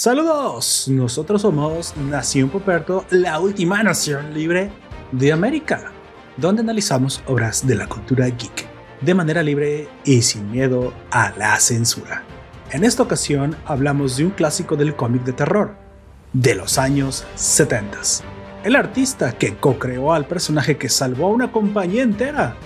Saludos, 0.00 0.88
nosotros 0.88 1.42
somos 1.42 1.94
Nación 1.94 2.48
Poperto, 2.48 3.04
la 3.10 3.38
última 3.38 3.82
nación 3.82 4.32
libre 4.32 4.70
de 5.12 5.30
América, 5.30 5.92
donde 6.38 6.62
analizamos 6.62 7.22
obras 7.26 7.66
de 7.66 7.74
la 7.74 7.86
cultura 7.86 8.24
geek 8.24 8.66
de 9.02 9.14
manera 9.14 9.42
libre 9.42 9.90
y 10.06 10.22
sin 10.22 10.50
miedo 10.50 10.94
a 11.10 11.34
la 11.36 11.60
censura. 11.60 12.22
En 12.70 12.82
esta 12.82 13.02
ocasión 13.02 13.54
hablamos 13.66 14.16
de 14.16 14.24
un 14.24 14.30
clásico 14.30 14.74
del 14.74 14.96
cómic 14.96 15.22
de 15.24 15.34
terror, 15.34 15.76
de 16.32 16.54
los 16.54 16.78
años 16.78 17.26
70. 17.34 17.98
El 18.64 18.76
artista 18.76 19.36
que 19.36 19.58
co-creó 19.58 20.14
al 20.14 20.26
personaje 20.26 20.78
que 20.78 20.88
salvó 20.88 21.26
a 21.26 21.32
una 21.32 21.52
compañía 21.52 22.02
entera 22.02 22.56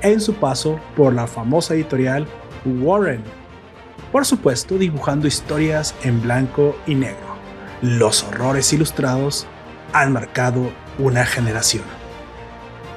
en 0.00 0.20
su 0.20 0.34
paso 0.34 0.78
por 0.96 1.12
la 1.12 1.26
famosa 1.26 1.74
editorial 1.74 2.24
Warren 2.64 3.24
por 4.14 4.26
supuesto 4.26 4.78
dibujando 4.78 5.26
historias 5.26 5.92
en 6.04 6.22
blanco 6.22 6.78
y 6.86 6.94
negro. 6.94 7.34
Los 7.82 8.22
horrores 8.22 8.72
ilustrados 8.72 9.44
han 9.92 10.12
marcado 10.12 10.70
una 11.00 11.26
generación. 11.26 11.82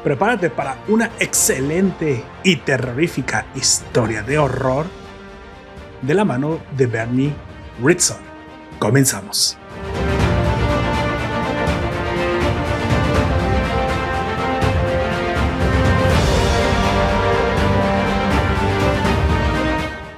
Prepárate 0.04 0.52
para 0.52 0.78
una 0.88 1.10
excelente 1.20 2.24
y 2.44 2.58
terrorífica 2.58 3.48
historia 3.56 4.22
de 4.22 4.38
horror 4.38 4.86
de 6.04 6.14
la 6.14 6.24
mano 6.24 6.60
de 6.78 6.86
Bernie 6.86 7.34
Ritson. 7.84 8.20
Comenzamos. 8.78 9.58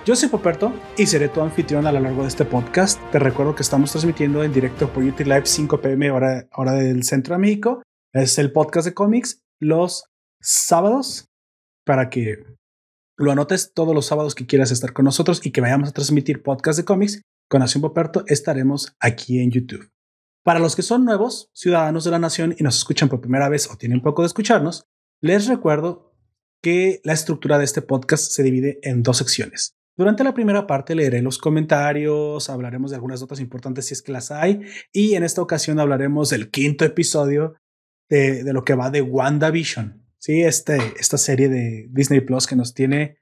Yo 0.10 0.16
soy 0.16 0.30
Poperto 0.30 0.74
y 0.98 1.06
seré 1.06 1.30
tu 1.30 1.40
anfitrión 1.40 1.86
a 1.86 1.92
lo 1.92 2.00
largo 2.00 2.24
de 2.24 2.30
este 2.30 2.44
podcast. 2.44 3.00
Te 3.12 3.20
recuerdo 3.20 3.54
que 3.54 3.62
estamos 3.62 3.92
transmitiendo 3.92 4.44
en 4.44 4.52
directo 4.52 4.92
por 4.92 5.04
YouTube 5.04 5.28
Live 5.28 5.46
5 5.46 5.82
pm 5.82 6.10
hora, 6.10 6.48
hora 6.56 6.72
del 6.72 7.04
centro 7.04 7.36
de 7.36 7.40
México. 7.40 7.84
Es 8.12 8.40
el 8.40 8.52
podcast 8.52 8.88
de 8.88 8.96
cómics 8.96 9.44
los 9.60 10.06
sábados 10.42 11.28
para 11.86 12.10
que 12.10 12.44
lo 13.18 13.32
anotes 13.32 13.72
todos 13.72 13.94
los 13.94 14.08
sábados 14.08 14.34
que 14.34 14.48
quieras 14.48 14.72
estar 14.72 14.94
con 14.94 15.06
nosotros 15.06 15.46
y 15.46 15.52
que 15.52 15.62
vayamos 15.62 15.90
a 15.90 15.92
transmitir 15.94 16.42
podcast 16.42 16.80
de 16.80 16.86
cómics 16.86 17.22
con 17.48 17.60
Nación 17.60 17.84
Poperto. 17.84 18.24
Estaremos 18.26 18.96
aquí 19.00 19.38
en 19.38 19.52
YouTube. 19.52 19.92
Para 20.44 20.60
los 20.60 20.76
que 20.76 20.82
son 20.82 21.06
nuevos 21.06 21.52
ciudadanos 21.54 22.04
de 22.04 22.10
la 22.10 22.18
nación 22.18 22.56
y 22.58 22.64
nos 22.64 22.80
escuchan 22.80 23.10
por 23.10 23.22
primera 23.22 23.48
vez 23.48 23.70
o 23.70 23.78
tienen 23.78 24.02
poco 24.02 24.24
de 24.24 24.30
escucharnos, 24.30 24.86
les 25.22 25.46
recuerdo 25.46 26.16
que 26.64 27.00
la 27.04 27.14
estructura 27.14 27.60
de 27.60 27.66
este 27.66 27.84
podcast 27.84 28.32
se 28.32 28.42
divide 28.42 28.80
en 28.82 29.04
dos 29.04 29.18
secciones. 29.18 29.76
Durante 30.00 30.24
la 30.24 30.34
primera 30.34 30.66
parte 30.66 30.96
leeré 30.96 31.22
los 31.22 31.38
comentarios, 31.38 32.50
hablaremos 32.50 32.90
de 32.90 32.96
algunas 32.96 33.20
notas 33.20 33.42
importantes 33.42 33.88
si 33.88 33.94
es 33.94 34.02
que 34.02 34.14
las 34.14 34.32
hay, 34.32 34.62
y 34.94 35.16
en 35.16 35.26
esta 35.26 35.42
ocasión 35.42 35.78
hablaremos 35.78 36.30
del 36.30 36.50
quinto 36.52 36.86
episodio 36.86 37.56
de, 38.10 38.46
lo 38.54 38.64
que 38.64 38.76
va 38.76 38.92
de 38.92 39.02
WandaVision. 39.02 40.02
Sí, 40.18 40.42
este, 40.42 40.78
esta 40.98 41.18
serie 41.18 41.50
de 41.50 41.90
Disney 41.92 42.22
Plus 42.22 42.48
que 42.48 42.56
nos 42.56 42.74
tiene 42.74 43.18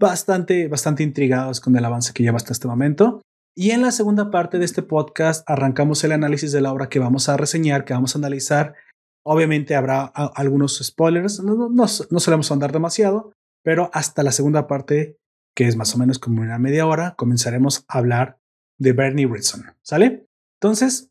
bastante, 0.00 0.68
bastante 0.68 1.02
intrigados 1.02 1.60
con 1.60 1.76
el 1.76 1.84
avance 1.84 2.14
que 2.14 2.22
lleva 2.22 2.38
hasta 2.38 2.54
este 2.54 2.66
momento. 2.66 3.20
Y 3.54 3.72
en 3.72 3.82
la 3.82 3.92
segunda 3.92 4.30
parte 4.30 4.58
de 4.58 4.64
este 4.64 4.82
podcast 4.82 5.44
arrancamos 5.46 6.02
el 6.02 6.12
análisis 6.12 6.50
de 6.50 6.62
la 6.62 6.72
obra 6.72 6.88
que 6.88 6.98
vamos 6.98 7.28
a 7.28 7.36
reseñar, 7.36 7.84
que 7.84 7.92
vamos 7.92 8.16
a 8.16 8.18
analizar. 8.18 8.74
Obviamente 9.22 9.74
habrá 9.74 10.04
algunos 10.04 10.78
spoilers, 10.82 11.40
no, 11.40 11.68
no, 11.68 11.68
no 11.68 12.20
solemos 12.20 12.50
andar 12.50 12.72
demasiado, 12.72 13.34
pero 13.62 13.90
hasta 13.92 14.22
la 14.22 14.32
segunda 14.32 14.66
parte 14.66 15.18
que 15.54 15.66
es 15.66 15.76
más 15.76 15.94
o 15.94 15.98
menos 15.98 16.18
como 16.18 16.42
una 16.42 16.58
media 16.58 16.86
hora, 16.86 17.14
comenzaremos 17.16 17.84
a 17.88 17.98
hablar 17.98 18.38
de 18.78 18.92
Bernie 18.92 19.26
Ritson. 19.26 19.64
¿Sale? 19.82 20.26
Entonces, 20.60 21.10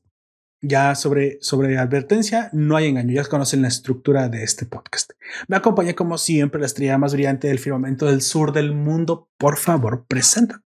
ya 0.62 0.96
sobre, 0.96 1.40
sobre 1.42 1.78
advertencia, 1.78 2.50
no 2.54 2.76
hay 2.76 2.88
engaño, 2.88 3.14
ya 3.14 3.26
conocen 3.26 3.64
la 3.64 3.68
estructura 3.68 4.30
de 4.30 4.44
este 4.44 4.66
podcast. 4.66 5.12
Me 5.48 5.58
acompaña 5.58 5.94
como 5.94 6.18
siempre 6.18 6.60
la 6.60 6.68
estrella 6.68 6.98
más 6.98 7.14
brillante 7.14 7.48
del 7.48 7.60
firmamento 7.60 8.06
del 8.06 8.22
sur 8.22 8.54
del 8.54 8.74
mundo. 8.74 9.30
Por 9.38 9.58
favor, 9.58 10.06
presenta. 10.08 10.62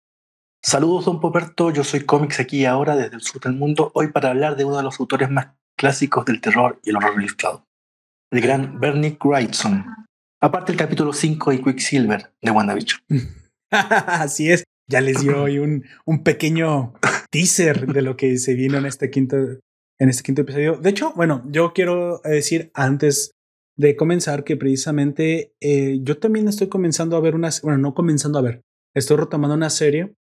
Saludos, 0.64 1.06
don 1.06 1.20
Poperto. 1.20 1.72
Yo 1.72 1.84
soy 1.84 2.02
cómics 2.02 2.40
aquí 2.40 2.66
ahora 2.66 2.96
desde 2.96 3.16
el 3.16 3.22
sur 3.22 3.42
del 3.42 3.54
mundo, 3.54 3.92
hoy 3.96 4.08
para 4.08 4.30
hablar 4.30 4.56
de 4.56 4.66
uno 4.66 4.78
de 4.78 4.84
los 4.84 5.00
autores 5.00 5.30
más 5.30 5.48
clásicos 5.76 6.26
del 6.26 6.40
terror 6.40 6.80
y 6.84 6.92
el 6.92 6.98
horror 6.98 7.16
ilustrado, 7.18 7.66
el 8.32 8.42
gran 8.42 8.80
Bernie 8.80 9.18
Wrightson. 9.24 9.86
Aparte 10.40 10.72
el 10.72 10.78
capítulo 10.78 11.14
5 11.14 11.54
y 11.54 11.64
Quicksilver 11.64 12.34
de 12.42 12.52
WandaVision. 12.52 13.02
Así 14.08 14.52
es. 14.52 14.64
Ya 14.90 15.02
les 15.02 15.22
dio 15.22 15.44
hoy 15.44 15.60
un, 15.60 15.86
un 16.06 16.24
pequeño 16.24 16.94
teaser 17.30 17.88
de 17.88 18.02
lo 18.02 18.18
que 18.18 18.38
se 18.38 18.56
vino 18.56 18.78
en 18.78 18.86
este 18.86 19.10
quinto, 19.10 19.38
en 19.38 20.10
este 20.10 20.24
quinto 20.24 20.42
episodio. 20.42 20.76
De 20.76 20.90
hecho, 20.90 21.14
bueno, 21.16 21.44
yo 21.50 21.72
quiero 21.74 22.20
decir 22.24 22.72
antes 22.74 23.32
de 23.78 23.96
comenzar 23.96 24.44
que 24.44 24.58
precisamente 24.58 25.54
eh, 25.62 26.00
yo 26.04 26.18
también 26.18 26.48
estoy 26.48 26.68
comenzando 26.68 27.16
a 27.16 27.22
ver 27.22 27.36
unas, 27.36 27.62
bueno, 27.62 27.78
no 27.78 27.94
comenzando 27.94 28.38
a 28.38 28.42
ver, 28.42 28.62
estoy 28.94 29.18
retomando 29.18 29.56
una 29.56 29.70
serie 29.70 30.14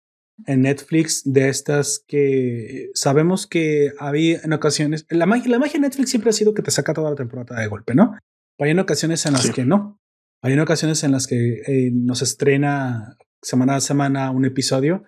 en 0.45 0.61
Netflix 0.61 1.23
de 1.25 1.49
estas 1.49 2.03
que 2.07 2.91
sabemos 2.93 3.47
que 3.47 3.91
había 3.99 4.39
en 4.43 4.53
ocasiones, 4.53 5.05
la 5.09 5.25
magia, 5.25 5.49
la 5.49 5.59
magia 5.59 5.73
de 5.73 5.87
Netflix 5.87 6.11
siempre 6.11 6.29
ha 6.29 6.33
sido 6.33 6.53
que 6.53 6.61
te 6.61 6.71
saca 6.71 6.93
toda 6.93 7.09
la 7.09 7.15
temporada 7.15 7.59
de 7.59 7.67
golpe, 7.67 7.95
¿no? 7.95 8.11
Pero 8.57 8.67
hay 8.67 8.71
en 8.71 8.79
ocasiones 8.79 9.25
en 9.25 9.33
las 9.33 9.49
que 9.49 9.65
no. 9.65 9.99
Hay 10.41 10.53
en 10.53 10.59
ocasiones 10.59 11.03
en 11.03 11.11
las 11.11 11.27
que 11.27 11.61
eh, 11.67 11.91
nos 11.91 12.21
estrena 12.21 13.17
semana 13.41 13.75
a 13.75 13.81
semana 13.81 14.31
un 14.31 14.45
episodio. 14.45 15.03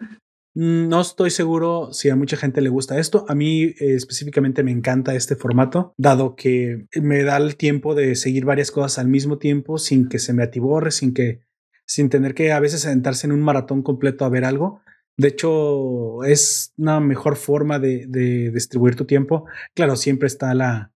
No 0.54 1.00
estoy 1.00 1.30
seguro 1.30 1.94
si 1.94 2.10
a 2.10 2.16
mucha 2.18 2.36
gente 2.36 2.60
le 2.60 2.70
gusta 2.70 3.00
esto. 3.00 3.26
A 3.30 3.36
mí 3.36 3.64
eh, 3.64 3.76
específicamente 3.80 4.64
me 4.64 4.72
encanta 4.72 5.16
este 5.16 5.36
formato, 5.36 5.94
dado 5.98 6.36
que 6.36 6.88
me 7.02 7.24
da 7.24 7.38
el 7.38 7.56
tiempo 7.56 7.96
de 7.96 8.16
seguir 8.16 8.44
varias 8.44 8.72
cosas 8.72 9.00
al 9.00 9.08
mismo 9.08 9.38
tiempo 9.38 9.78
sin 9.78 10.10
que 10.10 10.20
se 10.20 10.34
me 10.34 10.44
atiborre, 10.44 10.92
sin 10.92 11.14
que, 11.14 11.42
sin 11.86 12.10
tener 12.10 12.34
que 12.34 12.52
a 12.52 12.60
veces 12.60 12.82
sentarse 12.82 13.28
en 13.28 13.34
un 13.34 13.42
maratón 13.42 13.82
completo 13.82 14.26
a 14.26 14.30
ver 14.30 14.44
algo. 14.44 14.82
De 15.18 15.30
hecho, 15.30 16.24
es 16.24 16.74
una 16.78 17.00
mejor 17.00 17.38
forma 17.38 17.80
de, 17.80 18.06
de 18.08 18.52
distribuir 18.52 18.96
tu 18.96 19.06
tiempo. 19.06 19.46
Claro, 19.74 19.96
siempre 19.96 20.28
está 20.28 20.54
la, 20.54 20.92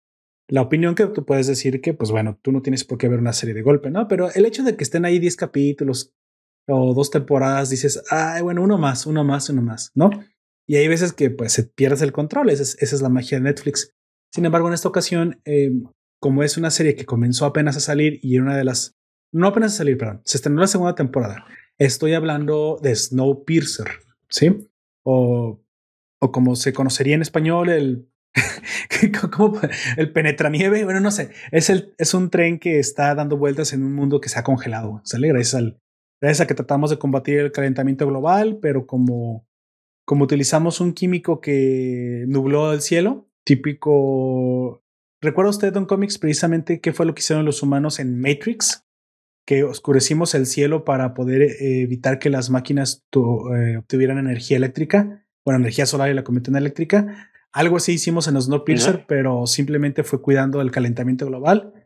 la 0.48 0.62
opinión 0.62 0.96
que 0.96 1.08
tú 1.08 1.26
puedes 1.26 1.48
decir 1.48 1.82
que, 1.82 1.94
pues 1.94 2.12
bueno, 2.12 2.40
tú 2.42 2.52
no 2.52 2.62
tienes 2.62 2.84
por 2.84 2.98
qué 2.98 3.08
ver 3.08 3.20
una 3.20 3.34
serie 3.34 3.56
de 3.56 3.62
golpe, 3.62 3.90
¿no? 3.90 4.08
Pero 4.08 4.32
el 4.34 4.46
hecho 4.46 4.64
de 4.64 4.76
que 4.76 4.84
estén 4.84 5.06
ahí 5.06 5.18
10 5.18 5.36
capítulos, 5.38 6.14
o 6.68 6.94
dos 6.94 7.12
temporadas 7.12 7.70
dices, 7.70 8.04
ay, 8.10 8.42
bueno, 8.42 8.64
uno 8.64 8.78
más, 8.78 9.06
uno 9.06 9.24
más, 9.24 9.50
uno 9.50 9.62
más, 9.62 9.92
¿no? 9.94 10.10
Y 10.68 10.78
hay 10.78 10.88
veces 10.88 11.14
que 11.14 11.30
pues 11.30 11.54
se 11.54 11.64
pierdes 11.64 12.02
el 12.02 12.12
control, 12.12 12.50
esa 12.50 12.64
es, 12.64 12.82
esa 12.82 12.96
es 12.96 13.02
la 13.02 13.10
magia 13.10 13.38
de 13.38 13.44
Netflix. 13.44 13.94
Sin 14.34 14.46
embargo, 14.46 14.68
en 14.68 14.74
esta 14.74 14.90
ocasión, 14.90 15.42
eh, 15.46 15.72
como 16.20 16.44
es 16.44 16.58
una 16.58 16.72
serie 16.72 16.96
que 16.96 17.06
comenzó 17.06 17.46
apenas 17.46 17.78
a 17.78 17.82
salir 17.82 18.20
y 18.24 18.40
una 18.40 18.58
de 18.58 18.64
las, 18.64 18.96
no 19.32 19.48
apenas 19.48 19.74
a 19.74 19.78
salir, 19.78 19.98
perdón, 19.98 20.22
se 20.26 20.38
estrenó 20.38 20.62
la 20.62 20.68
segunda 20.68 20.96
temporada. 20.96 21.46
Estoy 21.78 22.14
hablando 22.14 22.80
de 22.82 22.96
Snowpiercer, 22.96 23.88
¿sí? 24.30 24.70
O, 25.04 25.62
o 26.20 26.32
como 26.32 26.56
se 26.56 26.74
conocería 26.74 27.16
en 27.16 27.22
español, 27.22 27.70
el 27.70 28.10
el 29.98 30.12
penetranieve, 30.12 30.84
bueno, 30.84 31.00
no 31.00 31.12
sé, 31.12 31.30
es, 31.52 31.70
el, 31.70 31.94
es 31.98 32.14
un 32.14 32.30
tren 32.30 32.60
que 32.60 32.80
está 32.80 33.16
dando 33.16 33.38
vueltas 33.38 33.72
en 33.74 33.84
un 33.84 33.94
mundo 33.94 34.20
que 34.20 34.30
se 34.30 34.40
ha 34.40 34.44
congelado, 34.44 35.02
¿sale? 35.06 35.30
Gracias 35.30 35.56
al, 35.56 35.80
Gracias 36.22 36.42
a 36.42 36.48
que 36.48 36.56
tratamos 36.56 36.90
de 36.90 36.98
combatir 36.98 37.40
el 37.40 37.52
calentamiento 37.52 38.08
global, 38.08 38.60
pero 38.62 38.86
como, 38.86 39.48
como 40.06 40.24
utilizamos 40.24 40.80
un 40.80 40.94
químico 40.94 41.42
que 41.42 42.26
nubló 42.28 42.74
el 42.74 42.82
cielo, 42.82 43.30
típico... 43.44 44.84
¿Recuerda 45.22 45.50
usted, 45.50 45.74
Don 45.74 45.86
Comics, 45.86 46.18
precisamente 46.18 46.80
qué 46.82 46.94
fue 46.94 47.06
lo 47.06 47.16
que 47.16 47.20
hicieron 47.20 47.46
los 47.46 47.64
humanos 47.64 48.00
en 48.00 48.20
Matrix? 48.20 48.86
Que 49.46 49.64
oscurecimos 49.64 50.36
el 50.36 50.46
cielo 50.46 50.86
para 50.86 51.14
poder 51.14 51.42
eh, 51.42 51.82
evitar 51.82 52.20
que 52.20 52.30
las 52.30 52.50
máquinas 52.50 53.06
eh, 53.14 53.78
obtuvieran 53.78 54.18
energía 54.18 54.58
eléctrica, 54.58 55.26
bueno, 55.44 55.60
energía 55.60 55.86
solar 55.86 56.10
y 56.10 56.14
la 56.14 56.24
convirtieran 56.24 56.62
eléctrica. 56.62 57.30
Algo 57.52 57.78
así 57.78 57.94
hicimos 57.94 58.28
en 58.28 58.42
Snowpiercer, 58.42 59.06
pero 59.08 59.48
simplemente 59.48 60.04
fue 60.04 60.22
cuidando 60.22 60.62
el 60.62 60.72
calentamiento 60.72 61.26
global 61.26 61.85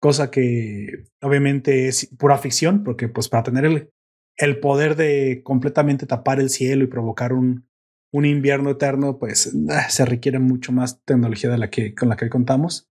cosa 0.00 0.30
que 0.30 1.04
obviamente 1.20 1.88
es 1.88 2.06
pura 2.18 2.38
ficción, 2.38 2.84
porque 2.84 3.08
pues 3.08 3.28
para 3.28 3.42
tener 3.42 3.64
el, 3.64 3.90
el 4.36 4.60
poder 4.60 4.96
de 4.96 5.42
completamente 5.44 6.06
tapar 6.06 6.40
el 6.40 6.50
cielo 6.50 6.84
y 6.84 6.88
provocar 6.88 7.32
un, 7.32 7.68
un 8.12 8.24
invierno 8.24 8.70
eterno, 8.70 9.18
pues 9.18 9.54
ah, 9.70 9.88
se 9.90 10.04
requiere 10.04 10.38
mucho 10.38 10.72
más 10.72 11.02
tecnología 11.04 11.50
de 11.50 11.58
la 11.58 11.70
que, 11.70 11.94
con 11.94 12.08
la 12.08 12.16
que 12.16 12.28
contamos. 12.28 12.88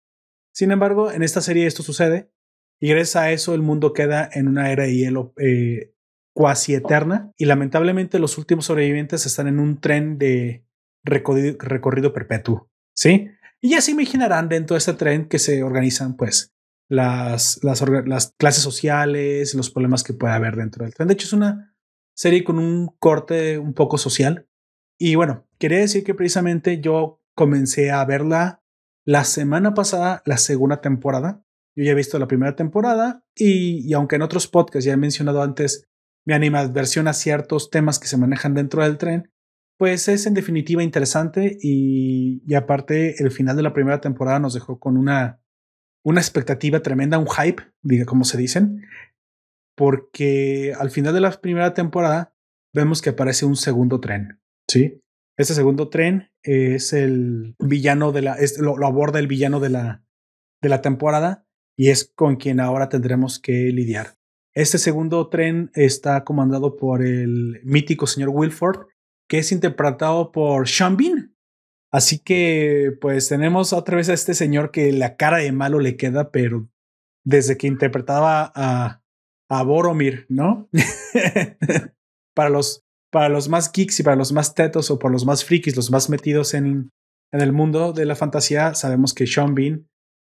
Sin 0.53 0.71
embargo, 0.71 1.11
en 1.11 1.23
esta 1.23 1.41
serie 1.41 1.67
esto 1.67 1.83
sucede 1.83 2.31
y 2.79 2.89
gracias 2.89 3.15
a 3.15 3.31
eso 3.31 3.53
el 3.53 3.61
mundo 3.61 3.93
queda 3.93 4.29
en 4.31 4.47
una 4.47 4.71
era 4.71 4.83
de 4.83 4.95
hielo 4.95 5.33
eh, 5.37 5.93
cuasi 6.33 6.75
eterna 6.75 7.31
y 7.37 7.45
lamentablemente 7.45 8.19
los 8.19 8.37
últimos 8.37 8.65
sobrevivientes 8.65 9.25
están 9.25 9.47
en 9.47 9.59
un 9.59 9.79
tren 9.79 10.17
de 10.17 10.65
recorrido, 11.03 11.57
recorrido 11.59 12.13
perpetuo, 12.13 12.69
¿sí? 12.95 13.29
Y 13.61 13.71
ya 13.71 13.81
se 13.81 13.91
imaginarán 13.91 14.49
dentro 14.49 14.75
de 14.75 14.79
este 14.79 14.93
tren 14.93 15.27
que 15.27 15.39
se 15.39 15.63
organizan 15.63 16.15
pues 16.15 16.53
las, 16.89 17.59
las, 17.63 17.83
las 18.05 18.33
clases 18.37 18.63
sociales, 18.63 19.53
los 19.55 19.69
problemas 19.69 20.03
que 20.03 20.13
puede 20.13 20.33
haber 20.33 20.55
dentro 20.55 20.83
del 20.83 20.93
tren. 20.93 21.07
De 21.07 21.13
hecho, 21.13 21.27
es 21.27 21.33
una 21.33 21.75
serie 22.15 22.43
con 22.43 22.57
un 22.57 22.87
corte 22.99 23.59
un 23.59 23.73
poco 23.73 23.97
social. 23.97 24.47
Y 24.97 25.15
bueno, 25.15 25.47
quería 25.59 25.79
decir 25.79 26.03
que 26.03 26.15
precisamente 26.15 26.81
yo 26.81 27.21
comencé 27.35 27.91
a 27.91 28.03
verla 28.05 28.63
la 29.05 29.23
semana 29.23 29.73
pasada, 29.73 30.23
la 30.25 30.37
segunda 30.37 30.81
temporada. 30.81 31.43
Yo 31.75 31.83
ya 31.83 31.91
he 31.91 31.95
visto 31.95 32.17
la 32.17 32.27
primera 32.27 32.55
temporada 32.55 33.23
y, 33.35 33.93
aunque 33.93 34.15
en 34.15 34.23
otros 34.23 34.47
podcasts 34.47 34.85
ya 34.85 34.93
he 34.93 34.97
mencionado 34.97 35.43
antes 35.43 35.87
mi 36.25 36.33
animadversión 36.33 37.07
a 37.07 37.13
ciertos 37.13 37.69
temas 37.69 37.99
que 37.99 38.07
se 38.07 38.17
manejan 38.17 38.55
dentro 38.55 38.83
del 38.83 38.97
tren, 38.97 39.31
pues 39.77 40.07
es 40.07 40.25
en 40.25 40.33
definitiva 40.33 40.81
interesante 40.81 41.57
y, 41.61 42.41
y 42.47 42.55
aparte 42.55 43.21
el 43.23 43.29
final 43.29 43.55
de 43.55 43.61
la 43.61 43.73
primera 43.73 44.01
temporada 44.01 44.39
nos 44.39 44.55
dejó 44.55 44.79
con 44.79 44.97
una, 44.97 45.39
una 46.07 46.21
expectativa 46.21 46.79
tremenda, 46.79 47.17
un 47.17 47.27
hype, 47.27 47.63
diga 47.83 48.05
como 48.05 48.23
se 48.23 48.37
dicen, 48.37 48.85
porque 49.75 50.73
al 50.79 50.89
final 50.89 51.13
de 51.13 51.19
la 51.19 51.31
primera 51.31 51.73
temporada 51.73 52.33
vemos 52.73 53.01
que 53.01 53.09
aparece 53.09 53.45
un 53.45 53.57
segundo 53.57 53.99
tren, 53.99 54.39
¿sí? 54.69 55.01
Este 55.37 55.53
segundo 55.53 55.89
tren 55.89 56.31
es 56.43 56.93
el 56.93 57.55
villano 57.59 58.13
de 58.13 58.21
la, 58.21 58.35
es, 58.35 58.57
lo, 58.57 58.73
aborda 58.85 59.19
el 59.19 59.27
villano 59.27 59.59
de 59.59 59.69
la, 59.69 60.05
de 60.61 60.69
la 60.69 60.81
temporada 60.81 61.45
y 61.77 61.89
es 61.89 62.09
con 62.15 62.37
quien 62.37 62.61
ahora 62.61 62.87
tendremos 62.87 63.37
que 63.37 63.73
lidiar. 63.73 64.15
Este 64.55 64.77
segundo 64.77 65.27
tren 65.27 65.71
está 65.73 66.23
comandado 66.23 66.77
por 66.77 67.03
el 67.03 67.59
mítico 67.65 68.07
señor 68.07 68.29
Wilford, 68.29 68.87
que 69.27 69.39
es 69.39 69.51
interpretado 69.51 70.31
por 70.31 70.69
Sean 70.69 70.95
Bean. 70.95 71.26
Así 71.91 72.19
que, 72.19 72.91
pues 72.99 73.29
tenemos 73.29 73.73
otra 73.73 73.97
vez 73.97 74.09
a 74.09 74.13
este 74.13 74.33
señor 74.33 74.71
que 74.71 74.91
la 74.91 75.15
cara 75.15 75.37
de 75.37 75.51
malo 75.51 75.79
le 75.79 75.95
queda, 75.95 76.31
pero 76.31 76.69
desde 77.25 77.57
que 77.57 77.67
interpretaba 77.67 78.51
a, 78.55 79.01
Boromir, 79.63 80.25
¿no? 80.27 80.69
para 82.35 82.49
los 82.49 82.83
para 83.09 83.29
los 83.29 83.47
más 83.47 83.71
geeks 83.71 84.01
y 84.01 84.03
para 84.03 84.17
los 84.17 84.33
más 84.33 84.53
tetos 84.53 84.91
o 84.91 84.99
por 84.99 85.11
los 85.11 85.25
más 85.25 85.45
frikis, 85.45 85.77
los 85.77 85.89
más 85.89 86.09
metidos 86.09 86.53
en, 86.53 86.91
en 87.31 87.41
el 87.41 87.53
mundo 87.53 87.93
de 87.93 88.05
la 88.05 88.15
fantasía, 88.15 88.73
sabemos 88.75 89.13
que 89.13 89.27
Sean 89.27 89.55
Bean, 89.55 89.87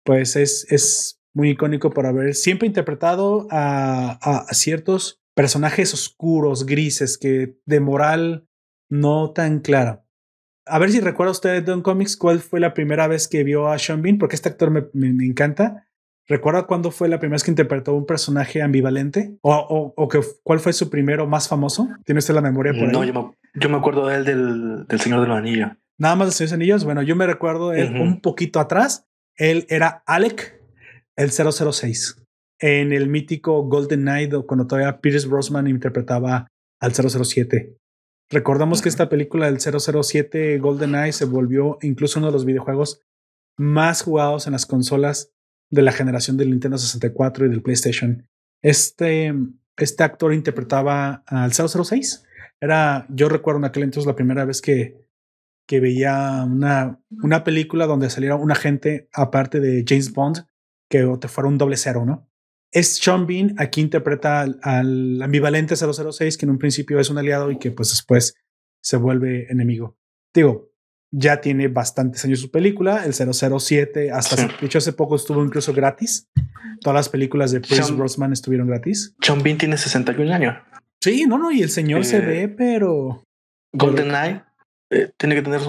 pues 0.05 0.37
es, 0.37 0.70
es 0.70 1.20
muy 1.35 1.50
icónico 1.50 1.91
por 1.91 2.06
haber 2.06 2.35
siempre 2.35 2.67
interpretado 2.67 3.47
a, 3.50 4.47
ciertos 4.52 5.20
personajes 5.35 5.94
oscuros, 5.94 6.67
grises, 6.67 7.19
que 7.19 7.56
de 7.67 7.81
moral 7.81 8.49
no 8.91 9.32
tan 9.32 9.61
clara. 9.61 10.05
A 10.70 10.78
ver 10.78 10.90
si 10.90 11.00
recuerda 11.00 11.32
usted 11.32 11.50
de 11.50 11.61
Don 11.62 11.82
Comics 11.82 12.17
cuál 12.17 12.38
fue 12.40 12.61
la 12.61 12.75
primera 12.75 13.08
vez 13.08 13.28
que 13.28 13.44
vio 13.44 13.69
a 13.69 13.78
Sean 13.78 14.02
Bean, 14.02 14.19
porque 14.19 14.37
este 14.37 14.49
actor 14.49 14.70
me, 14.70 14.84
me 14.93 15.26
encanta. 15.26 15.87
¿Recuerda 16.31 16.62
cuándo 16.62 16.93
fue 16.93 17.08
la 17.08 17.19
primera 17.19 17.34
vez 17.34 17.43
que 17.43 17.50
interpretó 17.50 17.93
un 17.93 18.06
personaje 18.06 18.62
ambivalente? 18.62 19.37
¿O, 19.43 19.93
o, 19.96 20.08
que, 20.08 20.20
cuál 20.44 20.61
fue 20.61 20.72
su 20.72 20.88
primero 20.88 21.26
más 21.26 21.49
famoso? 21.49 21.88
¿Tiene 22.05 22.20
usted 22.20 22.34
la 22.34 22.40
memoria 22.40 22.72
por 22.72 22.93
no, 22.93 23.00
ahí? 23.00 23.12
No, 23.12 23.34
yo, 23.55 23.69
me, 23.69 23.76
acuerdo 23.76 24.06
de 24.06 24.14
él 24.14 24.25
del, 24.25 24.87
del 24.87 25.00
Señor 25.00 25.22
de 25.22 25.26
los 25.26 25.37
Anillos. 25.37 25.72
Nada 25.99 26.14
más 26.14 26.28
del 26.28 26.34
Señor 26.34 26.50
de 26.50 26.50
los 26.50 26.61
Anillos. 26.61 26.84
Bueno, 26.84 27.02
yo 27.02 27.16
me 27.16 27.26
recuerdo 27.26 27.70
un 27.70 28.20
poquito 28.20 28.61
atrás. 28.61 29.08
Él 29.34 29.66
era 29.69 30.05
Alec, 30.06 30.62
el 31.16 31.32
006, 31.32 32.23
en 32.61 32.93
el 32.93 33.08
mítico 33.08 33.64
Golden 33.64 34.02
Knight, 34.02 34.32
cuando 34.46 34.69
todavía 34.69 35.00
Pierce 35.00 35.26
Brosnan 35.26 35.66
interpretaba 35.66 36.46
al 36.78 36.93
007. 36.93 37.76
Recordamos 38.30 38.80
que 38.80 38.88
esta 38.88 39.08
película 39.08 39.46
del 39.46 39.58
007 39.60 40.58
Golden 40.58 40.90
Knight 40.90 41.14
se 41.14 41.24
volvió 41.24 41.78
incluso 41.82 42.20
uno 42.20 42.28
de 42.28 42.32
los 42.32 42.44
videojuegos 42.44 43.02
más 43.58 44.02
jugados 44.02 44.46
en 44.46 44.52
las 44.52 44.66
consolas 44.66 45.32
de 45.68 45.82
la 45.82 45.90
generación 45.90 46.36
del 46.36 46.50
Nintendo 46.50 46.78
64 46.78 47.46
y 47.46 47.48
del 47.48 47.62
PlayStation. 47.62 48.28
Este, 48.62 49.34
este 49.76 50.04
actor 50.04 50.32
interpretaba 50.32 51.24
al 51.26 51.52
006. 51.52 52.24
Era, 52.60 53.06
yo 53.08 53.28
recuerdo 53.28 53.58
en 53.58 53.64
aquel 53.64 53.82
entonces 53.82 54.06
la 54.06 54.14
primera 54.14 54.44
vez 54.44 54.62
que, 54.62 55.08
que 55.66 55.80
veía 55.80 56.44
una, 56.44 57.00
una 57.10 57.42
película 57.42 57.86
donde 57.86 58.10
saliera 58.10 58.36
un 58.36 58.52
agente 58.52 59.08
aparte 59.12 59.58
de 59.58 59.84
James 59.86 60.12
Bond 60.12 60.46
que 60.88 61.04
te 61.20 61.28
fuera 61.28 61.48
un 61.48 61.58
doble 61.58 61.76
cero, 61.76 62.04
¿no? 62.06 62.29
Es 62.72 62.96
Sean 62.96 63.26
Bean, 63.26 63.55
aquí 63.58 63.81
interpreta 63.81 64.43
al, 64.43 64.61
al, 64.62 65.22
ambivalente 65.22 65.75
006, 65.76 66.37
que 66.37 66.46
en 66.46 66.50
un 66.50 66.58
principio 66.58 67.00
es 67.00 67.11
un 67.11 67.19
aliado 67.19 67.50
y 67.50 67.58
que 67.58 67.70
pues 67.72 67.90
después 67.90 68.34
se 68.81 68.96
vuelve 68.96 69.50
enemigo. 69.50 69.96
Digo, 70.32 70.70
ya 71.12 71.40
tiene 71.40 71.69
bastantes 71.69 72.25
años 72.25 72.40
su 72.40 72.50
película, 72.50 73.05
el 73.05 73.12
007, 73.14 74.12
hasta 74.12 74.37
de 74.46 74.67
hecho 74.67 74.78
hace 74.78 74.93
poco 74.93 75.17
estuvo 75.17 75.44
incluso 75.44 75.72
gratis. 75.72 76.28
Todas 76.81 76.94
las 76.94 77.08
películas 77.08 77.50
de 77.50 77.61
Chris 77.61 77.94
Brosnan 77.94 78.32
estuvieron 78.32 78.69
gratis. 78.69 79.14
John 79.25 79.43
Bean 79.43 79.58
tiene 79.58 79.76
61 79.76 80.32
años. 80.32 80.56
Sí, 81.00 81.26
no, 81.26 81.38
no, 81.38 81.50
y 81.50 81.62
el 81.62 81.70
señor 81.70 82.05
se 82.05 82.19
eh, 82.19 82.20
ve, 82.20 82.49
pero... 82.49 83.25
Golden 83.73 84.11
Eye 84.14 84.43
eh, 84.90 85.11
tiene 85.16 85.34
que 85.34 85.43
tener 85.43 85.61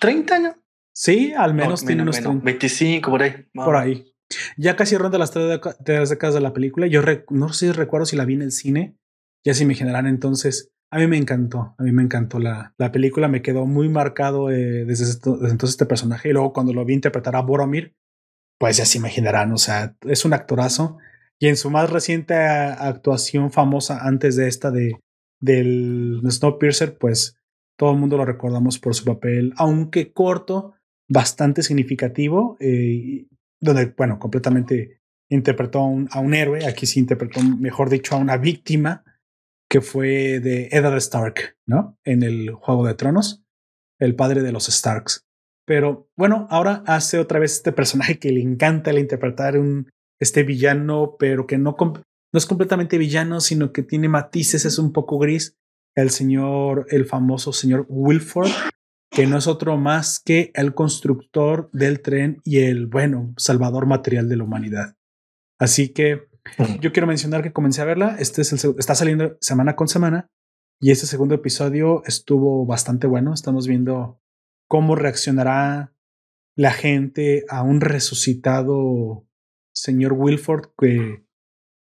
30 0.00 0.34
años. 0.34 0.54
Sí, 0.92 1.32
al 1.32 1.54
menos 1.54 1.84
tiene 1.84 2.02
unos 2.02 2.20
25 2.42 3.10
por 3.10 3.22
ahí. 3.22 3.46
Por 3.54 3.76
ahí. 3.76 4.12
Ya 4.56 4.76
casi 4.76 4.96
ronda 4.96 5.18
las 5.18 5.30
tres 5.30 5.60
décadas 6.08 6.34
de 6.34 6.40
la 6.40 6.52
película. 6.52 6.86
Yo 6.86 7.02
no 7.30 7.52
sé 7.52 7.66
si 7.66 7.72
recuerdo 7.72 8.06
si 8.06 8.16
la 8.16 8.24
vi 8.24 8.34
en 8.34 8.42
el 8.42 8.52
cine. 8.52 8.96
Ya 9.44 9.54
si 9.54 9.64
me 9.64 9.74
generan 9.74 10.06
entonces 10.06 10.70
a 10.90 10.98
mí 10.98 11.06
me 11.06 11.18
encantó, 11.18 11.74
a 11.76 11.82
mí 11.82 11.92
me 11.92 12.02
encantó 12.02 12.38
la, 12.38 12.74
la 12.78 12.90
película, 12.90 13.28
me 13.28 13.42
quedó 13.42 13.66
muy 13.66 13.88
marcado 13.88 14.50
eh, 14.50 14.84
desde, 14.86 15.12
entonces 15.22 15.70
este 15.70 15.86
personaje 15.86 16.30
y 16.30 16.32
luego 16.32 16.52
cuando 16.52 16.72
lo 16.72 16.84
vi 16.84 16.94
interpretar 16.94 17.36
a 17.36 17.42
Boromir, 17.42 17.94
pues 18.58 18.78
ya 18.78 18.86
se 18.86 18.98
imaginarán, 18.98 19.52
o 19.52 19.58
sea, 19.58 19.96
es 20.02 20.24
un 20.24 20.32
actorazo 20.32 20.98
y 21.38 21.48
en 21.48 21.56
su 21.56 21.70
más 21.70 21.90
reciente 21.90 22.34
actuación 22.34 23.52
famosa 23.52 24.06
antes 24.06 24.36
de 24.36 24.48
esta 24.48 24.70
de 24.70 24.98
del 25.40 26.20
Snowpiercer, 26.28 26.98
pues 26.98 27.36
todo 27.78 27.92
el 27.92 27.98
mundo 27.98 28.16
lo 28.16 28.24
recordamos 28.24 28.80
por 28.80 28.94
su 28.94 29.04
papel, 29.04 29.52
aunque 29.56 30.12
corto, 30.12 30.74
bastante 31.08 31.62
significativo, 31.62 32.56
eh, 32.58 33.26
donde, 33.60 33.86
bueno, 33.96 34.18
completamente 34.18 35.00
interpretó 35.30 35.80
a 35.80 35.86
un, 35.86 36.08
a 36.10 36.20
un 36.20 36.34
héroe, 36.34 36.66
aquí 36.66 36.86
sí 36.86 37.00
interpretó, 37.00 37.42
mejor 37.42 37.90
dicho, 37.90 38.14
a 38.14 38.18
una 38.18 38.36
víctima 38.36 39.04
que 39.68 39.80
fue 39.80 40.40
de 40.40 40.68
Eddard 40.72 40.96
Stark, 40.96 41.56
¿no? 41.66 41.98
En 42.04 42.22
el 42.22 42.50
Juego 42.52 42.86
de 42.86 42.94
Tronos, 42.94 43.44
el 43.98 44.14
padre 44.14 44.42
de 44.42 44.52
los 44.52 44.66
Starks. 44.66 45.26
Pero 45.66 46.08
bueno, 46.16 46.46
ahora 46.50 46.82
hace 46.86 47.18
otra 47.18 47.38
vez 47.38 47.52
este 47.52 47.72
personaje 47.72 48.18
que 48.18 48.32
le 48.32 48.40
encanta 48.40 48.90
el 48.90 48.98
interpretar 48.98 49.58
un 49.58 49.90
este 50.18 50.42
villano, 50.42 51.16
pero 51.18 51.46
que 51.46 51.58
no, 51.58 51.76
no 51.78 52.38
es 52.38 52.46
completamente 52.46 52.96
villano, 52.96 53.40
sino 53.40 53.72
que 53.72 53.82
tiene 53.82 54.08
matices, 54.08 54.64
es 54.64 54.78
un 54.78 54.92
poco 54.92 55.18
gris. 55.18 55.56
El 55.94 56.10
señor, 56.10 56.86
el 56.90 57.04
famoso 57.04 57.52
señor 57.52 57.84
Wilford, 57.88 58.50
que 59.18 59.26
no 59.26 59.36
es 59.36 59.48
otro 59.48 59.76
más 59.76 60.20
que 60.20 60.52
el 60.54 60.74
constructor 60.74 61.70
del 61.72 62.02
tren 62.02 62.40
y 62.44 62.58
el, 62.58 62.86
bueno, 62.86 63.34
salvador 63.36 63.86
material 63.86 64.28
de 64.28 64.36
la 64.36 64.44
humanidad. 64.44 64.96
Así 65.58 65.88
que 65.88 66.28
yo 66.80 66.92
quiero 66.92 67.08
mencionar 67.08 67.42
que 67.42 67.52
comencé 67.52 67.82
a 67.82 67.84
verla. 67.84 68.14
Este 68.20 68.42
es 68.42 68.52
el, 68.52 68.76
está 68.78 68.94
saliendo 68.94 69.36
semana 69.40 69.74
con 69.74 69.88
semana 69.88 70.30
y 70.80 70.92
este 70.92 71.06
segundo 71.06 71.34
episodio 71.34 72.04
estuvo 72.06 72.64
bastante 72.64 73.08
bueno. 73.08 73.34
Estamos 73.34 73.66
viendo 73.66 74.20
cómo 74.68 74.94
reaccionará 74.94 75.92
la 76.54 76.70
gente 76.70 77.44
a 77.48 77.62
un 77.62 77.80
resucitado 77.80 79.26
señor 79.74 80.12
Wilford 80.12 80.68
que 80.78 81.24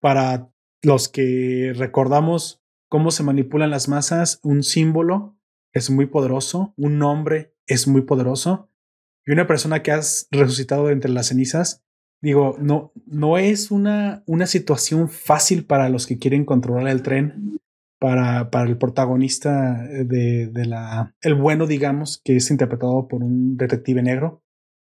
para 0.01 0.51
los 0.81 1.11
que 1.11 1.75
recordamos 1.77 2.63
cómo 2.89 3.11
se 3.11 3.23
manipulan 3.23 3.69
las 3.69 3.87
masas, 3.87 4.41
un 4.43 4.63
símbolo 4.63 5.38
es 5.73 5.91
muy 5.91 6.07
poderoso, 6.07 6.75
un 6.77 6.99
nombre 6.99 7.55
es 7.67 7.87
muy 7.87 8.03
poderoso 8.03 8.71
y 9.27 9.33
una 9.33 9.47
persona 9.47 9.83
que 9.83 9.93
has 9.93 10.29
resucitado 10.31 10.91
entre 10.91 11.11
las 11.11 11.29
cenizas 11.29 11.85
digo, 12.21 12.57
no, 12.61 12.93
no 13.07 13.39
es 13.39 13.71
una, 13.71 14.23
una 14.27 14.47
situación 14.47 15.09
fácil 15.09 15.65
para 15.65 15.89
los 15.89 16.07
que 16.07 16.19
quieren 16.19 16.45
controlar 16.45 16.89
el 16.89 17.03
tren, 17.03 17.61
para, 17.99 18.51
para 18.51 18.69
el 18.69 18.79
protagonista 18.79 19.83
de, 19.83 20.49
de, 20.49 20.67
la, 20.67 21.15
el 21.21 21.35
bueno, 21.35 21.67
digamos, 21.67 22.21
que 22.25 22.37
es 22.37 22.51
interpretado 22.51 23.09
por 23.09 23.23
un 23.23 23.57
detective 23.57 24.03
negro, 24.03 24.43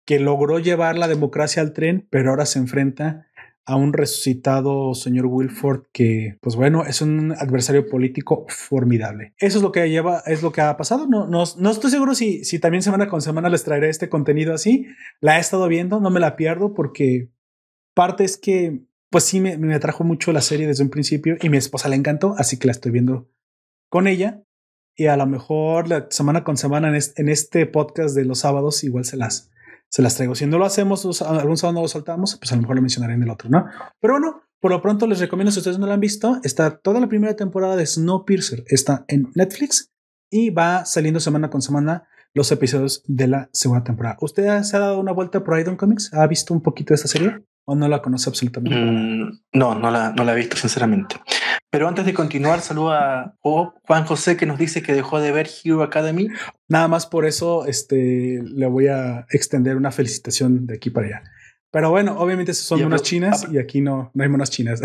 que 0.06 0.20
logró 0.20 0.60
llevar 0.60 0.98
la 0.98 1.08
democracia 1.08 1.62
al 1.62 1.74
tren, 1.74 2.08
pero 2.10 2.32
ahora 2.32 2.46
se 2.46 2.60
enfrenta 2.60 3.28
a 3.66 3.76
un 3.76 3.94
resucitado 3.94 4.94
señor 4.96 5.28
Wilford 5.28 5.84
que, 5.92 6.38
pues 6.42 6.56
bueno, 6.56 6.86
es 6.86 7.02
un 7.02 7.32
adversario 7.34 7.88
político 7.88 8.46
formidable. 8.50 9.34
Eso 9.38 9.58
es 9.60 9.64
lo 9.64 9.72
que 9.72 9.90
lleva, 9.90 10.24
es 10.26 10.42
lo 10.42 10.52
que 10.52 10.62
ha 10.62 10.76
pasado. 10.78 11.08
No, 11.08 11.28
no, 11.28 11.44
no 11.58 11.72
estoy 11.72 11.92
seguro 11.92 12.16
si, 12.16 12.44
si 12.44 12.60
también 12.60 12.82
semana 12.82 13.08
con 13.08 13.22
semana 13.22 13.50
les 13.50 13.64
traeré 13.64 13.90
este 13.90 14.10
contenido 14.10 14.54
así. 14.54 14.88
La 15.20 15.38
he 15.38 15.40
estado 15.40 15.68
viendo, 15.68 16.00
no 16.00 16.10
me 16.10 16.20
la 16.20 16.36
pierdo 16.36 16.74
porque 16.74 17.30
parte 17.94 18.24
es 18.24 18.38
que, 18.38 18.82
pues 19.10 19.26
sí, 19.26 19.40
me, 19.40 19.58
me 19.58 19.76
atrajo 19.76 20.04
mucho 20.04 20.32
la 20.32 20.42
serie 20.42 20.68
desde 20.68 20.84
un 20.84 20.90
principio 20.90 21.38
y 21.42 21.50
mi 21.50 21.58
esposa 21.58 21.90
le 21.90 21.96
encantó, 21.96 22.34
así 22.38 22.58
que 22.58 22.68
la 22.68 22.72
estoy 22.72 22.92
viendo 22.92 23.30
con 23.90 24.08
ella. 24.08 24.44
Y 24.96 25.08
a 25.08 25.18
lo 25.18 25.26
mejor 25.26 26.08
semana 26.10 26.44
con 26.44 26.58
semana 26.58 26.90
en 26.90 26.96
este, 26.96 27.22
en 27.22 27.30
este 27.30 27.66
podcast 27.66 28.16
de 28.16 28.26
los 28.26 28.40
sábados 28.40 28.84
igual 28.84 29.06
se 29.06 29.18
las, 29.18 29.50
se 29.92 30.02
las 30.02 30.16
traigo. 30.16 30.36
Si 30.36 30.46
no 30.46 30.58
lo 30.58 30.66
hacemos, 30.66 31.22
algún 31.22 31.58
sábado 31.58 31.76
no 31.76 31.82
lo 31.82 31.88
soltamos, 31.90 32.38
pues 32.38 32.52
a 32.52 32.56
lo 32.56 32.62
mejor 32.62 32.78
lo 32.78 32.82
mencionaré 32.82 33.14
en 33.14 33.24
el 33.24 33.30
otro, 33.30 33.50
¿no? 33.50 33.66
Pero 34.00 34.14
bueno, 34.14 34.42
por 34.60 34.72
lo 34.72 34.82
pronto 34.82 35.06
les 35.06 35.20
recomiendo, 35.20 35.52
si 35.52 35.60
ustedes 35.60 35.80
no 35.80 35.86
lo 35.86 35.94
han 35.94 36.00
visto, 36.00 36.40
está 36.44 36.78
toda 36.78 37.00
la 37.02 37.08
primera 37.08 37.36
temporada 37.36 37.76
de 37.76 37.86
Snowpiercer, 37.86 38.64
está 38.68 39.06
en 39.08 39.30
Netflix. 39.36 39.92
y 40.34 40.50
va 40.50 40.86
saliendo 40.86 41.20
semana 41.20 41.50
con 41.50 41.62
semana 41.62 42.08
los 42.34 42.50
episodios 42.54 43.04
de 43.06 43.28
la 43.28 43.50
segunda 43.52 43.84
temporada. 43.84 44.18
¿Usted 44.22 44.64
se 44.64 44.78
ha 44.78 44.80
dado 44.80 45.00
una 45.00 45.12
vuelta 45.12 45.44
por 45.44 45.60
Idon 45.60 45.76
Comics? 45.76 46.14
¿Ha 46.14 46.26
visto 46.28 46.54
un 46.54 46.62
poquito 46.62 46.94
de 46.94 46.96
esta 46.96 47.10
serie 47.10 47.44
o 47.66 47.76
no 47.76 47.88
la 47.90 48.02
conoce 48.02 48.30
absolutamente? 48.30 48.80
Mm, 48.80 49.42
no, 49.60 49.76
no 49.76 49.92
la, 49.92 50.14
no 50.14 50.24
la 50.24 50.32
he 50.32 50.36
visto, 50.38 50.56
sinceramente. 50.56 51.18
Pero 51.72 51.88
antes 51.88 52.06
de 52.06 52.14
continuar, 52.14 52.60
saluda 52.60 53.22
a 53.22 53.36
Juan 53.40 54.06
José 54.06 54.36
que 54.36 54.46
nos 54.46 54.60
dice 54.60 54.84
que 54.84 54.92
dejó 54.92 55.22
de 55.22 55.32
ver 55.32 55.48
Hero 55.64 55.84
Academy. 55.84 56.28
Nada 56.68 56.90
más 56.90 57.06
por 57.06 57.26
eso 57.26 57.66
este, 57.66 58.44
le 58.44 58.68
voy 58.68 58.88
a 58.88 59.26
extender 59.30 59.78
una 59.78 59.92
felicitación 59.92 60.68
de 60.68 60.76
aquí 60.76 60.90
para 60.90 61.08
allá. 61.08 61.24
Pero 61.72 61.90
bueno, 61.90 62.20
obviamente 62.20 62.54
son 62.54 62.82
monos 62.84 63.04
chinas 63.04 63.48
y 63.50 63.58
aquí 63.58 63.80
no, 63.80 64.12
no 64.14 64.24
hay 64.24 64.30
monos 64.30 64.50
chinas. 64.50 64.82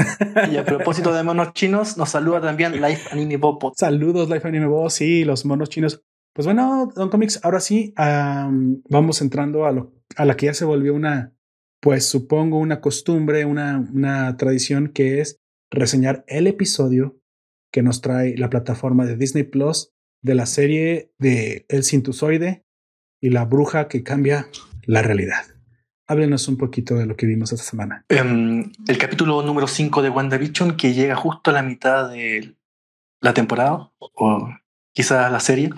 Y 0.52 0.57
a 0.57 0.64
propósito 0.64 1.12
de 1.12 1.25
monos 1.25 1.52
chinos, 1.55 1.97
nos 1.97 2.11
saluda 2.11 2.40
también 2.40 2.81
Life 2.81 3.09
Anime 3.11 3.37
Bob. 3.37 3.73
Saludos, 3.75 4.31
Life 4.31 4.47
Anime 4.47 4.66
Bob. 4.66 4.88
Sí, 4.88 5.25
los 5.25 5.45
monos 5.45 5.69
chinos. 5.69 6.05
Pues 6.33 6.47
bueno, 6.47 6.88
Don 6.95 7.09
Comics, 7.09 7.40
ahora 7.43 7.59
sí, 7.59 7.93
vamos 7.97 9.21
entrando 9.21 9.66
a, 9.66 9.73
lo, 9.73 9.93
a 10.16 10.25
la 10.25 10.37
que 10.37 10.47
ya 10.47 10.55
se 10.55 10.64
volvió 10.64 10.95
una, 10.95 11.33
pues 11.81 12.07
supongo, 12.07 12.59
una 12.59 12.81
costumbre, 12.81 13.45
una, 13.45 13.85
una 13.93 14.37
tradición 14.37 14.87
que 14.87 15.21
es 15.21 15.40
reseñar 15.70 16.25
el 16.28 16.46
episodio 16.46 17.18
que 17.73 17.82
nos 17.82 18.00
trae 18.00 18.37
la 18.37 18.50
plataforma 18.50 19.04
de 19.04 19.16
Disney 19.16 19.44
Plus 19.44 19.92
de 20.23 20.35
la 20.35 20.46
serie 20.46 21.12
de 21.18 21.66
El 21.68 21.85
Cintusoide 21.85 22.64
y 23.20 23.30
la 23.30 23.44
bruja 23.44 23.88
que 23.88 24.02
cambia 24.02 24.49
la 24.85 25.02
realidad. 25.02 25.44
Háblenos 26.08 26.46
un 26.49 26.56
poquito 26.56 26.94
de 26.94 27.06
lo 27.06 27.16
que 27.16 27.26
vimos 27.26 27.52
esta 27.52 27.64
semana. 27.64 28.04
Um, 28.11 28.73
el 28.87 28.99
capítulo 28.99 29.42
número 29.42 29.66
5 29.66 30.02
de 30.02 30.11
WandaVision, 30.11 30.76
que 30.76 30.94
llega 30.94 31.16
justo 31.16 31.50
a 31.50 31.54
la 31.54 31.62
mitad 31.62 32.11
de 32.11 32.54
la 33.20 33.35
temporada, 33.35 33.90
o 33.99 34.49
quizás 34.94 35.30
la 35.32 35.40
serie 35.40 35.70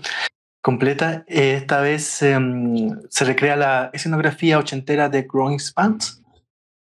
completa. 0.62 1.24
Esta 1.26 1.80
vez 1.80 2.20
um, 2.22 3.00
se 3.08 3.24
recrea 3.24 3.56
la 3.56 3.90
escenografía 3.94 4.58
ochentera 4.58 5.08
de 5.08 5.22
Growing 5.22 5.60
Spans, 5.60 6.22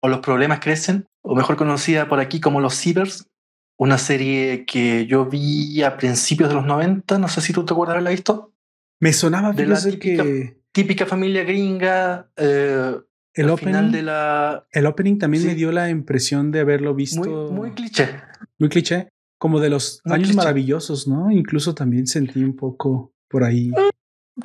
o 0.01 0.09
Los 0.09 0.19
Problemas 0.19 0.59
Crecen, 0.59 1.05
o 1.29 1.35
mejor 1.35 1.57
conocida 1.57 2.09
por 2.09 2.19
aquí 2.19 2.39
como 2.39 2.59
Los 2.59 2.73
Cibers, 2.73 3.29
una 3.77 3.99
serie 3.99 4.65
que 4.65 5.05
yo 5.05 5.27
vi 5.27 5.83
a 5.83 5.95
principios 5.95 6.49
de 6.49 6.55
los 6.55 6.65
90, 6.65 7.19
no 7.19 7.27
sé 7.27 7.39
si 7.41 7.53
tú 7.53 7.63
te 7.65 7.73
acuerdas 7.73 7.93
de 7.93 7.97
haberla 7.97 8.09
visto. 8.09 8.55
Me 8.99 9.13
sonaba 9.13 9.51
de 9.51 9.67
la 9.67 9.79
típica, 9.79 10.23
que... 10.23 10.63
típica 10.71 11.05
familia 11.05 11.43
gringa, 11.43 12.31
eh, 12.35 12.95
el 13.35 13.49
opening, 13.51 13.91
de 13.91 14.01
la... 14.01 14.65
el 14.71 14.87
opening 14.87 15.19
también 15.19 15.45
me 15.45 15.53
dio 15.53 15.71
la 15.71 15.91
impresión 15.91 16.49
de 16.49 16.61
haberlo 16.61 16.95
visto. 16.95 17.51
Muy, 17.51 17.73
cliché. 17.73 18.09
Muy 18.57 18.69
cliché. 18.69 19.09
Como 19.37 19.59
de 19.59 19.69
los 19.69 20.01
años 20.05 20.33
maravillosos, 20.33 21.07
¿no? 21.07 21.29
Incluso 21.29 21.75
también 21.75 22.07
sentí 22.07 22.43
un 22.43 22.55
poco 22.55 23.13
por 23.29 23.43
ahí. 23.43 23.69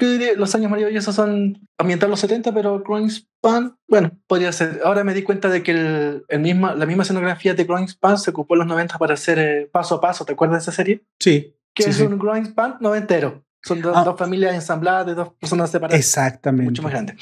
Yo 0.00 0.10
diría, 0.10 0.34
los 0.36 0.54
años 0.54 0.70
maravillosos 0.70 1.14
son 1.14 1.66
ambientados 1.78 2.10
los 2.10 2.20
70, 2.20 2.52
pero 2.52 2.80
Growing 2.80 3.10
Span, 3.10 3.76
bueno, 3.88 4.12
podría 4.26 4.52
ser. 4.52 4.80
Ahora 4.84 5.04
me 5.04 5.14
di 5.14 5.22
cuenta 5.22 5.48
de 5.48 5.62
que 5.62 5.72
el, 5.72 6.24
el 6.28 6.40
misma, 6.40 6.74
la 6.74 6.86
misma 6.86 7.02
escenografía 7.02 7.54
de 7.54 7.64
Growing 7.64 7.88
Span 7.88 8.18
se 8.18 8.30
ocupó 8.30 8.54
en 8.54 8.60
los 8.60 8.68
90 8.68 8.98
para 8.98 9.14
hacer 9.14 9.38
eh, 9.38 9.68
paso 9.70 9.96
a 9.96 10.00
paso. 10.00 10.24
¿Te 10.24 10.32
acuerdas 10.32 10.58
de 10.58 10.70
esa 10.70 10.72
serie? 10.72 11.04
Sí. 11.18 11.54
Que 11.74 11.84
es 11.84 12.00
un 12.00 12.18
Growing 12.18 12.46
Span 12.46 12.76
noventero. 12.80 13.44
Son 13.62 13.80
ah. 13.94 14.04
dos 14.04 14.18
familias 14.18 14.54
ensambladas 14.54 15.06
de 15.06 15.14
dos 15.14 15.32
personas 15.40 15.70
separadas. 15.70 15.98
Exactamente. 15.98 16.70
Mucho 16.70 16.82
más 16.82 16.92
grande. 16.92 17.16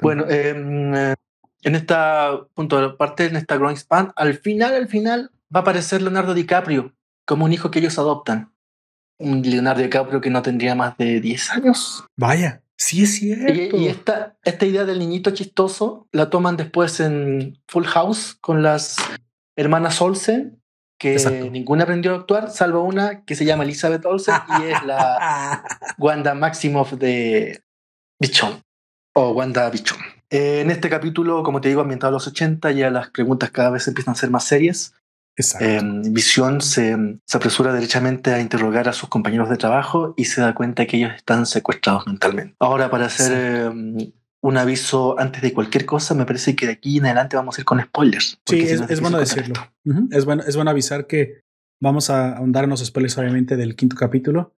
Bueno, 0.00 0.24
em, 0.28 0.94
eh, 0.94 1.14
en 1.62 1.74
esta 1.74 2.46
punto 2.54 2.80
de 2.80 2.96
parte, 2.96 3.26
en 3.26 3.36
esta 3.36 3.56
Growing 3.56 3.76
Span, 3.76 4.12
al 4.16 4.34
final, 4.34 4.74
al 4.74 4.88
final, 4.88 5.30
va 5.54 5.60
a 5.60 5.62
aparecer 5.62 6.00
Leonardo 6.00 6.34
DiCaprio 6.34 6.94
como 7.24 7.44
un 7.44 7.52
hijo 7.52 7.70
que 7.70 7.80
ellos 7.80 7.98
adoptan. 7.98 8.52
Un 9.18 9.42
Leonardo 9.42 9.82
DiCaprio 9.82 10.20
que 10.20 10.30
no 10.30 10.42
tendría 10.42 10.74
más 10.74 10.96
de 10.96 11.20
10 11.20 11.50
años. 11.50 12.04
Vaya, 12.16 12.62
sí 12.76 13.02
es 13.02 13.16
cierto. 13.16 13.76
Y, 13.76 13.88
esta, 13.88 14.36
esta 14.44 14.66
idea 14.66 14.84
del 14.84 15.00
niñito 15.00 15.30
chistoso 15.32 16.06
la 16.12 16.30
toman 16.30 16.56
después 16.56 17.00
en 17.00 17.60
Full 17.66 17.84
House 17.84 18.36
con 18.40 18.62
las 18.62 18.96
hermanas 19.56 20.00
Olsen, 20.00 20.62
que 20.98 21.16
ninguna 21.52 21.84
aprendió 21.84 22.12
a 22.12 22.16
actuar, 22.16 22.50
salvo 22.50 22.82
una 22.82 23.24
que 23.24 23.36
se 23.36 23.44
llama 23.44 23.64
Elizabeth 23.64 24.04
Olsen 24.04 24.34
y 24.60 24.72
es 24.72 24.82
la 24.84 25.62
Wanda 25.98 26.34
Maximoff 26.34 26.92
de 26.94 27.62
Bichon 28.20 28.60
o 29.14 29.30
Wanda 29.30 29.70
Bichon. 29.70 29.98
Eh, 30.30 30.60
en 30.60 30.70
este 30.70 30.90
capítulo, 30.90 31.42
como 31.42 31.60
te 31.60 31.68
digo, 31.68 31.80
ambientado 31.80 32.10
a 32.10 32.12
los 32.12 32.26
80, 32.26 32.72
ya 32.72 32.90
las 32.90 33.10
preguntas 33.10 33.50
cada 33.50 33.70
vez 33.70 33.88
empiezan 33.88 34.12
a 34.12 34.16
ser 34.16 34.30
más 34.30 34.44
serias. 34.44 34.94
Eh, 35.60 35.80
Visión 36.10 36.60
se, 36.60 36.96
se, 37.24 37.36
apresura 37.36 37.72
derechamente 37.72 38.32
a 38.32 38.40
interrogar 38.40 38.88
a 38.88 38.92
sus 38.92 39.08
compañeros 39.08 39.48
de 39.48 39.56
trabajo 39.56 40.14
y 40.16 40.24
se 40.24 40.40
da 40.40 40.54
cuenta 40.54 40.86
que 40.86 40.96
ellos 40.96 41.12
están 41.14 41.46
secuestrados 41.46 42.06
mentalmente. 42.06 42.56
Ahora, 42.58 42.90
para 42.90 43.06
hacer 43.06 43.32
eh, 43.34 44.12
un 44.40 44.56
aviso 44.56 45.18
antes 45.18 45.40
de 45.42 45.52
cualquier 45.52 45.86
cosa, 45.86 46.14
me 46.14 46.26
parece 46.26 46.56
que 46.56 46.66
de 46.66 46.72
aquí 46.72 46.98
en 46.98 47.06
adelante 47.06 47.36
vamos 47.36 47.56
a 47.56 47.60
ir 47.60 47.64
con 47.64 47.80
spoilers. 47.80 48.40
Sí, 48.46 48.60
es, 48.60 49.00
bueno 49.00 49.18
decirlo. 49.18 49.54
es, 50.10 50.24
bueno, 50.24 50.42
es 50.46 50.56
bueno 50.56 50.70
avisar 50.70 51.06
que 51.06 51.40
vamos 51.80 52.10
a 52.10 52.36
ahondar 52.36 52.64
en 52.64 52.70
los 52.70 52.84
spoilers, 52.84 53.16
obviamente, 53.18 53.56
del 53.56 53.76
quinto 53.76 53.94
capítulo 53.96 54.57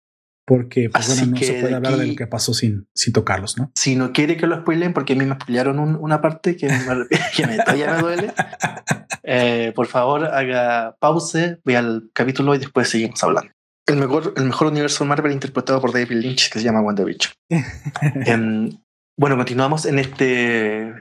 porque 0.48 0.88
pues, 0.88 1.06
bueno, 1.08 1.32
no 1.32 1.36
se 1.36 1.60
puede 1.60 1.74
hablar 1.74 1.98
de 1.98 2.06
lo 2.06 2.16
que 2.16 2.26
pasó 2.26 2.54
sin, 2.54 2.88
sin 2.94 3.12
tocarlos, 3.12 3.58
¿no? 3.58 3.70
Si 3.74 3.96
no 3.96 4.14
quiere 4.14 4.38
que 4.38 4.46
lo 4.46 4.58
spoilen, 4.58 4.94
porque 4.94 5.12
a 5.12 5.16
mí 5.16 5.26
me 5.26 5.34
spoilearon 5.34 5.78
una 6.00 6.22
parte 6.22 6.56
que, 6.56 6.68
me, 6.68 6.78
que 7.36 7.46
me, 7.46 7.58
todavía 7.58 7.92
me 7.92 8.00
duele, 8.00 8.32
eh, 9.24 9.72
por 9.76 9.88
favor 9.88 10.24
haga 10.24 10.96
pause, 10.98 11.58
ve 11.66 11.76
al 11.76 12.08
capítulo 12.14 12.54
y 12.54 12.58
después 12.58 12.88
seguimos 12.88 13.22
hablando. 13.22 13.52
El 13.86 13.96
mejor, 13.96 14.32
el 14.38 14.44
mejor 14.44 14.68
universo 14.68 15.04
Marvel 15.04 15.32
interpretado 15.32 15.82
por 15.82 15.92
David 15.92 16.16
Lynch, 16.16 16.50
que 16.50 16.60
se 16.60 16.64
llama 16.64 16.80
WandaVision. 16.80 17.34
eh, 17.50 18.70
bueno, 19.18 19.36
continuamos 19.36 19.84
en 19.84 19.98
este, 19.98 20.94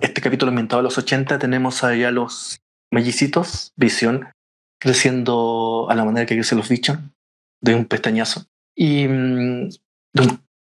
este 0.00 0.20
capítulo 0.20 0.50
ambientado 0.50 0.78
a 0.78 0.84
los 0.84 0.96
80. 0.96 1.40
Tenemos 1.40 1.82
allá 1.82 2.12
los 2.12 2.60
mellicitos, 2.92 3.72
Visión, 3.74 4.28
creciendo 4.80 5.88
a 5.90 5.94
la 5.96 6.04
manera 6.04 6.24
que 6.24 6.36
crecen 6.36 6.58
los 6.58 6.68
bichos, 6.68 6.98
de 7.60 7.74
un 7.74 7.86
pestañazo 7.86 8.46
y, 8.76 9.08
mm, 9.08 9.70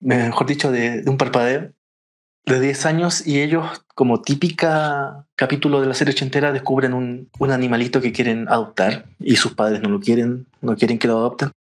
mejor 0.01 0.47
dicho, 0.47 0.71
de, 0.71 1.05
un 1.07 1.17
parpadeo 1.17 1.73
de 2.45 2.61
10 2.61 2.87
años 2.87 3.27
y 3.27 3.41
ellos, 3.41 3.85
como 3.95 4.21
típica 4.21 5.27
capítulo 5.37 5.81
de 5.81 5.87
la 5.87 5.95
serie 5.95 6.13
ochentera, 6.13 6.53
descubren 6.53 6.93
un, 6.93 7.31
un, 7.39 7.51
animalito 7.53 8.01
que 8.01 8.13
quieren 8.13 8.49
adoptar 8.49 9.07
y 9.21 9.37
sus 9.37 9.55
padres 9.55 9.81
no 9.81 9.89
lo 9.89 10.01
quieren, 10.01 10.49
no 10.61 10.77
quieren 10.77 10.99
que 10.99 11.07
lo 11.07 11.19
adopten. 11.19 11.53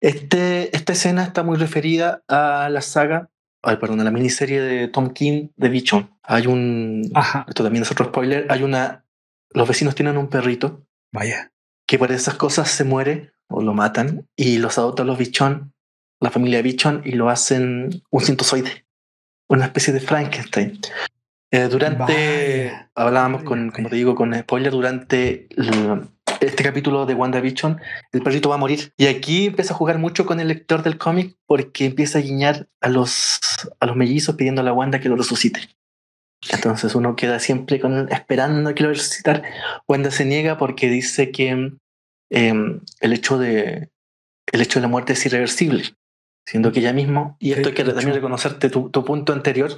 Este, 0.00 0.74
esta 0.74 0.94
escena 0.94 1.24
está 1.24 1.42
muy 1.42 1.58
referida 1.58 2.22
a 2.26 2.70
la 2.70 2.80
saga, 2.80 3.28
ay, 3.62 3.76
perdón, 3.76 4.00
a 4.00 4.04
la 4.04 4.10
miniserie 4.10 4.62
de 4.62 4.88
Tom 4.88 5.10
King 5.10 5.48
de 5.56 5.68
Bichon. 5.68 6.10
Hay 6.22 6.46
un, 6.46 7.12
esto 7.46 7.62
también 7.62 7.82
es 7.82 7.92
otro 7.92 8.06
spoiler, 8.06 8.46
hay 8.50 8.62
una, 8.62 9.04
los 9.50 9.68
vecinos 9.68 9.94
tienen 9.94 10.16
un 10.16 10.28
perrito. 10.28 10.86
Vaya. 11.12 11.52
Que 11.86 11.98
por 11.98 12.10
esas 12.12 12.34
cosas 12.34 12.70
se 12.70 12.84
muere 12.84 13.32
o 13.48 13.60
lo 13.62 13.74
matan 13.74 14.26
y 14.36 14.58
los 14.58 14.78
adoptan 14.78 15.08
los 15.08 15.18
Bichon 15.18 15.74
la 16.20 16.30
familia 16.30 16.62
Bichon 16.62 17.02
y 17.04 17.12
lo 17.12 17.30
hacen 17.30 18.02
un 18.10 18.20
cintozoide, 18.20 18.84
una 19.48 19.64
especie 19.64 19.92
de 19.92 20.00
Frankenstein. 20.00 20.78
Eh, 21.52 21.68
durante, 21.68 22.72
hablábamos 22.94 23.42
con, 23.42 23.70
como 23.70 23.88
te 23.88 23.96
digo, 23.96 24.14
con 24.14 24.32
spoiler, 24.34 24.70
durante 24.70 25.48
este 26.40 26.62
capítulo 26.62 27.06
de 27.06 27.14
WandaVision, 27.14 27.80
el 28.12 28.22
perrito 28.22 28.50
va 28.50 28.54
a 28.54 28.58
morir. 28.58 28.92
Y 28.96 29.06
aquí 29.06 29.46
empieza 29.46 29.74
a 29.74 29.76
jugar 29.76 29.98
mucho 29.98 30.26
con 30.26 30.38
el 30.38 30.48
lector 30.48 30.82
del 30.82 30.98
cómic 30.98 31.36
porque 31.46 31.86
empieza 31.86 32.18
a 32.18 32.22
guiñar 32.22 32.68
a 32.80 32.88
los, 32.88 33.40
a 33.80 33.86
los 33.86 33.96
mellizos 33.96 34.36
pidiendo 34.36 34.60
a 34.60 34.64
la 34.64 34.72
Wanda 34.72 35.00
que 35.00 35.08
lo 35.08 35.16
resucite. 35.16 35.60
Entonces 36.52 36.94
uno 36.94 37.16
queda 37.16 37.38
siempre 37.40 37.80
con, 37.80 38.10
esperando 38.12 38.74
que 38.74 38.84
lo 38.84 38.90
resucitar. 38.90 39.42
Wanda 39.88 40.10
se 40.10 40.24
niega 40.24 40.56
porque 40.56 40.88
dice 40.88 41.32
que 41.32 41.72
em, 42.30 42.80
el, 43.00 43.12
hecho 43.12 43.38
de, 43.38 43.90
el 44.52 44.60
hecho 44.60 44.78
de 44.78 44.82
la 44.82 44.88
muerte 44.88 45.14
es 45.14 45.26
irreversible 45.26 45.82
siendo 46.46 46.72
que 46.72 46.80
ya 46.80 46.92
mismo, 46.92 47.36
y 47.38 47.52
esto 47.52 47.68
hay 47.68 47.74
que 47.74 47.84
también 47.84 48.14
reconocerte 48.14 48.70
tu, 48.70 48.90
punto 48.90 49.32
anterior, 49.32 49.70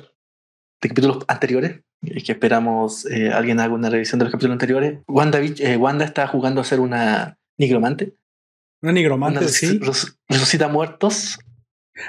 de 0.81 0.89
capítulos 0.89 1.25
anteriores, 1.29 1.81
y 2.01 2.23
que 2.23 2.33
esperamos 2.33 3.07
eh, 3.07 3.31
alguien 3.31 3.61
haga 3.61 3.75
una 3.75 3.91
revisión 3.91 4.19
de 4.19 4.25
los 4.25 4.33
capítulos 4.33 4.55
anteriores. 4.55 5.01
Wanda, 5.07 5.41
eh, 5.41 5.77
Wanda 5.77 6.05
está 6.05 6.27
jugando 6.27 6.61
a 6.61 6.65
ser 6.65 6.81
una 6.81 7.39
nigromante. 7.59 8.15
Una 8.83 8.93
nigromante, 8.93 9.47
sí. 9.49 9.81
Resucita 10.29 10.69
muertos. 10.69 11.39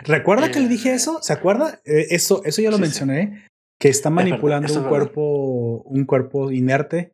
¿Recuerda 0.03 0.49
que 0.49 0.61
le 0.61 0.67
dije 0.67 0.91
eh, 0.91 0.95
eso? 0.95 1.19
¿Se 1.21 1.33
acuerda? 1.33 1.81
eso, 1.83 2.41
eso 2.45 2.61
ya 2.61 2.71
lo 2.71 2.79
mencioné, 2.79 3.47
que 3.79 3.89
está 3.89 4.09
manipulando 4.09 4.73
un 4.73 4.87
cuerpo, 4.87 5.83
un 5.83 6.05
cuerpo 6.05 6.51
inerte, 6.51 7.13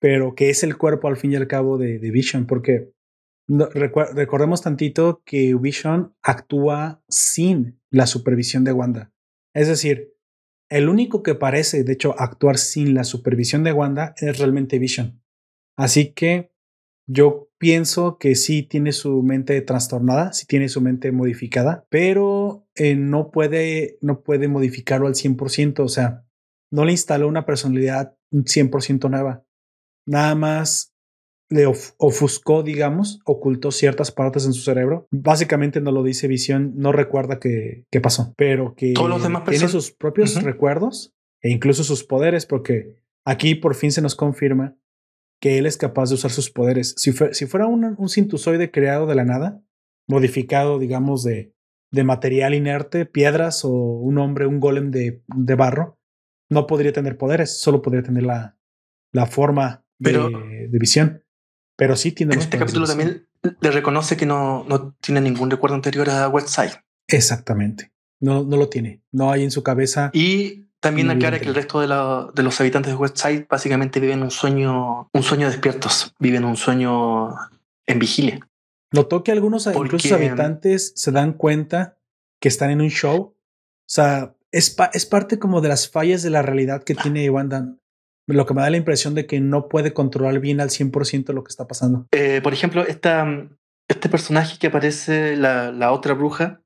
pero 0.00 0.34
que 0.34 0.50
es 0.50 0.64
el 0.64 0.76
cuerpo 0.76 1.06
al 1.06 1.16
fin 1.16 1.32
y 1.32 1.36
al 1.36 1.46
cabo 1.46 1.78
de, 1.78 1.98
de 1.98 2.10
Vision, 2.10 2.46
porque 2.46 2.92
recordemos 3.48 4.62
tantito 4.62 5.22
que 5.24 5.54
Vision 5.54 6.14
actúa 6.22 7.02
sin 7.08 7.80
la 7.90 8.06
supervisión 8.06 8.64
de 8.64 8.72
Wanda. 8.72 9.12
Es 9.54 9.68
decir, 9.68 10.14
el 10.70 10.88
único 10.88 11.22
que 11.22 11.34
parece, 11.34 11.82
de 11.82 11.94
hecho, 11.94 12.14
actuar 12.18 12.58
sin 12.58 12.94
la 12.94 13.04
supervisión 13.04 13.64
de 13.64 13.72
Wanda 13.72 14.14
es 14.18 14.38
realmente 14.38 14.78
Vision. 14.78 15.22
Así 15.76 16.12
que 16.12 16.52
yo 17.08 17.50
pienso 17.58 18.18
que 18.18 18.34
sí 18.34 18.62
tiene 18.62 18.92
su 18.92 19.22
mente 19.22 19.60
trastornada, 19.62 20.32
sí 20.34 20.46
tiene 20.46 20.68
su 20.68 20.82
mente 20.82 21.10
modificada, 21.10 21.86
pero 21.88 22.68
eh, 22.74 22.96
no 22.96 23.30
puede, 23.30 23.98
no 24.02 24.22
puede 24.22 24.48
modificarlo 24.48 25.06
al 25.06 25.14
100%, 25.14 25.80
o 25.80 25.88
sea, 25.88 26.26
no 26.70 26.84
le 26.84 26.92
instaló 26.92 27.28
una 27.28 27.46
personalidad 27.46 28.16
100% 28.30 29.08
nueva. 29.08 29.44
Nada 30.06 30.34
más 30.34 30.94
le 31.50 31.66
ofuscó, 31.66 32.62
digamos, 32.62 33.20
ocultó 33.24 33.70
ciertas 33.70 34.12
partes 34.12 34.44
en 34.44 34.52
su 34.52 34.62
cerebro. 34.62 35.08
Básicamente 35.10 35.80
no 35.80 35.92
lo 35.92 36.02
dice 36.02 36.28
Visión, 36.28 36.74
no 36.76 36.92
recuerda 36.92 37.38
qué, 37.40 37.86
pasó, 38.02 38.34
pero 38.36 38.74
que 38.74 38.94
tiene 39.48 39.68
sus 39.68 39.90
propios 39.90 40.42
recuerdos 40.42 41.14
e 41.40 41.50
incluso 41.50 41.84
sus 41.84 42.04
poderes, 42.04 42.46
porque 42.46 42.96
aquí 43.24 43.54
por 43.54 43.74
fin 43.74 43.92
se 43.92 44.02
nos 44.02 44.14
confirma 44.14 44.76
que 45.40 45.58
él 45.58 45.66
es 45.66 45.76
capaz 45.76 46.08
de 46.08 46.16
usar 46.16 46.30
sus 46.30 46.50
poderes. 46.50 46.94
Si, 46.96 47.12
si 47.12 47.46
fuera 47.46 47.66
un, 47.66 47.94
un 47.96 48.08
cintusoide 48.08 48.70
creado 48.70 49.06
de 49.06 49.14
la 49.14 49.24
nada, 49.24 49.62
modificado, 50.08 50.78
digamos, 50.78 51.22
de, 51.22 51.54
de 51.92 52.04
material 52.04 52.54
inerte, 52.54 53.06
piedras 53.06 53.64
o 53.64 53.70
un 53.70 54.18
hombre, 54.18 54.46
un 54.46 54.60
golem 54.60 54.90
de, 54.90 55.22
de 55.28 55.54
barro, 55.54 55.98
no 56.50 56.66
podría 56.66 56.92
tener 56.92 57.16
poderes, 57.16 57.60
solo 57.60 57.82
podría 57.82 58.02
tener 58.02 58.24
la, 58.24 58.58
la 59.12 59.26
forma 59.26 59.84
de, 59.98 60.12
de, 60.70 60.78
visión. 60.78 61.22
Pero 61.78 61.94
sí 61.94 62.10
tiene. 62.10 62.34
En 62.34 62.40
este 62.40 62.58
capítulo 62.58 62.86
también 62.86 63.28
le 63.60 63.70
reconoce 63.70 64.16
que 64.16 64.26
no, 64.26 64.64
no 64.64 64.96
tiene 65.00 65.20
ningún 65.20 65.48
recuerdo 65.48 65.76
anterior 65.76 66.10
a 66.10 66.28
Westside. 66.28 66.82
Exactamente. 67.06 67.92
No, 68.20 68.42
no 68.42 68.56
lo 68.56 68.68
tiene. 68.68 69.00
No 69.12 69.30
hay 69.30 69.44
en 69.44 69.52
su 69.52 69.62
cabeza. 69.62 70.10
Y 70.12 70.66
también 70.80 71.08
aclara 71.08 71.38
que 71.38 71.46
el 71.46 71.54
resto 71.54 71.80
de, 71.80 71.86
de, 71.86 72.42
los 72.42 72.60
habitantes 72.60 72.92
de 72.92 72.96
Westside 72.96 73.46
básicamente 73.48 74.00
viven 74.00 74.24
un 74.24 74.32
sueño, 74.32 75.08
un 75.12 75.22
sueño 75.22 75.48
despiertos, 75.48 76.14
viven 76.18 76.44
un 76.44 76.56
sueño 76.56 77.30
en 77.86 77.98
vigilia. 78.00 78.40
Notó 78.90 79.22
que 79.22 79.30
algunos 79.30 79.68
incluso 79.68 80.16
habitantes 80.16 80.92
se 80.96 81.12
dan 81.12 81.32
cuenta 81.32 81.96
que 82.40 82.48
están 82.48 82.70
en 82.70 82.80
un 82.80 82.90
show. 82.90 83.14
O 83.16 83.36
sea, 83.86 84.34
es, 84.50 84.76
es 84.94 85.06
parte 85.06 85.38
como 85.38 85.60
de 85.60 85.68
las 85.68 85.88
fallas 85.88 86.24
de 86.24 86.30
la 86.30 86.42
realidad 86.42 86.82
que 86.82 86.96
tiene 86.96 87.30
Wanda. 87.30 87.76
Lo 88.28 88.46
que 88.46 88.54
me 88.54 88.62
da 88.62 88.70
la 88.70 88.76
impresión 88.76 89.14
de 89.14 89.26
que 89.26 89.40
no 89.40 89.68
puede 89.68 89.92
controlar 89.92 90.38
bien 90.38 90.60
al 90.60 90.68
100% 90.68 91.32
lo 91.32 91.42
que 91.42 91.50
está 91.50 91.66
pasando. 91.66 92.06
Eh, 92.12 92.40
por 92.42 92.52
ejemplo, 92.52 92.86
esta, 92.86 93.26
este 93.88 94.08
personaje 94.08 94.58
que 94.58 94.66
aparece, 94.68 95.36
la, 95.36 95.72
la 95.72 95.92
otra 95.92 96.14
bruja, 96.14 96.62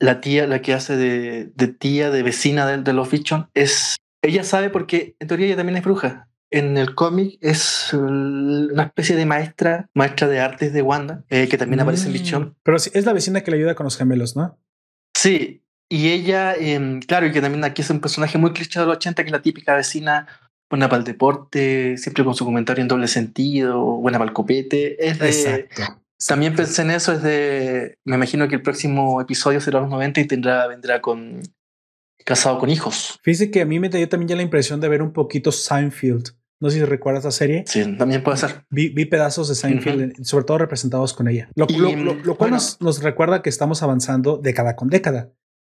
la 0.00 0.20
tía, 0.20 0.46
la 0.46 0.62
que 0.62 0.72
hace 0.72 0.96
de, 0.96 1.52
de 1.54 1.68
tía, 1.68 2.10
de 2.10 2.22
vecina 2.22 2.66
de, 2.66 2.78
de 2.78 2.92
los 2.92 3.08
Fichon, 3.08 3.50
es. 3.54 3.96
Ella 4.24 4.44
sabe 4.44 4.70
porque 4.70 5.16
en 5.20 5.28
teoría 5.28 5.46
ella 5.46 5.56
también 5.56 5.76
es 5.76 5.84
bruja. 5.84 6.28
En 6.50 6.76
el 6.76 6.94
cómic 6.94 7.38
es 7.40 7.92
una 7.94 8.84
especie 8.84 9.16
de 9.16 9.26
maestra, 9.26 9.88
maestra 9.94 10.28
de 10.28 10.40
artes 10.40 10.72
de 10.72 10.82
Wanda, 10.82 11.24
eh, 11.28 11.48
que 11.48 11.56
también 11.56 11.80
aparece 11.80 12.06
en 12.06 12.12
Bichon. 12.12 12.42
Mm. 12.42 12.54
Pero 12.62 12.76
es 12.76 13.06
la 13.06 13.12
vecina 13.12 13.40
que 13.40 13.50
le 13.50 13.56
ayuda 13.56 13.74
con 13.74 13.84
los 13.84 13.96
gemelos, 13.96 14.36
¿no? 14.36 14.58
Sí, 15.16 15.62
y 15.92 16.08
ella, 16.08 16.54
em, 16.54 17.00
claro, 17.00 17.26
y 17.26 17.32
que 17.32 17.42
también 17.42 17.64
aquí 17.64 17.82
es 17.82 17.90
un 17.90 18.00
personaje 18.00 18.38
muy 18.38 18.52
cliché 18.52 18.80
de 18.80 18.86
los 18.86 18.96
80, 18.96 19.22
que 19.22 19.28
es 19.28 19.32
la 19.32 19.42
típica 19.42 19.76
vecina 19.76 20.26
buena 20.72 20.88
para 20.88 21.00
el 21.00 21.04
deporte, 21.04 21.98
siempre 21.98 22.24
con 22.24 22.34
su 22.34 22.46
comentario 22.46 22.80
en 22.80 22.88
doble 22.88 23.06
sentido, 23.06 23.78
buena 23.98 24.16
para 24.16 24.30
el 24.30 24.34
copete. 24.34 25.06
Es 25.06 25.20
Exacto. 25.20 25.82
También 26.26 26.56
pensé 26.56 26.80
en 26.80 26.92
eso, 26.92 27.12
es 27.12 27.22
de. 27.22 27.98
Me 28.04 28.16
imagino 28.16 28.48
que 28.48 28.54
el 28.54 28.62
próximo 28.62 29.20
episodio 29.20 29.60
será 29.60 29.80
los 29.80 29.90
90 29.90 30.20
y 30.22 30.26
tendrá, 30.26 30.66
vendrá 30.68 31.02
con. 31.02 31.42
casado 32.24 32.58
con 32.58 32.70
hijos. 32.70 33.18
Fíjese 33.22 33.50
que 33.50 33.60
a 33.60 33.66
mí 33.66 33.78
me 33.80 33.90
dio 33.90 34.08
también 34.08 34.28
ya 34.28 34.36
la 34.36 34.42
impresión 34.42 34.80
de 34.80 34.88
ver 34.88 35.02
un 35.02 35.12
poquito 35.12 35.52
Seinfeld. 35.52 36.30
No 36.58 36.70
sé 36.70 36.78
si 36.78 36.84
recuerdas 36.84 37.24
la 37.24 37.32
serie. 37.32 37.64
Sí, 37.66 37.84
también 37.98 38.22
puede 38.22 38.38
ser. 38.38 38.64
Vi, 38.70 39.04
pedazos 39.04 39.48
de 39.48 39.56
Seinfeld, 39.56 40.24
sobre 40.24 40.44
todo 40.46 40.58
representados 40.58 41.12
con 41.12 41.28
ella. 41.28 41.50
Lo, 41.54 41.66
cual 42.36 42.52
nos, 42.52 42.80
nos, 42.80 43.02
recuerda 43.02 43.42
que 43.42 43.50
estamos 43.50 43.82
avanzando 43.82 44.38
década 44.38 44.74
con 44.74 44.88
década. 44.88 45.32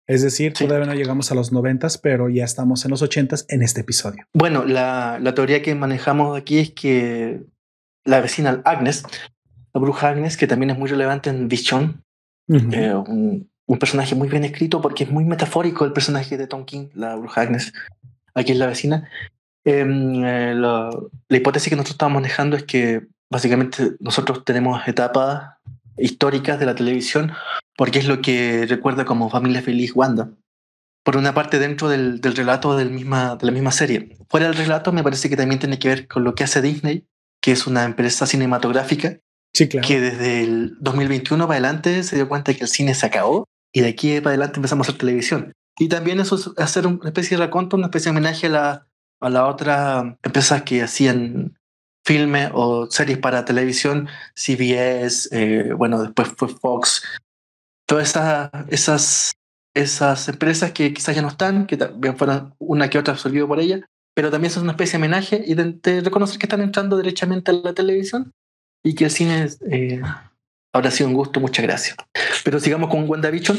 Es 0.08 0.22
decir, 0.22 0.54
todavía 0.54 0.86
no 0.86 0.94
llegamos 0.94 1.30
a 1.30 1.34
los 1.34 1.52
noventas, 1.52 1.98
pero 1.98 2.28
ya 2.28 2.44
estamos 2.44 2.84
en 2.84 2.90
los 2.90 3.02
ochentas 3.02 3.44
en 3.48 3.62
este 3.62 3.82
episodio. 3.82 4.24
Bueno, 4.32 4.64
la, 4.64 5.18
la 5.20 5.34
teoría 5.34 5.62
que 5.62 5.74
manejamos 5.74 6.36
aquí 6.36 6.58
es 6.58 6.70
que 6.72 7.42
la 8.04 8.20
vecina 8.20 8.62
Agnes 8.64 9.04
la 9.74 9.80
bruja 9.80 10.08
Agnes, 10.08 10.36
que 10.36 10.46
también 10.46 10.70
es 10.70 10.78
muy 10.78 10.88
relevante 10.88 11.30
en 11.30 11.48
Vision. 11.48 12.02
Eh, 12.48 12.94
un, 12.94 13.48
personaje 13.78 14.14
muy 14.14 14.28
bien 14.28 14.44
escrito 14.44 14.80
porque 14.80 15.04
es 15.04 15.10
muy 15.10 15.24
metafórico 15.24 15.84
el 15.84 15.92
personaje 15.92 16.38
de 16.38 16.46
Tom 16.46 16.64
King, 16.64 16.88
la 16.94 17.14
bruja 17.16 17.42
Agnes. 17.42 17.72
Aquí 18.34 18.52
es 18.52 18.58
la 18.58 18.66
vecina. 18.66 19.08
Em, 19.64 20.24
eh, 20.24 20.54
la, 20.54 20.90
hipótesis 21.28 21.68
que 21.68 21.76
nosotros 21.76 21.94
estamos 21.94 22.14
manejando 22.14 22.56
es 22.56 22.64
que 22.64 23.06
básicamente 23.30 23.92
nosotros 24.00 24.44
tenemos 24.44 24.80
etapas 24.88 25.57
históricas 25.98 26.58
de 26.58 26.66
la 26.66 26.74
televisión 26.74 27.32
porque 27.76 27.98
es 27.98 28.06
lo 28.06 28.20
que 28.20 28.66
recuerda 28.66 29.04
como 29.04 29.30
familia 29.30 29.62
feliz 29.62 29.92
Wanda. 29.94 30.30
Por 31.04 31.16
una 31.16 31.32
parte 31.32 31.58
dentro 31.58 31.88
del, 31.88 32.20
del 32.20 32.36
relato 32.36 32.76
del 32.76 32.90
misma, 32.90 33.36
de 33.36 33.46
la 33.46 33.52
misma 33.52 33.70
serie. 33.70 34.16
Fuera 34.28 34.46
del 34.46 34.56
relato 34.56 34.92
me 34.92 35.02
parece 35.02 35.30
que 35.30 35.36
también 35.36 35.60
tiene 35.60 35.78
que 35.78 35.88
ver 35.88 36.08
con 36.08 36.24
lo 36.24 36.34
que 36.34 36.44
hace 36.44 36.60
Disney, 36.60 37.06
que 37.40 37.52
es 37.52 37.66
una 37.66 37.84
empresa 37.84 38.26
cinematográfica 38.26 39.20
que 39.52 40.00
desde 40.00 40.42
el 40.44 40.76
2021 40.80 41.46
para 41.46 41.58
adelante 41.58 42.02
se 42.02 42.16
dio 42.16 42.28
cuenta 42.28 42.54
que 42.54 42.62
el 42.62 42.68
cine 42.68 42.94
se 42.94 43.06
acabó 43.06 43.44
y 43.72 43.80
de 43.80 43.88
aquí 43.88 44.20
para 44.20 44.30
adelante 44.30 44.58
empezamos 44.58 44.86
a 44.86 44.90
hacer 44.90 45.00
televisión. 45.00 45.52
Y 45.78 45.88
también 45.88 46.20
eso 46.20 46.36
es 46.36 46.50
hacer 46.58 46.86
una 46.86 47.08
especie 47.08 47.36
de 47.36 47.44
raconto, 47.44 47.76
una 47.76 47.86
especie 47.86 48.10
de 48.10 48.18
homenaje 48.18 48.46
a 48.46 48.50
la, 48.50 48.86
a 49.20 49.30
la 49.30 49.46
otra 49.46 50.18
empresas 50.22 50.62
que 50.62 50.82
hacían 50.82 51.57
filmes 52.08 52.50
o 52.54 52.90
series 52.90 53.18
para 53.18 53.44
televisión, 53.44 54.08
CBS, 54.34 55.28
eh, 55.30 55.74
bueno, 55.74 56.00
después 56.02 56.28
fue 56.38 56.48
Fox, 56.48 57.04
todas 57.86 58.08
esas, 58.08 58.50
esas, 58.68 59.32
esas 59.74 60.28
empresas 60.30 60.72
que 60.72 60.94
quizás 60.94 61.14
ya 61.14 61.20
no 61.20 61.28
están, 61.28 61.66
que 61.66 61.76
también 61.76 62.16
fueron 62.16 62.54
una 62.58 62.88
que 62.88 62.98
otra 62.98 63.12
absorbido 63.12 63.46
por 63.46 63.60
ella, 63.60 63.86
pero 64.14 64.30
también 64.30 64.50
son 64.50 64.62
una 64.62 64.72
especie 64.72 64.92
de 64.92 65.04
homenaje 65.04 65.44
y 65.46 65.54
de 65.54 66.00
reconocer 66.00 66.38
que 66.38 66.46
están 66.46 66.62
entrando 66.62 66.96
derechamente 66.96 67.50
a 67.50 67.54
la 67.54 67.74
televisión 67.74 68.32
y 68.82 68.94
que 68.94 69.04
el 69.04 69.10
cine 69.10 69.46
eh, 69.70 70.00
habrá 70.72 70.90
sido 70.90 71.10
un 71.10 71.14
gusto, 71.14 71.40
muchas 71.40 71.62
gracias. 71.62 71.96
Pero 72.42 72.58
sigamos 72.58 72.88
con 72.88 73.06
WandaVision. 73.06 73.58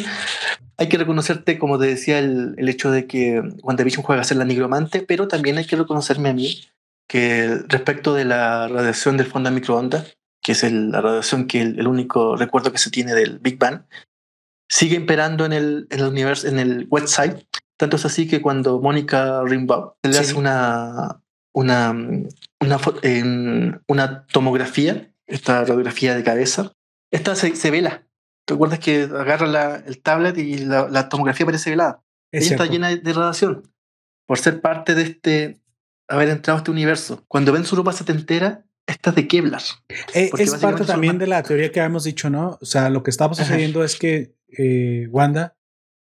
Hay 0.78 0.90
que 0.90 0.98
reconocerte, 0.98 1.60
como 1.60 1.78
te 1.78 1.86
decía, 1.86 2.18
el, 2.18 2.56
el 2.58 2.68
hecho 2.68 2.90
de 2.90 3.06
que 3.06 3.44
WandaVision 3.62 4.04
juega 4.04 4.24
a 4.24 4.26
ser 4.26 4.38
la 4.38 4.46
nigromante, 4.46 5.04
pero 5.04 5.28
también 5.28 5.60
hay 5.60 5.66
que 5.66 5.76
reconocerme 5.76 6.30
a 6.30 6.34
mí 6.34 6.64
que 7.10 7.58
respecto 7.68 8.14
de 8.14 8.24
la 8.24 8.68
radiación 8.68 9.18
del 9.18 9.26
fondo 9.26 9.50
de 9.50 9.56
microondas, 9.56 10.18
que 10.42 10.52
es 10.52 10.64
la 10.72 11.02
radiación 11.02 11.48
que 11.48 11.62
el, 11.62 11.88
único 11.88 12.36
recuerdo 12.38 12.72
que 12.72 12.78
se 12.78 12.92
tiene 12.92 13.16
del 13.16 13.40
Big 13.40 13.58
Bang, 13.58 13.82
sigue 14.70 14.96
imperando 14.96 15.44
en 15.46 15.54
el, 15.54 15.88
en 15.90 16.00
el 16.02 16.06
universo, 16.06 16.48
en 16.48 16.60
el 16.60 16.88
website. 16.90 17.46
Tanto 17.78 17.96
es 17.96 18.06
así 18.06 18.28
que 18.28 18.42
cuando 18.42 18.80
Mónica 18.80 19.42
Rimbaud 19.44 19.94
le 20.04 20.18
hace 20.20 20.36
una, 20.36 21.22
una, 21.52 21.92
una, 22.62 22.80
en 23.02 23.82
una 23.88 24.28
tomografía, 24.28 25.12
esta 25.26 25.62
radiografía 25.62 26.16
de 26.16 26.24
cabeza, 26.24 26.74
esta 27.12 27.36
se, 27.36 27.56
se 27.56 27.72
vela. 27.72 28.06
¿Te 28.46 28.54
acuerdas 28.54 28.80
que 28.80 29.04
agarra 29.04 29.48
la, 29.48 29.76
el 29.78 30.00
tablet 30.02 30.38
y 30.38 30.60
la, 30.60 30.88
la 30.90 31.10
tomografía 31.10 31.46
parece 31.46 31.72
velada? 31.72 32.04
Ella 32.32 32.52
está 32.52 32.66
llena 32.68 32.96
de 32.96 33.14
radiación 33.14 33.64
por 34.28 34.38
ser 34.38 34.62
parte 34.62 34.94
de 34.94 35.02
este, 35.02 35.60
haber 36.10 36.30
entrado 36.30 36.58
a 36.58 36.60
este 36.60 36.72
universo. 36.72 37.24
Cuando 37.28 37.52
ven 37.54 37.64
su 37.64 37.76
ropa 37.76 37.94
setentera, 37.94 38.66
esta 38.86 39.12
es 39.12 39.16
de 39.16 39.28
Kevlar. 39.28 39.62
Eh, 40.14 40.32
es 40.38 40.56
parte 40.56 40.84
también 40.84 41.18
de 41.20 41.28
la 41.28 41.44
teoría 41.44 41.72
que 41.72 41.80
habíamos 41.80 42.04
dicho, 42.04 42.30
¿no? 42.30 42.58
O 42.60 42.66
sea, 42.66 42.90
lo 42.90 43.04
que 43.04 43.12
estaba 43.12 43.36
sucediendo 43.36 43.84
es 43.84 43.98
que 43.98 44.36
eh, 44.58 45.08
Wanda 45.12 45.56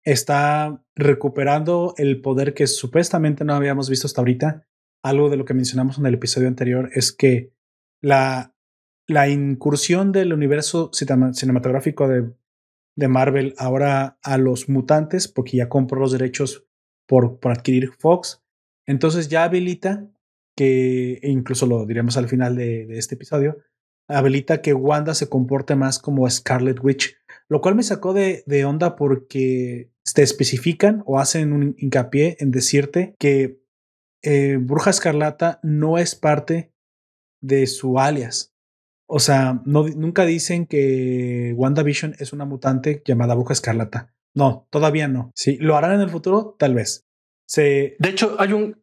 está 0.03 0.83
recuperando 0.95 1.93
el 1.97 2.21
poder 2.21 2.53
que 2.53 2.67
supuestamente 2.67 3.45
no 3.45 3.55
habíamos 3.55 3.89
visto 3.89 4.05
hasta 4.05 4.19
ahorita 4.19 4.67
algo 5.01 5.29
de 5.29 5.37
lo 5.37 5.45
que 5.45 5.53
mencionamos 5.53 5.97
en 5.97 6.05
el 6.05 6.15
episodio 6.15 6.47
anterior 6.47 6.89
es 6.93 7.11
que 7.11 7.53
la, 8.01 8.55
la 9.07 9.29
incursión 9.29 10.11
del 10.11 10.33
universo 10.33 10.91
cinematográfico 10.93 12.07
de, 12.07 12.33
de, 12.95 13.07
Marvel 13.07 13.53
ahora 13.57 14.17
a 14.23 14.37
los 14.37 14.69
mutantes, 14.69 15.27
porque 15.27 15.57
ya 15.57 15.69
compró 15.69 15.99
los 15.99 16.11
derechos 16.11 16.65
por, 17.05 17.39
por 17.39 17.51
adquirir 17.51 17.91
Fox, 17.99 18.42
entonces 18.85 19.29
ya 19.29 19.43
habilita 19.43 20.09
que, 20.55 21.19
e 21.21 21.29
incluso 21.29 21.65
lo 21.65 21.85
diremos 21.85 22.17
al 22.17 22.27
final 22.27 22.55
de, 22.55 22.87
este 22.97 23.15
episodio, 23.15 23.57
habilita 24.07 24.61
que 24.61 24.73
Wanda 24.73 25.15
se 25.15 25.29
comporte 25.29 25.75
más 25.75 25.99
como 25.99 26.29
Scarlet 26.29 26.83
Witch, 26.83 27.15
lo 27.49 27.61
cual 27.61 27.75
me 27.75 27.83
sacó 27.83 28.13
de, 28.13 28.43
de 28.45 28.65
onda 28.65 28.95
porque 28.95 29.91
te 30.13 30.21
especifican 30.21 31.03
o 31.05 31.19
hacen 31.19 31.53
un 31.53 31.75
hincapié 31.77 32.37
en 32.39 32.51
decirte 32.51 33.15
que 33.17 33.63
eh, 34.21 34.57
Bruja 34.59 34.89
Escarlata 34.89 35.59
no 35.63 35.97
es 35.97 36.15
parte 36.15 36.73
de 37.41 37.67
su 37.67 37.99
alias. 37.99 38.53
O 39.05 39.19
sea, 39.19 39.61
nunca 39.65 40.25
dicen 40.25 40.65
que 40.65 41.53
WandaVision 41.55 42.15
es 42.19 42.33
una 42.33 42.45
mutante 42.45 43.03
llamada 43.05 43.35
Bruja 43.35 43.53
Escarlata. 43.53 44.13
No, 44.33 44.67
todavía 44.71 45.07
no. 45.07 45.31
Sí, 45.35 45.57
lo 45.57 45.75
harán 45.75 45.93
en 45.93 46.01
el 46.01 46.09
futuro, 46.09 46.55
tal 46.57 46.73
vez. 46.73 47.05
Se... 47.53 47.95
De 47.99 48.09
hecho, 48.09 48.35
hay 48.39 48.53
un, 48.53 48.81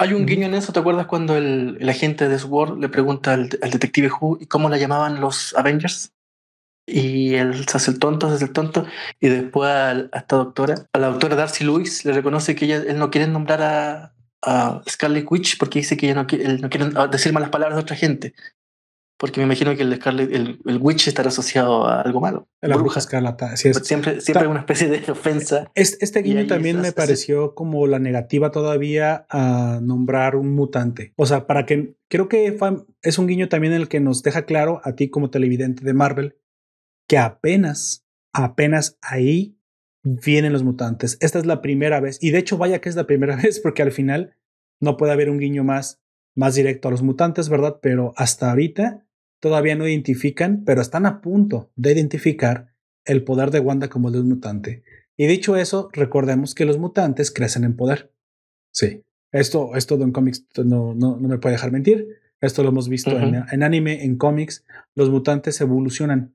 Hay 0.00 0.12
un 0.12 0.24
guiño 0.26 0.46
en 0.46 0.54
eso, 0.54 0.72
¿te 0.72 0.78
acuerdas 0.78 1.06
cuando 1.06 1.36
el, 1.36 1.76
el 1.80 1.88
agente 1.88 2.28
de 2.28 2.38
SWORD 2.38 2.78
le 2.78 2.88
pregunta 2.88 3.32
al, 3.34 3.48
al 3.60 3.70
detective 3.70 4.08
Who 4.08 4.38
y 4.40 4.46
cómo 4.46 4.68
la 4.68 4.78
llamaban 4.78 5.20
los 5.20 5.52
Avengers? 5.56 6.12
Y 6.86 7.34
él 7.34 7.66
se 7.66 7.76
hace 7.76 7.90
el 7.90 7.98
tonto, 7.98 8.28
se 8.28 8.36
hace 8.36 8.44
el 8.44 8.52
tonto, 8.52 8.86
y 9.20 9.28
después 9.28 9.68
a, 9.68 9.92
esta 10.16 10.36
doctora, 10.36 10.86
a 10.92 10.98
la 10.98 11.08
doctora 11.08 11.34
Darcy 11.34 11.64
Lewis, 11.64 12.04
le 12.04 12.12
reconoce 12.12 12.54
que 12.54 12.66
ella, 12.66 12.76
él 12.86 12.98
no 12.98 13.10
quiere 13.10 13.26
nombrar 13.26 13.60
a, 13.62 14.14
a 14.42 14.82
Scarlet 14.88 15.26
Witch 15.28 15.58
porque 15.58 15.80
dice 15.80 15.96
que 15.96 16.06
ella 16.06 16.22
no, 16.22 16.26
él 16.30 16.60
no 16.60 16.70
quiere 16.70 16.90
decir 17.10 17.32
malas 17.32 17.50
palabras 17.50 17.76
de 17.76 17.82
otra 17.82 17.96
gente. 17.96 18.34
Porque 19.18 19.40
me 19.40 19.46
imagino 19.46 19.74
que 19.74 19.82
el 19.82 19.94
Scarlet, 19.96 20.32
el, 20.32 20.60
el 20.64 20.78
Witch 20.80 21.08
estará 21.08 21.28
asociado 21.28 21.86
a 21.86 22.02
algo 22.02 22.20
malo. 22.20 22.48
La 22.60 22.76
bruja 22.76 23.00
escarlata. 23.00 23.52
Así 23.52 23.68
es. 23.68 23.78
Siempre, 23.78 24.20
siempre 24.20 24.44
Ta- 24.44 24.48
una 24.48 24.60
especie 24.60 24.88
de 24.88 25.10
ofensa. 25.10 25.70
Este, 25.74 26.04
este 26.04 26.22
guiño 26.22 26.46
también 26.46 26.80
me 26.80 26.92
pareció 26.92 27.54
como 27.56 27.86
la 27.88 27.98
negativa 27.98 28.52
todavía 28.52 29.26
a 29.28 29.80
nombrar 29.82 30.36
un 30.36 30.54
mutante. 30.54 31.14
O 31.16 31.26
sea, 31.26 31.48
para 31.48 31.66
que 31.66 31.96
creo 32.08 32.28
que 32.28 32.56
es 33.02 33.18
un 33.18 33.26
guiño 33.26 33.48
también 33.48 33.72
el 33.72 33.88
que 33.88 33.98
nos 33.98 34.22
deja 34.22 34.42
claro 34.46 34.80
a 34.84 34.94
ti 34.94 35.10
como 35.10 35.30
televidente 35.30 35.84
de 35.84 35.94
Marvel 35.94 36.36
que 37.08 37.18
apenas, 37.18 38.06
apenas 38.32 38.98
ahí 39.02 39.58
vienen 40.04 40.52
los 40.52 40.62
mutantes. 40.62 41.18
Esta 41.20 41.40
es 41.40 41.46
la 41.46 41.60
primera 41.60 41.98
vez 41.98 42.18
y 42.20 42.30
de 42.30 42.38
hecho 42.38 42.56
vaya 42.56 42.80
que 42.80 42.88
es 42.88 42.94
la 42.94 43.06
primera 43.06 43.34
vez 43.42 43.58
porque 43.58 43.82
al 43.82 43.90
final 43.90 44.36
no 44.80 44.96
puede 44.96 45.12
haber 45.12 45.28
un 45.28 45.38
guiño 45.40 45.64
más 45.64 46.00
más 46.36 46.54
directo 46.54 46.86
a 46.86 46.92
los 46.92 47.02
mutantes, 47.02 47.48
¿verdad? 47.48 47.80
Pero 47.82 48.12
hasta 48.16 48.50
ahorita 48.50 49.04
todavía 49.40 49.76
no 49.76 49.86
identifican, 49.86 50.64
pero 50.64 50.80
están 50.80 51.06
a 51.06 51.20
punto 51.20 51.70
de 51.76 51.92
identificar 51.92 52.72
el 53.04 53.24
poder 53.24 53.50
de 53.50 53.60
Wanda 53.60 53.88
como 53.88 54.08
el 54.08 54.14
de 54.14 54.20
un 54.20 54.28
mutante. 54.28 54.82
Y 55.16 55.26
dicho 55.26 55.56
eso, 55.56 55.88
recordemos 55.92 56.54
que 56.54 56.64
los 56.64 56.78
mutantes 56.78 57.30
crecen 57.30 57.64
en 57.64 57.76
poder. 57.76 58.12
Sí. 58.72 59.02
Esto, 59.32 59.74
esto 59.74 59.94
en 59.96 60.12
cómics 60.12 60.46
no, 60.56 60.94
no, 60.94 61.18
no 61.18 61.28
me 61.28 61.38
puede 61.38 61.54
dejar 61.54 61.72
mentir. 61.72 62.06
Esto 62.40 62.62
lo 62.62 62.68
hemos 62.68 62.88
visto 62.88 63.10
en, 63.10 63.44
en 63.50 63.62
anime, 63.62 64.04
en 64.04 64.16
cómics. 64.16 64.64
Los 64.94 65.10
mutantes 65.10 65.60
evolucionan. 65.60 66.34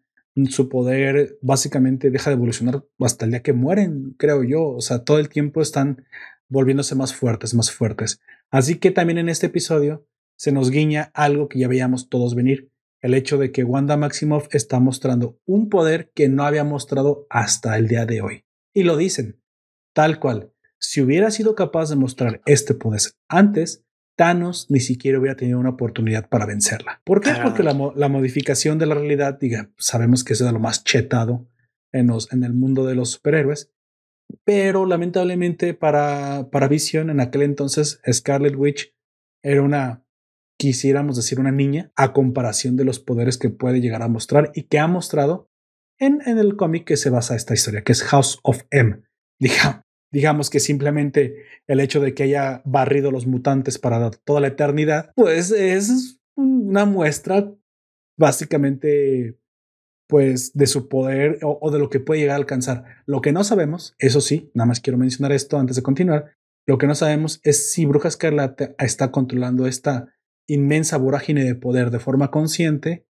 Su 0.49 0.67
poder 0.67 1.37
básicamente 1.41 2.09
deja 2.09 2.31
de 2.31 2.35
evolucionar 2.35 2.83
hasta 2.99 3.25
el 3.25 3.31
día 3.31 3.43
que 3.43 3.53
mueren, 3.53 4.15
creo 4.17 4.43
yo. 4.43 4.67
O 4.69 4.81
sea, 4.81 5.03
todo 5.03 5.19
el 5.19 5.29
tiempo 5.29 5.61
están 5.61 6.05
volviéndose 6.49 6.95
más 6.95 7.13
fuertes, 7.13 7.53
más 7.53 7.71
fuertes. 7.71 8.19
Así 8.49 8.79
que 8.79 8.91
también 8.91 9.19
en 9.19 9.29
este 9.29 9.47
episodio 9.47 10.05
se 10.35 10.51
nos 10.51 10.71
guiña 10.71 11.11
algo 11.13 11.47
que 11.47 11.59
ya 11.59 11.67
veíamos 11.67 12.09
todos 12.09 12.35
venir. 12.35 12.72
El 13.03 13.13
hecho 13.13 13.37
de 13.37 13.51
que 13.51 13.63
Wanda 13.63 13.97
Maximoff 13.97 14.47
está 14.55 14.79
mostrando 14.79 15.39
un 15.45 15.69
poder 15.69 16.11
que 16.15 16.29
no 16.29 16.45
había 16.45 16.63
mostrado 16.63 17.27
hasta 17.29 17.77
el 17.77 17.87
día 17.87 18.05
de 18.05 18.21
hoy. 18.21 18.45
Y 18.73 18.83
lo 18.83 18.97
dicen, 18.97 19.41
tal 19.93 20.19
cual. 20.19 20.53
Si 20.79 21.01
hubiera 21.01 21.29
sido 21.29 21.53
capaz 21.53 21.89
de 21.89 21.97
mostrar 21.97 22.41
este 22.45 22.73
poder 22.73 23.01
antes, 23.27 23.83
Thanos 24.15 24.67
ni 24.69 24.79
siquiera 24.79 25.19
hubiera 25.19 25.35
tenido 25.35 25.59
una 25.59 25.71
oportunidad 25.71 26.29
para 26.29 26.45
vencerla. 26.45 27.01
¿Por 27.03 27.19
qué? 27.19 27.31
Claro. 27.31 27.43
Porque 27.43 27.63
la, 27.63 27.73
mo- 27.73 27.93
la 27.95 28.07
modificación 28.07 28.79
de 28.79 28.85
la 28.85 28.95
realidad, 28.95 29.37
diga, 29.39 29.71
sabemos 29.77 30.23
que 30.23 30.33
es 30.33 30.39
de 30.39 30.51
lo 30.51 30.59
más 30.59 30.83
chetado 30.83 31.47
en, 31.91 32.07
los, 32.07 32.31
en 32.31 32.43
el 32.43 32.53
mundo 32.53 32.85
de 32.85 32.95
los 32.95 33.11
superhéroes. 33.11 33.71
Pero 34.45 34.85
lamentablemente 34.85 35.73
para, 35.73 36.49
para 36.51 36.67
Vision 36.67 37.09
en 37.09 37.19
aquel 37.19 37.41
entonces, 37.41 37.99
Scarlet 38.09 38.55
Witch 38.55 38.95
era 39.41 39.61
una, 39.61 40.02
quisiéramos 40.57 41.15
decir, 41.15 41.39
una 41.39 41.51
niña 41.51 41.91
a 41.95 42.13
comparación 42.13 42.75
de 42.75 42.85
los 42.85 42.99
poderes 42.99 43.37
que 43.37 43.49
puede 43.49 43.81
llegar 43.81 44.01
a 44.01 44.07
mostrar 44.07 44.51
y 44.53 44.63
que 44.63 44.79
ha 44.79 44.87
mostrado 44.87 45.49
en, 45.99 46.21
el 46.25 46.55
cómic 46.55 46.85
que 46.85 46.97
se 46.97 47.09
basa 47.09 47.35
esta 47.35 47.53
historia, 47.53 47.83
que 47.83 47.91
es 47.91 48.03
House 48.03 48.39
of 48.43 48.63
M. 48.71 49.01
Diga- 49.41 49.83
digamos 50.11 50.49
que 50.49 50.59
simplemente 50.59 51.35
el 51.67 51.79
hecho 51.79 51.99
de 51.99 52.13
que 52.13 52.23
haya 52.23 52.61
barrido 52.65 53.11
los 53.11 53.25
mutantes 53.25 53.79
para 53.79 54.11
toda 54.11 54.39
la 54.41 54.47
eternidad, 54.47 55.11
pues 55.15 55.51
es 55.51 56.19
una 56.35 56.85
muestra 56.85 57.51
básicamente 58.17 59.39
pues 60.07 60.53
de 60.53 60.67
su 60.67 60.87
poder 60.89 61.39
o, 61.43 61.57
o 61.61 61.71
de 61.71 61.79
lo 61.79 61.89
que 61.89 61.99
puede 61.99 62.21
llegar 62.21 62.35
a 62.35 62.37
alcanzar. 62.37 62.83
Lo 63.05 63.21
que 63.21 63.31
no 63.31 63.43
sabemos, 63.43 63.95
eso 63.97 64.21
sí, 64.21 64.51
nada 64.53 64.67
más 64.67 64.79
quiero 64.79 64.97
mencionar 64.97 65.31
esto 65.31 65.57
antes 65.57 65.75
de 65.75 65.81
continuar, 65.81 66.35
lo 66.67 66.77
que 66.77 66.87
no 66.87 66.95
sabemos 66.95 67.39
es 67.43 67.71
si 67.71 67.85
Bruja 67.85 68.07
Escarlata 68.07 68.75
está 68.77 69.11
controlando 69.11 69.65
esta 69.67 70.12
inmensa 70.47 70.97
vorágine 70.97 71.43
de 71.43 71.55
poder 71.55 71.89
de 71.91 71.99
forma 71.99 72.31
consciente 72.31 73.05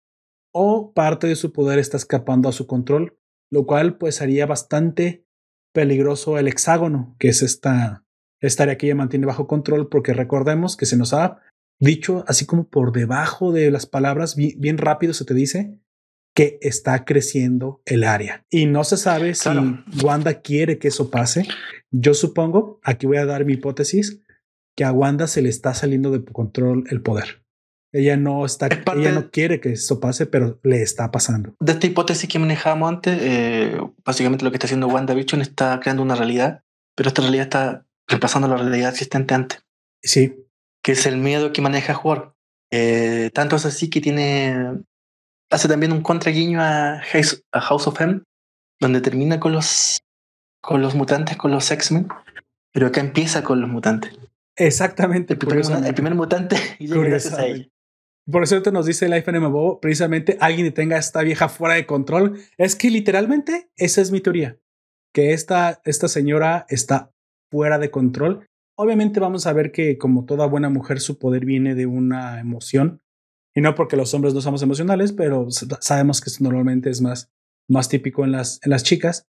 o 0.52 0.93
parte 0.93 1.28
de 1.28 1.36
su 1.36 1.52
poder 1.52 1.80
está 1.80 1.98
escapando 1.98 2.48
a 2.48 2.52
su 2.52 2.67
control, 2.67 3.17
lo 3.50 3.65
cual 3.65 3.98
pues 3.98 4.22
haría 4.22 4.46
bastante 4.46 5.26
peligroso 5.74 6.38
el 6.38 6.48
hexágono, 6.48 7.15
que 7.19 7.30
es 7.30 7.41
esta, 7.41 8.06
esta 8.39 8.63
área 8.63 8.78
que 8.78 8.86
ella 8.86 8.96
mantiene 8.96 9.26
bajo 9.26 9.48
control, 9.48 9.89
porque 9.89 10.13
recordemos 10.13 10.78
que 10.78 10.86
se 10.86 10.98
nos 10.98 11.13
ha 11.13 11.41
dicho 11.80 12.24
así 12.28 12.46
como 12.46 12.69
por 12.69 12.91
debajo 12.91 13.52
de 13.52 13.72
las 13.72 13.86
palabras, 13.88 14.36
bien, 14.36 14.54
bien 14.60 14.78
rápido 14.78 15.13
se 15.13 15.26
te 15.26 15.34
dice 15.34 15.80
que 16.36 16.58
está 16.62 17.06
creciendo 17.06 17.82
el 17.86 18.04
área. 18.04 18.46
Y 18.50 18.65
no 18.65 18.84
se 18.84 18.98
sabe 18.98 19.34
Claro. 19.34 19.84
si 19.91 20.06
Wanda 20.06 20.41
quiere 20.41 20.80
que 20.80 20.88
eso 20.88 21.12
pase. 21.12 21.46
Yo 21.91 22.13
supongo, 22.15 22.80
aquí 22.84 23.06
voy 23.06 23.17
a 23.17 23.26
dar 23.26 23.46
mi 23.46 23.54
hipótesis, 23.54 24.22
que 24.75 24.83
a 24.83 24.91
Wanda 24.91 25.27
se 25.27 25.41
le 25.41 25.49
está 25.49 25.73
saliendo 25.73 26.12
de 26.12 26.23
control 26.23 26.86
el 26.89 27.01
poder. 27.01 27.43
Ella 27.93 28.17
no 28.17 28.43
está, 28.43 28.67
Es 28.67 28.79
ella 28.95 29.12
no 29.12 29.29
quiere 29.29 29.59
que 29.59 29.73
eso 29.73 29.99
pase, 29.99 30.25
pero 30.25 30.59
le 30.63 30.81
está 30.81 31.12
pasando. 31.12 31.55
De 31.59 31.73
esta 31.73 31.86
hipótesis 31.86 32.27
que 32.27 32.39
manejábamos 32.39 32.89
antes, 32.89 33.19
eh, 33.21 33.79
básicamente 34.03 34.43
lo 34.43 34.49
que 34.49 34.57
está 34.57 34.65
haciendo 34.65 34.88
WandaVision 34.88 35.41
está 35.41 35.79
creando 35.79 36.01
una 36.01 36.15
realidad, 36.15 36.63
pero 36.95 37.07
esta 37.07 37.21
realidad 37.21 37.43
está 37.43 37.86
reemplazando 38.07 38.47
la 38.47 38.57
realidad 38.57 38.89
existente 38.89 39.33
antes, 39.33 39.63
Sí, 40.01 40.36
que 40.83 40.93
es 40.93 41.05
el 41.05 41.17
miedo 41.17 41.53
que 41.53 41.62
maneja 41.62 41.93
jugar. 41.93 42.33
Eh, 42.71 43.29
tanto 43.33 43.55
es 43.55 43.65
así 43.65 43.89
que 43.89 44.01
tiene. 44.01 44.81
Hace 45.49 45.67
también 45.67 45.93
un 45.93 46.01
contraguiño 46.01 46.62
a 46.62 46.99
House, 47.12 47.43
a 47.51 47.62
House 47.62 47.88
of 47.88 48.01
M, 48.01 48.21
donde 48.81 48.99
termina 48.99 49.39
con 49.39 49.53
los, 49.53 50.01
con 50.62 50.81
los 50.81 50.95
mutantes, 50.95 51.38
con 51.38 51.51
los 51.51 51.69
X-Men, 51.69 52.07
pero 52.73 52.88
acá 52.88 52.99
empieza 52.99 53.43
con 53.43 53.62
los 53.62 53.69
mutantes. 53.69 54.13
Exactamente. 54.55 55.33
El 55.33 55.39
primer, 55.39 55.65
el 55.85 55.93
primer 55.93 56.15
mutante 56.15 56.55
y 56.79 56.87
gracias 56.87 57.33
a 57.33 57.45
ella. 57.45 57.67
Por 58.31 58.43
eso 58.43 58.61
te 58.61 58.71
nos 58.71 58.85
dice 58.85 59.09
Life 59.09 59.29
NMO, 59.31 59.81
precisamente 59.81 60.37
alguien 60.39 60.67
que 60.67 60.71
tenga 60.71 60.95
a 60.95 60.99
esta 60.99 61.21
vieja 61.23 61.49
fuera 61.49 61.75
de 61.75 61.85
control. 61.85 62.39
Es 62.57 62.75
que 62.75 62.89
literalmente 62.89 63.69
esa 63.75 64.01
es 64.01 64.11
mi 64.11 64.21
teoría, 64.21 64.57
que 65.13 65.33
esta, 65.33 65.81
esta 65.83 66.07
señora 66.07 66.65
está 66.69 67.11
fuera 67.51 67.79
de 67.79 67.91
control. 67.91 68.47
Obviamente 68.77 69.19
vamos 69.19 69.45
a 69.45 69.53
ver 69.53 69.71
que 69.71 69.97
como 69.97 70.25
toda 70.25 70.47
buena 70.47 70.69
mujer 70.69 71.01
su 71.01 71.19
poder 71.19 71.45
viene 71.45 71.75
de 71.75 71.85
una 71.85 72.39
emoción 72.39 73.01
y 73.53 73.61
no 73.61 73.75
porque 73.75 73.97
los 73.97 74.13
hombres 74.13 74.33
no 74.33 74.41
somos 74.41 74.63
emocionales, 74.63 75.11
pero 75.11 75.47
sabemos 75.51 76.21
que 76.21 76.29
esto 76.29 76.43
normalmente 76.43 76.89
es 76.89 77.01
más, 77.01 77.29
más 77.69 77.89
típico 77.89 78.23
en 78.23 78.31
las, 78.31 78.59
en 78.63 78.71
las 78.71 78.83
chicas. 78.83 79.27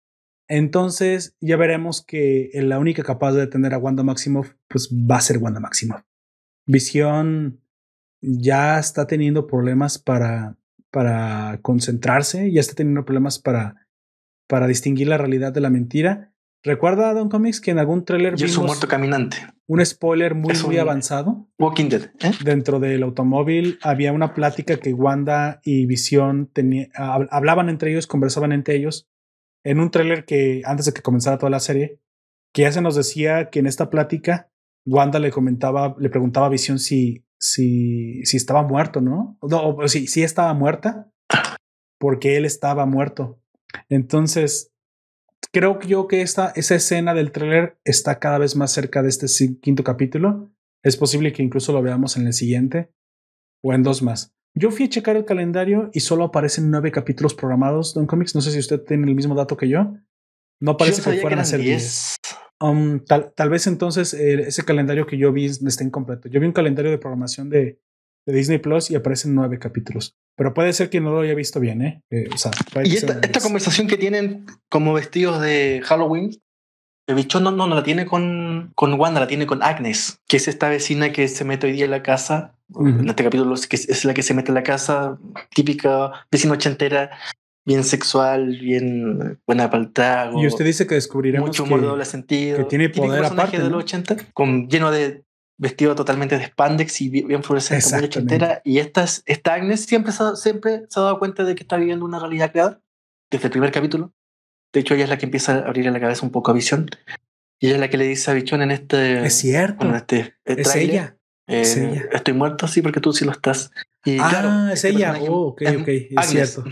Entonces 0.49 1.37
ya 1.39 1.57
veremos 1.57 2.03
que 2.03 2.49
la 2.55 2.79
única 2.79 3.03
capaz 3.03 3.33
de 3.33 3.41
detener 3.41 3.73
a 3.73 3.77
Wanda 3.77 4.03
Maximoff 4.03 4.55
pues 4.67 4.89
va 4.89 5.17
a 5.17 5.21
ser 5.21 5.37
Wanda 5.37 5.59
Maximoff. 5.59 6.01
Visión 6.65 7.61
ya 8.21 8.79
está 8.79 9.07
teniendo 9.07 9.47
problemas 9.47 9.99
para, 9.99 10.57
para 10.91 11.59
concentrarse, 11.61 12.51
ya 12.51 12.61
está 12.61 12.73
teniendo 12.73 13.05
problemas 13.05 13.39
para, 13.39 13.87
para 14.47 14.67
distinguir 14.67 15.07
la 15.07 15.17
realidad 15.17 15.53
de 15.53 15.61
la 15.61 15.69
mentira. 15.69 16.33
Recuerda, 16.63 17.13
Don 17.13 17.29
Comics, 17.29 17.61
que 17.61 17.71
en 17.71 17.79
algún 17.79 18.03
tráiler 18.03 18.33
un 18.33 18.39
vimos 18.39 18.57
muerto 18.57 18.87
caminante. 18.87 19.37
un 19.67 19.85
spoiler 19.85 20.35
muy, 20.35 20.53
muy 20.65 20.77
avanzado. 20.77 21.47
Walking 21.57 21.87
Dead. 21.87 22.11
¿eh? 22.19 22.31
Dentro 22.43 22.79
del 22.79 23.03
automóvil 23.03 23.79
había 23.81 24.11
una 24.11 24.33
plática 24.33 24.77
que 24.77 24.93
Wanda 24.93 25.61
y 25.63 25.85
Visión 25.85 26.51
hablaban 26.95 27.69
entre 27.69 27.91
ellos, 27.91 28.07
conversaban 28.07 28.51
entre 28.51 28.75
ellos, 28.75 29.08
en 29.69 29.79
un 29.79 29.91
tráiler 29.91 30.25
que 30.25 30.63
antes 30.65 30.87
de 30.87 30.93
que 30.93 31.03
comenzara 31.03 31.37
toda 31.37 31.51
la 31.51 31.59
serie, 31.59 31.99
que 32.51 32.63
ya 32.63 32.71
se 32.71 32.81
nos 32.81 32.95
decía 32.95 33.51
que 33.51 33.59
en 33.59 33.67
esta 33.67 33.91
plática 33.91 34.51
Wanda 34.83 35.19
le 35.19 35.29
comentaba, 35.29 35.95
le 35.99 36.09
preguntaba 36.09 36.47
a 36.47 36.49
Visión 36.49 36.79
si, 36.79 37.23
si, 37.39 38.25
si 38.25 38.37
estaba 38.37 38.63
muerto, 38.63 38.99
¿no? 38.99 39.37
No, 39.43 39.69
o 39.69 39.87
si, 39.87 40.07
si 40.07 40.23
estaba 40.23 40.51
muerta, 40.55 41.11
porque 41.99 42.35
él 42.35 42.45
estaba 42.45 42.87
muerto. 42.87 43.39
Entonces, 43.89 44.71
creo 45.53 45.79
yo 45.81 46.07
que 46.07 46.23
esta, 46.23 46.51
esa 46.55 46.73
escena 46.73 47.13
del 47.13 47.31
tráiler 47.31 47.79
está 47.83 48.17
cada 48.17 48.39
vez 48.39 48.55
más 48.55 48.71
cerca 48.71 49.03
de 49.03 49.09
este 49.09 49.27
quinto 49.61 49.83
capítulo. 49.83 50.51
Es 50.83 50.97
posible 50.97 51.31
que 51.31 51.43
incluso 51.43 51.73
lo 51.73 51.83
veamos 51.83 52.17
en 52.17 52.25
el 52.25 52.33
siguiente 52.33 52.91
o 53.63 53.73
en 53.73 53.83
dos 53.83 54.01
más. 54.01 54.33
Yo 54.59 54.71
fui 54.71 54.87
a 54.87 54.89
checar 54.89 55.15
el 55.15 55.23
calendario 55.23 55.89
y 55.93 56.01
solo 56.01 56.25
aparecen 56.25 56.69
nueve 56.69 56.91
capítulos 56.91 57.33
programados, 57.33 57.93
Don 57.93 58.05
Comics. 58.05 58.35
No 58.35 58.41
sé 58.41 58.51
si 58.51 58.59
usted 58.59 58.81
tiene 58.81 59.07
el 59.07 59.15
mismo 59.15 59.33
dato 59.33 59.55
que 59.55 59.69
yo. 59.69 59.93
No 60.59 60.75
parece 60.75 61.01
Yo 61.01 61.11
que 61.11 61.21
fueran 61.21 61.39
a 61.39 61.43
eran 61.43 61.45
ser 61.45 61.61
10. 61.61 61.77
10. 61.77 62.15
Um, 62.59 62.99
tal, 62.99 63.31
tal 63.33 63.49
vez 63.49 63.67
entonces 63.67 64.13
eh, 64.13 64.41
ese 64.41 64.65
calendario 64.65 65.07
que 65.07 65.17
yo 65.17 65.31
vi 65.31 65.45
está 65.45 65.85
incompleto. 65.85 66.27
Yo 66.27 66.41
vi 66.41 66.45
un 66.45 66.51
calendario 66.51 66.91
de 66.91 66.97
programación 66.97 67.49
de, 67.49 67.79
de 68.25 68.33
Disney 68.33 68.57
Plus 68.57 68.91
y 68.91 68.95
aparecen 68.95 69.33
nueve 69.33 69.59
capítulos. 69.59 70.17
Pero 70.35 70.53
puede 70.53 70.73
ser 70.73 70.89
que 70.89 70.99
no 70.99 71.11
lo 71.11 71.21
haya 71.21 71.35
visto 71.35 71.61
bien, 71.61 71.81
¿eh? 71.81 72.03
Eh, 72.09 72.27
o 72.33 72.37
sea, 72.37 72.51
Y 72.83 72.89
que 72.89 72.97
esta, 72.97 73.13
esta 73.21 73.39
conversación 73.39 73.87
que 73.87 73.95
tienen 73.95 74.45
como 74.69 74.93
vestidos 74.93 75.39
de 75.41 75.81
Halloween 75.85 76.31
Bichón 77.15 77.43
no, 77.43 77.51
no, 77.51 77.67
no 77.67 77.75
la 77.75 77.83
tiene 77.83 78.05
con, 78.05 78.71
con 78.75 78.93
Wanda, 78.99 79.19
la 79.19 79.27
tiene 79.27 79.47
con 79.47 79.63
Agnes, 79.63 80.19
que 80.27 80.37
es 80.37 80.47
esta 80.47 80.69
vecina 80.69 81.11
que 81.11 81.27
se 81.27 81.45
mete 81.45 81.67
hoy 81.67 81.73
día 81.73 81.85
en 81.85 81.91
la 81.91 82.03
casa. 82.03 82.55
En 82.75 83.09
este 83.09 83.23
capítulo 83.23 83.55
que 83.67 83.75
es 83.75 84.05
la 84.05 84.13
que 84.13 84.21
se 84.21 84.35
mete 84.35 84.49
en 84.49 84.55
la 84.55 84.63
casa, 84.63 85.17
típica 85.55 86.11
vecina 86.29 86.53
ochentera, 86.53 87.09
bien 87.65 87.83
sexual, 87.83 88.57
bien 88.59 89.39
buena 89.45 89.69
para 89.69 89.83
el 89.83 89.91
trago. 89.91 90.41
Y 90.41 90.47
usted 90.47 90.65
dice 90.65 90.85
que 90.85 90.95
descubriremos 90.95 91.49
mucho 91.49 91.63
humor 91.63 91.81
de 91.81 91.87
doble 91.87 92.05
sentido. 92.05 92.57
Que 92.57 92.63
tiene 92.65 92.89
poder 92.89 93.25
aparte. 93.25 93.59
de 93.59 93.69
los 93.69 93.83
80, 93.83 94.17
con, 94.33 94.67
lleno 94.67 94.91
de 94.91 95.23
vestido 95.57 95.93
totalmente 95.93 96.37
de 96.37 96.45
spandex 96.45 97.01
y 97.01 97.09
bien 97.09 97.43
fluorescente, 97.43 97.95
muy 97.95 98.05
ochentera. 98.05 98.61
Y 98.63 98.79
esta, 98.79 99.05
esta 99.25 99.53
Agnes 99.53 99.85
siempre, 99.85 100.13
siempre 100.35 100.83
se 100.89 100.99
ha 100.99 101.03
dado 101.03 101.19
cuenta 101.19 101.43
de 101.43 101.53
que 101.55 101.63
está 101.63 101.77
viviendo 101.77 102.05
una 102.05 102.19
realidad 102.19 102.51
creada 102.51 102.81
desde 103.29 103.47
el 103.47 103.51
primer 103.51 103.71
capítulo. 103.71 104.13
De 104.73 104.79
hecho, 104.79 104.93
ella 104.93 105.05
es 105.05 105.09
la 105.09 105.17
que 105.17 105.25
empieza 105.25 105.55
a 105.55 105.67
abrir 105.67 105.85
la 105.85 105.99
cabeza 105.99 106.25
un 106.25 106.31
poco 106.31 106.51
a 106.51 106.53
Visión. 106.53 106.89
Y 107.59 107.67
ella 107.67 107.75
es 107.75 107.81
la 107.81 107.89
que 107.89 107.97
le 107.97 108.05
dice 108.05 108.31
a 108.31 108.33
Bichón 108.33 108.61
en 108.61 108.71
este. 108.71 109.25
Es 109.25 109.35
cierto. 109.35 109.87
En 109.87 109.95
este, 109.95 110.35
es, 110.45 110.75
ella. 110.75 111.17
Eh, 111.47 111.61
es 111.61 111.77
ella. 111.77 112.05
Estoy 112.11 112.33
muerto, 112.33 112.67
sí, 112.67 112.81
porque 112.81 113.01
tú 113.01 113.11
sí 113.11 113.25
lo 113.25 113.31
estás. 113.31 113.71
Y, 114.05 114.17
ah, 114.19 114.27
claro, 114.29 114.67
es 114.67 114.85
este 114.85 114.89
ella. 114.89 115.17
Oh, 115.27 115.47
ok, 115.47 115.63
ok. 115.81 115.87
Es 115.87 116.27
cierto. 116.27 116.63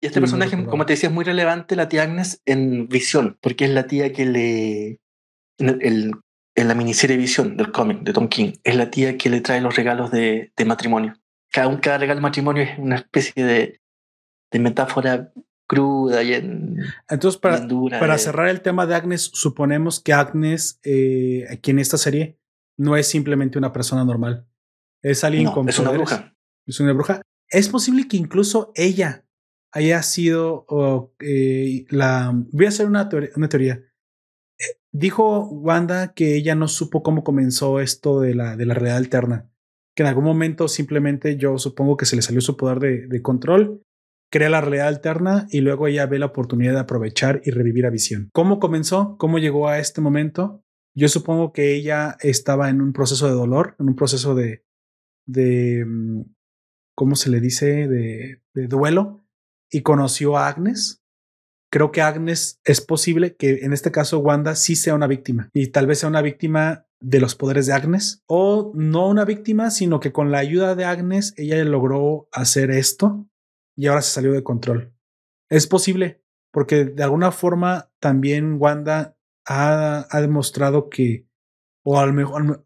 Y 0.00 0.06
este 0.06 0.20
personaje, 0.20 0.62
como 0.66 0.84
te 0.84 0.92
decía, 0.92 1.08
es 1.08 1.14
muy 1.14 1.24
relevante, 1.24 1.74
la 1.74 1.88
tía 1.88 2.02
Agnes, 2.02 2.42
en 2.44 2.86
Visión, 2.86 3.38
porque 3.40 3.64
es 3.64 3.70
la 3.70 3.86
tía 3.86 4.12
que 4.12 4.26
le. 4.26 5.00
En, 5.58 5.80
el, 5.80 6.12
en 6.54 6.68
la 6.68 6.74
miniserie 6.74 7.16
Visión 7.16 7.56
del 7.56 7.72
cómic 7.72 8.00
de 8.02 8.12
Tom 8.12 8.28
King, 8.28 8.52
es 8.62 8.76
la 8.76 8.90
tía 8.90 9.16
que 9.16 9.30
le 9.30 9.40
trae 9.40 9.60
los 9.60 9.74
regalos 9.74 10.10
de, 10.10 10.52
de 10.54 10.64
matrimonio. 10.64 11.18
Cada, 11.50 11.80
cada 11.80 11.98
regalo 11.98 12.18
de 12.18 12.22
matrimonio 12.22 12.62
es 12.62 12.78
una 12.78 12.96
especie 12.96 13.44
de, 13.44 13.80
de 14.52 14.58
metáfora 14.58 15.32
cruda 15.66 16.22
y 16.22 16.34
en. 16.34 16.78
Entonces, 17.08 17.40
para, 17.40 17.66
para 17.98 18.18
cerrar 18.18 18.48
el 18.48 18.60
tema 18.60 18.86
de 18.86 18.94
Agnes, 18.94 19.30
suponemos 19.32 20.00
que 20.00 20.12
Agnes, 20.12 20.80
eh, 20.84 21.46
aquí 21.50 21.70
en 21.70 21.78
esta 21.78 21.98
serie, 21.98 22.38
no 22.76 22.96
es 22.96 23.06
simplemente 23.06 23.58
una 23.58 23.72
persona 23.72 24.04
normal. 24.04 24.46
Es 25.02 25.24
alguien 25.24 25.50
con. 25.50 25.68
Es 25.68 25.78
una 25.78 25.90
bruja. 25.90 26.34
Es 26.66 26.80
una 26.80 26.92
bruja. 26.92 27.22
Es 27.48 27.68
posible 27.68 28.08
que 28.08 28.16
incluso 28.16 28.72
ella 28.74 29.24
haya 29.72 30.02
sido 30.02 30.66
eh, 31.20 31.84
la. 31.90 32.32
Voy 32.34 32.66
a 32.66 32.68
hacer 32.68 32.86
una, 32.86 33.08
teoría, 33.08 33.30
una 33.36 33.48
teoría. 33.48 33.74
Eh, 34.58 34.80
dijo 34.92 35.48
Wanda 35.48 36.14
que 36.14 36.34
ella 36.34 36.54
no 36.54 36.68
supo 36.68 37.02
cómo 37.02 37.24
comenzó 37.24 37.80
esto 37.80 38.20
de 38.20 38.34
la, 38.34 38.56
de 38.56 38.66
la 38.66 38.74
realidad 38.74 38.96
alterna. 38.96 39.50
Que 39.94 40.02
en 40.02 40.08
algún 40.08 40.24
momento 40.24 40.68
simplemente 40.68 41.36
yo 41.36 41.56
supongo 41.56 41.96
que 41.96 42.04
se 42.04 42.16
le 42.16 42.22
salió 42.22 42.40
su 42.40 42.56
poder 42.56 42.80
de, 42.80 43.06
de 43.06 43.22
control 43.22 43.85
crea 44.30 44.50
la 44.50 44.60
realidad 44.60 44.88
alterna 44.88 45.46
y 45.50 45.60
luego 45.60 45.86
ella 45.86 46.06
ve 46.06 46.18
la 46.18 46.26
oportunidad 46.26 46.74
de 46.74 46.80
aprovechar 46.80 47.40
y 47.44 47.50
revivir 47.50 47.86
a 47.86 47.90
Visión. 47.90 48.30
¿Cómo 48.32 48.58
comenzó? 48.58 49.16
¿Cómo 49.18 49.38
llegó 49.38 49.68
a 49.68 49.78
este 49.78 50.00
momento? 50.00 50.64
Yo 50.94 51.08
supongo 51.08 51.52
que 51.52 51.74
ella 51.74 52.16
estaba 52.20 52.68
en 52.70 52.80
un 52.80 52.92
proceso 52.92 53.26
de 53.26 53.34
dolor, 53.34 53.76
en 53.78 53.88
un 53.88 53.96
proceso 53.96 54.34
de, 54.34 54.64
de 55.26 55.84
mm, 55.86 56.22
¿cómo 56.94 57.16
se 57.16 57.30
le 57.30 57.40
dice? 57.40 57.86
De, 57.86 58.42
de 58.54 58.66
duelo 58.66 59.24
y 59.70 59.82
conoció 59.82 60.36
a 60.36 60.48
Agnes. 60.48 61.02
Creo 61.70 61.92
que 61.92 62.00
Agnes 62.00 62.60
es 62.64 62.80
posible 62.80 63.36
que 63.36 63.58
en 63.64 63.72
este 63.72 63.90
caso 63.90 64.20
Wanda 64.20 64.54
sí 64.54 64.76
sea 64.76 64.94
una 64.94 65.06
víctima 65.06 65.50
y 65.52 65.68
tal 65.68 65.86
vez 65.86 65.98
sea 65.98 66.08
una 66.08 66.22
víctima 66.22 66.86
de 67.00 67.20
los 67.20 67.34
poderes 67.34 67.66
de 67.66 67.74
Agnes 67.74 68.22
o 68.26 68.72
no 68.74 69.08
una 69.08 69.24
víctima, 69.24 69.70
sino 69.70 70.00
que 70.00 70.12
con 70.12 70.30
la 70.30 70.38
ayuda 70.38 70.74
de 70.74 70.84
Agnes 70.84 71.34
ella 71.36 71.62
logró 71.64 72.28
hacer 72.32 72.70
esto 72.70 73.28
y 73.76 73.86
ahora 73.86 74.02
se 74.02 74.10
salió 74.10 74.32
de 74.32 74.42
control. 74.42 74.92
Es 75.48 75.66
posible, 75.66 76.22
porque 76.52 76.84
de 76.86 77.02
alguna 77.02 77.30
forma 77.30 77.92
también 78.00 78.56
Wanda 78.58 79.16
ha, 79.46 80.06
ha 80.10 80.20
demostrado 80.20 80.88
que, 80.88 81.26
o 81.84 82.00
al, 82.00 82.16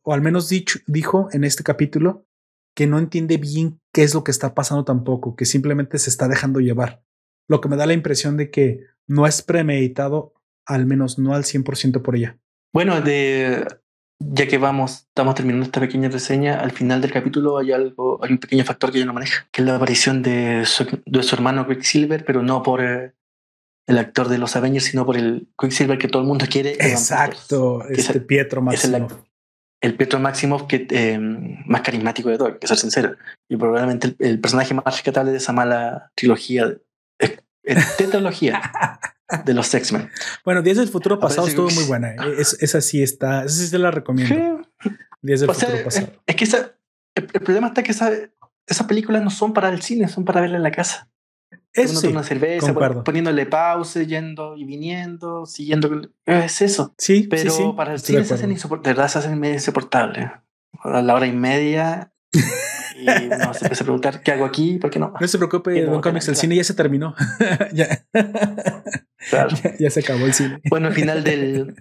o 0.02 0.14
al 0.14 0.22
menos 0.22 0.48
dicho, 0.48 0.78
dijo 0.86 1.28
en 1.32 1.44
este 1.44 1.64
capítulo, 1.64 2.26
que 2.74 2.86
no 2.86 2.98
entiende 2.98 3.36
bien 3.36 3.80
qué 3.92 4.02
es 4.02 4.14
lo 4.14 4.24
que 4.24 4.30
está 4.30 4.54
pasando 4.54 4.84
tampoco, 4.84 5.36
que 5.36 5.44
simplemente 5.44 5.98
se 5.98 6.10
está 6.10 6.28
dejando 6.28 6.60
llevar. 6.60 7.02
Lo 7.48 7.60
que 7.60 7.68
me 7.68 7.76
da 7.76 7.86
la 7.86 7.92
impresión 7.92 8.36
de 8.36 8.50
que 8.50 8.86
no 9.06 9.26
es 9.26 9.42
premeditado, 9.42 10.34
al 10.66 10.86
menos 10.86 11.18
no 11.18 11.34
al 11.34 11.42
100% 11.44 12.00
por 12.00 12.16
ella. 12.16 12.38
Bueno, 12.72 13.00
de, 13.00 13.66
ya 14.20 14.46
que 14.46 14.58
vamos, 14.58 15.06
estamos 15.08 15.34
terminando 15.34 15.64
esta 15.64 15.80
pequeña 15.80 16.10
reseña, 16.10 16.60
al 16.60 16.72
final 16.72 17.00
del 17.00 17.10
capítulo 17.10 17.56
hay 17.58 17.72
algo, 17.72 18.22
hay 18.22 18.32
un 18.32 18.38
pequeño 18.38 18.64
factor 18.64 18.92
que 18.92 18.98
ella 18.98 19.06
no 19.06 19.14
maneja, 19.14 19.48
que 19.50 19.62
es 19.62 19.66
la 19.66 19.76
aparición 19.76 20.22
de 20.22 20.64
su, 20.66 20.86
de 21.06 21.22
su 21.22 21.34
hermano 21.34 21.66
Quicksilver, 21.66 22.24
pero 22.24 22.42
no 22.42 22.62
por 22.62 22.82
eh, 22.82 23.14
el 23.86 23.98
actor 23.98 24.28
de 24.28 24.36
los 24.36 24.54
Avengers, 24.56 24.84
sino 24.84 25.06
por 25.06 25.16
el 25.16 25.48
Quicksilver 25.58 25.98
que 25.98 26.08
todo 26.08 26.20
el 26.20 26.28
mundo 26.28 26.44
quiere. 26.48 26.72
Exacto, 26.72 27.82
este 27.88 28.20
Pietro 28.20 28.60
Maximoff. 28.60 29.14
el, 29.80 29.94
Pietro 29.94 30.20
Maximoff 30.20 30.64
que, 30.64 30.86
eh, 30.90 31.18
más 31.18 31.80
carismático 31.80 32.28
de 32.28 32.36
todo, 32.36 32.58
que 32.58 32.66
ser 32.66 32.76
sincero. 32.76 33.16
Y 33.48 33.56
probablemente 33.56 34.14
el, 34.18 34.38
personaje 34.38 34.74
más 34.74 34.84
rescatable 34.84 35.32
de 35.32 35.38
esa 35.38 35.54
mala 35.54 36.12
trilogía, 36.14 36.76
eh, 37.18 37.38
tetralogía. 37.96 38.60
de 39.44 39.54
los 39.54 39.72
X-Men. 39.72 40.10
Bueno, 40.44 40.62
Días 40.62 40.76
del 40.76 40.88
Futuro 40.88 41.18
Pasado 41.18 41.46
estuvo 41.46 41.70
muy 41.70 41.84
buena. 41.84 42.10
¿eh? 42.10 42.16
Es, 42.38 42.56
esa 42.60 42.80
sí 42.80 43.02
está, 43.02 43.44
esa 43.44 43.56
sí 43.56 43.66
se 43.68 43.78
la 43.78 43.90
recomiendo. 43.90 44.62
Días 45.22 45.40
del 45.40 45.50
Futuro 45.52 45.84
Pasado. 45.84 46.12
Es 46.26 46.36
que 46.36 46.44
el, 47.14 47.28
problema 47.40 47.68
está 47.68 47.82
que 47.82 47.92
esa, 47.92 48.10
esas 48.66 48.86
películas 48.86 49.22
no 49.22 49.30
son 49.30 49.52
para 49.52 49.68
el 49.68 49.82
cine, 49.82 50.08
son 50.08 50.24
para 50.24 50.40
verla 50.40 50.56
en 50.56 50.62
la 50.62 50.70
casa. 50.70 51.08
Eso 51.72 52.00
sí, 52.00 52.08
una 52.08 52.24
cerveza, 52.24 52.74
poniéndole 53.04 53.46
pausa, 53.46 54.02
yendo 54.02 54.56
y 54.56 54.64
viniendo, 54.64 55.46
siguiendo. 55.46 56.10
Es 56.26 56.62
eso. 56.62 56.94
Sí, 56.98 57.28
pero 57.30 57.76
para 57.76 57.92
el 57.92 58.00
cine 58.00 58.24
se 58.24 58.34
hacen. 58.34 58.52
De 58.52 58.78
verdad 58.82 59.08
se 59.08 59.20
hacen 59.20 59.38
medio 59.38 59.54
insoportables. 59.54 60.30
A 60.82 61.02
la 61.02 61.14
hora 61.14 61.26
y 61.26 61.32
media 61.32 62.12
y 63.00 63.26
uno 63.26 63.54
se 63.54 63.64
empieza 63.64 63.84
a 63.84 63.86
preguntar 63.86 64.22
qué 64.22 64.32
hago 64.32 64.44
aquí, 64.44 64.78
por 64.78 64.90
qué 64.90 64.98
no. 64.98 65.14
No 65.18 65.28
se 65.28 65.38
preocupe, 65.38 65.82
Don 65.84 66.00
Comics, 66.00 66.28
el 66.28 66.36
cine 66.36 66.56
ya 66.56 66.64
se 66.64 66.74
terminó. 66.74 67.14
ya. 67.72 68.04
ya. 69.78 69.90
se 69.90 70.00
acabó 70.00 70.26
el 70.26 70.34
cine. 70.34 70.60
Bueno, 70.68 70.88
al 70.88 70.94
final 70.94 71.24
del, 71.24 71.74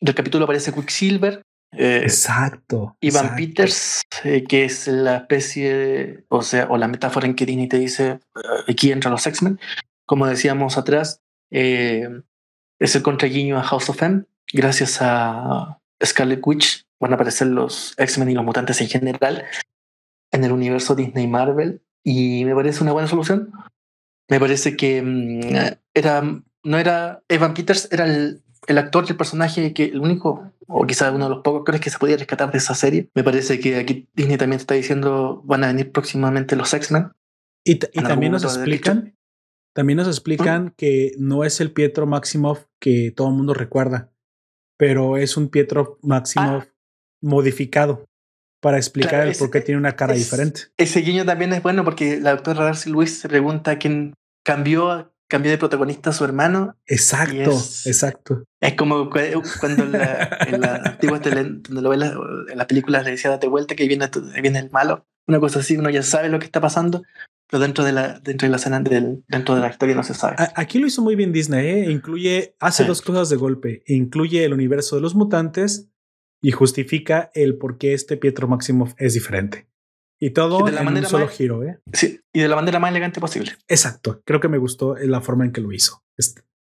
del 0.00 0.14
capítulo 0.14 0.44
aparece 0.44 0.72
Quicksilver. 0.72 1.42
Eh, 1.72 2.00
exacto. 2.02 2.96
Ivan 3.00 3.36
Peters, 3.36 4.02
eh, 4.24 4.44
que 4.44 4.64
es 4.64 4.88
la 4.88 5.18
especie, 5.18 6.24
o 6.28 6.42
sea, 6.42 6.66
o 6.70 6.78
la 6.78 6.88
metáfora 6.88 7.26
en 7.26 7.34
que 7.34 7.44
Disney 7.46 7.68
te 7.68 7.78
dice, 7.78 8.06
eh, 8.08 8.18
aquí 8.68 8.90
entran 8.90 9.12
los 9.12 9.26
X-Men. 9.26 9.60
Como 10.06 10.26
decíamos 10.26 10.78
atrás, 10.78 11.20
es 11.50 12.94
el 12.94 13.02
contraguiño 13.02 13.58
a 13.58 13.62
House 13.62 13.90
of 13.90 14.02
M. 14.02 14.24
Gracias 14.52 14.98
a 15.00 15.78
Scarlet 16.02 16.40
Witch 16.42 16.86
van 17.00 17.12
a 17.12 17.14
aparecer 17.14 17.46
los 17.48 17.94
X-Men 17.96 18.30
y 18.30 18.34
los 18.34 18.44
mutantes 18.44 18.80
en 18.80 18.88
general 18.88 19.44
en 20.32 20.44
el 20.44 20.52
universo 20.52 20.94
Disney 20.94 21.26
Marvel 21.26 21.82
y 22.04 22.44
me 22.44 22.54
parece 22.54 22.82
una 22.82 22.92
buena 22.92 23.08
solución. 23.08 23.52
Me 24.28 24.40
parece 24.40 24.76
que 24.76 25.02
mm, 25.02 25.40
era, 25.94 26.22
no 26.62 26.78
era 26.78 27.22
Evan 27.28 27.54
Peters, 27.54 27.88
era 27.90 28.06
el, 28.06 28.42
el 28.66 28.78
actor 28.78 29.06
del 29.06 29.16
personaje 29.16 29.72
que 29.72 29.84
el 29.84 30.00
único, 30.00 30.52
o 30.66 30.86
quizás 30.86 31.12
uno 31.12 31.24
de 31.28 31.34
los 31.34 31.42
pocos 31.42 31.62
crees 31.64 31.80
que 31.80 31.90
se 31.90 31.98
podía 31.98 32.16
rescatar 32.16 32.50
de 32.50 32.58
esa 32.58 32.74
serie. 32.74 33.10
Me 33.14 33.24
parece 33.24 33.58
que 33.58 33.76
aquí 33.76 34.08
Disney 34.14 34.36
también 34.36 34.60
está 34.60 34.74
diciendo 34.74 35.42
van 35.44 35.64
a 35.64 35.68
venir 35.68 35.92
próximamente 35.92 36.56
los 36.56 36.72
X-Men. 36.72 37.12
Y, 37.64 37.72
y 37.72 38.02
también 38.02 38.32
nos 38.32 38.44
explican, 38.44 39.16
también 39.74 39.98
nos 39.98 40.08
explican 40.08 40.72
que 40.76 41.12
no 41.18 41.44
es 41.44 41.60
el 41.60 41.72
Pietro 41.72 42.06
Maximoff 42.06 42.64
que 42.80 43.12
todo 43.14 43.28
el 43.28 43.34
mundo 43.34 43.52
recuerda, 43.52 44.10
pero 44.76 45.16
es 45.16 45.36
un 45.36 45.48
Pietro 45.48 45.98
Maximoff 46.02 46.64
ah. 46.64 46.74
modificado 47.20 48.07
para 48.60 48.76
explicar 48.76 49.26
el 49.26 49.36
por 49.36 49.50
qué 49.50 49.60
tiene 49.60 49.78
una 49.78 49.96
cara 49.96 50.14
diferente. 50.14 50.62
Ese 50.76 51.00
guiño 51.00 51.24
también 51.24 51.52
es 51.52 51.62
bueno 51.62 51.84
porque 51.84 52.20
la 52.20 52.30
doctora 52.30 52.64
Darcy 52.64 52.90
Luis 52.90 53.20
se 53.20 53.28
pregunta 53.28 53.78
quién 53.78 54.14
cambió, 54.44 55.12
cambió 55.28 55.50
de 55.50 55.58
protagonista 55.58 56.10
a 56.10 56.12
su 56.12 56.24
hermano. 56.24 56.76
Exacto, 56.86 57.50
exacto. 57.84 58.44
Es 58.60 58.74
como 58.74 59.10
cuando 59.10 59.84
en 59.84 59.92
la, 59.92 60.76
antigua 60.84 61.20
telenovela, 61.20 62.14
en 62.50 62.58
las 62.58 62.66
películas 62.66 63.04
le 63.04 63.12
decía 63.12 63.30
date 63.30 63.46
vuelta 63.46 63.76
que 63.76 63.86
viene, 63.86 64.08
viene 64.42 64.58
el 64.58 64.70
malo. 64.70 65.06
Una 65.26 65.40
cosa 65.40 65.60
así, 65.60 65.76
uno 65.76 65.90
ya 65.90 66.02
sabe 66.02 66.30
lo 66.30 66.38
que 66.38 66.46
está 66.46 66.60
pasando, 66.60 67.02
pero 67.50 67.60
dentro 67.60 67.84
de 67.84 67.92
la, 67.92 68.18
dentro 68.20 68.46
de 68.46 68.50
la 68.50 68.56
escena, 68.56 68.80
del, 68.80 69.24
dentro 69.28 69.54
de 69.54 69.60
la 69.60 69.68
historia 69.68 69.94
no 69.94 70.02
se 70.02 70.14
sabe. 70.14 70.36
Aquí 70.54 70.78
lo 70.78 70.86
hizo 70.86 71.02
muy 71.02 71.16
bien 71.16 71.32
Disney, 71.32 71.66
¿eh? 71.66 71.90
incluye, 71.90 72.54
hace 72.60 72.84
dos 72.84 73.02
cosas 73.02 73.28
de 73.28 73.36
golpe, 73.36 73.82
incluye 73.86 74.44
el 74.44 74.54
universo 74.54 74.96
de 74.96 75.02
los 75.02 75.14
mutantes 75.14 75.88
y 76.40 76.52
justifica 76.52 77.30
el 77.34 77.56
por 77.56 77.78
qué 77.78 77.94
este 77.94 78.16
Pietro 78.16 78.48
Maximoff 78.48 78.94
es 78.98 79.14
diferente. 79.14 79.68
Y 80.20 80.30
todo 80.30 80.64
de 80.64 80.72
la 80.72 80.80
en 80.80 80.86
manera 80.86 81.06
un 81.06 81.10
solo 81.10 81.28
giro, 81.28 81.62
¿eh? 81.62 81.78
Sí, 81.92 82.20
y 82.32 82.40
de 82.40 82.48
la 82.48 82.56
manera 82.56 82.80
más 82.80 82.90
elegante 82.90 83.20
posible. 83.20 83.52
Exacto. 83.68 84.20
Creo 84.24 84.40
que 84.40 84.48
me 84.48 84.58
gustó 84.58 84.96
la 84.96 85.20
forma 85.20 85.44
en 85.44 85.52
que 85.52 85.60
lo 85.60 85.72
hizo. 85.72 86.02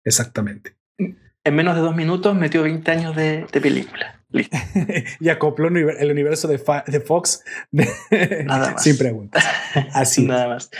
Exactamente. 0.03 0.75
En 0.97 1.55
menos 1.55 1.75
de 1.75 1.81
dos 1.81 1.95
minutos 1.95 2.35
metió 2.35 2.63
20 2.63 2.91
años 2.91 3.15
de, 3.15 3.45
película. 3.61 4.21
Listo. 4.29 4.57
y 5.19 5.29
acopló 5.29 5.67
el 5.67 6.11
universo 6.11 6.47
de, 6.47 6.59
de 6.87 6.99
Fox 7.01 7.43
Nada 7.71 8.71
más. 8.71 8.83
sin 8.83 8.97
preguntas. 8.97 9.45
Así. 9.93 10.25
Nada 10.27 10.47
más. 10.47 10.71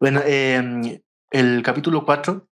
Bueno, 0.00 0.22
em, 0.26 0.98
el 1.30 1.62
capítulo 1.62 2.04
4 2.04 2.48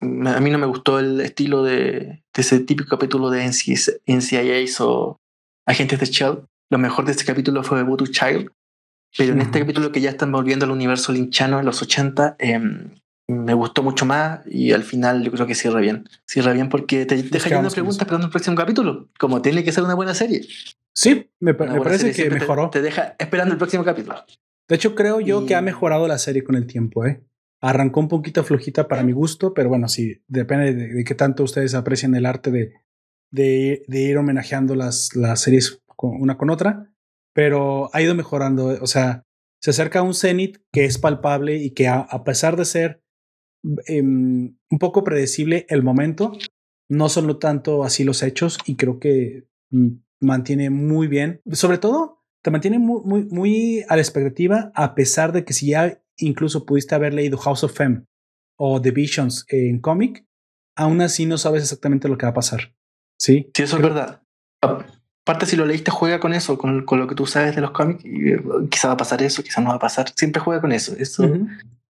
A 0.00 0.40
mí 0.40 0.50
no 0.50 0.58
me 0.58 0.66
gustó 0.66 0.98
el 0.98 1.20
estilo 1.20 1.62
de, 1.62 2.22
ese 2.34 2.60
típico 2.60 2.90
capítulo 2.90 3.30
de 3.30 3.46
NCIS 3.46 4.80
o 4.80 5.20
Agentes 5.66 6.00
de 6.00 6.06
Shell. 6.06 6.42
Lo 6.70 6.78
mejor 6.78 7.06
de 7.06 7.12
este 7.12 7.24
capítulo 7.24 7.62
fue 7.62 7.82
Voodoo 7.82 8.06
Child. 8.06 8.50
Pero 9.16 9.32
en 9.32 9.40
este 9.40 9.60
capítulo 9.60 9.92
que 9.92 10.00
ya 10.00 10.10
están 10.10 10.30
volviendo 10.30 10.66
al 10.66 10.72
universo 10.72 11.12
linchano 11.12 11.58
en 11.58 11.64
los 11.64 11.80
80, 11.80 12.36
em, 12.38 12.90
me 13.28 13.54
gustó 13.54 13.82
mucho 13.82 14.04
más 14.04 14.40
y 14.46 14.72
al 14.72 14.82
final 14.82 15.22
yo 15.24 15.32
creo 15.32 15.46
que 15.46 15.54
cierra 15.54 15.80
bien. 15.80 16.08
Cierra 16.26 16.52
bien 16.52 16.68
porque 16.68 17.06
te 17.06 17.16
deja 17.22 17.58
una 17.58 17.70
pregunta 17.70 18.02
esperando 18.02 18.26
el 18.26 18.30
próximo 18.30 18.56
capítulo, 18.56 19.08
como 19.18 19.40
tiene 19.42 19.64
que 19.64 19.72
ser 19.72 19.84
una 19.84 19.94
buena 19.94 20.14
serie. 20.14 20.46
Sí, 20.94 21.30
me, 21.40 21.54
parece 21.54 22.12
que 22.12 22.30
mejoró. 22.30 22.70
Te, 22.70 22.82
deja 22.82 23.16
esperando 23.18 23.52
el 23.52 23.58
próximo 23.58 23.84
capítulo. 23.84 24.24
De 24.68 24.76
hecho, 24.76 24.94
creo 24.94 25.20
yo 25.20 25.46
que 25.46 25.54
ha 25.54 25.62
mejorado 25.62 26.06
la 26.08 26.18
serie 26.18 26.42
con 26.42 26.56
el 26.56 26.66
tiempo, 26.66 27.04
¿eh? 27.04 27.20
Arrancó 27.68 27.98
un 27.98 28.08
poquito 28.08 28.44
flojita 28.44 28.86
para 28.86 29.02
mi 29.02 29.10
gusto, 29.10 29.52
pero 29.52 29.68
bueno, 29.68 29.88
sí, 29.88 30.22
depende 30.28 30.72
de, 30.72 31.04
qué 31.04 31.14
tanto 31.16 31.42
ustedes 31.42 31.74
aprecian 31.74 32.14
el 32.14 32.24
arte 32.24 32.52
de, 32.52 32.74
de, 33.32 33.84
ir 33.88 34.16
homenajeando 34.18 34.76
las, 34.76 35.16
las 35.16 35.40
series 35.40 35.82
una 35.98 36.38
con 36.38 36.50
otra, 36.50 36.92
pero 37.34 37.90
ha 37.92 38.02
ido 38.02 38.14
mejorando, 38.14 38.78
o 38.80 38.86
sea, 38.86 39.24
se 39.60 39.70
acerca 39.70 39.98
a 39.98 40.02
un 40.02 40.14
cenit 40.14 40.58
que 40.72 40.84
es 40.84 40.98
palpable 40.98 41.56
y 41.56 41.70
que 41.70 41.88
a, 41.88 42.06
pesar 42.24 42.56
de 42.56 42.64
ser 42.64 43.02
em, 43.86 44.56
un 44.70 44.78
poco 44.78 45.02
predecible 45.02 45.66
el 45.68 45.82
momento, 45.82 46.32
no 46.88 47.08
son 47.08 47.38
tanto 47.40 47.82
así 47.82 48.04
los 48.04 48.22
hechos 48.22 48.58
y 48.64 48.76
creo 48.76 49.00
que 49.00 49.48
mm, 49.70 49.88
mantiene 50.20 50.70
muy 50.70 51.08
bien, 51.08 51.40
sobre 51.50 51.78
todo 51.78 52.22
te 52.42 52.52
mantiene 52.52 52.78
muy, 52.78 53.00
muy, 53.04 53.24
muy 53.24 53.84
a 53.88 53.96
la 53.96 54.02
expectativa 54.02 54.70
a 54.76 54.94
pesar 54.94 55.32
de 55.32 55.44
que 55.44 55.52
si 55.52 55.70
ya 55.70 56.00
incluso 56.18 56.64
pudiste 56.64 56.94
haber 56.94 57.14
leído 57.14 57.38
House 57.38 57.64
of 57.64 57.74
Femme 57.74 58.04
o 58.58 58.80
The 58.80 58.90
Visions 58.90 59.44
en 59.48 59.80
cómic, 59.80 60.24
aún 60.76 61.00
así 61.00 61.26
no 61.26 61.38
sabes 61.38 61.62
exactamente 61.62 62.08
lo 62.08 62.16
que 62.18 62.26
va 62.26 62.30
a 62.30 62.34
pasar. 62.34 62.74
Sí, 63.18 63.50
sí, 63.54 63.62
eso 63.62 63.76
es 63.76 63.82
verdad. 63.82 64.22
Aparte, 64.62 65.46
si 65.46 65.56
lo 65.56 65.66
leíste, 65.66 65.90
juega 65.90 66.20
con 66.20 66.32
eso, 66.34 66.56
con, 66.56 66.84
con 66.84 67.00
lo 67.00 67.08
que 67.08 67.14
tú 67.14 67.26
sabes 67.26 67.56
de 67.56 67.60
los 67.60 67.72
cómics. 67.72 68.04
Y, 68.04 68.30
eh, 68.30 68.40
quizá 68.70 68.88
va 68.88 68.94
a 68.94 68.98
pasar 68.98 69.22
eso, 69.22 69.42
quizá 69.42 69.60
no 69.60 69.70
va 69.70 69.76
a 69.76 69.80
pasar. 69.80 70.06
Siempre 70.14 70.40
juega 70.40 70.60
con 70.60 70.72
eso. 70.72 70.94
Eso 70.96 71.28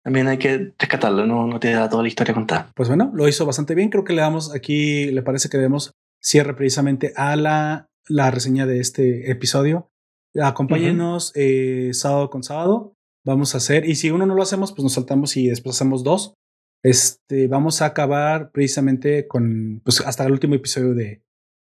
también 0.04 0.28
hay 0.28 0.38
que 0.38 0.74
rescatarlo, 0.78 1.26
no, 1.26 1.46
no 1.48 1.60
te 1.60 1.72
da 1.72 1.90
toda 1.90 2.04
la 2.04 2.08
historia 2.08 2.34
contada. 2.34 2.72
Pues 2.76 2.88
bueno, 2.88 3.12
lo 3.14 3.28
hizo 3.28 3.46
bastante 3.46 3.76
bien. 3.76 3.90
Creo 3.90 4.04
que 4.04 4.14
le 4.14 4.22
damos 4.22 4.54
aquí, 4.54 5.12
le 5.12 5.22
parece 5.22 5.50
que 5.50 5.58
debemos 5.58 5.92
cierre 6.22 6.56
precisamente 6.56 7.12
a 7.18 7.36
la, 7.36 7.88
la 8.08 8.32
reseña 8.32 8.66
de 8.66 8.80
este 8.80 9.30
episodio. 9.30 9.90
Acompáñenos 10.42 11.32
eh, 11.36 11.90
sábado 11.94 12.30
con 12.30 12.44
sábado 12.44 12.94
vamos 13.26 13.56
a 13.56 13.58
hacer, 13.58 13.90
y 13.90 13.96
si 13.96 14.12
uno 14.12 14.26
no 14.26 14.36
lo 14.36 14.44
hacemos, 14.44 14.72
pues 14.72 14.84
nos 14.84 14.94
saltamos 14.94 15.36
y 15.36 15.48
después 15.48 15.76
hacemos 15.76 16.04
dos. 16.04 16.36
Este, 16.84 17.48
vamos 17.48 17.82
a 17.82 17.88
acabar 17.88 18.52
precisamente 18.52 19.28
con, 19.28 19.82
pues 19.84 20.02
hasta 20.02 20.24
el 20.26 20.32
último 20.32 20.54
episodio 20.54 20.94
de, 20.94 21.24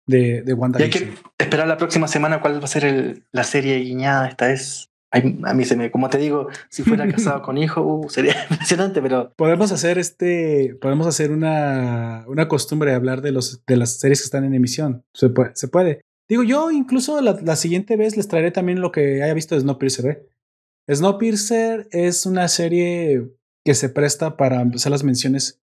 de, 0.08 0.42
de 0.42 0.58
Y 0.80 0.84
hay 0.84 0.90
que 0.90 1.14
esperar 1.38 1.68
la 1.68 1.78
próxima 1.78 2.08
semana 2.08 2.40
cuál 2.40 2.60
va 2.62 2.64
a 2.64 2.68
ser 2.68 2.86
el, 2.86 3.26
la 3.34 3.44
serie 3.44 3.78
guiñada. 3.80 4.30
Esta 4.30 4.54
es, 4.54 4.90
a 5.12 5.54
mí 5.54 5.66
se 5.66 5.76
me, 5.76 5.92
como 5.92 6.10
te 6.10 6.18
digo, 6.18 6.48
si 6.70 6.84
fuera 6.84 7.06
casado 7.10 7.42
con 7.44 7.58
hijo, 7.58 7.82
uh, 7.82 8.10
sería 8.10 8.36
impresionante, 8.50 9.02
pero. 9.02 9.34
Podemos 9.36 9.74
hacer 9.74 9.98
este, 9.98 10.78
podemos 10.80 11.06
hacer 11.08 11.32
una, 11.32 12.24
una 12.28 12.48
costumbre 12.48 12.92
de 12.92 12.96
hablar 12.96 13.22
de 13.22 13.34
los, 13.34 13.66
de 13.66 13.76
las 13.76 14.00
series 14.00 14.22
que 14.22 14.26
están 14.26 14.46
en 14.46 14.54
emisión. 14.54 15.04
Se 15.14 15.30
puede, 15.30 15.52
se 15.56 15.68
puede. 15.68 16.02
Digo, 16.30 16.44
yo 16.44 16.72
incluso 16.72 17.20
la, 17.20 17.38
la 17.44 17.58
siguiente 17.58 17.98
vez 17.98 18.16
les 18.16 18.30
traeré 18.30 18.52
también 18.52 18.80
lo 18.80 18.94
que 18.94 19.22
haya 19.22 19.34
visto 19.34 19.56
de 19.56 19.62
Snowpiercer, 19.62 20.06
¿eh? 20.06 20.26
Snowpiercer 20.90 21.88
es 21.92 22.26
una 22.26 22.48
serie 22.48 23.30
que 23.64 23.76
se 23.76 23.90
presta 23.90 24.38
para 24.38 24.62
empezar 24.62 24.92
las 24.92 25.04
menciones 25.04 25.62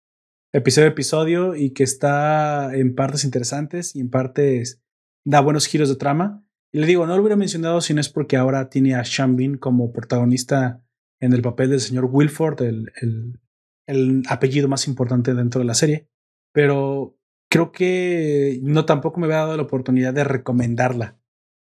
episodio 0.54 0.88
a 0.88 0.92
episodio 0.92 1.56
y 1.56 1.72
que 1.72 1.84
está 1.84 2.76
en 2.76 2.96
partes 2.96 3.24
interesantes 3.24 3.96
y 3.96 4.00
en 4.00 4.10
partes 4.10 4.82
da 5.26 5.42
buenos 5.42 5.68
giros 5.68 5.90
de 5.90 5.96
trama. 5.96 6.46
Y 6.72 6.80
le 6.80 6.88
digo, 6.88 7.06
no 7.06 7.16
lo 7.16 7.22
hubiera 7.22 7.36
mencionado 7.36 7.82
si 7.82 7.94
no 7.94 8.02
es 8.02 8.10
porque 8.10 8.38
ahora 8.38 8.70
tiene 8.70 8.96
a 8.96 9.04
Sean 9.04 9.36
Bean 9.36 9.58
como 9.58 9.92
protagonista 9.92 10.84
en 11.20 11.34
el 11.34 11.42
papel 11.42 11.70
del 11.70 11.80
señor 11.80 12.06
Wilford, 12.12 12.62
el, 12.62 12.92
el, 13.02 13.40
el 13.88 14.24
apellido 14.28 14.68
más 14.68 14.88
importante 14.88 15.34
dentro 15.34 15.60
de 15.60 15.66
la 15.66 15.76
serie. 15.76 16.08
Pero 16.52 17.18
creo 17.50 17.72
que 17.72 18.60
no 18.64 18.86
tampoco 18.86 19.20
me 19.20 19.28
había 19.28 19.38
dado 19.38 19.58
la 19.58 19.64
oportunidad 19.64 20.14
de 20.14 20.24
recomendarla. 20.24 21.20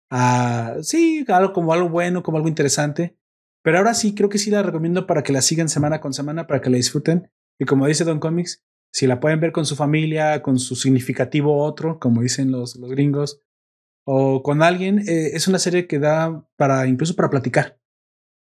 Ah, 0.10 0.78
sí, 0.82 1.26
algo 1.28 1.54
como 1.54 1.74
algo 1.74 1.90
bueno, 1.90 2.24
como 2.24 2.38
algo 2.38 2.50
interesante. 2.50 3.18
Pero 3.64 3.78
ahora 3.78 3.94
sí, 3.94 4.14
creo 4.14 4.30
que 4.30 4.38
sí 4.38 4.52
la 4.52 4.62
recomiendo 4.62 5.08
para 5.08 5.24
que 5.24 5.34
la 5.34 5.42
sigan 5.42 5.70
semana 5.70 6.02
con 6.02 6.14
semana, 6.14 6.48
para 6.48 6.62
que 6.62 6.70
la 6.70 6.78
disfruten. 6.78 7.32
Y 7.60 7.66
como 7.66 7.88
dice 7.88 8.04
Don 8.04 8.20
Comics, 8.20 8.64
si 8.92 9.08
la 9.08 9.20
pueden 9.20 9.40
ver 9.40 9.52
con 9.52 9.66
su 9.66 9.76
familia, 9.76 10.42
con 10.42 10.60
su 10.60 10.76
significativo 10.76 11.64
otro, 11.64 12.00
como 12.00 12.22
dicen 12.22 12.52
los, 12.52 12.76
los 12.76 12.92
gringos, 12.92 13.42
o 14.06 14.44
con 14.44 14.62
alguien, 14.62 15.00
eh, 15.08 15.32
es 15.34 15.48
una 15.48 15.60
serie 15.60 15.88
que 15.88 15.98
da 15.98 16.46
para 16.58 16.86
incluso 16.88 17.16
para 17.16 17.30
platicar, 17.30 17.80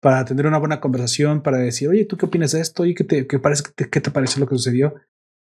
para 0.01 0.25
tener 0.25 0.47
una 0.47 0.59
buena 0.59 0.81
conversación, 0.81 1.43
para 1.43 1.59
decir, 1.59 1.89
oye, 1.89 2.07
¿tú 2.07 2.17
qué 2.17 2.27
opinas 2.27 2.53
de 2.53 2.61
esto? 2.63 2.87
¿Y 2.87 2.95
qué 2.95 3.05
te, 3.05 3.27
qué 3.27 3.39
parece, 3.39 3.65
qué 3.77 4.01
te 4.01 4.11
pareció 4.11 4.41
lo 4.41 4.49
que 4.49 4.57
sucedió? 4.57 4.95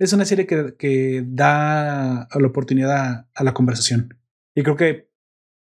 Es 0.01 0.13
una 0.13 0.25
serie 0.25 0.47
que, 0.47 0.75
que 0.77 1.25
da 1.27 2.27
la 2.35 2.47
oportunidad 2.47 3.29
a, 3.33 3.45
la 3.45 3.55
conversación. 3.55 4.19
Y 4.57 4.65
creo 4.65 4.77
que 4.77 5.11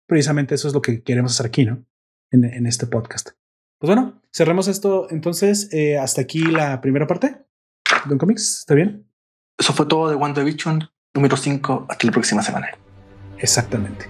precisamente 0.07 0.53
eso 0.53 0.67
es 0.67 0.73
lo 0.73 0.81
que 0.81 1.01
queremos 1.01 1.31
hacer 1.33 1.47
aquí, 1.47 1.65
¿no? 1.65 1.85
En 2.31 2.67
este 2.67 2.85
podcast. 2.85 3.29
Pues 3.77 3.89
bueno, 3.89 4.21
cerremos 4.31 4.69
esto 4.69 5.07
entonces. 5.09 5.69
Eh, 5.73 5.97
hasta 5.97 6.21
aquí 6.21 6.39
la 6.39 6.79
primera 6.79 7.07
parte. 7.07 7.45
Don 8.05 8.17
Comics, 8.17 8.59
¿está 8.59 8.73
bien? 8.73 9.05
Eso 9.57 9.73
fue 9.73 9.85
todo 9.85 10.09
de 10.09 10.15
WandaVision 10.15 10.89
número 11.13 11.35
5. 11.35 11.87
Hasta 11.89 12.07
la 12.07 12.13
próxima 12.13 12.41
semana. 12.41 12.69
Exactamente. 13.37 14.07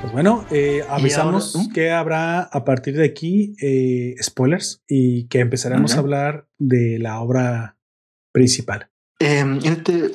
Pues 0.00 0.12
bueno, 0.12 0.46
eh, 0.50 0.82
avisamos 0.88 1.68
que 1.74 1.90
habrá 1.90 2.40
a 2.40 2.64
partir 2.64 2.96
de 2.96 3.04
aquí 3.04 3.56
eh, 3.60 4.14
spoilers 4.22 4.82
y 4.88 5.28
que 5.28 5.40
empezaremos 5.40 5.96
a 5.96 5.98
hablar 5.98 6.48
de 6.56 6.98
la 6.98 7.20
obra 7.20 7.76
principal. 8.32 8.88
en 9.18 9.58
este 9.66 10.12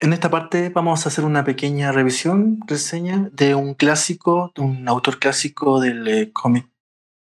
en 0.00 0.12
esta 0.12 0.30
parte 0.30 0.68
vamos 0.68 1.04
a 1.04 1.08
hacer 1.08 1.24
una 1.24 1.44
pequeña 1.44 1.92
revisión, 1.92 2.60
reseña 2.66 3.30
de 3.32 3.54
un 3.54 3.74
clásico, 3.74 4.52
de 4.54 4.62
un 4.62 4.88
autor 4.88 5.18
clásico 5.18 5.80
del 5.80 6.06
eh, 6.06 6.32
cómic 6.32 6.68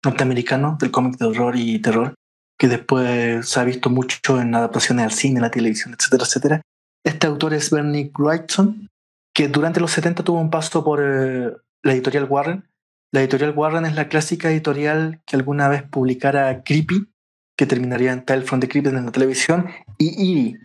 norteamericano, 0.04 0.78
del 0.80 0.92
cómic 0.92 1.18
de 1.18 1.26
horror 1.26 1.56
y 1.56 1.80
terror, 1.80 2.14
que 2.58 2.68
después 2.68 3.48
se 3.48 3.60
ha 3.60 3.64
visto 3.64 3.90
mucho 3.90 4.40
en 4.40 4.56
adaptaciones 4.56 5.06
al 5.06 5.12
cine, 5.12 5.42
la 5.42 5.52
televisión, 5.52 5.94
etcétera, 5.98 6.24
etcétera. 6.24 6.62
Este 7.06 7.28
autor 7.28 7.54
es 7.54 7.70
Bernie 7.70 8.12
Wrightson, 8.18 8.88
que 9.34 9.50
durante 9.50 9.80
los 9.80 9.92
70 9.92 10.24
tuvo 10.24 10.40
un 10.40 10.50
paso 10.50 10.84
por 10.84 11.02
eh, 11.04 11.52
la 11.84 11.94
editorial 11.94 12.28
Warren. 12.30 12.70
La 13.12 13.22
editorial 13.22 13.54
Warren 13.56 13.86
es 13.86 13.96
la 13.96 14.08
clásica 14.08 14.50
editorial 14.50 15.22
que 15.26 15.36
alguna 15.36 15.68
vez 15.68 15.84
publicara 15.84 16.64
Creepy, 16.64 17.10
que 17.58 17.66
terminaría 17.66 18.14
en 18.14 18.24
Tale 18.24 18.44
from 18.44 18.62
the 18.62 18.70
Crypt 18.70 18.88
en 18.88 19.06
la 19.06 19.12
televisión, 19.12 19.68
y 19.98 20.10
Eerie, 20.10 20.60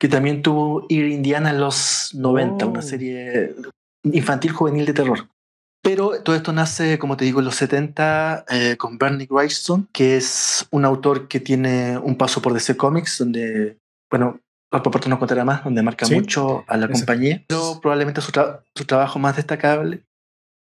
que 0.00 0.08
también 0.08 0.42
tuvo 0.42 0.86
Ir 0.88 1.06
Indiana 1.06 1.50
en 1.50 1.60
los 1.60 2.14
90, 2.14 2.66
una 2.66 2.82
serie 2.82 3.54
infantil 4.02 4.50
juvenil 4.50 4.86
de 4.86 4.94
terror. 4.94 5.28
Pero 5.82 6.22
todo 6.22 6.34
esto 6.34 6.52
nace, 6.52 6.98
como 6.98 7.16
te 7.16 7.26
digo, 7.26 7.40
en 7.40 7.44
los 7.44 7.56
70 7.56 8.46
eh, 8.48 8.76
con 8.78 8.98
Bernie 8.98 9.28
Wrightson, 9.30 9.88
que 9.92 10.16
es 10.16 10.66
un 10.70 10.84
autor 10.84 11.28
que 11.28 11.40
tiene 11.40 11.98
un 11.98 12.16
paso 12.16 12.40
por 12.40 12.54
DC 12.54 12.76
Comics, 12.76 13.18
donde, 13.18 13.78
bueno, 14.10 14.40
por 14.70 15.08
no 15.08 15.18
contará 15.18 15.44
más, 15.44 15.64
donde 15.64 15.82
marca 15.82 16.06
mucho 16.08 16.64
a 16.66 16.76
la 16.76 16.88
compañía. 16.88 17.44
Pero 17.48 17.78
probablemente 17.80 18.20
su, 18.20 18.32
su, 18.74 18.84
trabajo 18.84 19.18
más 19.18 19.36
destacable, 19.36 20.02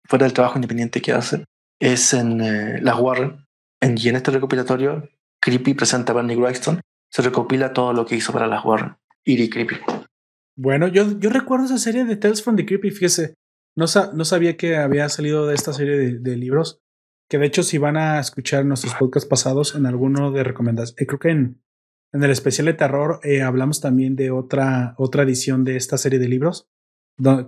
fuera 0.06 0.26
del 0.26 0.34
trabajo 0.34 0.58
independiente 0.58 1.02
que 1.02 1.14
hace, 1.14 1.46
es 1.80 2.14
en 2.14 2.42
eh, 2.42 2.82
Las 2.82 3.00
Warren. 3.00 3.46
En, 3.82 3.98
y 3.98 4.10
en 4.10 4.18
este 4.18 4.32
recopilatorio, 4.32 5.08
Creepy 5.42 5.74
presenta 5.74 6.12
a 6.12 6.16
Bernie 6.16 6.36
Wrightson, 6.36 6.82
se 7.12 7.22
recopila 7.22 7.72
todo 7.72 7.94
lo 7.94 8.06
que 8.06 8.16
hizo 8.16 8.34
para 8.34 8.48
Las 8.48 8.66
Warren. 8.66 8.96
Creepy. 9.26 9.76
Bueno, 10.58 10.88
yo, 10.88 11.18
yo 11.20 11.30
recuerdo 11.30 11.66
esa 11.66 11.78
serie 11.78 12.04
de 12.06 12.18
Tales 12.18 12.44
from 12.44 12.56
the 12.56 12.66
Creepy, 12.66 12.92
fíjese. 12.92 13.36
No, 13.78 13.86
no 14.14 14.26
sabía 14.26 14.58
que 14.58 14.76
había 14.76 15.08
salido 15.08 15.48
de 15.48 15.56
esta 15.56 15.72
serie 15.72 16.20
de, 16.20 16.36
libros. 16.36 16.82
Que 17.30 17.38
de 17.38 17.46
hecho, 17.46 17.64
si 17.64 17.78
van 17.78 17.96
a 17.96 18.20
escuchar 18.20 18.66
nuestros 18.66 18.96
podcasts 18.96 19.30
pasados 19.30 19.76
en 19.76 19.86
alguno 19.86 20.32
de 20.32 20.44
recomendaciones, 20.44 21.02
eh, 21.02 21.06
creo 21.06 21.20
que 21.20 21.30
en, 21.30 21.62
en, 22.12 22.24
el 22.24 22.32
especial 22.32 22.66
de 22.66 22.74
terror 22.74 23.20
eh, 23.24 23.42
hablamos 23.42 23.80
también 23.80 24.16
de 24.16 24.32
otra, 24.32 24.96
otra 24.98 25.24
edición 25.24 25.64
de 25.64 25.78
esta 25.78 25.98
serie 25.98 26.20
de 26.20 26.28
libros, 26.28 26.68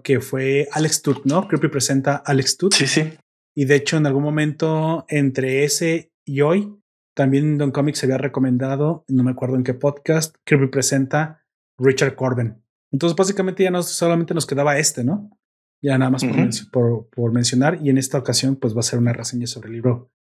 que 0.03 0.19
fue 0.19 0.69
Alex 0.71 1.01
Tut, 1.01 1.25
¿no? 1.25 1.47
Creepy 1.47 1.67
presenta 1.67 2.15
Alex 2.15 2.57
Tut. 2.57 2.73
Sí, 2.73 2.87
sí. 2.87 3.13
Y 3.55 3.65
de 3.65 3.75
hecho, 3.75 3.97
en 3.97 4.05
algún 4.05 4.23
momento 4.23 5.05
entre 5.09 5.65
ese 5.65 6.11
y 6.25 6.41
hoy, 6.41 6.77
también 7.13 7.57
Don 7.57 7.71
Comics 7.71 7.99
se 7.99 8.05
había 8.05 8.17
recomendado, 8.17 9.03
no 9.09 9.23
me 9.23 9.31
acuerdo 9.31 9.57
en 9.57 9.63
qué 9.63 9.73
podcast, 9.73 10.35
Creepy 10.45 10.67
presenta 10.67 11.40
Richard 11.81 12.15
Corbin. 12.15 12.55
Entonces, 12.91 13.15
básicamente 13.15 13.63
ya 13.63 13.71
no 13.71 13.81
solamente 13.83 14.33
nos 14.33 14.45
quedaba 14.45 14.77
este, 14.77 15.03
¿no? 15.03 15.37
Ya 15.81 15.97
nada 15.97 16.11
más 16.11 16.23
por, 16.71 17.33
mencionar. 17.33 17.79
Y 17.81 17.89
en 17.89 17.97
esta 17.97 18.17
ocasión, 18.17 18.55
pues 18.55 18.75
va 18.75 18.81
a 18.81 18.83
ser 18.83 18.99
una 18.99 19.13
reseña 19.13 19.47
sobre 19.47 19.69
el 19.69 19.73
libro, 19.73 20.11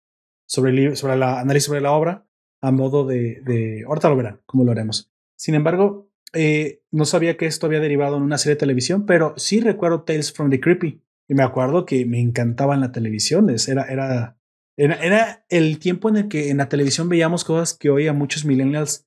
sobre 0.47 0.71
el 0.71 0.97
sobre 0.97 1.17
la 1.17 1.41
análisis 1.41 1.67
sobre 1.67 1.81
la 1.81 1.93
obra 1.93 2.27
a 2.63 2.73
modo 2.73 3.07
de, 3.07 3.41
de 3.45 3.85
ahorita 3.87 4.09
lo 4.09 4.17
verán 4.17 4.41
cómo 4.47 4.65
lo 4.65 4.73
haremos. 4.73 5.11
Sin 5.37 5.55
embargo, 5.55 6.11
eh, 6.33 6.83
no 6.91 7.05
sabía 7.05 7.37
que 7.37 7.47
esto 7.47 7.67
había 7.67 7.81
derivado 7.81 8.17
en 8.17 8.23
una 8.23 8.39
serie 8.39 8.55
de 8.55 8.61
televisión, 8.61 9.07
pero 9.07 9.35
sí 9.37 9.61
recuerdo 9.61 10.03
Tales 10.03 10.33
from 10.33 10.51
the 10.51 10.61
Creepy 10.61 11.03
y 11.29 11.35
me 11.35 11.43
acuerdo 11.43 11.87
que 11.87 12.05
me 12.05 12.21
encantaba 12.21 12.75
en 12.75 12.81
la 12.81 12.93
televisión. 12.93 13.49
Era, 13.51 13.85
era, 13.85 14.39
era, 14.77 14.95
era 15.03 15.45
el 15.49 15.79
tiempo 15.79 16.09
en 16.09 16.17
el 16.17 16.29
que 16.29 16.51
en 16.51 16.59
la 16.59 16.69
televisión 16.69 17.09
veíamos 17.09 17.45
cosas 17.45 17.75
que 17.75 17.91
hoy 17.91 18.07
a 18.07 18.13
muchos 18.13 18.45
millennials 18.45 19.07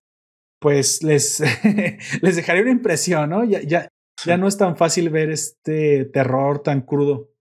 pues 0.64 1.04
les, 1.04 1.42
les 2.22 2.36
dejaría 2.38 2.62
una 2.62 2.72
impresión, 2.72 3.30
¿no? 3.30 3.44
Ya, 3.44 3.62
ya, 3.62 3.90
ya 4.26 4.38
no 4.38 4.48
es 4.48 4.58
tan 4.58 4.78
fácil 4.78 5.10
ver 5.10 5.30
este 5.30 6.06
terror 6.06 6.64
tan 6.64 6.82
crudo. 6.82 7.32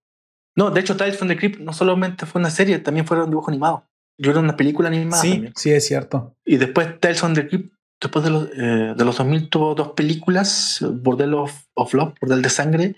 No, 0.57 0.73
de 0.73 0.81
hecho, 0.81 0.97
Tales 0.97 1.17
from 1.17 1.29
the 1.29 1.37
Crypt 1.37 1.61
no 1.61 1.73
solamente 1.73 2.27
fue 2.27 2.41
una 2.41 2.51
serie, 2.51 2.81
también 2.81 3.07
fue 3.07 3.23
un 3.23 3.31
dibujo 3.31 3.49
animado. 3.49 3.87
Yo 4.19 4.33
era 4.33 4.41
una 4.41 4.57
película 4.57 4.89
animada. 4.89 5.23
Sí, 5.23 5.49
sí, 5.55 5.71
es 5.71 5.87
cierto. 5.87 6.35
Y 6.45 6.57
después 6.57 6.99
Tales 6.99 7.21
from 7.21 7.35
the 7.35 7.47
Crypt, 7.47 7.73
después 8.01 8.25
de 8.25 8.31
los, 8.33 8.49
eh, 8.57 8.95
de 8.97 9.05
los 9.05 9.17
2000, 9.17 9.49
tuvo 9.49 9.77
dos 9.77 9.93
películas: 9.93 10.85
Bordel 10.93 11.35
of, 11.35 11.55
of 11.75 11.95
Love, 11.95 12.15
Bordel 12.21 12.43
de 12.43 12.51
Sangre, 12.51 12.97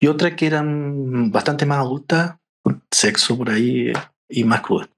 y 0.00 0.08
otra 0.08 0.34
que 0.34 0.48
eran 0.48 1.30
bastante 1.30 1.64
más 1.64 1.78
adulta, 1.78 2.40
sexo 2.90 3.38
por 3.38 3.50
ahí 3.50 3.92
y 4.28 4.42
más 4.42 4.62
cruda. 4.62 4.88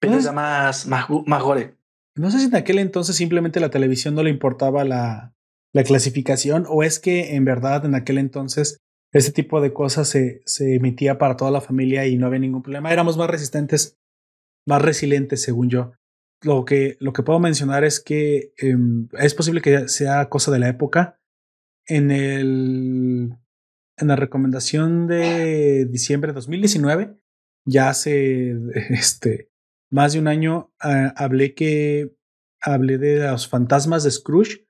Pero 0.00 0.18
era 0.18 0.32
más, 0.32 0.86
más, 0.86 1.06
más 1.26 1.42
gore. 1.42 1.76
No 2.16 2.30
sé 2.30 2.38
si 2.38 2.46
en 2.46 2.56
aquel 2.56 2.78
entonces 2.78 3.16
simplemente 3.16 3.60
la 3.60 3.70
televisión 3.70 4.14
no 4.14 4.22
le 4.22 4.30
importaba 4.30 4.84
la, 4.84 5.34
la 5.72 5.84
clasificación 5.84 6.64
o 6.68 6.82
es 6.82 6.98
que 6.98 7.36
en 7.36 7.44
verdad 7.44 7.84
en 7.84 7.94
aquel 7.94 8.18
entonces 8.18 8.78
ese 9.12 9.32
tipo 9.32 9.60
de 9.60 9.72
cosas 9.72 10.08
se, 10.08 10.42
se 10.46 10.74
emitía 10.74 11.18
para 11.18 11.36
toda 11.36 11.50
la 11.50 11.60
familia 11.60 12.06
y 12.06 12.16
no 12.16 12.26
había 12.26 12.40
ningún 12.40 12.62
problema. 12.62 12.92
Éramos 12.92 13.16
más 13.16 13.30
resistentes, 13.30 13.98
más 14.66 14.82
resilientes, 14.82 15.42
según 15.42 15.70
yo. 15.70 15.92
Lo 16.42 16.64
que, 16.64 16.96
lo 17.00 17.12
que 17.12 17.22
puedo 17.22 17.38
mencionar 17.38 17.84
es 17.84 18.00
que 18.00 18.52
eh, 18.60 18.76
es 19.18 19.34
posible 19.34 19.62
que 19.62 19.88
sea 19.88 20.28
cosa 20.28 20.50
de 20.50 20.58
la 20.58 20.68
época. 20.68 21.18
En 21.86 22.10
el 22.10 23.36
en 23.98 24.08
la 24.08 24.16
recomendación 24.16 25.06
de 25.06 25.86
diciembre 25.86 26.32
de 26.32 26.34
2019, 26.34 27.16
ya 27.66 27.88
hace 27.88 28.50
este, 28.90 29.50
más 29.90 30.12
de 30.12 30.18
un 30.18 30.28
año, 30.28 30.72
uh, 30.84 31.12
hablé 31.16 31.54
que 31.54 32.14
hablé 32.60 32.98
de 32.98 33.20
los 33.30 33.48
fantasmas 33.48 34.04
de 34.04 34.10
Scrooge 34.10 34.66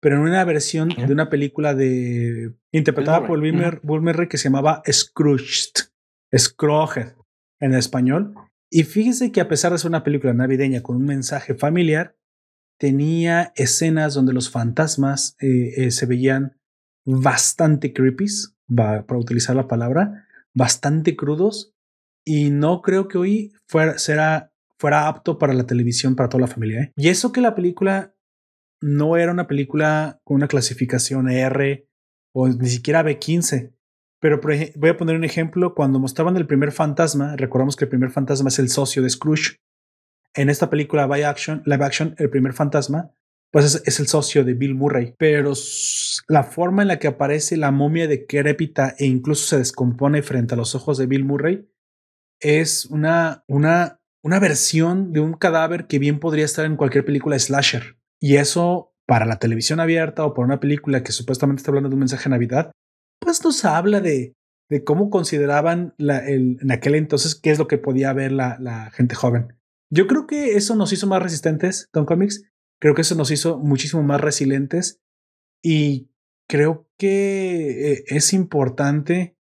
pero 0.00 0.16
en 0.16 0.22
una 0.22 0.44
versión 0.44 0.90
de 0.90 1.12
una 1.12 1.30
película 1.30 1.74
de 1.74 2.54
interpretada 2.70 3.26
por 3.26 3.40
Bill 3.40 3.80
Murray 3.82 4.28
que 4.28 4.38
se 4.38 4.44
llamaba 4.44 4.82
Scrooged, 4.88 5.88
Scrooged 6.36 7.14
en 7.60 7.74
español. 7.74 8.34
Y 8.70 8.84
fíjese 8.84 9.32
que 9.32 9.40
a 9.40 9.48
pesar 9.48 9.72
de 9.72 9.78
ser 9.78 9.88
una 9.88 10.04
película 10.04 10.32
navideña 10.32 10.82
con 10.82 10.94
un 10.94 11.06
mensaje 11.06 11.54
familiar, 11.54 12.16
tenía 12.78 13.52
escenas 13.56 14.14
donde 14.14 14.32
los 14.32 14.48
fantasmas 14.48 15.36
eh, 15.40 15.72
eh, 15.76 15.90
se 15.90 16.06
veían 16.06 16.56
bastante 17.04 17.92
creepy, 17.92 18.26
para 18.76 19.04
utilizar 19.18 19.56
la 19.56 19.66
palabra, 19.66 20.26
bastante 20.54 21.16
crudos. 21.16 21.74
Y 22.24 22.50
no 22.50 22.80
creo 22.82 23.08
que 23.08 23.18
hoy 23.18 23.52
fuera, 23.66 23.98
será, 23.98 24.52
fuera 24.78 25.08
apto 25.08 25.38
para 25.38 25.54
la 25.54 25.66
televisión 25.66 26.16
para 26.16 26.28
toda 26.28 26.42
la 26.42 26.46
familia. 26.46 26.82
¿eh? 26.82 26.92
Y 26.96 27.08
eso 27.08 27.32
que 27.32 27.40
la 27.40 27.54
película 27.54 28.14
no 28.80 29.16
era 29.16 29.32
una 29.32 29.46
película 29.46 30.20
con 30.24 30.36
una 30.36 30.48
clasificación 30.48 31.30
R 31.30 31.88
o 32.32 32.48
ni 32.48 32.68
siquiera 32.68 33.02
B15. 33.02 33.72
Pero 34.20 34.40
voy 34.40 34.90
a 34.90 34.96
poner 34.96 35.16
un 35.16 35.24
ejemplo. 35.24 35.74
Cuando 35.74 35.98
mostraban 35.98 36.36
el 36.36 36.46
primer 36.46 36.72
fantasma, 36.72 37.36
recordamos 37.36 37.76
que 37.76 37.84
el 37.84 37.90
primer 37.90 38.10
fantasma 38.10 38.48
es 38.48 38.58
el 38.58 38.68
socio 38.68 39.02
de 39.02 39.10
Scrooge. 39.10 39.58
En 40.34 40.50
esta 40.50 40.68
película 40.68 41.06
live 41.06 41.24
action, 41.24 41.62
live 41.64 41.84
action 41.84 42.14
el 42.18 42.28
primer 42.28 42.52
fantasma, 42.52 43.10
pues 43.50 43.82
es, 43.86 44.00
el 44.00 44.06
socio 44.06 44.44
de 44.44 44.54
Bill 44.54 44.74
Murray. 44.74 45.14
Pero 45.18 45.52
la 46.28 46.44
forma 46.44 46.82
en 46.82 46.88
la 46.88 46.98
que 46.98 47.08
aparece 47.08 47.56
la 47.56 47.70
momia 47.70 48.06
de 48.06 48.26
Crépita 48.26 48.94
e 48.98 49.06
incluso 49.06 49.46
se 49.46 49.58
descompone 49.58 50.22
frente 50.22 50.54
a 50.54 50.58
los 50.58 50.74
ojos 50.74 50.98
de 50.98 51.06
Bill 51.06 51.24
Murray 51.24 51.66
es 52.40 52.84
una, 52.86 53.44
una, 53.48 54.00
una 54.26 54.40
versión 54.40 55.12
de 55.12 55.20
un 55.20 55.34
cadáver 55.34 55.86
que 55.86 56.00
bien 56.00 56.18
podría 56.18 56.44
estar 56.44 56.64
en 56.64 56.76
cualquier 56.76 57.04
película 57.04 57.38
slasher. 57.38 57.96
Y 58.20 58.38
eso 58.38 58.92
para 59.06 59.24
la 59.24 59.38
televisión 59.38 59.78
abierta 59.78 60.24
o 60.24 60.34
para 60.34 60.46
una 60.46 60.58
película 60.58 61.04
que 61.04 61.12
supuestamente 61.12 61.60
está 61.60 61.70
hablando 61.70 61.90
de 61.90 61.94
un 61.94 62.00
mensaje 62.00 62.24
de 62.24 62.30
Navidad, 62.30 62.72
pues 63.20 63.44
nos 63.44 63.64
habla 63.64 64.00
de, 64.00 64.34
de 64.68 64.82
cómo 64.82 65.10
consideraban 65.10 65.94
el, 65.98 66.58
en 66.60 66.72
aquel 66.72 66.96
entonces 66.96 67.36
qué 67.36 67.52
es 67.52 67.60
lo 67.60 67.68
que 67.68 67.78
podía 67.78 68.12
ver 68.14 68.32
la, 68.32 68.58
la, 68.58 68.90
gente 68.90 69.14
joven. 69.14 69.56
Yo 69.92 70.08
creo 70.08 70.26
que 70.26 70.56
eso 70.56 70.74
nos 70.74 70.92
hizo 70.92 71.06
más 71.06 71.22
resistentes 71.22 71.88
con 71.92 72.04
Comics. 72.04 72.50
Creo 72.80 72.96
que 72.96 73.02
eso 73.02 73.14
nos 73.14 73.30
hizo 73.30 73.60
muchísimo 73.60 74.02
más 74.02 74.20
resilientes. 74.20 74.98
Y 75.62 76.10
creo 76.48 76.90
que 76.98 77.92
eh, 77.92 78.04
es 78.08 78.32
importante 78.32 79.36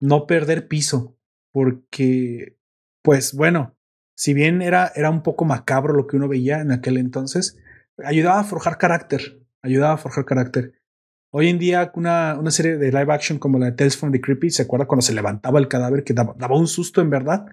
no 0.00 0.26
perder 0.26 0.66
piso. 0.66 1.16
Porque, 1.52 2.58
pues 3.00 3.32
bueno, 3.32 3.76
si 4.14 4.34
bien 4.34 4.62
era, 4.62 4.92
era 4.94 5.10
un 5.10 5.22
poco 5.22 5.44
macabro 5.44 5.94
lo 5.94 6.06
que 6.06 6.16
uno 6.16 6.28
veía 6.28 6.60
en 6.60 6.72
aquel 6.72 6.98
entonces, 6.98 7.58
ayudaba 8.04 8.40
a 8.40 8.44
forjar 8.44 8.78
carácter, 8.78 9.42
ayudaba 9.62 9.94
a 9.94 9.98
forjar 9.98 10.24
carácter. 10.24 10.74
Hoy 11.30 11.48
en 11.48 11.58
día, 11.58 11.90
una, 11.94 12.36
una 12.38 12.50
serie 12.50 12.76
de 12.76 12.92
live 12.92 13.12
action 13.12 13.38
como 13.38 13.58
la 13.58 13.66
de 13.66 13.72
Tales 13.72 13.96
from 13.96 14.12
the 14.12 14.20
Creepy, 14.20 14.50
¿se 14.50 14.62
acuerda 14.62 14.86
cuando 14.86 15.02
se 15.02 15.14
levantaba 15.14 15.58
el 15.58 15.68
cadáver 15.68 16.04
que 16.04 16.14
daba, 16.14 16.34
daba 16.38 16.56
un 16.56 16.68
susto 16.68 17.00
en 17.00 17.10
verdad? 17.10 17.46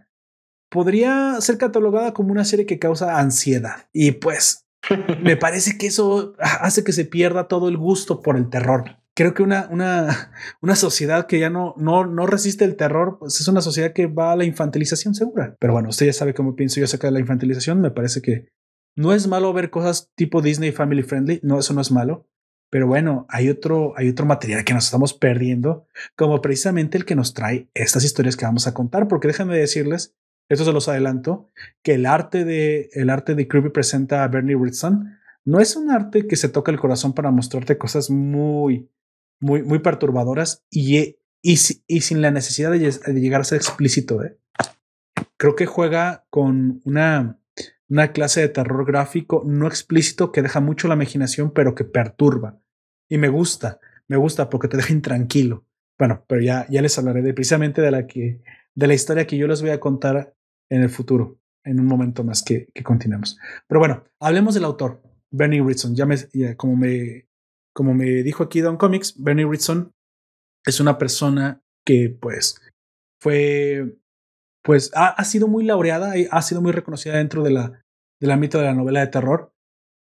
Podría 0.70 1.42
ser 1.42 1.58
catalogada 1.58 2.14
como 2.14 2.32
una 2.32 2.46
serie 2.46 2.68
que 2.68 2.80
causa 2.80 3.20
ansiedad. 3.20 3.90
Y 3.92 4.12
pues, 4.12 4.68
me 5.24 5.36
parece 5.36 5.78
que 5.78 5.88
eso 5.88 6.36
hace 6.40 6.84
que 6.84 6.94
se 6.94 7.06
pierda 7.06 7.48
todo 7.48 7.70
el 7.70 7.78
gusto 7.78 8.22
por 8.22 8.38
el 8.38 8.50
terror. 8.50 9.01
Creo 9.16 9.34
que 9.34 9.44
una, 9.44 9.68
una, 9.70 10.32
una 10.62 10.76
sociedad 10.76 11.28
que 11.28 11.40
ya 11.40 11.50
no, 11.50 11.76
no, 11.78 12.06
no 12.06 12.26
resiste 12.26 12.66
el 12.66 12.76
terror, 12.76 13.18
pues 13.20 13.40
es 13.40 13.48
una 13.48 13.62
sociedad 13.62 13.94
que 13.94 14.08
va 14.08 14.32
a 14.32 14.36
la 14.36 14.46
infantilización 14.46 15.14
segura. 15.16 15.56
Pero 15.60 15.74
bueno, 15.74 15.90
usted 15.90 16.08
ya 16.08 16.14
sabe 16.14 16.34
cómo 16.34 16.56
pienso 16.56 16.80
yo 16.80 16.86
acerca 16.86 17.08
de 17.08 17.14
la 17.14 17.20
infantilización. 17.20 17.82
Me 17.82 17.92
parece 17.92 18.22
que 18.22 18.50
no 18.96 19.14
es 19.14 19.28
malo 19.28 19.54
ver 19.54 19.70
cosas 19.70 20.12
tipo 20.16 20.42
Disney 20.42 20.72
Family 20.72 21.04
Friendly, 21.04 21.40
no, 21.44 21.60
eso 21.60 21.74
no 21.74 21.82
es 21.82 21.92
malo. 21.92 22.28
Pero 22.70 22.88
bueno, 22.88 23.26
hay 23.28 23.50
otro, 23.50 23.94
hay 23.98 24.08
otro 24.08 24.26
material 24.26 24.64
que 24.64 24.74
nos 24.74 24.86
estamos 24.86 25.14
perdiendo, 25.14 25.88
como 26.16 26.42
precisamente 26.42 26.98
el 26.98 27.04
que 27.04 27.16
nos 27.16 27.34
trae 27.34 27.70
estas 27.74 28.06
historias 28.06 28.38
que 28.38 28.46
vamos 28.46 28.66
a 28.66 28.74
contar, 28.74 29.10
porque 29.10 29.28
déjenme 29.28 29.58
decirles, 29.58 30.16
esto 30.48 30.64
se 30.64 30.72
los 30.72 30.88
adelanto, 30.88 31.50
que 31.84 31.96
el 31.96 32.06
arte 32.06 32.46
de, 32.46 32.90
el 32.94 33.10
arte 33.10 33.36
de 33.36 33.50
Creepy 33.50 33.70
presenta 33.70 34.24
a 34.24 34.30
Bernie 34.30 34.56
Wrightson 34.56 35.18
no 35.44 35.60
es 35.60 35.76
un 35.76 35.92
arte 35.92 36.28
que 36.28 36.36
se 36.36 36.50
toca 36.50 36.72
el 36.72 36.80
corazón 36.80 37.14
para 37.14 37.32
mostrarte 37.32 37.78
cosas 37.78 38.10
muy, 38.10 38.90
muy, 39.42 39.64
muy 39.64 39.80
perturbadoras 39.80 40.64
y, 40.70 41.18
y, 41.42 41.58
y 41.88 42.02
sin 42.02 42.22
la 42.22 42.32
necesidad 42.32 42.72
de, 42.72 42.80
llegar 43.20 43.42
a 43.42 43.46
ser 43.46 43.58
explícito. 43.58 44.24
¿eh? 44.24 44.38
Creo 45.38 45.56
que 45.56 45.66
juega 45.66 46.26
con 46.30 46.82
una, 46.86 47.40
una 47.90 48.12
clase 48.14 48.42
de 48.42 48.50
terror 48.50 48.86
gráfico 48.86 49.44
no 49.46 49.68
explícito 49.68 50.32
que 50.32 50.42
deja 50.42 50.62
mucho 50.62 50.88
la 50.88 50.96
imaginación, 50.96 51.52
pero 51.52 51.76
que 51.76 51.84
perturba. 51.84 52.62
Y 53.10 53.18
me 53.18 53.28
gusta, 53.28 53.80
me 54.08 54.16
gusta 54.16 54.50
porque 54.50 54.68
te 54.70 54.78
deja 54.78 54.94
intranquilo. 54.94 55.66
Bueno, 56.00 56.24
pero 56.28 56.42
ya, 56.42 56.66
ya 56.70 56.82
les 56.82 56.98
hablaré 56.98 57.22
de, 57.22 57.34
precisamente 57.34 57.82
de 57.82 57.92
la, 57.92 58.08
que, 58.08 58.42
de 58.74 58.88
la 58.88 58.94
historia 58.94 59.28
que 59.28 59.38
yo 59.38 59.48
les 59.48 59.62
voy 59.62 59.72
a 59.72 59.80
contar 59.80 60.34
en 60.70 60.82
el 60.84 60.90
futuro, 60.90 61.40
en 61.64 61.80
un 61.80 61.86
momento 61.86 62.24
más 62.24 62.42
que, 62.44 62.68
que 62.74 62.82
continuemos. 62.84 63.38
Pero 63.68 63.80
bueno, 63.80 64.04
hablemos 64.20 64.54
del 64.54 64.64
autor, 64.64 65.02
Bernie 65.30 65.62
Ritson. 65.62 65.96
Ya 65.96 66.06
me, 66.06 66.16
como, 66.56 66.76
me, 66.76 67.28
como 67.74 67.94
me 67.94 68.06
dijo 68.24 68.44
aquí 68.44 68.62
Don 68.62 68.78
Comics, 68.78 69.22
Bernie 69.22 69.48
Ritson 69.48 69.94
es 70.66 70.80
una 70.80 70.98
persona 70.98 71.62
que 71.86 72.16
pues 72.20 72.62
fue 73.20 73.98
pues 74.64 74.92
ha, 74.96 75.08
ha, 75.08 75.24
sido 75.24 75.48
muy 75.48 75.66
laureada 75.66 76.18
y 76.18 76.28
ha 76.30 76.42
sido 76.42 76.62
muy 76.62 76.72
reconocida 76.72 77.18
dentro 77.18 77.44
de 77.44 77.52
la, 77.52 77.84
del 78.20 78.32
ámbito 78.32 78.60
de 78.60 78.66
la 78.66 78.76
novela 78.76 79.00
de 79.00 79.08
terror 79.08 79.54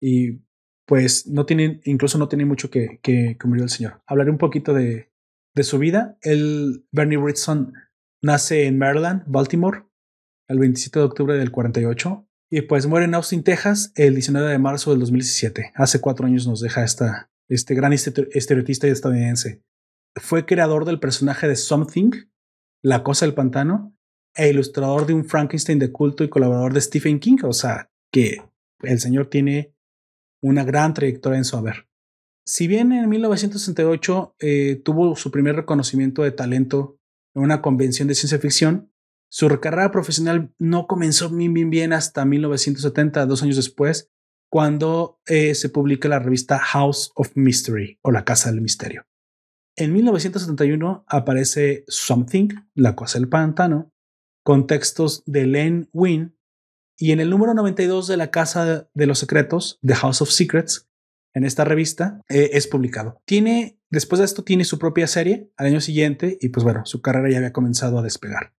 y 0.00 0.40
pues 0.86 1.26
no 1.26 1.46
tiene, 1.46 1.80
incluso 1.84 2.18
no 2.18 2.28
tiene 2.28 2.44
mucho 2.44 2.70
que, 2.70 2.98
que, 3.02 3.36
el 3.40 3.68
señor. 3.68 4.02
Hablaré 4.06 4.30
un 4.30 4.38
poquito 4.38 4.72
de, 4.72 5.12
de 5.54 5.62
su 5.62 5.78
vida. 5.78 6.16
El 6.22 6.86
Bernie 6.90 7.18
Wrightson 7.18 7.74
nace 8.22 8.66
en 8.66 8.78
Maryland, 8.78 9.22
Baltimore, 9.26 9.84
el 10.48 10.58
27 10.58 10.98
de 10.98 11.04
octubre 11.04 11.34
del 11.34 11.52
48 11.52 12.26
y 12.50 12.62
pues 12.62 12.86
muere 12.86 13.04
en 13.04 13.14
Austin, 13.14 13.44
Texas, 13.44 13.92
el 13.94 14.14
19 14.14 14.48
de 14.48 14.58
marzo 14.58 14.90
del 14.90 15.00
2017. 15.00 15.72
Hace 15.74 16.00
cuatro 16.00 16.26
años 16.26 16.46
nos 16.46 16.60
deja 16.60 16.82
esta, 16.82 17.30
este 17.48 17.74
gran 17.74 17.92
estereotista 17.92 18.86
estadounidense. 18.86 19.62
Fue 20.16 20.46
creador 20.46 20.84
del 20.84 21.00
personaje 21.00 21.48
de 21.48 21.56
Something, 21.56 22.10
La 22.82 23.02
Cosa 23.02 23.26
del 23.26 23.34
Pantano, 23.34 23.94
e 24.34 24.50
ilustrador 24.50 25.06
de 25.06 25.14
un 25.14 25.24
Frankenstein 25.24 25.78
de 25.78 25.90
culto 25.90 26.22
y 26.24 26.28
colaborador 26.28 26.72
de 26.72 26.80
Stephen 26.80 27.18
King. 27.18 27.38
O 27.42 27.52
sea, 27.52 27.90
que 28.12 28.42
el 28.82 29.00
señor 29.00 29.26
tiene 29.26 29.74
una 30.42 30.64
gran 30.64 30.94
trayectoria 30.94 31.38
en 31.38 31.44
su 31.44 31.56
haber. 31.56 31.88
Si 32.46 32.66
bien 32.66 32.92
en 32.92 33.08
1968 33.08 34.36
eh, 34.38 34.80
tuvo 34.84 35.16
su 35.16 35.30
primer 35.30 35.56
reconocimiento 35.56 36.22
de 36.22 36.30
talento 36.30 36.98
en 37.34 37.42
una 37.42 37.60
convención 37.60 38.08
de 38.08 38.14
ciencia 38.14 38.38
ficción, 38.38 38.92
Su 39.30 39.46
carrera 39.60 39.90
profesional 39.90 40.54
no 40.58 40.86
comenzó 40.86 41.28
bien, 41.28 41.52
bien, 41.52 41.68
bien 41.68 41.92
hasta 41.92 42.24
1970, 42.24 43.26
dos 43.26 43.42
años 43.42 43.56
después, 43.56 44.10
cuando 44.50 45.20
eh, 45.26 45.54
se 45.54 45.68
publica 45.68 46.08
la 46.08 46.18
revista 46.18 46.58
House 46.58 47.12
of 47.14 47.32
Mystery 47.34 47.98
o 48.02 48.10
La 48.10 48.24
Casa 48.24 48.50
del 48.50 48.60
Misterio. 48.60 49.06
En 49.76 49.92
1971 49.92 51.04
aparece 51.06 51.84
Something, 51.86 52.48
La 52.74 52.96
Cosa 52.96 53.18
del 53.18 53.28
Pantano, 53.28 53.92
con 54.42 54.66
textos 54.66 55.22
de 55.26 55.46
Len 55.46 55.88
Wynn, 55.92 56.36
y 56.96 57.12
en 57.12 57.20
el 57.20 57.30
número 57.30 57.54
92 57.54 58.08
de 58.08 58.16
La 58.16 58.30
Casa 58.30 58.88
de 58.92 59.06
los 59.06 59.20
Secretos, 59.20 59.78
The 59.86 59.94
House 59.94 60.20
of 60.20 60.30
Secrets, 60.30 60.88
en 61.32 61.44
esta 61.44 61.64
revista, 61.64 62.24
eh, 62.28 62.50
es 62.54 62.66
publicado. 62.66 63.22
Tiene, 63.24 63.78
después 63.90 64.18
de 64.18 64.24
esto, 64.24 64.42
tiene 64.42 64.64
su 64.64 64.80
propia 64.80 65.06
serie 65.06 65.52
al 65.56 65.66
año 65.66 65.80
siguiente, 65.80 66.38
y 66.40 66.48
pues 66.48 66.64
bueno, 66.64 66.84
su 66.86 67.00
carrera 67.00 67.30
ya 67.30 67.36
había 67.36 67.52
comenzado 67.52 67.98
a 67.98 68.02
despegar. 68.02 68.54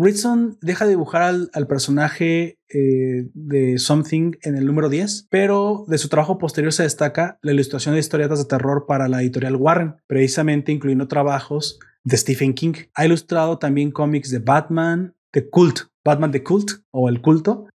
Ritson 0.00 0.58
deja 0.62 0.84
de 0.84 0.90
dibujar 0.90 1.22
al, 1.22 1.66
personaje 1.66 2.58
eh, 2.68 3.28
de 3.34 3.78
Something 3.78 4.32
en 4.42 4.56
el 4.56 4.64
número 4.64 4.88
10, 4.88 5.26
pero 5.30 5.84
de 5.88 5.98
su 5.98 6.08
trabajo 6.08 6.38
posterior 6.38 6.72
se 6.72 6.84
destaca 6.84 7.38
la 7.42 7.52
ilustración 7.52 7.94
de 7.94 8.00
historietas 8.00 8.38
de 8.38 8.46
terror 8.46 8.86
para 8.86 9.08
la 9.08 9.20
editorial 9.20 9.56
Warren, 9.56 9.96
precisamente 10.06 10.72
incluyendo 10.72 11.06
trabajos 11.06 11.78
de 12.02 12.16
Stephen 12.16 12.54
King. 12.54 12.72
Ha 12.94 13.04
ilustrado 13.04 13.58
también 13.58 13.90
cómics 13.90 14.30
de 14.30 14.38
Batman, 14.38 15.14
The 15.32 15.50
Cult, 15.50 15.80
Batman 16.02 16.30
The 16.30 16.42
Cult 16.42 16.70
o 16.90 17.08
El 17.08 17.20
Culto, 17.20 17.66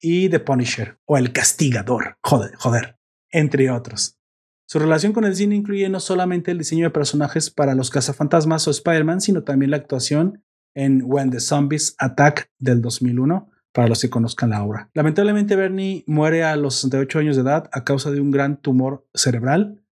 y 0.00 0.28
The 0.28 0.40
Punisher 0.40 0.98
o 1.06 1.16
El 1.16 1.32
Castigador, 1.32 2.16
joder, 2.22 2.54
joder, 2.56 2.98
entre 3.30 3.70
otros. 3.70 4.16
Su 4.66 4.78
relación 4.78 5.12
con 5.12 5.24
el 5.24 5.34
cine 5.34 5.56
incluye 5.56 5.88
no 5.88 5.98
solamente 5.98 6.52
el 6.52 6.58
diseño 6.58 6.84
de 6.84 6.90
personajes 6.90 7.50
para 7.50 7.74
los 7.74 7.90
cazafantasmas 7.90 8.68
o 8.68 8.70
Spider-Man, 8.70 9.20
sino 9.20 9.42
también 9.42 9.72
la 9.72 9.78
actuación 9.78 10.44
en 10.74 11.02
When 11.04 11.30
the 11.30 11.40
Zombies 11.40 11.94
Attack 11.98 12.50
del 12.58 12.80
2001, 12.80 13.50
para 13.72 13.88
los 13.88 14.00
que 14.00 14.10
conozcan 14.10 14.50
la 14.50 14.62
obra. 14.64 14.90
Lamentablemente, 14.94 15.56
Bernie 15.56 16.04
muere 16.06 16.44
a 16.44 16.56
los 16.56 16.74
68 16.76 17.18
años 17.20 17.36
de 17.36 17.42
edad 17.42 17.70
a 17.72 17.84
causa 17.84 18.10
de 18.10 18.20
un 18.20 18.30
gran 18.30 18.60
tumor 18.60 19.06
cerebral 19.14 19.84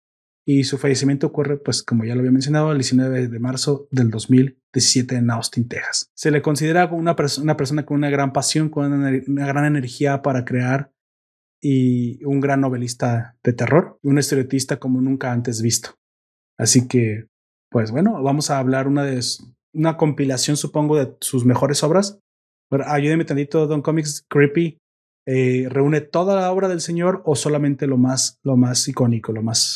y 0.45 0.65
su 0.65 0.79
fallecimiento 0.79 1.27
ocurre, 1.27 1.59
pues 1.59 1.83
como 1.83 2.05
ya 2.05 2.15
lo 2.15 2.21
había 2.21 2.33
mencionado, 2.33 2.73
el 2.73 2.79
19 2.79 3.29
de 3.29 3.39
marzo 3.39 3.87
del 3.91 4.11
2017 4.11 5.17
en 5.17 5.31
Austin, 5.31 5.69
Texas. 5.69 6.11
Se 6.15 6.31
le 6.31 6.41
considera 6.41 6.87
una, 6.87 7.15
una 7.41 7.57
persona 7.57 7.85
con 7.85 7.99
una 7.99 8.09
gran 8.09 8.33
pasión, 8.33 8.71
con 8.71 8.91
una, 8.91 9.13
una 9.27 9.47
gran 9.47 9.67
energía 9.67 10.23
para 10.23 10.45
crear 10.45 10.91
y 11.61 12.25
un 12.25 12.41
gran 12.41 12.61
novelista 12.61 13.37
de 13.45 13.53
terror, 13.53 13.99
un 14.03 14.19
estereotista 14.19 14.79
como 14.79 15.01
nunca 15.01 15.33
antes 15.33 15.61
visto. 15.61 15.99
Así 16.57 16.89
que, 16.89 17.29
pues 17.71 17.91
bueno, 17.91 18.23
vamos 18.23 18.51
a 18.51 18.59
hablar 18.59 18.89
una 18.89 19.05
de 19.05 19.21
una 19.79 19.97
compilación, 19.97 20.57
supongo, 20.57 20.97
de 20.97 21.15
sus 21.21 21.45
mejores 21.45 21.83
obras. 21.83 22.19
Pero 22.71 22.87
ayúdeme 22.87 23.25
tantito, 23.25 23.67
Don 23.67 23.81
Comics 23.81 24.25
Creepy. 24.29 24.79
Eh, 25.27 25.67
¿Reúne 25.71 26.01
toda 26.01 26.41
la 26.41 26.51
obra 26.51 26.69
del 26.69 26.81
señor 26.81 27.23
o 27.25 27.37
solamente 27.37 27.87
lo 27.87 27.97
más, 27.97 28.39
lo 28.43 28.57
más 28.57 28.87
icónico, 28.89 29.33
lo 29.33 29.43
más 29.43 29.75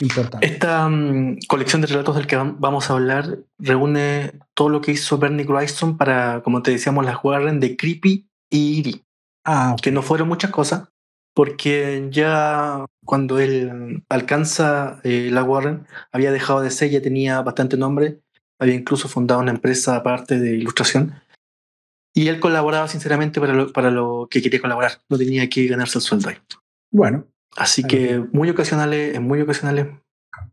importante? 0.00 0.46
Esta 0.46 0.88
mm, 0.88 1.38
colección 1.48 1.80
de 1.82 1.88
relatos 1.88 2.16
del 2.16 2.26
que 2.26 2.36
vamos 2.36 2.88
a 2.88 2.94
hablar 2.94 3.40
reúne 3.58 4.32
todo 4.54 4.68
lo 4.68 4.80
que 4.80 4.92
hizo 4.92 5.18
Bernie 5.18 5.44
Wrightson 5.44 5.96
para, 5.96 6.42
como 6.42 6.62
te 6.62 6.70
decíamos, 6.70 7.04
las 7.04 7.22
Warren 7.22 7.60
de 7.60 7.76
Creepy 7.76 8.28
y 8.50 8.78
Eerie. 8.78 9.04
Ah, 9.44 9.76
Que 9.80 9.92
no 9.92 10.02
fueron 10.02 10.28
muchas 10.28 10.50
cosas, 10.50 10.88
porque 11.34 12.08
ya 12.10 12.86
cuando 13.04 13.38
él 13.38 14.04
alcanza 14.08 15.00
eh, 15.02 15.28
la 15.30 15.44
Warren, 15.44 15.86
había 16.12 16.32
dejado 16.32 16.60
de 16.60 16.70
ser, 16.70 16.90
ya 16.90 17.02
tenía 17.02 17.42
bastante 17.42 17.76
nombre 17.76 18.23
había 18.64 18.74
incluso 18.74 19.08
fundado 19.08 19.40
una 19.40 19.52
empresa 19.52 19.96
aparte 19.96 20.38
de 20.38 20.56
ilustración. 20.56 21.14
Y 22.12 22.28
él 22.28 22.40
colaboraba 22.40 22.88
sinceramente 22.88 23.40
para 23.40 23.52
lo, 23.52 23.72
para 23.72 23.90
lo 23.90 24.28
que 24.30 24.40
quería 24.40 24.60
colaborar. 24.60 25.00
No 25.08 25.18
tenía 25.18 25.48
que 25.48 25.66
ganarse 25.66 25.98
el 25.98 26.02
sueldo 26.02 26.28
ahí. 26.28 26.36
Bueno. 26.90 27.26
Así 27.56 27.84
que 27.84 28.18
muy 28.32 28.50
ocasionales, 28.50 29.14
en 29.14 29.22
muy 29.22 29.40
ocasionales 29.40 29.88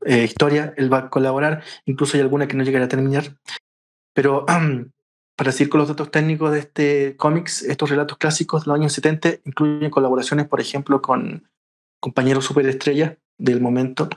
eh, 0.05 0.23
historias, 0.23 0.73
él 0.77 0.91
va 0.91 0.99
a 0.99 1.09
colaborar. 1.09 1.63
Incluso 1.85 2.17
hay 2.17 2.21
alguna 2.21 2.47
que 2.47 2.55
no 2.55 2.63
llegará 2.63 2.85
a 2.85 2.89
terminar. 2.89 3.37
Pero 4.13 4.45
para 5.35 5.51
decir 5.51 5.69
con 5.69 5.79
los 5.79 5.89
datos 5.89 6.11
técnicos 6.11 6.51
de 6.51 6.59
este 6.59 7.15
cómics, 7.17 7.63
estos 7.63 7.89
relatos 7.89 8.17
clásicos 8.17 8.63
de 8.63 8.69
los 8.69 8.79
años 8.79 8.93
70 8.93 9.29
incluyen 9.45 9.89
colaboraciones, 9.89 10.47
por 10.47 10.61
ejemplo, 10.61 11.01
con 11.01 11.47
compañeros 11.99 12.45
superestrellas 12.45 13.17
del 13.37 13.61
momento. 13.61 14.09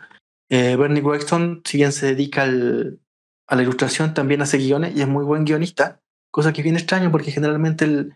Eh, 0.50 0.76
Bernie 0.76 1.02
Wexton, 1.02 1.62
si 1.64 1.78
bien 1.78 1.92
se 1.92 2.06
dedica 2.06 2.42
al, 2.42 3.00
a 3.46 3.56
la 3.56 3.62
ilustración 3.62 4.14
también 4.14 4.42
hace 4.42 4.58
guiones 4.58 4.96
y 4.96 5.00
es 5.00 5.08
muy 5.08 5.24
buen 5.24 5.44
guionista, 5.44 6.00
cosa 6.30 6.52
que 6.52 6.60
es 6.60 6.64
bien 6.64 6.76
extraño 6.76 7.10
porque 7.10 7.30
generalmente 7.30 7.84
el, 7.84 8.14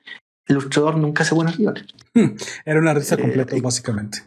ilustrador 0.49 0.97
nunca 0.97 1.22
hace 1.22 1.35
buenos 1.35 1.59
guiones. 1.59 1.85
Era 2.64 2.81
una 2.81 2.95
risa 2.95 3.16
eh, 3.16 3.20
completa, 3.20 3.55
básicamente. 3.62 4.22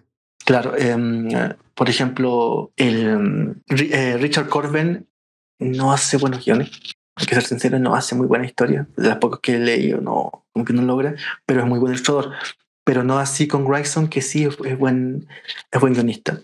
Claro, 0.46 0.78
em, 0.78 1.30
por 1.74 1.90
ejemplo, 1.90 2.72
el, 2.76 3.56
eh, 3.70 4.18
Richard 4.20 4.48
Corben 4.48 5.08
no 5.60 5.92
hace 5.92 6.18
buenos 6.18 6.46
guiones. 6.46 6.70
Hay 7.16 7.26
que 7.26 7.36
ser 7.36 7.44
sincero, 7.44 7.80
no 7.80 7.96
hace 7.96 8.16
muy 8.16 8.28
buena 8.28 8.46
historia. 8.46 8.88
De 8.98 9.08
las 9.08 9.18
pocas 9.18 9.40
que 9.42 9.56
he 9.56 9.60
leído, 9.60 10.02
no, 10.02 10.46
como 10.54 10.66
que 10.66 10.74
no 10.74 10.82
logra, 10.84 11.16
pero 11.46 11.62
es 11.62 11.68
muy 11.68 11.80
buen 11.80 11.94
ilustrador. 11.94 12.32
Pero 12.84 13.04
no 13.04 13.20
así 13.20 13.48
con 13.48 13.68
Gregson, 13.68 14.08
que 14.08 14.22
sí 14.22 14.46
es, 14.46 14.78
buen, 14.78 15.28
es 15.72 15.82
buen 15.82 15.94
guionista. 15.94 16.40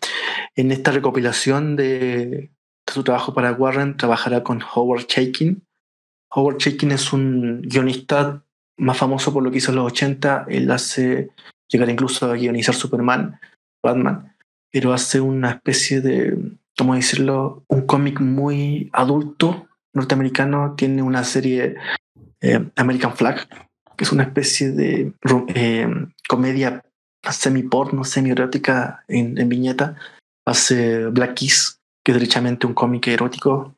En 0.56 0.72
esta 0.72 0.92
recopilación 0.92 1.76
de, 1.76 2.52
su 2.94 3.04
trabajo 3.04 3.34
para 3.34 3.52
Warren 3.52 3.98
trabajará 3.98 4.44
con 4.44 4.62
Howard 4.62 5.06
Chaykin. 5.06 5.64
Howard 6.32 6.58
Chaykin 6.58 6.92
es 6.92 7.14
un 7.14 7.62
guionista 7.62 8.44
más 8.78 8.98
famoso 8.98 9.34
por 9.34 9.44
lo 9.44 9.52
que 9.52 9.58
hizo 9.58 9.72
en 9.72 9.78
los 9.78 9.92
80. 9.92 10.46
Él 10.50 10.72
hace 10.72 11.30
llegar 11.70 11.90
incluso 11.90 12.30
a 12.30 12.36
guionizar 12.36 12.76
Superman, 12.76 13.40
Batman, 13.84 14.36
pero 14.72 14.94
hace 14.94 15.20
una 15.20 15.52
especie 15.52 16.02
de, 16.02 16.38
¿cómo 16.78 16.96
decirlo? 16.96 17.64
Un 17.68 17.86
cómic 17.86 18.20
muy 18.20 18.90
adulto 18.94 19.68
norteamericano. 19.94 20.76
Tiene 20.78 21.02
una 21.02 21.24
serie 21.24 21.76
eh, 22.42 22.70
American 22.76 23.16
Flag, 23.16 23.48
que 23.96 24.04
es 24.04 24.12
una 24.12 24.24
especie 24.24 24.72
de 24.72 25.14
eh, 25.56 25.88
comedia 26.28 26.84
semi-porno, 27.30 28.04
semi-erótica 28.04 29.04
en, 29.08 29.38
en 29.38 29.50
viñeta. 29.50 29.96
Hace 30.46 31.08
Black 31.08 31.34
Kiss, 31.34 31.77
que 32.08 32.14
es 32.14 32.16
derechamente 32.16 32.66
un 32.66 32.74
cómic 32.74 33.06
erótico 33.10 33.76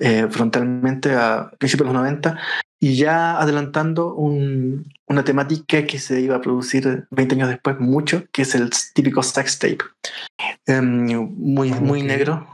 eh, 0.00 0.26
frontalmente 0.28 1.14
a 1.14 1.52
principios 1.56 1.86
de 1.86 1.94
los 1.94 2.02
90 2.02 2.36
y 2.80 2.96
ya 2.96 3.38
adelantando 3.38 4.12
una 4.16 5.24
temática 5.24 5.86
que 5.86 6.00
se 6.00 6.20
iba 6.20 6.34
a 6.34 6.40
producir 6.40 7.06
20 7.12 7.36
años 7.36 7.48
después 7.48 7.78
mucho, 7.78 8.24
que 8.32 8.42
es 8.42 8.56
el 8.56 8.70
típico 8.92 9.22
sex 9.22 9.60
tape. 9.60 9.84
Em, 10.66 11.06
muy, 11.36 11.70
muy 11.70 12.02
negro, 12.02 12.44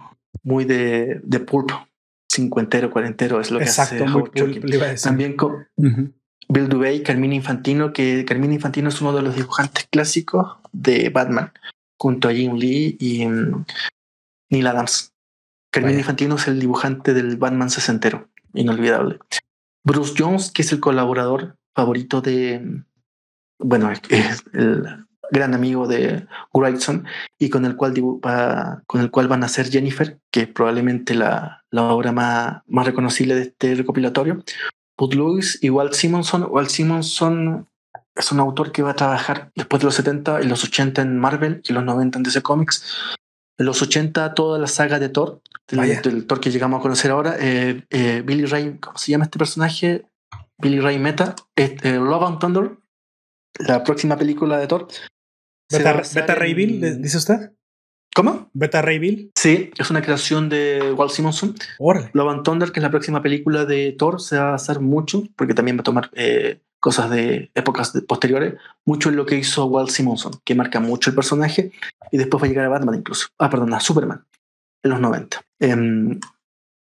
muy 0.43 0.67
de, 0.67 1.23
de 1.25 1.41
pulp, 1.41 1.71
cincuentero, 2.31 2.91
cuarentero, 2.91 3.41
es 3.41 3.51
lo 3.51 3.59
que 3.59 3.64
hace 3.64 4.03
Howard 4.03 4.33
También 5.03 5.35
con 5.35 5.67
Bill 5.79 6.69
Dubey, 6.69 7.03
Carmine 7.03 7.37
Infantino, 7.37 7.95
que 7.95 8.27
Carmine 8.27 8.57
Infantino 8.57 8.91
es 8.91 9.01
uno 9.01 9.14
de 9.14 9.23
los 9.23 9.35
dibujantes 9.35 9.87
clásicos 9.91 10.59
de 10.73 11.09
Batman, 11.09 11.53
junto 11.99 12.29
a 12.29 12.35
Jim 12.35 12.57
Lee 12.57 12.99
y 13.01 13.27
mm, 13.27 13.64
Neil 14.51 14.67
Adams. 14.67 15.13
Carmine 15.71 15.99
Infantino 15.99 16.37
es 16.37 16.49
el 16.49 16.59
dibujante 16.59 17.13
del 17.13 17.37
Batman 17.37 17.71
sesentero, 17.71 18.29
inolvidable. 18.55 19.19
Bruce 19.85 20.15
Jones, 20.17 20.51
que 20.51 20.63
es 20.63 20.73
el 20.73 20.81
colaborador 20.81 21.57
favorito 21.75 22.21
de, 22.21 22.83
bueno, 23.59 23.91
es 23.91 24.43
el 24.53 25.07
gran 25.31 25.55
amigo 25.55 25.87
de 25.87 26.27
Wrightson 26.55 27.07
y 27.39 27.51
con 27.51 27.65
el 27.65 27.77
cual, 27.77 27.95
con 28.87 29.01
el 29.01 29.11
cual 29.11 29.29
van 29.29 29.45
a 29.45 29.49
ser 29.49 29.71
Jennifer, 29.71 30.19
que 30.31 30.43
es 30.43 30.49
probablemente 30.49 31.15
la, 31.15 31.65
la 31.71 31.83
obra 31.85 32.13
más, 32.13 32.63
más 32.67 32.87
reconocible 32.87 33.35
de 33.35 33.43
este 33.43 33.75
recopilatorio. 33.75 34.43
Bud 34.99 35.15
Lewis 35.15 35.59
y 35.61 35.71
Walt 35.71 35.93
Simonson. 35.93 36.47
Walt 36.49 36.71
Simonson 36.71 37.69
es 38.15 38.33
un 38.33 38.41
autor 38.41 38.73
que 38.73 38.83
va 38.83 38.93
a 38.93 38.97
trabajar 38.97 39.51
después 39.55 39.81
de 39.81 39.87
los 39.87 39.95
70 39.95 40.43
y 40.43 40.47
los 40.47 40.65
80 40.65 41.03
en 41.03 41.19
Marvel 41.19 41.61
y 41.69 41.73
los 41.73 41.85
90 41.85 42.19
en 42.19 42.23
DC 42.23 42.43
Comics. 42.43 43.17
En 43.59 43.67
los 43.67 43.81
80 43.81 44.35
toda 44.35 44.59
la 44.59 44.67
saga 44.67 44.99
de 44.99 45.09
Thor, 45.09 45.41
del, 45.69 46.27
Thor 46.27 46.41
que 46.41 46.51
llegamos 46.51 46.79
a 46.79 46.83
conocer 46.83 47.11
ahora, 47.11 47.37
eh, 47.41 47.85
eh, 47.91 48.23
Billy 48.25 48.45
Ray, 48.45 48.79
¿cómo 48.79 48.99
se 48.99 49.13
llama 49.13 49.25
este 49.25 49.39
personaje? 49.39 50.07
Billy 50.59 50.81
Ray 50.81 50.99
Meta, 50.99 51.35
este, 51.55 51.95
Love 51.95 52.23
and 52.25 52.39
Thunder, 52.39 52.79
la 53.59 53.83
próxima 53.83 54.17
película 54.17 54.59
de 54.59 54.67
Thor. 54.67 54.89
¿Beta, 55.71 56.35
Ray 56.35 56.55
Bill, 56.55 57.03
dice 57.03 57.17
usted? 57.17 57.53
¿Cómo? 58.15 58.51
¿Beta 58.55 58.81
Ray 58.81 58.99
Bill? 58.99 59.31
Sí, 59.35 59.71
es 59.77 59.91
una 59.91 60.01
creación 60.01 60.49
de 60.49 60.93
Walt 60.97 61.13
Simonson. 61.13 61.55
Love 62.15 62.31
and 62.31 62.45
Thunder, 62.45 62.73
que 62.73 62.81
es 62.81 62.83
la 62.83 62.91
próxima 62.91 63.21
película 63.21 63.65
de 63.65 63.93
Thor, 63.93 64.21
se 64.21 64.39
va 64.39 64.53
a 64.53 64.55
hacer 64.55 64.81
mucho, 64.81 65.25
porque 65.37 65.53
también 65.53 65.77
va 65.77 65.81
a 65.81 65.85
tomar 65.85 66.11
eh, 66.15 66.61
cosas 66.87 67.11
de 67.11 67.51
épocas 67.57 67.91
posteriores, 68.07 68.55
mucho 68.84 69.09
en 69.09 69.16
lo 69.16 69.26
que 69.26 69.34
hizo 69.34 69.66
Walt 69.66 69.91
Simonson, 69.91 70.34
que 70.45 70.55
marca 70.55 70.78
mucho 70.78 71.11
el 71.11 71.16
personaje, 71.16 71.72
y 72.12 72.16
después 72.16 72.41
va 72.41 72.47
a 72.47 72.49
llegar 72.49 72.64
a 72.64 72.68
Batman 72.68 72.95
incluso. 72.95 73.26
Ah, 73.41 73.51
perdón, 73.51 73.74
a 73.74 73.80
Superman, 73.80 74.24
en 74.84 74.91
los 74.93 75.01
90. 75.01 75.43
Em, 75.59 76.20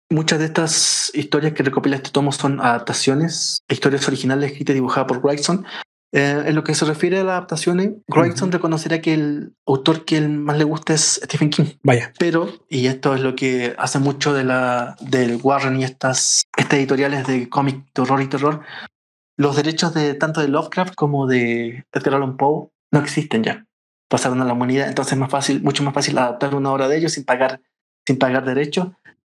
muchas 0.09 0.39
de 0.39 0.45
estas 0.45 1.11
historias 1.13 1.51
que 1.51 1.63
recopila 1.63 1.97
este 1.97 2.09
tomo 2.09 2.31
son 2.31 2.61
adaptaciones, 2.61 3.63
historias 3.67 4.07
originales 4.07 4.51
escritas 4.51 4.71
y 4.71 4.75
dibujadas 4.75 5.09
por 5.09 5.21
Grayson. 5.21 5.65
Eh, 6.13 6.43
en 6.45 6.55
lo 6.55 6.63
que 6.63 6.73
se 6.73 6.85
refiere 6.85 7.19
a 7.19 7.25
las 7.25 7.33
adaptaciones, 7.33 7.91
Grayson 8.07 8.53
reconocerá 8.53 9.01
que 9.01 9.13
el 9.13 9.55
autor 9.65 10.05
que 10.05 10.17
él 10.17 10.29
más 10.29 10.57
le 10.57 10.63
gusta 10.63 10.93
es 10.93 11.19
Stephen 11.21 11.49
King. 11.49 11.65
Vaya. 11.83 12.13
Pero, 12.17 12.49
y 12.69 12.87
esto 12.87 13.13
es 13.13 13.19
lo 13.19 13.35
que 13.35 13.75
hace 13.77 13.99
mucho 13.99 14.33
de 14.33 14.45
la, 14.45 14.95
del 15.01 15.37
Warren 15.43 15.81
y 15.81 15.83
estas, 15.83 16.43
estas 16.55 16.79
editoriales 16.79 17.27
de 17.27 17.49
cómic, 17.49 17.83
terror 17.91 18.21
y 18.21 18.27
terror, 18.27 18.61
los 19.41 19.55
derechos 19.55 19.95
de 19.95 20.13
tanto 20.13 20.39
de 20.39 20.47
Lovecraft 20.47 20.93
como 20.93 21.25
de 21.25 21.85
Edgar 21.91 22.13
Allan 22.13 22.37
Poe 22.37 22.69
no 22.91 22.99
existen 22.99 23.43
ya. 23.43 23.65
Pasaron 24.07 24.39
a 24.39 24.45
la 24.45 24.53
humanidad, 24.53 24.87
entonces 24.87 25.13
es 25.13 25.19
más 25.19 25.31
fácil, 25.31 25.63
mucho 25.63 25.81
más 25.83 25.95
fácil 25.95 26.15
adaptar 26.19 26.53
una 26.53 26.71
obra 26.71 26.87
de 26.87 26.97
ellos 26.97 27.13
sin 27.13 27.25
pagar, 27.25 27.59
sin 28.05 28.19
pagar 28.19 28.45
derechos 28.45 28.89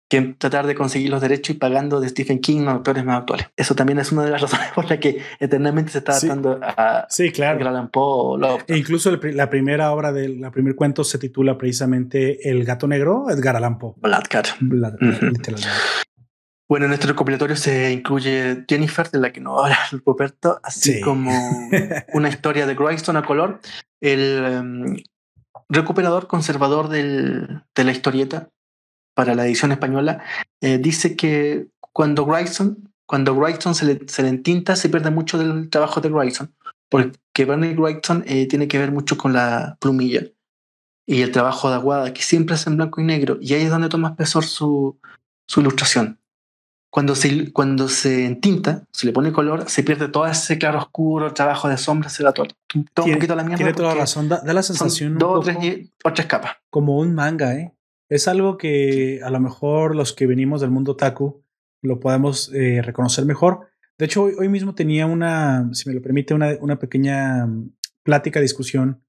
que 0.08 0.20
tratar 0.36 0.66
de 0.66 0.74
conseguir 0.74 1.10
los 1.10 1.20
derechos 1.20 1.54
y 1.54 1.58
pagando 1.60 2.00
de 2.00 2.08
Stephen 2.08 2.40
King 2.40 2.62
los 2.62 2.74
autores 2.74 3.04
más 3.04 3.20
actuales. 3.20 3.46
Eso 3.56 3.76
también 3.76 4.00
es 4.00 4.10
una 4.10 4.24
de 4.24 4.30
las 4.32 4.40
razones 4.42 4.66
por 4.74 4.90
las 4.90 4.98
que 4.98 5.22
eternamente 5.38 5.92
se 5.92 5.98
está 5.98 6.12
adaptando 6.12 6.58
a 6.60 7.06
sí, 7.08 7.30
claro. 7.30 7.58
Edgar 7.58 7.68
Allan 7.68 7.90
Poe. 7.90 8.40
E 8.66 8.76
incluso 8.76 9.10
el, 9.10 9.36
la 9.36 9.48
primera 9.48 9.92
obra 9.92 10.12
del 10.12 10.40
la 10.40 10.50
primer 10.50 10.74
cuento 10.74 11.04
se 11.04 11.18
titula 11.18 11.56
precisamente 11.56 12.50
El 12.50 12.64
gato 12.64 12.88
negro, 12.88 13.30
Edgar 13.30 13.54
Allan 13.54 13.78
Poe. 13.78 13.94
Black 13.98 14.26
Cat. 14.26 14.48
Black, 14.58 14.94
uh 14.94 15.04
-huh. 15.04 16.04
Bueno, 16.70 16.86
en 16.86 16.92
este 16.92 17.08
recopilatorio 17.08 17.56
se 17.56 17.90
incluye 17.90 18.64
Jennifer, 18.68 19.10
de 19.10 19.18
la 19.18 19.32
que 19.32 19.40
no 19.40 19.58
habla 19.58 19.76
Roberto, 20.06 20.60
así 20.62 20.94
sí. 20.94 21.00
como 21.00 21.32
una 22.14 22.28
historia 22.28 22.64
de 22.64 22.76
Grayson 22.76 23.16
a 23.16 23.24
color, 23.24 23.60
el 24.00 24.62
um, 24.62 24.96
recuperador 25.68 26.28
conservador 26.28 26.88
del, 26.88 27.64
de 27.74 27.84
la 27.84 27.90
historieta 27.90 28.50
para 29.16 29.34
la 29.34 29.46
edición 29.46 29.72
española, 29.72 30.22
eh, 30.60 30.78
dice 30.78 31.16
que 31.16 31.66
cuando 31.92 32.24
Grayson, 32.24 32.92
cuando 33.04 33.34
Grayson 33.34 33.74
se 33.74 33.86
le, 33.86 34.00
se 34.06 34.22
le 34.22 34.28
entinta, 34.28 34.76
se 34.76 34.88
pierde 34.88 35.10
mucho 35.10 35.38
del 35.38 35.70
trabajo 35.70 36.00
de 36.00 36.10
Grayson, 36.10 36.54
porque 36.88 37.46
Bernie 37.46 37.74
Grayson 37.74 38.22
eh, 38.28 38.46
tiene 38.46 38.68
que 38.68 38.78
ver 38.78 38.92
mucho 38.92 39.18
con 39.18 39.32
la 39.32 39.76
plumilla 39.80 40.22
y 41.04 41.22
el 41.22 41.32
trabajo 41.32 41.68
de 41.68 41.74
Aguada, 41.74 42.12
que 42.12 42.22
siempre 42.22 42.54
es 42.54 42.64
en 42.68 42.76
blanco 42.76 43.00
y 43.00 43.04
negro, 43.04 43.38
y 43.40 43.54
ahí 43.54 43.64
es 43.64 43.70
donde 43.70 43.88
toma 43.88 44.10
espesor 44.10 44.44
su, 44.44 45.00
su 45.48 45.62
ilustración. 45.62 46.19
Cuando 46.90 47.14
se, 47.14 47.52
cuando 47.52 47.88
se 47.88 48.26
entinta, 48.26 48.84
se 48.90 49.06
le 49.06 49.12
pone 49.12 49.32
color, 49.32 49.70
se 49.70 49.84
pierde 49.84 50.08
todo 50.08 50.26
ese 50.26 50.58
claro 50.58 50.78
oscuro, 50.78 51.32
trabajo 51.32 51.68
de 51.68 51.76
sombra, 51.76 52.08
se 52.08 52.24
da 52.24 52.32
todo, 52.32 52.48
todo 52.92 53.06
un 53.06 53.12
poquito 53.12 53.32
a 53.34 53.36
la 53.36 53.44
mierda. 53.44 53.58
Tiene 53.58 53.74
toda 53.74 53.94
la 53.94 54.00
razón, 54.00 54.28
da, 54.28 54.40
da 54.40 54.52
la 54.52 54.62
sensación. 54.62 55.16
Dos 55.16 55.38
o 55.38 55.40
tres, 55.40 55.56
tres 56.14 56.26
capas. 56.26 56.56
Como 56.68 56.98
un 56.98 57.14
manga, 57.14 57.54
¿eh? 57.54 57.72
Es 58.08 58.26
algo 58.26 58.58
que 58.58 59.20
a 59.22 59.30
lo 59.30 59.38
mejor 59.38 59.94
los 59.94 60.12
que 60.12 60.26
venimos 60.26 60.60
del 60.60 60.70
mundo 60.70 60.96
taku 60.96 61.44
lo 61.80 62.00
podemos 62.00 62.52
eh, 62.52 62.82
reconocer 62.82 63.24
mejor. 63.24 63.68
De 63.96 64.06
hecho, 64.06 64.24
hoy, 64.24 64.34
hoy, 64.36 64.48
mismo 64.48 64.74
tenía 64.74 65.06
una, 65.06 65.68
si 65.72 65.88
me 65.88 65.94
lo 65.94 66.02
permite, 66.02 66.34
una, 66.34 66.56
una 66.60 66.78
pequeña 66.78 67.48
plática, 68.02 68.40
discusión 68.40 69.02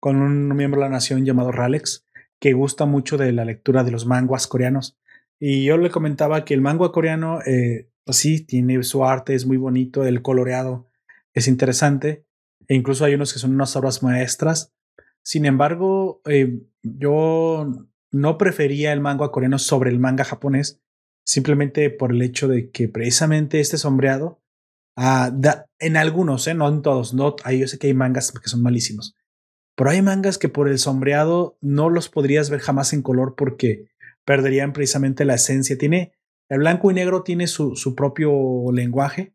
con 0.00 0.16
un 0.16 0.48
miembro 0.56 0.80
de 0.80 0.86
la 0.86 0.92
nación 0.92 1.24
llamado 1.24 1.52
Ralex, 1.52 2.06
que 2.40 2.54
gusta 2.54 2.86
mucho 2.86 3.18
de 3.18 3.32
la 3.32 3.44
lectura 3.44 3.84
de 3.84 3.90
los 3.90 4.06
manguas 4.06 4.46
coreanos. 4.46 4.96
Y 5.40 5.64
yo 5.64 5.78
le 5.78 5.90
comentaba 5.90 6.44
que 6.44 6.52
el 6.52 6.60
manga 6.60 6.92
coreano, 6.92 7.40
eh, 7.46 7.88
pues 8.04 8.18
sí, 8.18 8.44
tiene 8.44 8.82
su 8.82 9.04
arte, 9.06 9.34
es 9.34 9.46
muy 9.46 9.56
bonito, 9.56 10.04
el 10.04 10.20
coloreado 10.20 10.86
es 11.32 11.48
interesante, 11.48 12.26
e 12.68 12.74
incluso 12.74 13.06
hay 13.06 13.14
unos 13.14 13.32
que 13.32 13.38
son 13.38 13.54
unas 13.54 13.74
obras 13.74 14.02
maestras. 14.02 14.74
Sin 15.22 15.46
embargo, 15.46 16.20
eh, 16.26 16.60
yo 16.82 17.66
no 18.12 18.38
prefería 18.38 18.92
el 18.92 19.00
manga 19.00 19.30
coreano 19.30 19.58
sobre 19.58 19.90
el 19.90 19.98
manga 19.98 20.24
japonés, 20.24 20.82
simplemente 21.24 21.88
por 21.88 22.12
el 22.12 22.20
hecho 22.20 22.46
de 22.46 22.70
que 22.70 22.88
precisamente 22.88 23.60
este 23.60 23.78
sombreado, 23.78 24.42
uh, 24.96 25.30
da, 25.32 25.66
en 25.78 25.96
algunos, 25.96 26.46
eh, 26.48 26.54
no 26.54 26.68
en 26.68 26.82
todos, 26.82 27.14
no, 27.14 27.36
yo 27.50 27.66
sé 27.66 27.78
que 27.78 27.86
hay 27.86 27.94
mangas 27.94 28.32
que 28.32 28.48
son 28.48 28.62
malísimos, 28.62 29.16
pero 29.74 29.90
hay 29.90 30.02
mangas 30.02 30.36
que 30.36 30.48
por 30.50 30.68
el 30.68 30.78
sombreado 30.78 31.56
no 31.62 31.88
los 31.88 32.10
podrías 32.10 32.50
ver 32.50 32.60
jamás 32.60 32.92
en 32.92 33.02
color 33.02 33.34
porque 33.36 33.86
perderían 34.30 34.72
precisamente 34.72 35.24
la 35.24 35.34
esencia. 35.34 35.76
Tiene, 35.76 36.12
el 36.48 36.60
blanco 36.60 36.88
y 36.88 36.94
negro 36.94 37.24
tiene 37.24 37.48
su, 37.48 37.74
su 37.74 37.96
propio 37.96 38.70
lenguaje 38.72 39.34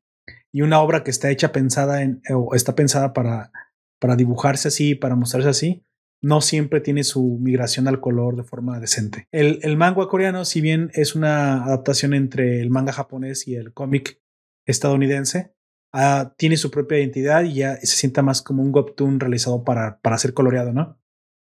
y 0.53 0.61
una 0.61 0.79
obra 0.79 1.03
que 1.03 1.11
está 1.11 1.29
hecha 1.31 1.51
pensada 1.51 2.01
en, 2.01 2.21
o 2.33 2.55
está 2.55 2.75
pensada 2.75 3.11
para, 3.11 3.51
para 3.99 4.15
dibujarse 4.15 4.69
así, 4.69 4.95
para 4.95 5.17
mostrarse 5.17 5.49
así, 5.49 5.83
no 6.21 6.39
siempre 6.39 6.79
tiene 6.79 7.03
su 7.03 7.39
migración 7.41 7.89
al 7.89 7.99
color 7.99 8.37
de 8.37 8.45
forma 8.45 8.79
decente. 8.79 9.27
El, 9.33 9.59
el 9.63 9.75
manga 9.75 10.07
coreano, 10.07 10.45
si 10.45 10.61
bien 10.61 10.91
es 10.93 11.13
una 11.13 11.65
adaptación 11.65 12.13
entre 12.13 12.61
el 12.61 12.69
manga 12.69 12.93
japonés 12.93 13.49
y 13.49 13.55
el 13.55 13.73
cómic 13.73 14.21
estadounidense, 14.65 15.53
uh, 15.93 16.29
tiene 16.37 16.55
su 16.55 16.71
propia 16.71 16.99
identidad 16.99 17.43
y 17.43 17.55
ya 17.55 17.75
se 17.75 17.97
sienta 17.97 18.21
más 18.21 18.41
como 18.41 18.63
un 18.63 18.73
webtoon 18.73 19.19
realizado 19.19 19.65
para, 19.65 19.99
para 19.99 20.17
ser 20.17 20.33
coloreado, 20.33 20.71
¿no? 20.71 20.97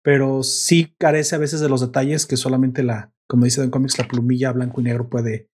Pero 0.02 0.42
sí 0.44 0.94
carece 0.98 1.34
a 1.34 1.38
veces 1.38 1.60
de 1.60 1.68
los 1.68 1.82
detalles 1.82 2.24
que 2.24 2.38
solamente 2.38 2.82
la, 2.82 3.13
como 3.26 3.44
dice 3.44 3.60
Don 3.60 3.70
Comics, 3.70 3.98
la 3.98 4.08
plumilla 4.08 4.52
blanco 4.52 4.80
y 4.80 4.84
negro 4.84 5.08
puede, 5.08 5.50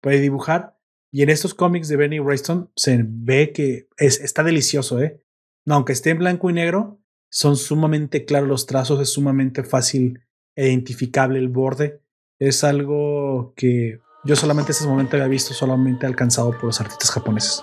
puede 0.00 0.20
dibujar. 0.20 0.78
Y 1.10 1.22
en 1.22 1.30
estos 1.30 1.54
cómics 1.54 1.88
de 1.88 1.96
Benny 1.96 2.18
Rayston 2.18 2.70
se 2.74 3.04
ve 3.06 3.52
que 3.52 3.88
es, 3.96 4.20
está 4.20 4.42
delicioso, 4.42 5.00
¿eh? 5.00 5.22
No, 5.64 5.76
aunque 5.76 5.92
esté 5.92 6.10
en 6.10 6.18
blanco 6.18 6.50
y 6.50 6.52
negro, 6.52 7.00
son 7.30 7.56
sumamente 7.56 8.24
claros 8.24 8.48
los 8.48 8.66
trazos, 8.66 9.00
es 9.00 9.10
sumamente 9.10 9.64
fácil 9.64 10.20
e 10.56 10.68
identificable 10.68 11.38
el 11.38 11.48
borde. 11.48 12.00
Es 12.38 12.64
algo 12.64 13.54
que 13.56 14.00
yo 14.24 14.36
solamente 14.36 14.72
en 14.72 14.76
ese 14.76 14.86
momento 14.86 15.16
había 15.16 15.28
visto 15.28 15.54
solamente 15.54 16.06
alcanzado 16.06 16.52
por 16.52 16.64
los 16.64 16.80
artistas 16.80 17.10
japoneses. 17.10 17.62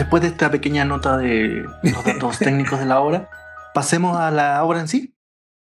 Después 0.00 0.22
de 0.22 0.28
esta 0.28 0.50
pequeña 0.50 0.86
nota 0.86 1.18
de 1.18 1.66
los 1.82 2.04
datos 2.06 2.38
técnicos 2.38 2.80
de 2.80 2.86
la 2.86 3.00
obra, 3.00 3.28
pasemos 3.74 4.16
a 4.16 4.30
la 4.30 4.64
obra 4.64 4.80
en 4.80 4.88
sí. 4.88 5.14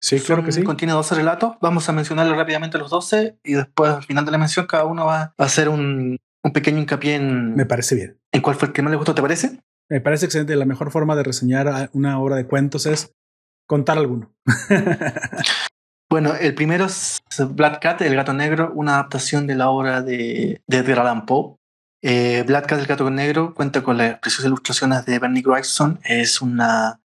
Sí, 0.02 0.20
claro 0.20 0.42
Son, 0.42 0.46
que 0.46 0.52
sí. 0.52 0.64
Contiene 0.64 0.94
12 0.94 1.14
relatos. 1.14 1.56
Vamos 1.62 1.88
a 1.88 1.92
mencionarle 1.92 2.36
rápidamente 2.36 2.80
los 2.80 2.90
12 2.90 3.38
y 3.44 3.54
después 3.54 3.92
al 3.92 4.04
final 4.04 4.26
de 4.26 4.32
la 4.32 4.40
mención 4.40 4.66
cada 4.66 4.86
uno 4.86 5.06
va 5.06 5.22
a 5.22 5.34
hacer 5.38 5.70
un, 5.70 6.18
un 6.44 6.52
pequeño 6.52 6.80
hincapié 6.80 7.14
en... 7.14 7.54
Me 7.54 7.68
parece 7.68 7.94
bien. 7.94 8.20
¿En 8.32 8.42
cuál 8.42 8.56
fue 8.56 8.70
el 8.70 8.74
que 8.74 8.82
más 8.82 8.90
le 8.90 8.98
gustó, 8.98 9.14
te 9.14 9.22
parece? 9.22 9.62
Me 9.88 10.02
parece 10.02 10.26
excelente. 10.26 10.56
La 10.56 10.66
mejor 10.66 10.90
forma 10.90 11.16
de 11.16 11.22
reseñar 11.22 11.92
una 11.94 12.20
obra 12.20 12.36
de 12.36 12.48
cuentos 12.48 12.88
es 12.88 13.14
contar 13.68 14.00
alguno. 14.00 14.34
bueno, 16.10 16.34
el 16.34 16.56
primero 16.56 16.86
es 16.86 17.22
Black 17.52 17.84
Cat, 17.84 18.02
El 18.02 18.16
gato 18.16 18.34
negro, 18.34 18.72
una 18.74 18.96
adaptación 18.96 19.46
de 19.46 19.54
la 19.54 19.70
obra 19.70 20.02
de, 20.02 20.64
de 20.68 20.78
Edgar 20.78 21.02
Allan 21.02 21.28
Poe. 21.28 21.58
Eh, 22.06 22.44
Black 22.46 22.68
Cat, 22.68 22.80
El 22.80 22.86
gato 22.86 23.10
negro, 23.10 23.54
cuenta 23.54 23.82
con 23.82 23.98
las 23.98 24.20
preciosas 24.20 24.48
ilustraciones 24.48 25.06
de 25.06 25.20
Bernie 25.20 25.42
Grayson. 25.42 26.02
Es 26.04 26.42
una, 26.42 27.00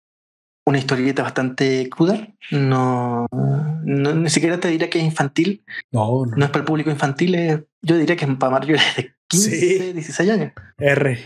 una 0.65 0.79
historieta 0.79 1.21
bastante 1.21 1.87
cruda. 1.87 2.27
No, 2.49 3.27
no, 3.31 4.15
ni 4.15 4.29
siquiera 4.31 4.59
te 4.59 4.69
diría 4.69 4.89
que 4.89 4.97
es 4.97 5.05
infantil. 5.05 5.63
No, 5.91 6.25
no. 6.25 6.35
No 6.35 6.45
es 6.45 6.49
para 6.49 6.61
el 6.61 6.65
público 6.65 6.89
infantil. 6.89 7.35
Es, 7.35 7.61
yo 7.83 7.95
diría 7.95 8.15
que 8.15 8.25
es 8.25 8.35
para 8.37 8.59
mayores 8.59 8.83
de 8.97 9.13
15, 9.27 9.49
sí. 9.51 9.93
16 9.93 10.29
años. 10.31 10.53
R. 10.79 11.19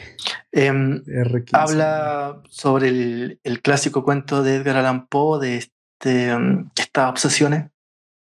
Eh, 0.51 0.71
R15. 0.71 1.49
Habla 1.53 2.41
sobre 2.49 2.89
el, 2.89 3.39
el, 3.43 3.61
clásico 3.61 4.03
cuento 4.03 4.43
de 4.43 4.55
Edgar 4.55 4.75
Allan 4.75 5.07
Poe, 5.07 5.39
de 5.39 5.55
este, 5.55 6.35
um, 6.35 6.69
estas 6.75 7.09
obsesiones, 7.09 7.71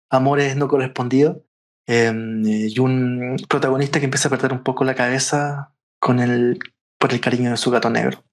amores 0.10 0.56
no 0.56 0.68
correspondidos, 0.68 1.38
eh, 1.88 2.14
y 2.14 2.80
un 2.80 3.38
protagonista 3.48 4.00
que 4.00 4.06
empieza 4.06 4.28
a 4.28 4.32
perder 4.32 4.52
un 4.52 4.64
poco 4.64 4.84
la 4.84 4.94
cabeza 4.94 5.72
con 6.00 6.20
el, 6.20 6.60
por 7.00 7.14
el 7.14 7.22
cariño 7.22 7.52
de 7.52 7.58
su 7.58 7.72
gato 7.72 7.90
negro. 7.90 8.24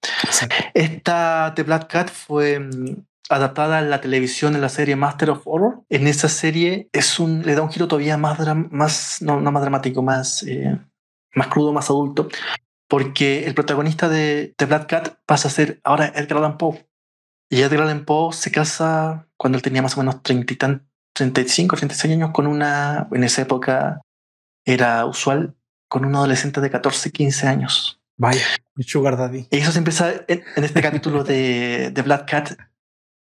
Esta 0.73 1.53
The 1.55 1.63
Black 1.63 1.87
Cat 1.87 2.09
fue 2.09 2.57
um, 2.59 3.05
adaptada 3.29 3.79
a 3.79 3.81
la 3.81 4.01
televisión 4.01 4.55
en 4.55 4.61
la 4.61 4.69
serie 4.69 4.95
Master 4.95 5.31
of 5.31 5.41
Horror. 5.45 5.83
En 5.89 6.07
esa 6.07 6.29
serie 6.29 6.89
es 6.91 7.19
un, 7.19 7.43
le 7.43 7.55
da 7.55 7.61
un 7.61 7.71
giro 7.71 7.87
todavía 7.87 8.17
más, 8.17 8.39
más 8.71 9.21
no, 9.21 9.39
no 9.39 9.51
más 9.51 9.61
dramático, 9.61 10.01
más, 10.01 10.43
eh, 10.43 10.77
más 11.33 11.47
crudo, 11.47 11.73
más 11.73 11.89
adulto, 11.89 12.27
porque 12.89 13.45
el 13.45 13.55
protagonista 13.55 14.09
de 14.09 14.53
The 14.57 14.65
Black 14.65 14.89
Cat 14.89 15.17
pasa 15.25 15.47
a 15.47 15.51
ser 15.51 15.79
ahora 15.83 16.11
Edgar 16.15 16.39
Allan 16.39 16.57
Poe. 16.57 16.87
Y 17.49 17.61
Edgar 17.61 17.83
Allan 17.83 18.05
Poe 18.05 18.33
se 18.33 18.51
casa 18.51 19.27
cuando 19.37 19.57
él 19.57 19.61
tenía 19.61 19.81
más 19.81 19.95
o 19.95 20.01
menos 20.01 20.21
30 20.23 20.53
y 20.53 20.57
tan, 20.57 20.89
35, 21.15 21.77
36 21.77 22.13
años 22.13 22.31
con 22.31 22.45
una, 22.45 23.07
en 23.11 23.23
esa 23.23 23.41
época 23.41 24.01
era 24.65 25.05
usual, 25.05 25.55
con 25.87 26.05
un 26.05 26.15
adolescente 26.15 26.61
de 26.61 26.69
14, 26.69 27.11
15 27.11 27.47
años. 27.47 27.99
Vaya, 28.17 28.43
sugar 28.79 29.17
daddy. 29.17 29.47
Y 29.49 29.57
eso 29.57 29.71
se 29.71 29.77
empieza 29.77 30.11
en, 30.27 30.43
en 30.55 30.63
este 30.63 30.81
capítulo 30.81 31.23
de, 31.23 31.91
de 31.91 32.01
Black 32.01 32.29
Cat, 32.29 32.51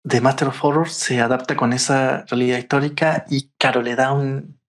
de 0.03 0.21
Master 0.21 0.49
of 0.49 0.63
Horror, 0.63 0.89
se 0.89 1.21
adapta 1.21 1.55
con 1.55 1.73
esa 1.73 2.25
realidad 2.25 2.57
histórica 2.57 3.25
y 3.29 3.49
claro, 3.57 3.81
le 3.81 3.95
da 3.95 4.11
un, 4.11 4.59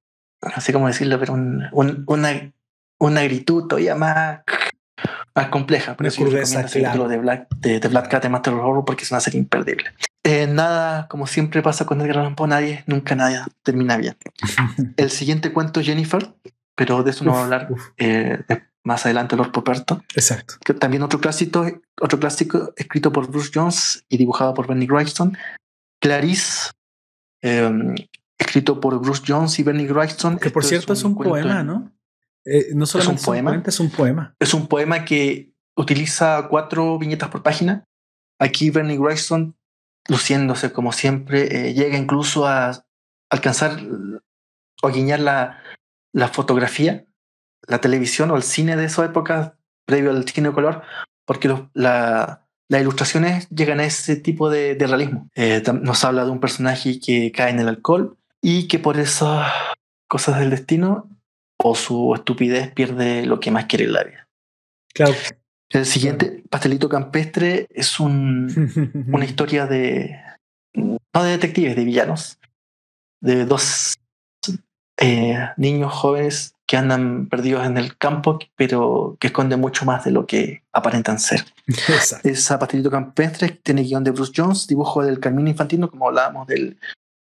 no 0.42 0.60
sé 0.60 0.72
cómo 0.72 0.86
decirlo, 0.86 1.18
pero 1.18 1.34
un, 1.34 1.64
un, 1.72 2.04
una, 2.06 2.52
una 2.98 3.20
agritud 3.20 3.66
todavía 3.66 3.94
más, 3.94 4.40
más 5.34 5.48
compleja. 5.48 5.96
Una 5.98 6.10
crudeza, 6.10 6.64
claro. 6.64 7.08
de, 7.08 7.18
Black, 7.18 7.48
de, 7.56 7.80
de 7.80 7.88
Black 7.88 8.08
Cat 8.08 8.22
de 8.22 8.28
Master 8.28 8.54
of 8.54 8.64
Horror 8.64 8.84
porque 8.84 9.04
es 9.04 9.10
una 9.10 9.20
serie 9.20 9.40
imperdible. 9.40 9.92
Eh, 10.26 10.46
nada, 10.46 11.06
como 11.08 11.26
siempre 11.26 11.62
pasa 11.62 11.84
con 11.84 12.00
Edgar 12.00 12.18
Allan 12.18 12.34
Poe, 12.34 12.48
nadie, 12.48 12.82
nunca 12.86 13.14
nada 13.14 13.46
termina 13.62 13.98
bien. 13.98 14.16
El 14.96 15.10
siguiente 15.10 15.52
cuento 15.52 15.82
Jennifer, 15.82 16.34
pero 16.74 17.02
de 17.02 17.10
eso 17.10 17.24
no 17.24 17.32
voy 17.32 17.40
a 17.40 17.44
hablar 17.44 17.68
eh, 17.98 18.42
más 18.84 19.04
adelante, 19.04 19.36
Lord 19.36 19.52
Poperto. 19.52 20.02
Exacto. 20.14 20.54
Que 20.64 20.72
también 20.72 21.02
otro 21.02 21.20
clásico, 21.20 21.66
otro 22.00 22.18
clásico 22.18 22.72
escrito 22.76 23.12
por 23.12 23.30
Bruce 23.30 23.50
Jones 23.54 24.04
y 24.08 24.16
dibujado 24.16 24.54
por 24.54 24.66
Bernie 24.66 24.88
Wrightson. 24.88 25.36
Clarice, 26.00 26.70
eh, 27.42 27.70
escrito 28.38 28.80
por 28.80 28.98
Bruce 29.00 29.22
Jones 29.26 29.58
y 29.58 29.62
Bernie 29.62 29.90
Wrightson. 29.90 30.38
Que 30.38 30.50
por 30.50 30.62
Esto 30.62 30.70
cierto 30.70 30.92
es 30.94 31.04
un, 31.04 31.16
poema, 31.16 31.62
¿no? 31.62 31.92
Eh, 32.44 32.68
no 32.74 32.86
solamente 32.86 33.20
¿Es 33.20 33.26
un 33.26 33.26
poema? 33.26 33.62
es 33.66 33.80
un 33.80 33.90
poema. 33.90 34.34
Es 34.38 34.54
un 34.54 34.66
poema 34.68 35.04
que 35.04 35.52
utiliza 35.76 36.46
cuatro 36.48 36.98
viñetas 36.98 37.30
por 37.30 37.42
página. 37.42 37.84
Aquí 38.38 38.70
Bernie 38.70 38.98
Wrightson, 38.98 39.56
luciéndose 40.08 40.72
como 40.72 40.92
siempre, 40.92 41.68
eh, 41.68 41.74
llega 41.74 41.96
incluso 41.96 42.46
a 42.46 42.84
alcanzar 43.30 43.80
o 44.82 44.88
guiñar 44.88 45.20
la, 45.20 45.62
la 46.12 46.28
fotografía, 46.28 47.04
la 47.66 47.80
televisión 47.80 48.30
o 48.30 48.36
el 48.36 48.42
cine 48.42 48.76
de 48.76 48.84
esa 48.84 49.04
época, 49.04 49.56
previo 49.86 50.10
al 50.10 50.28
cine 50.28 50.48
de 50.48 50.54
color, 50.54 50.82
porque 51.26 51.48
la- 51.74 52.40
las 52.70 52.80
ilustraciones 52.80 53.48
llegan 53.50 53.78
a 53.80 53.84
ese 53.84 54.16
tipo 54.16 54.48
de, 54.48 54.74
de 54.74 54.86
realismo. 54.86 55.28
Eh, 55.34 55.62
nos 55.82 56.02
habla 56.04 56.24
de 56.24 56.30
un 56.30 56.40
personaje 56.40 56.98
que 56.98 57.30
cae 57.30 57.50
en 57.50 57.60
el 57.60 57.68
alcohol 57.68 58.16
y 58.40 58.68
que 58.68 58.78
por 58.78 58.98
esas 58.98 59.52
cosas 60.08 60.38
del 60.38 60.50
destino 60.50 61.10
o 61.58 61.74
su 61.74 62.14
estupidez 62.14 62.72
pierde 62.72 63.26
lo 63.26 63.38
que 63.38 63.50
más 63.50 63.66
quiere 63.66 63.84
en 63.84 63.92
la 63.92 64.04
vida. 64.04 64.28
Claro. 64.94 65.12
El 65.70 65.86
siguiente, 65.86 66.44
Pastelito 66.50 66.88
Campestre, 66.88 67.66
es 67.70 67.98
un, 68.00 69.08
una 69.12 69.24
historia 69.24 69.66
de. 69.66 70.20
No 70.74 71.22
de 71.22 71.30
detectives, 71.30 71.76
de 71.76 71.84
villanos. 71.84 72.38
De 73.20 73.46
dos 73.46 73.94
eh, 74.98 75.48
niños 75.56 75.92
jóvenes 75.92 76.54
que 76.66 76.76
andan 76.76 77.28
perdidos 77.28 77.66
en 77.66 77.76
el 77.76 77.96
campo, 77.96 78.38
pero 78.56 79.16
que 79.20 79.28
esconden 79.28 79.60
mucho 79.60 79.84
más 79.84 80.04
de 80.04 80.10
lo 80.10 80.26
que 80.26 80.62
aparentan 80.72 81.18
ser. 81.18 81.44
Exacto. 81.66 82.28
Esa 82.28 82.58
Pastelito 82.58 82.90
Campestre 82.90 83.50
tiene 83.62 83.82
guion 83.82 84.04
de 84.04 84.10
Bruce 84.10 84.32
Jones, 84.34 84.66
dibujo 84.66 85.04
del 85.04 85.20
Carmine 85.20 85.50
Infantino, 85.50 85.90
como 85.90 86.08
hablábamos 86.08 86.46
del 86.46 86.78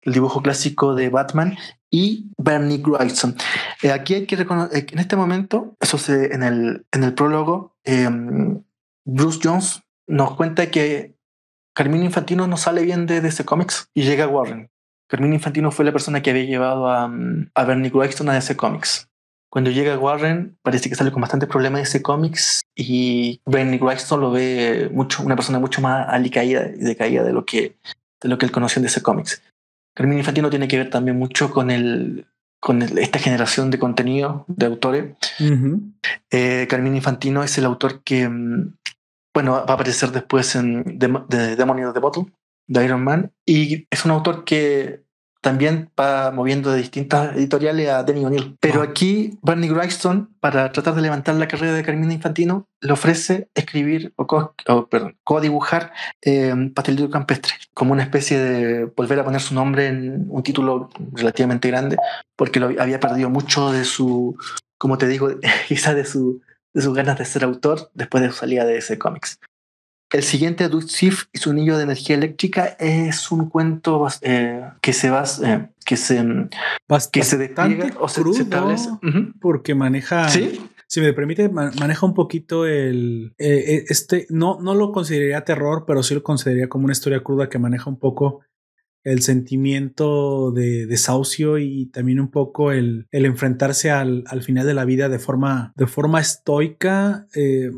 el 0.08 0.14
dibujo 0.14 0.42
clásico 0.42 0.96
de 0.96 1.10
Batman, 1.10 1.58
y 1.90 2.32
Bernie 2.38 2.82
Wrightson. 2.84 3.36
Eh, 3.82 3.92
aquí 3.92 4.16
hay 4.16 4.26
que 4.26 4.36
reconocer, 4.36 4.86
en 4.92 5.00
este 5.00 5.16
momento, 5.16 5.76
eso 5.80 5.98
se, 5.98 6.34
en, 6.34 6.44
el, 6.44 6.86
en 6.92 7.04
el 7.04 7.14
prólogo, 7.14 7.76
eh, 7.84 8.10
Bruce 9.06 9.40
Jones 9.42 9.82
nos 10.08 10.36
cuenta 10.36 10.70
que 10.70 11.16
Carmine 11.74 12.06
Infantino 12.06 12.48
no 12.48 12.58
sale 12.58 12.82
bien 12.82 13.06
de 13.06 13.22
DC 13.22 13.46
Comics 13.46 13.90
y 13.94 14.04
llega 14.04 14.26
a 14.26 14.28
Warren. 14.28 14.70
Carmine 15.10 15.36
Infantino 15.36 15.72
fue 15.72 15.86
la 15.86 15.92
persona 15.92 16.22
que 16.22 16.32
había 16.32 16.44
llevado 16.44 16.90
a, 16.90 17.08
mm, 17.08 17.52
a 17.54 17.64
Bernie 17.64 17.92
Wrightson 17.92 18.30
a 18.30 18.34
DC 18.34 18.58
Comics. 18.58 19.10
Cuando 19.50 19.72
llega 19.72 19.94
a 19.94 19.98
Warren, 19.98 20.58
parece 20.62 20.90
que 20.90 20.96
sale 20.96 21.12
con 21.12 21.22
bastantes 21.22 21.48
problemas 21.48 21.80
de 21.80 21.86
DC 21.86 22.02
Comics 22.02 22.62
y 22.76 23.42
Bernie 23.46 23.80
Wrightson 23.80 24.20
lo 24.20 24.32
ve 24.32 24.90
mucho, 24.92 25.24
una 25.24 25.36
persona 25.36 25.60
mucho 25.60 25.82
más 25.82 26.08
alicaída 26.10 26.68
y 26.68 26.80
decaída 26.80 27.24
de 27.24 27.32
lo 27.32 27.46
que, 27.46 27.78
de 28.22 28.30
lo 28.30 28.38
que 28.38 28.46
él 28.46 28.52
conoció 28.52 28.80
en 28.80 28.84
DC 28.84 29.02
Comics. 29.02 29.42
Carmine 29.98 30.20
Infantino 30.20 30.50
tiene 30.52 30.68
que 30.68 30.78
ver 30.78 30.90
también 30.92 31.18
mucho 31.18 31.50
con, 31.52 31.72
el, 31.72 32.28
con 32.60 32.84
el- 32.84 33.00
esta 33.00 33.18
generación 33.18 33.72
de 33.72 33.80
contenido 33.80 34.46
de 34.48 34.66
autores. 34.68 35.16
Eh, 36.30 36.68
Carmine 36.70 36.98
Infantino 36.98 37.44
es 37.44 37.58
el 37.58 37.66
autor 37.66 38.04
que, 38.04 38.30
mm, 38.30 38.74
bueno, 39.34 39.54
va 39.54 39.60
a 39.72 39.74
aparecer 39.74 40.12
después 40.12 40.56
en 40.56 41.00
Dem- 41.00 41.26
The 41.30 41.56
Demon 41.56 41.80
in 41.80 41.94
the 41.94 42.00
Bottle, 42.00 42.26
de 42.68 42.86
Iron 42.86 43.04
Man, 43.04 43.32
y 43.46 43.88
es 43.90 44.06
un 44.06 44.12
autor 44.12 44.44
que 44.44 45.02
también 45.42 45.90
va 46.00 46.32
moviendo 46.32 46.72
de 46.72 46.78
distintas 46.80 47.36
editoriales 47.36 47.90
a 47.90 48.04
Denny 48.04 48.26
O'Neill. 48.26 48.58
Pero 48.60 48.82
Ah. 48.82 48.86
aquí 48.86 49.38
Bernie 49.42 49.72
Wrightson, 49.72 50.30
para 50.40 50.72
tratar 50.72 50.96
de 50.96 51.02
levantar 51.02 51.36
la 51.36 51.48
carrera 51.48 51.74
de 51.74 51.84
Carmine 51.84 52.14
Infantino, 52.14 52.68
le 52.82 52.92
ofrece 52.94 53.48
escribir 53.56 54.14
o, 54.16 54.28
co- 54.28 54.54
o, 54.68 54.88
perdón, 54.88 55.18
co-dibujar 55.24 55.92
eh, 56.22 56.54
Pastelito 56.74 57.10
Campestre, 57.10 57.54
como 57.74 57.94
una 57.94 58.04
especie 58.04 58.40
de 58.40 58.86
volver 58.86 59.20
a 59.20 59.24
poner 59.24 59.42
su 59.42 59.54
nombre 59.54 59.88
en 59.88 60.26
un 60.30 60.44
título 60.44 60.90
relativamente 61.14 61.68
grande, 61.70 61.98
porque 62.36 62.60
lo 62.60 62.68
había 62.82 63.00
perdido 63.00 63.30
mucho 63.30 63.72
de 63.72 63.86
su, 63.86 64.38
como 64.78 64.98
te 64.98 65.08
digo, 65.08 65.30
quizás 65.68 65.96
de, 65.96 66.06
su, 66.06 66.42
de 66.74 66.82
sus 66.82 66.94
ganas 66.94 67.18
de 67.18 67.26
ser 67.26 67.44
autor 67.44 67.90
después 67.94 68.22
de 68.24 68.30
su 68.30 68.36
salida 68.38 68.66
de 68.66 68.78
ese 68.78 68.98
cómics. 68.98 69.40
El 70.12 70.24
siguiente, 70.24 70.70
Duke 70.70 70.88
Sif 70.88 71.26
y 71.34 71.38
su 71.40 71.50
anillo 71.52 71.76
de 71.78 71.84
energía 71.84 72.16
eléctrica, 72.16 72.66
es 72.80 73.30
un 73.32 73.50
cuento 73.50 74.08
eh, 74.22 74.64
que 74.82 74.94
se 74.94 75.10
va, 75.10 75.24
eh, 75.44 75.68
que 75.86 75.98
se, 75.98 76.22
Bast- 76.24 77.12
que 77.12 77.24
se 77.24 77.36
bastante 77.38 77.76
despliega 77.76 78.00
o 78.00 78.08
se, 78.08 78.24
se 78.34 78.42
establece. 78.44 78.90
Ujú. 78.90 79.34
porque 79.42 79.76
maneja. 79.76 80.30
Sí, 80.30 80.62
Si 80.88 81.02
me 81.02 81.12
permite, 81.12 81.50
ma- 81.50 81.72
maneja 81.78 82.06
un 82.06 82.14
poquito 82.14 82.66
el. 82.66 83.34
eh, 83.38 83.64
eh, 83.68 83.86
este. 83.90 84.26
No, 84.30 84.60
no 84.62 84.74
lo 84.76 84.94
consideraría 84.94 85.44
terror, 85.44 85.84
pero 85.86 86.02
sí 86.04 86.14
lo 86.16 86.24
consideraría 86.24 86.70
como 86.70 86.86
una 86.86 86.94
historia 86.94 87.22
cruda 87.22 87.50
que 87.50 87.60
maneja 87.60 87.90
un 87.90 88.00
poco 88.00 88.40
el 89.04 89.22
sentimiento 89.22 90.52
de 90.52 90.86
desahucio 90.86 91.58
y 91.58 91.88
también 91.88 92.20
un 92.20 92.30
poco 92.32 92.72
el, 92.72 93.08
el 93.12 93.26
enfrentarse 93.26 93.90
al, 93.92 94.24
al 94.28 94.42
final 94.44 94.66
de 94.66 94.74
la 94.74 94.86
vida 94.86 95.10
de 95.10 95.20
forma, 95.20 95.74
de 95.76 95.88
forma 95.88 96.20
estoica. 96.22 97.28
Eh, 97.36 97.72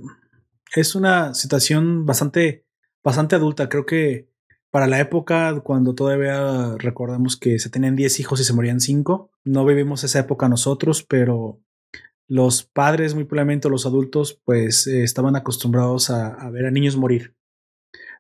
es 0.76 0.96
una 0.96 1.34
situación 1.34 2.06
bastante, 2.06 2.66
bastante 3.04 3.36
adulta. 3.36 3.70
Creo 3.70 3.86
que 3.86 4.30
para 4.72 4.88
la 4.88 5.00
época, 5.00 5.60
cuando 5.62 5.96
todavía 5.96 6.76
recordamos 6.78 7.38
que 7.38 7.60
se 7.60 7.70
tenían 7.70 7.96
10 7.96 8.20
hijos 8.20 8.40
y 8.40 8.44
se 8.44 8.54
morían 8.54 8.80
5, 8.80 9.32
no 9.46 9.66
vivimos 9.66 10.04
esa 10.04 10.20
época 10.20 10.48
nosotros, 10.48 11.04
pero 11.04 11.60
los 12.28 12.64
padres, 12.64 13.16
muy 13.16 13.24
probablemente 13.24 13.70
los 13.70 13.88
adultos, 13.88 14.40
pues 14.46 14.86
eh, 14.86 15.04
estaban 15.04 15.36
acostumbrados 15.36 16.12
a, 16.12 16.28
a 16.28 16.52
ver 16.52 16.68
a 16.68 16.72
niños 16.72 16.96
morir 16.96 17.36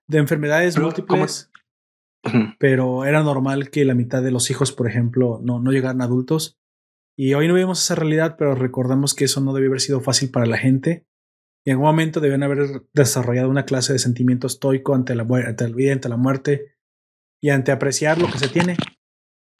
de 0.07 0.17
enfermedades 0.17 0.73
Pero, 0.73 0.87
múltiples, 0.87 1.51
pero 2.59 3.05
era 3.05 3.21
normal 3.23 3.69
que 3.69 3.85
la 3.85 3.93
mitad 3.93 4.23
de 4.23 4.31
los 4.31 4.49
hijos, 4.49 4.71
por 4.71 4.87
ejemplo, 4.87 5.39
no, 5.43 5.59
no 5.59 5.71
llegaran 5.71 6.01
adultos. 6.01 6.57
Y 7.15 7.33
hoy 7.35 7.47
no 7.47 7.53
vemos 7.53 7.83
esa 7.83 7.95
realidad, 7.95 8.35
pero 8.37 8.55
recordamos 8.55 9.13
que 9.13 9.25
eso 9.25 9.39
no 9.41 9.53
debe 9.53 9.67
haber 9.67 9.81
sido 9.81 10.01
fácil 10.01 10.31
para 10.31 10.47
la 10.47 10.57
gente. 10.57 11.05
En 11.69 11.73
algún 11.73 11.85
momento 11.85 12.19
deben 12.19 12.41
haber 12.41 12.81
desarrollado 12.93 13.47
una 13.47 13.63
clase 13.63 13.93
de 13.93 13.99
sentimiento 13.99 14.47
estoico 14.47 14.95
ante 14.95 15.13
la, 15.13 15.21
ante 15.21 15.69
la 15.69 15.75
vida, 15.75 15.93
ante 15.93 16.09
la 16.09 16.17
muerte 16.17 16.73
y 17.39 17.51
ante 17.51 17.71
apreciar 17.71 18.17
lo 18.19 18.25
que 18.25 18.39
se 18.39 18.47
tiene. 18.47 18.75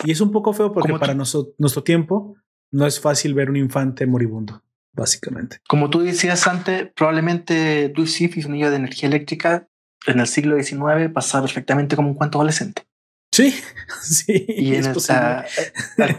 Y 0.03 0.10
es 0.10 0.20
un 0.20 0.32
poco 0.32 0.51
feo 0.53 0.72
porque 0.72 0.93
para 0.93 1.14
noso- 1.14 1.53
nuestro 1.60 1.84
tiempo 1.84 2.36
no 2.72 2.88
es 2.88 2.99
fácil 2.99 3.36
ver 3.36 3.51
un 3.51 3.57
infante 3.57 4.07
moribundo, 4.07 4.64
básicamente. 4.91 5.60
Como 5.68 5.91
tú 5.91 5.99
decías 5.99 6.47
antes, 6.47 6.89
probablemente 6.95 7.89
Duke 7.89 8.10
Sif 8.10 8.38
y 8.38 8.41
su 8.41 8.47
anillo 8.47 8.72
de 8.72 8.78
energía 8.78 9.07
eléctrica 9.07 9.70
en 10.07 10.20
el 10.20 10.26
siglo 10.26 10.55
XIX 10.60 11.12
pasaba 11.14 11.43
perfectamente 11.43 11.95
como 11.95 12.07
un 12.10 12.16
cuento 12.16 12.39
adolescente. 12.39 12.88
Sí, 13.32 13.53
sí. 14.01 14.45
Y 14.47 14.74
en 14.74 14.82
es 14.82 14.88
posible. 14.88 15.20
a, 15.20 15.45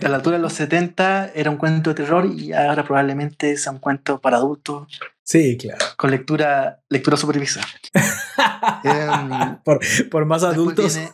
la 0.08 0.14
altura 0.14 0.36
de 0.36 0.42
los 0.42 0.52
70 0.52 1.32
era 1.34 1.50
un 1.50 1.56
cuento 1.56 1.90
de 1.90 1.94
terror 1.96 2.26
y 2.26 2.52
ahora 2.52 2.84
probablemente 2.84 3.56
sea 3.56 3.72
un 3.72 3.78
cuento 3.80 4.20
para 4.20 4.36
adultos 4.36 4.86
Sí, 5.30 5.56
claro. 5.56 5.78
con 5.96 6.10
lectura, 6.10 6.80
lectura 6.88 7.16
supervisada. 7.16 7.66
Por, 9.64 9.80
por 10.10 10.24
más 10.26 10.42
adultos 10.42 10.96
viene- 10.96 11.12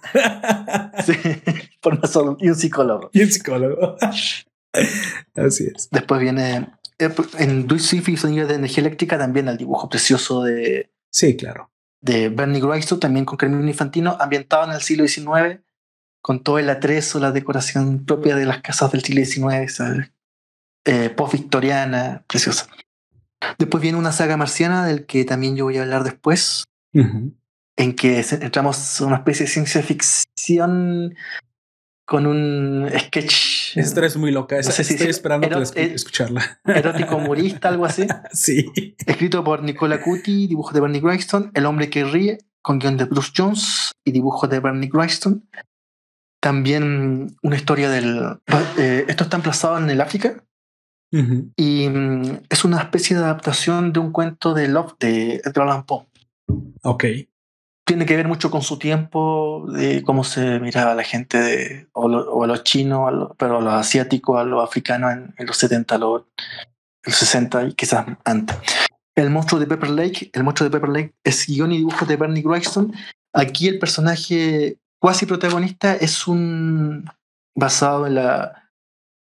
sí, 1.05 1.13
por 1.83 2.01
más 2.01 2.17
adultos, 2.17 2.43
y 2.43 2.49
un 2.49 2.55
psicólogo. 2.55 3.11
y 3.13 3.23
un 3.23 3.31
psicólogo. 3.31 3.97
Así 5.35 5.69
es. 5.75 5.89
Después 5.91 6.21
viene 6.21 6.69
eh, 6.99 7.11
en 7.39 7.67
Duke 7.67 7.83
Sif 7.83 8.09
y 8.09 8.17
su 8.17 8.27
anillo 8.29 8.47
de 8.47 8.55
energía 8.55 8.81
eléctrica 8.83 9.19
también 9.19 9.49
el 9.49 9.57
dibujo 9.59 9.89
precioso 9.89 10.43
de, 10.45 10.91
Sí, 11.11 11.37
claro. 11.37 11.71
de 12.01 12.29
Bernie 12.31 12.63
Wrightson, 12.63 13.01
también 13.01 13.25
con 13.27 13.37
Carmine 13.37 13.69
Infantino, 13.71 14.17
ambientado 14.21 14.65
en 14.65 14.71
el 14.73 14.81
siglo 14.81 15.07
XIX, 15.07 15.61
con 16.23 16.43
todo 16.43 16.59
el 16.59 16.71
atrezo, 16.71 17.19
la 17.21 17.33
decoración 17.33 18.05
propia 18.07 18.35
de 18.37 18.47
las 18.47 18.61
casas 18.63 18.93
del 18.93 19.03
siglo 19.03 19.25
XIX, 19.25 19.75
¿sabes? 19.75 20.11
Eh, 20.85 21.11
post-victoriana, 21.11 22.25
preciosa. 22.27 22.67
Después 23.59 23.83
viene 23.83 23.99
una 23.99 24.13
saga 24.13 24.37
marciana 24.37 24.87
del 24.87 25.07
que 25.07 25.25
también 25.25 25.57
yo 25.57 25.65
voy 25.65 25.77
a 25.79 25.83
hablar 25.83 26.05
después, 26.05 26.65
en 26.93 27.95
que 27.95 28.25
entramos 28.41 29.01
a 29.01 29.07
una 29.07 29.17
especie 29.17 29.47
de 29.47 29.53
ciencia 29.53 29.83
ficción 29.83 31.15
con 32.07 32.27
un 32.27 32.89
sketch 32.99 33.77
Esta 33.77 34.07
es 34.07 34.17
muy 34.17 34.31
loca. 34.31 34.59
Esa- 34.59 34.71
No 34.71 34.75
sé 34.77 34.85
si- 34.85 34.95
estoy 34.95 35.09
esperando 35.11 35.49
escu- 35.49 35.77
eh, 35.77 35.93
escucharla. 35.95 36.61
erótico 36.65 37.17
humorista, 37.17 37.69
algo 37.69 37.85
así. 37.85 38.07
Sí. 38.33 38.95
Escrito 39.05 39.43
por 39.45 39.63
Nicola 39.63 40.01
Cuti, 40.01 40.47
dibujo 40.47 40.73
de 40.73 40.81
Bernie 40.81 41.01
Wrightson, 41.01 41.51
El 41.55 41.67
hombre 41.67 41.91
que 41.91 42.05
ríe, 42.05 42.39
con 42.63 42.79
guion 42.79 42.97
de 42.97 43.05
Bruce 43.05 43.33
Jones 43.37 43.93
y 44.05 44.13
dibujo 44.13 44.47
de 44.49 44.61
Bernie 44.61 44.89
Wrightson. 44.93 45.49
También 46.41 47.37
una 47.43 47.57
historia 47.57 47.91
del... 47.91 48.39
eh, 48.79 49.05
esto 49.09 49.25
está 49.25 49.37
emplazado 49.37 49.79
en 49.79 49.91
el 49.91 50.01
África 50.01 50.45
Y 51.57 51.89
mm, 51.89 52.41
es 52.49 52.65
una 52.65 52.79
especie 52.79 53.17
de 53.17 53.23
adaptación 53.23 53.93
de 53.93 54.01
un 54.01 54.13
cuento 54.13 54.55
de 54.55 54.69
Love 54.69 54.95
de 54.99 55.35
Edgar 55.37 55.69
Allan 55.69 55.85
Poe. 55.85 56.07
Ok. 56.83 57.05
tiene 57.85 58.07
que 58.07 58.17
ver 58.17 58.29
mucho 58.29 58.51
con 58.51 58.63
su 58.63 58.79
tiempo, 58.79 59.67
de 59.73 60.03
cómo 60.03 60.25
se 60.25 60.61
miraba 60.61 60.93
a 60.93 60.95
la 60.95 61.03
gente, 61.05 61.39
de, 61.39 61.89
o, 61.93 62.43
a 62.43 62.47
los 62.47 62.65
chinos, 62.65 63.33
pero 63.39 63.59
a 63.59 63.61
los 63.61 63.75
asiáticos, 63.75 64.39
a 64.39 64.45
los 64.45 64.63
africanos 64.63 65.13
en, 65.37 65.47
los 65.47 65.57
70, 65.57 65.99
los, 65.99 66.23
los 67.05 67.15
60 67.15 67.65
y 67.65 67.75
quizás 67.75 68.07
antes. 68.25 68.57
El 69.15 69.31
monstruo 69.31 69.61
de 69.61 69.67
Pepper 69.67 69.91
Lake, 69.91 70.31
el 70.33 70.45
monstruo 70.45 70.69
de 70.69 70.77
Pepper 70.77 70.91
Lake 70.91 71.15
es 71.25 71.47
guion 71.47 71.73
y 71.73 71.79
dibujo 71.79 72.05
de 72.05 72.17
Bernie 72.17 72.43
Wrightson. 72.43 72.93
Aquí 73.33 73.69
el 73.69 73.79
personaje 73.79 74.79
cuasi 74.99 75.25
protagonista 75.25 75.95
es 75.95 76.27
un 76.27 77.09
basado 77.55 78.07
en 78.07 78.17
la, 78.17 78.71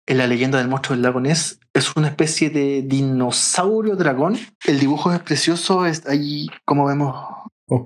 en 0.07 0.17
la 0.17 0.27
leyenda 0.27 0.57
del 0.57 0.67
monstruo 0.67 0.95
del 0.95 1.03
lago 1.03 1.19
Ness. 1.19 1.59
Es 1.73 1.95
una 1.95 2.07
especie 2.07 2.49
de 2.49 2.83
dinosaurio 2.83 3.95
dragón. 3.95 4.37
El 4.65 4.79
dibujo 4.79 5.11
es 5.11 5.19
precioso. 5.19 5.85
Es 5.85 6.05
ahí, 6.05 6.47
como 6.65 6.85
vemos, 6.85 7.15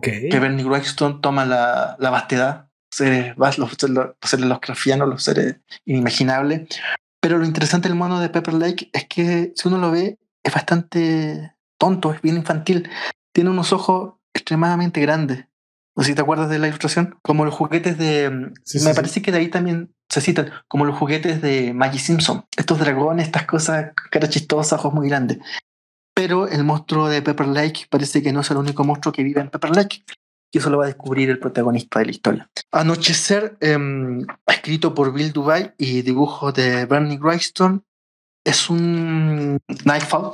que 0.01 0.39
Bernie 0.39 0.65
Wrightson 0.65 1.21
toma 1.21 1.45
la, 1.45 1.95
la 1.99 2.09
vastedad, 2.09 2.69
seres, 2.91 3.35
los, 3.37 3.57
los, 3.57 3.77
seres 4.21 4.45
los 4.45 4.99
los 4.99 5.23
seres 5.23 5.55
inimaginables. 5.85 6.67
Pero 7.21 7.37
lo 7.37 7.45
interesante 7.45 7.87
del 7.87 7.97
mono 7.97 8.19
de 8.19 8.29
Pepper 8.29 8.53
Lake 8.53 8.89
es 8.93 9.07
que 9.07 9.53
si 9.55 9.67
uno 9.67 9.77
lo 9.77 9.91
ve, 9.91 10.19
es 10.43 10.53
bastante 10.53 11.55
tonto, 11.77 12.13
es 12.13 12.21
bien 12.21 12.37
infantil. 12.37 12.89
Tiene 13.33 13.49
unos 13.49 13.73
ojos 13.73 14.15
extremadamente 14.33 15.01
grandes. 15.01 15.45
No 15.95 16.03
sé 16.03 16.09
si 16.09 16.15
te 16.15 16.21
acuerdas 16.21 16.49
de 16.49 16.59
la 16.59 16.67
ilustración. 16.67 17.17
Como 17.21 17.45
los 17.45 17.53
juguetes 17.53 17.97
de. 17.97 18.29
me 18.29 18.93
parece 18.93 19.21
que 19.21 19.31
de 19.31 19.39
ahí 19.39 19.49
también 19.49 19.95
se 20.19 20.25
citan. 20.25 20.51
Como 20.67 20.85
los 20.85 20.97
juguetes 20.97 21.41
de 21.41 21.73
Maggie 21.73 21.99
Simpson. 21.99 22.45
Estos 22.55 22.79
dragones, 22.79 23.27
estas 23.27 23.45
cosas, 23.45 23.91
cara 24.11 24.29
chistosas, 24.29 24.79
ojos 24.79 24.93
muy 24.93 25.09
grandes. 25.09 25.39
Pero 26.15 26.47
el 26.47 26.63
monstruo 26.63 27.09
de 27.09 27.21
Pepper 27.21 27.47
Lake 27.47 27.85
parece 27.89 28.23
que 28.23 28.33
no 28.33 28.41
es 28.41 28.49
el 28.49 28.57
único 28.57 28.83
monstruo 28.83 29.13
que 29.13 29.23
vive 29.23 29.41
en 29.41 29.49
Pepper 29.49 29.75
Lake. 29.75 30.03
Y 30.51 30.57
eso 30.57 30.69
lo 30.69 30.79
va 30.79 30.85
a 30.85 30.87
descubrir 30.87 31.29
el 31.29 31.39
protagonista 31.39 31.99
de 31.99 32.05
la 32.05 32.11
historia. 32.11 32.49
Anochecer, 32.71 33.57
em, 33.59 34.25
escrito 34.47 34.93
por 34.95 35.13
Bill 35.13 35.33
Dubai 35.33 35.73
y 35.77 36.01
dibujo 36.01 36.51
de 36.51 36.85
Bernie 36.85 37.19
Wrightson, 37.19 37.83
es 38.45 38.69
un 38.69 39.59
Nightfall. 39.85 40.31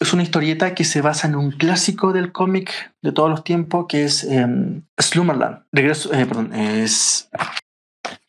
Es 0.00 0.12
una 0.12 0.22
historieta 0.22 0.74
que 0.74 0.84
se 0.84 1.00
basa 1.00 1.28
en 1.28 1.36
un 1.36 1.52
clásico 1.52 2.12
del 2.12 2.32
cómic 2.32 2.92
de 3.02 3.12
todos 3.12 3.30
los 3.30 3.44
tiempos, 3.44 3.86
que 3.88 4.04
es 4.04 4.24
em, 4.24 4.82
Slumberland. 4.98 5.64
Regreso, 5.72 6.12
eh, 6.12 6.26
perdón, 6.26 6.52
es 6.52 7.30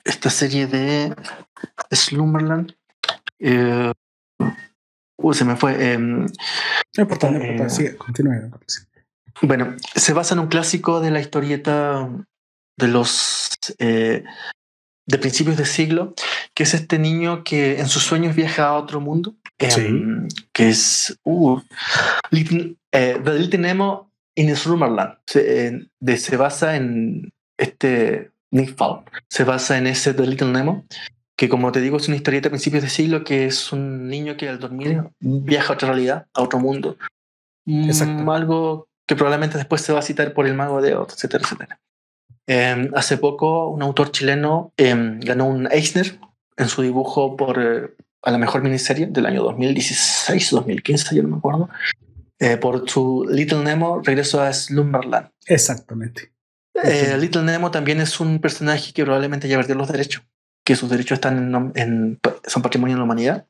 esta 0.04 0.30
serie 0.30 0.68
de 0.68 1.16
Slumberland. 1.92 2.76
Eh, 3.40 3.92
Uh, 5.22 5.34
se 5.34 5.46
me 5.46 5.56
fue. 5.56 5.76
Eh, 5.78 5.98
no 5.98 6.28
importa, 6.98 7.30
no 7.30 7.44
importa. 7.44 7.70
Sigue, 7.70 7.98
continúe. 7.98 8.52
Bueno, 9.42 9.76
se 9.96 10.14
basa 10.14 10.34
en 10.34 10.40
un 10.40 10.48
clásico 10.48 11.02
de 11.02 11.12
la 11.12 11.20
historieta 11.20 12.10
de 12.78 12.88
los 12.88 13.50
eh, 13.80 14.24
de 15.06 15.18
principios 15.18 15.58
de 15.58 15.66
siglo, 15.66 16.14
que 16.54 16.64
es 16.64 16.74
este 16.74 17.00
niño 17.00 17.44
que 17.44 17.80
en 17.80 17.88
sus 17.88 18.04
sueños 18.04 18.36
viaja 18.36 18.68
a 18.68 18.78
otro 18.78 19.02
mundo, 19.02 19.36
em, 19.58 20.28
que 20.54 20.70
es 20.70 21.20
uh, 21.24 21.60
Little, 22.32 22.76
eh, 22.94 23.20
The 23.22 23.40
Little 23.40 23.60
Nemo 23.60 24.12
in 24.36 24.56
Slumberland. 24.56 25.18
Se, 25.26 25.90
de, 26.00 26.18
se 26.18 26.38
basa 26.38 26.76
en 26.76 27.34
este 27.58 28.32
Nick 28.52 28.76
Fall. 28.76 29.04
Se 29.30 29.44
basa 29.44 29.78
en 29.78 29.88
ese 29.88 30.14
The 30.14 30.26
Little 30.26 30.52
Nemo 30.52 30.86
que 31.40 31.48
como 31.48 31.72
te 31.72 31.80
digo 31.80 31.96
es 31.96 32.10
una 32.10 32.18
historieta 32.18 32.50
a 32.50 32.52
principios 32.52 32.84
de 32.84 32.90
siglo 32.90 33.24
que 33.24 33.46
es 33.46 33.72
un 33.72 34.10
niño 34.10 34.36
que 34.36 34.50
al 34.50 34.60
dormir 34.60 35.04
viaja 35.22 35.72
a 35.72 35.76
otra 35.76 35.88
realidad, 35.88 36.28
a 36.34 36.42
otro 36.42 36.60
mundo. 36.60 36.98
Exacto. 37.66 38.30
Algo 38.30 38.90
que 39.08 39.16
probablemente 39.16 39.58
después 39.58 39.82
se 39.82 39.94
va 39.94 40.00
a 40.00 40.02
citar 40.02 40.34
por 40.34 40.48
el 40.48 40.54
mago 40.54 40.82
de 40.82 40.96
Oz, 40.96 41.14
etcétera, 41.14 41.46
etcétera. 41.46 41.80
Em, 42.46 42.92
hace 42.94 43.18
poco 43.18 43.70
un 43.70 43.82
autor 43.82 44.12
chileno 44.12 44.74
em, 44.76 45.22
ganó 45.22 45.48
un 45.48 45.72
Eisner 45.72 46.20
en 46.58 46.68
su 46.68 46.82
dibujo 46.82 47.38
por 47.38 47.58
eh, 47.58 47.96
a 48.22 48.32
la 48.32 48.38
mejor 48.38 48.62
miniserie 48.62 49.06
del 49.06 49.26
año 49.26 49.42
2016 49.44 50.52
2015, 50.52 51.16
yo 51.16 51.24
no 51.24 51.30
me 51.30 51.38
acuerdo, 51.38 51.70
eh, 52.38 52.58
por 52.58 52.90
su 52.90 53.26
Little 53.30 53.64
Nemo, 53.64 54.02
Regreso 54.04 54.42
a 54.42 54.52
Slumberland. 54.52 55.30
Exactamente. 55.46 56.34
Eh, 56.84 57.18
Little 57.20 57.44
Nemo 57.44 57.72
también 57.72 58.00
es 58.00 58.20
un 58.20 58.40
personaje 58.40 58.94
que 58.94 59.04
probablemente 59.04 59.48
ya 59.48 59.58
perdió 59.58 59.76
los 59.76 59.92
derechos 59.92 60.24
que 60.70 60.76
sus 60.76 60.90
derechos 60.90 61.16
están 61.16 61.74
en, 61.76 62.20
son 62.46 62.62
patrimonio 62.62 62.96
de 62.96 63.00
la 63.00 63.04
humanidad. 63.04 63.48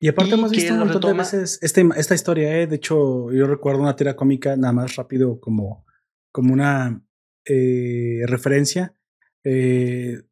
Y 0.00 0.08
aparte 0.08 0.34
hemos 0.34 0.50
visto 0.50 0.72
un 0.72 0.80
montón 0.80 1.00
de 1.00 1.12
veces 1.12 1.60
este, 1.62 1.88
esta 1.94 2.16
historia, 2.16 2.58
¿eh? 2.58 2.66
de 2.66 2.74
hecho 2.74 3.30
yo 3.30 3.46
recuerdo 3.46 3.82
una 3.82 3.94
tira 3.94 4.16
cómica 4.16 4.56
nada 4.56 4.72
más 4.72 4.96
rápido 4.96 5.38
como, 5.38 5.86
como 6.32 6.52
una 6.52 7.00
eh, 7.44 8.22
referencia. 8.26 8.96
Eh, 9.44 10.22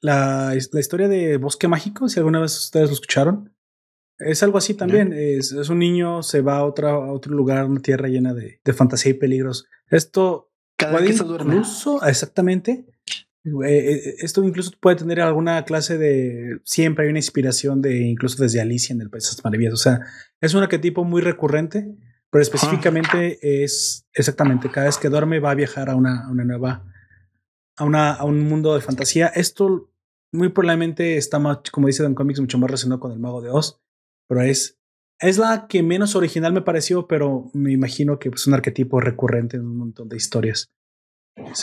la, 0.00 0.54
la, 0.72 0.80
historia 0.80 1.08
de 1.08 1.36
Bosque 1.36 1.68
Mágico, 1.68 2.08
si 2.08 2.18
alguna 2.18 2.40
vez 2.40 2.56
ustedes 2.56 2.88
lo 2.88 2.94
escucharon, 2.94 3.54
es 4.18 4.42
algo 4.42 4.56
así 4.56 4.72
también. 4.72 5.12
Es, 5.12 5.52
es, 5.52 5.68
un 5.68 5.78
niño, 5.78 6.22
se 6.22 6.40
va 6.40 6.56
a, 6.56 6.64
otra, 6.64 6.92
a 6.92 7.12
otro 7.12 7.34
lugar, 7.34 7.66
una 7.66 7.82
tierra 7.82 8.08
llena 8.08 8.32
de, 8.32 8.60
de 8.64 8.72
fantasía 8.72 9.10
y 9.10 9.14
peligros. 9.14 9.66
Esto 9.90 10.51
Cada 10.82 10.98
puede 10.98 11.12
incluso, 11.12 12.02
exactamente, 12.04 12.86
eh, 13.44 13.50
eh, 13.66 14.14
esto 14.20 14.44
incluso 14.44 14.70
puede 14.78 14.96
tener 14.96 15.20
alguna 15.20 15.64
clase 15.64 15.98
de. 15.98 16.60
Siempre 16.64 17.04
hay 17.04 17.10
una 17.10 17.18
inspiración 17.18 17.82
de 17.82 17.98
incluso 17.98 18.40
desde 18.42 18.60
Alicia 18.60 18.94
en 18.94 19.00
el 19.00 19.10
País 19.10 19.24
de 19.24 19.30
las 19.30 19.44
Maravillas. 19.44 19.74
O 19.74 19.76
sea, 19.76 20.00
es 20.40 20.54
un 20.54 20.62
arquetipo 20.62 21.04
muy 21.04 21.22
recurrente, 21.22 21.96
pero 22.30 22.42
específicamente 22.42 23.64
es 23.64 24.06
exactamente 24.12 24.70
cada 24.70 24.86
vez 24.86 24.96
que 24.96 25.08
duerme 25.08 25.40
va 25.40 25.50
a 25.50 25.56
viajar 25.56 25.90
a 25.90 25.96
una, 25.96 26.30
una 26.30 26.44
nueva. 26.44 26.86
A, 27.76 27.84
una, 27.84 28.12
a 28.12 28.24
un 28.24 28.46
mundo 28.48 28.74
de 28.74 28.82
fantasía. 28.82 29.28
Esto 29.28 29.90
muy 30.30 30.50
probablemente 30.50 31.16
está 31.16 31.38
más, 31.38 31.58
como 31.72 31.86
dice 31.86 32.02
Don 32.02 32.14
Comics, 32.14 32.38
mucho 32.38 32.58
más 32.58 32.68
relacionado 32.68 33.00
con 33.00 33.12
el 33.12 33.18
Mago 33.18 33.40
de 33.40 33.50
Oz, 33.50 33.80
pero 34.28 34.42
es. 34.42 34.78
Es 35.22 35.38
la 35.38 35.66
que 35.68 35.82
menos 35.84 36.16
original 36.16 36.52
me 36.52 36.62
pareció, 36.62 37.06
pero 37.06 37.48
me 37.54 37.72
imagino 37.72 38.18
que 38.18 38.28
es 38.28 38.46
un 38.48 38.54
arquetipo 38.54 39.00
recurrente 39.00 39.56
en 39.56 39.64
un 39.64 39.78
montón 39.78 40.08
de 40.08 40.16
historias. 40.16 40.70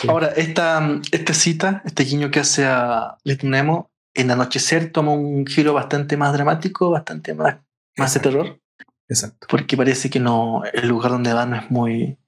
Ahora, 0.08 0.28
esta, 0.28 1.00
esta 1.12 1.34
cita, 1.34 1.82
este 1.84 2.04
guiño 2.04 2.30
que 2.30 2.40
hace 2.40 2.64
a 2.64 3.18
Little 3.22 3.50
Nemo, 3.50 3.90
en 4.14 4.30
Anochecer 4.30 4.90
toma 4.90 5.12
un 5.12 5.46
giro 5.46 5.74
bastante 5.74 6.16
más 6.16 6.32
dramático, 6.32 6.90
bastante 6.90 7.34
más, 7.34 7.58
más 7.96 8.14
de 8.14 8.20
terror. 8.20 8.60
Exacto. 9.08 9.46
Porque 9.50 9.76
parece 9.76 10.08
que 10.08 10.20
no, 10.20 10.62
el 10.72 10.88
lugar 10.88 11.12
donde 11.12 11.32
va 11.32 11.44
no 11.44 11.56
es 11.56 11.70
muy, 11.70 12.18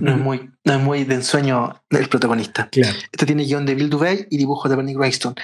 no 0.00 0.12
es 0.12 0.18
muy, 0.18 0.50
no 0.64 0.72
es 0.72 0.80
muy 0.80 1.04
de 1.04 1.16
ensueño 1.16 1.82
del 1.90 2.08
protagonista. 2.08 2.68
Claro. 2.70 2.96
Este 3.12 3.26
tiene 3.26 3.44
guion 3.44 3.66
de 3.66 3.74
Bill 3.74 3.90
Dubey 3.90 4.26
y 4.30 4.38
dibujo 4.38 4.68
de 4.68 4.76
Bernie 4.76 4.96
Greystone. 4.96 5.36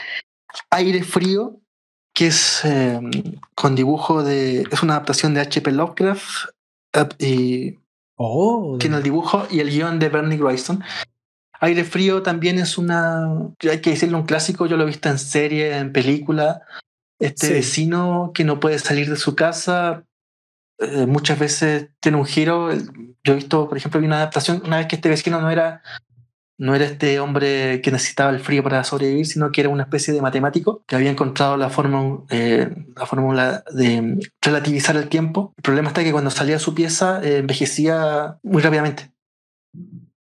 Aire 0.70 1.02
Frío, 1.02 1.60
que 2.14 2.28
es 2.28 2.64
em, 2.64 3.10
con 3.54 3.74
dibujo 3.74 4.22
de. 4.22 4.62
Es 4.70 4.82
una 4.82 4.94
adaptación 4.94 5.34
de 5.34 5.40
H.P. 5.40 5.72
Lovecraft 5.72 6.50
y. 7.18 7.78
Oh, 8.16 8.76
tiene 8.78 8.98
el 8.98 9.02
dibujo 9.02 9.46
y 9.50 9.60
el 9.60 9.70
guion 9.70 9.98
de 9.98 10.08
Bernie 10.10 10.38
Greystone. 10.38 10.84
Aire 11.60 11.84
Frío 11.84 12.22
también 12.22 12.58
es 12.58 12.78
una, 12.78 13.26
hay 13.70 13.80
que 13.80 13.90
decirlo, 13.90 14.18
un 14.18 14.26
clásico, 14.26 14.66
yo 14.66 14.78
lo 14.78 14.84
he 14.84 14.86
visto 14.86 15.10
en 15.10 15.18
serie, 15.18 15.76
en 15.76 15.92
película. 15.92 16.62
Este 17.18 17.52
vecino 17.52 18.32
que 18.34 18.44
no 18.44 18.60
puede 18.60 18.78
salir 18.78 19.10
de 19.10 19.16
su 19.16 19.36
casa, 19.36 20.04
eh, 20.78 21.04
muchas 21.04 21.38
veces 21.38 21.90
tiene 22.00 22.16
un 22.16 22.24
giro. 22.24 22.72
Yo 23.22 23.34
he 23.34 23.36
visto, 23.36 23.68
por 23.68 23.76
ejemplo, 23.76 24.00
vi 24.00 24.06
una 24.06 24.16
adaptación, 24.16 24.62
una 24.64 24.78
vez 24.78 24.86
que 24.86 24.96
este 24.96 25.10
vecino 25.10 25.38
no 25.42 25.50
era, 25.50 25.82
no 26.60 26.74
era 26.74 26.84
este 26.84 27.18
hombre 27.20 27.80
que 27.80 27.90
necesitaba 27.90 28.30
el 28.30 28.38
frío 28.38 28.62
para 28.62 28.84
sobrevivir, 28.84 29.26
sino 29.26 29.50
que 29.50 29.62
era 29.62 29.70
una 29.70 29.84
especie 29.84 30.12
de 30.12 30.20
matemático 30.20 30.84
que 30.86 30.94
había 30.94 31.10
encontrado 31.10 31.56
la, 31.56 31.70
forma, 31.70 32.18
eh, 32.28 32.68
la 32.94 33.06
fórmula 33.06 33.64
de 33.72 34.18
relativizar 34.42 34.94
el 34.96 35.08
tiempo. 35.08 35.54
El 35.56 35.62
problema 35.62 35.88
está 35.88 36.04
que 36.04 36.12
cuando 36.12 36.30
salía 36.30 36.56
de 36.56 36.60
su 36.60 36.74
pieza 36.74 37.22
eh, 37.24 37.38
envejecía 37.38 38.38
muy 38.42 38.60
rápidamente. 38.60 39.10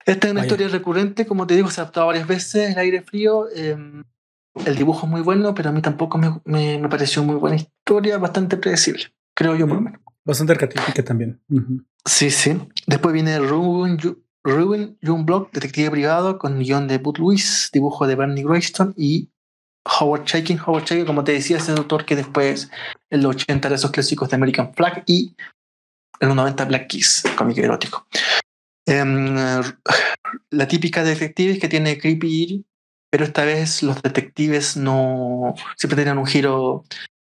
Esta 0.05 0.27
es 0.27 0.31
una 0.31 0.43
historia 0.43 0.69
recurrente, 0.69 1.25
como 1.25 1.45
te 1.45 1.55
digo, 1.55 1.69
se 1.69 1.81
ha 1.81 1.83
adaptado 1.83 2.07
varias 2.07 2.27
veces, 2.27 2.71
el 2.71 2.79
aire 2.79 3.01
frío. 3.01 3.49
Em, 3.53 4.05
el 4.65 4.75
dibujo 4.77 5.07
es 5.07 5.11
muy 5.11 5.21
bueno, 5.21 5.53
pero 5.53 5.67
a 5.67 5.73
mí 5.73 5.81
tampoco 5.81 6.17
me, 6.17 6.39
me, 6.45 6.87
pareció 6.87 7.23
muy 7.23 7.35
buena 7.35 7.57
historia, 7.57 8.17
bastante 8.17 8.55
predecible, 8.55 9.03
creo 9.35 9.57
yo 9.57 9.67
por 9.67 9.75
lo 9.75 9.81
menos. 9.81 9.99
Bastante 10.23 10.53
arquetípica 10.53 11.03
también. 11.03 11.41
Sí, 12.05 12.31
sí. 12.31 12.57
Después 12.87 13.13
viene 13.13 13.37
Ruben, 13.39 13.97
Ruben 14.43 14.97
Block, 15.01 15.51
detective 15.51 15.91
privado, 15.91 16.37
con 16.37 16.59
guion 16.59 16.87
de 16.87 16.97
Bud 16.97 17.17
Lewis, 17.17 17.69
dibujo 17.71 18.07
de 18.07 18.15
Bernie 18.15 18.43
Greystone 18.43 18.93
y 18.97 19.29
Howard 19.99 20.25
Chaykin. 20.25 20.59
Howard 20.65 20.85
Chaykin, 20.85 21.05
como 21.05 21.23
te 21.23 21.33
decía, 21.33 21.57
es 21.57 21.69
el 21.69 21.77
autor 21.77 22.05
que 22.05 22.15
después 22.15 22.69
en 23.09 23.21
los 23.21 23.35
80 23.35 23.69
de 23.69 23.75
esos 23.75 23.91
clásicos 23.91 24.29
de 24.29 24.35
American 24.35 24.73
Flag 24.73 25.03
y 25.05 25.35
en 26.19 26.27
los 26.27 26.35
90 26.35 26.65
Black 26.65 26.87
Kiss, 26.87 27.23
cómic 27.35 27.57
erótico. 27.57 28.07
Em, 28.85 29.35
la 30.49 30.67
típica 30.67 31.03
detective 31.03 31.59
que 31.59 31.67
tiene 31.67 31.97
creepy 31.97 32.65
pero 33.11 33.25
esta 33.25 33.43
vez 33.43 33.83
los 33.83 34.01
detectives 34.01 34.77
no 34.77 35.53
siempre 35.75 35.97
tienen 35.97 36.17
un 36.17 36.25
giro 36.25 36.85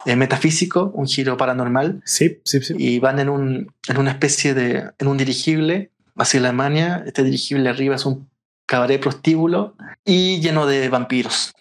eh, 0.05 0.17
metafísico, 0.17 0.91
un 0.93 1.07
giro 1.07 1.37
paranormal. 1.37 2.03
Sí, 2.05 2.41
sí, 2.45 2.61
sí. 2.61 2.75
Y 2.77 2.99
van 2.99 3.21
en, 3.21 3.29
un, 3.29 3.73
en 3.87 3.99
una 3.99 4.11
especie 4.11 4.55
de, 4.55 4.91
en 4.99 5.07
un 5.07 5.17
dirigible, 5.17 5.93
hacia 6.19 6.41
Alemania. 6.41 7.03
Este 7.07 7.25
dirigible 7.25 7.69
arriba 7.69 7.95
es 7.95 8.05
un 8.05 8.29
cabaret 8.67 9.01
prostíbulo 9.01 9.77
y 10.05 10.41
lleno 10.41 10.67
de 10.67 10.89
vampiros. 10.89 11.55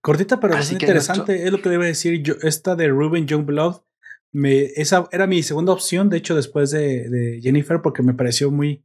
Cortita, 0.00 0.40
pero 0.40 0.56
es 0.56 0.72
interesante. 0.72 1.44
Es 1.44 1.52
lo 1.52 1.60
que 1.60 1.68
le 1.68 1.76
iba 1.76 1.84
a 1.84 1.88
decir. 1.88 2.22
Yo, 2.22 2.34
esta 2.42 2.76
de 2.76 2.88
Ruben 2.88 3.26
Youngblood, 3.26 3.82
me, 4.32 4.64
esa 4.76 5.08
era 5.12 5.26
mi 5.26 5.42
segunda 5.42 5.72
opción, 5.72 6.08
de 6.10 6.18
hecho, 6.18 6.34
después 6.34 6.70
de, 6.70 7.40
Jennifer, 7.42 7.80
porque 7.82 8.02
me 8.02 8.14
pareció 8.14 8.50
muy. 8.50 8.84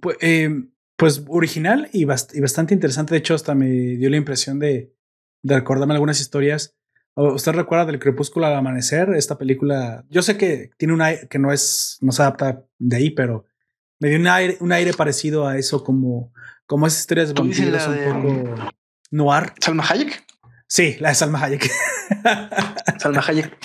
Pues, 0.00 0.16
pues 0.96 1.24
original 1.28 1.88
y, 1.92 2.04
bastante 2.04 2.74
interesante. 2.74 3.14
De 3.14 3.18
hecho, 3.18 3.34
hasta 3.34 3.54
me 3.54 3.68
dio 3.68 4.08
la 4.08 4.16
impresión 4.16 4.58
de, 4.58 4.94
de 5.42 5.54
recordarme 5.54 5.94
algunas 5.94 6.20
historias. 6.20 6.76
¿Usted 7.14 7.52
recuerda 7.52 7.84
del 7.84 7.98
Crepúsculo 7.98 8.46
al 8.46 8.54
Amanecer? 8.54 9.10
Esta 9.14 9.36
película. 9.36 10.04
Yo 10.08 10.22
sé 10.22 10.38
que 10.38 10.70
tiene 10.78 10.94
un 10.94 11.02
aire 11.02 11.28
que 11.28 11.38
no 11.38 11.52
es, 11.52 11.98
no 12.00 12.12
se 12.12 12.22
adapta 12.22 12.64
de 12.78 12.96
ahí, 12.96 13.10
pero 13.10 13.44
me 14.02 14.08
dio 14.08 14.18
un 14.18 14.26
aire, 14.26 14.56
un 14.58 14.72
aire 14.72 14.92
parecido 14.92 15.46
a 15.46 15.56
eso, 15.56 15.84
como, 15.84 16.32
como 16.66 16.88
esas 16.88 16.98
historias 16.98 17.28
de 17.28 17.34
vampiros 17.34 17.86
un 17.86 18.22
poco 18.22 18.72
noir. 19.12 19.52
¿Salma 19.60 19.84
Hayek? 19.88 20.24
Sí, 20.66 20.96
la 20.98 21.10
de 21.10 21.14
Salma 21.14 21.40
Hayek. 21.40 21.70
Salma 22.98 23.22
Hayek. 23.28 23.56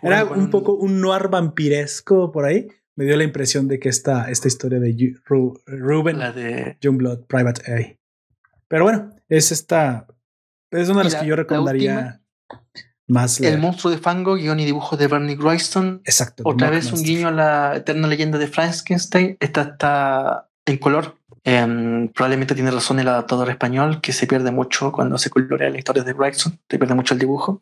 Era 0.00 0.24
un 0.24 0.48
poco 0.48 0.72
un 0.72 1.02
noir 1.02 1.28
vampiresco 1.28 2.32
por 2.32 2.46
ahí. 2.46 2.68
Me 2.94 3.04
dio 3.04 3.18
la 3.18 3.24
impresión 3.24 3.68
de 3.68 3.78
que 3.78 3.90
esta, 3.90 4.30
esta 4.30 4.48
historia 4.48 4.80
de 4.80 5.14
Ruben, 5.66 6.20
la 6.20 6.32
de 6.32 6.78
Youngblood, 6.80 7.26
Private 7.26 7.70
A. 7.70 7.98
Pero 8.68 8.84
bueno, 8.84 9.14
es 9.28 9.52
esta. 9.52 10.06
Es 10.70 10.88
una 10.88 11.00
de 11.00 11.04
las 11.04 11.16
que 11.16 11.26
yo 11.26 11.36
recomendaría 11.36 12.22
más. 13.06 13.40
El 13.40 13.58
monstruo 13.58 13.90
de 13.92 13.98
fango, 13.98 14.34
guion 14.34 14.60
y 14.60 14.64
dibujos 14.64 14.98
de 14.98 15.06
Bernie 15.06 15.36
Wrightson. 15.36 16.02
Exacto. 16.04 16.42
Otra 16.46 16.70
vez 16.70 16.92
un 16.92 17.02
guiño 17.02 17.28
a 17.28 17.32
la 17.32 17.76
eterna 17.76 18.08
leyenda 18.08 18.38
de 18.38 18.46
Frankenstein. 18.46 19.36
Esta 19.40 19.62
está 19.62 20.48
en 20.64 20.78
color 20.78 21.16
Em, 21.48 22.08
probablemente 22.08 22.56
tiene 22.56 22.72
razón 22.72 22.98
el 22.98 23.06
adaptador 23.06 23.48
español, 23.50 24.00
que 24.00 24.12
se 24.12 24.26
pierde 24.26 24.50
mucho 24.50 24.90
cuando 24.90 25.16
se 25.16 25.30
colorea 25.30 25.70
la 25.70 25.78
historia 25.78 26.02
de 26.02 26.12
Wrightson, 26.12 26.58
se 26.68 26.76
pierde 26.76 26.96
mucho 26.96 27.14
el 27.14 27.20
dibujo. 27.20 27.60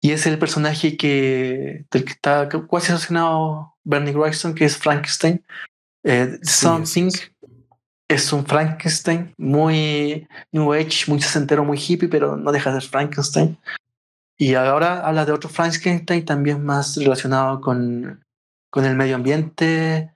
Y 0.00 0.12
es 0.12 0.26
el 0.26 0.38
personaje 0.38 0.96
que, 0.96 1.86
del 1.90 2.04
que 2.04 2.12
está 2.12 2.48
casi 2.48 2.86
relacionado 2.86 3.74
Bernie 3.82 4.12
Wrightson, 4.14 4.54
que 4.54 4.64
es 4.64 4.76
Frankenstein. 4.76 5.44
Eh, 6.04 6.38
Something 6.42 7.10
es 8.06 8.32
un 8.32 8.46
Frankenstein 8.46 9.34
muy 9.36 10.28
New 10.52 10.72
Age, 10.72 11.06
muy 11.08 11.20
sesentero, 11.20 11.64
muy 11.64 11.78
hippie, 11.78 12.08
pero 12.08 12.36
no 12.36 12.52
deja 12.52 12.72
de 12.72 12.80
ser 12.80 12.90
Frankenstein. 12.90 13.58
Y 14.40 14.54
ahora 14.54 15.06
habla 15.06 15.26
de 15.26 15.32
otro 15.32 15.50
Frankenstein 15.50 16.24
también 16.24 16.64
más 16.64 16.96
relacionado 16.96 17.60
con, 17.60 18.24
con 18.70 18.86
el 18.86 18.96
medio 18.96 19.16
ambiente, 19.16 20.14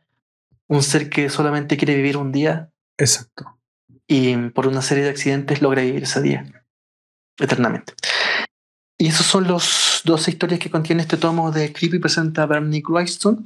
un 0.67 0.83
ser 0.83 1.11
que 1.11 1.29
solamente 1.29 1.77
quiere 1.77 1.95
vivir 1.95 2.17
un 2.17 2.33
día 2.33 2.71
Exacto. 2.99 3.59
Y 4.07 4.37
por 4.51 4.67
una 4.67 4.83
serie 4.83 5.05
de 5.05 5.11
accidentes 5.11 5.63
logra 5.63 5.83
vivir 5.83 6.05
ese 6.05 6.23
día 6.23 6.65
eternamente. 7.39 7.95
Y 8.99 9.09
esas 9.09 9.27
son 9.27 9.49
las 9.49 10.03
dos 10.05 10.29
historias 10.29 10.61
que 10.61 10.71
contiene 10.71 11.03
este 11.03 11.17
tomo 11.17 11.51
de 11.51 11.73
Creepy 11.73 11.99
presenta 11.99 12.47
Bernie 12.47 12.83
Wrightson. 12.87 13.45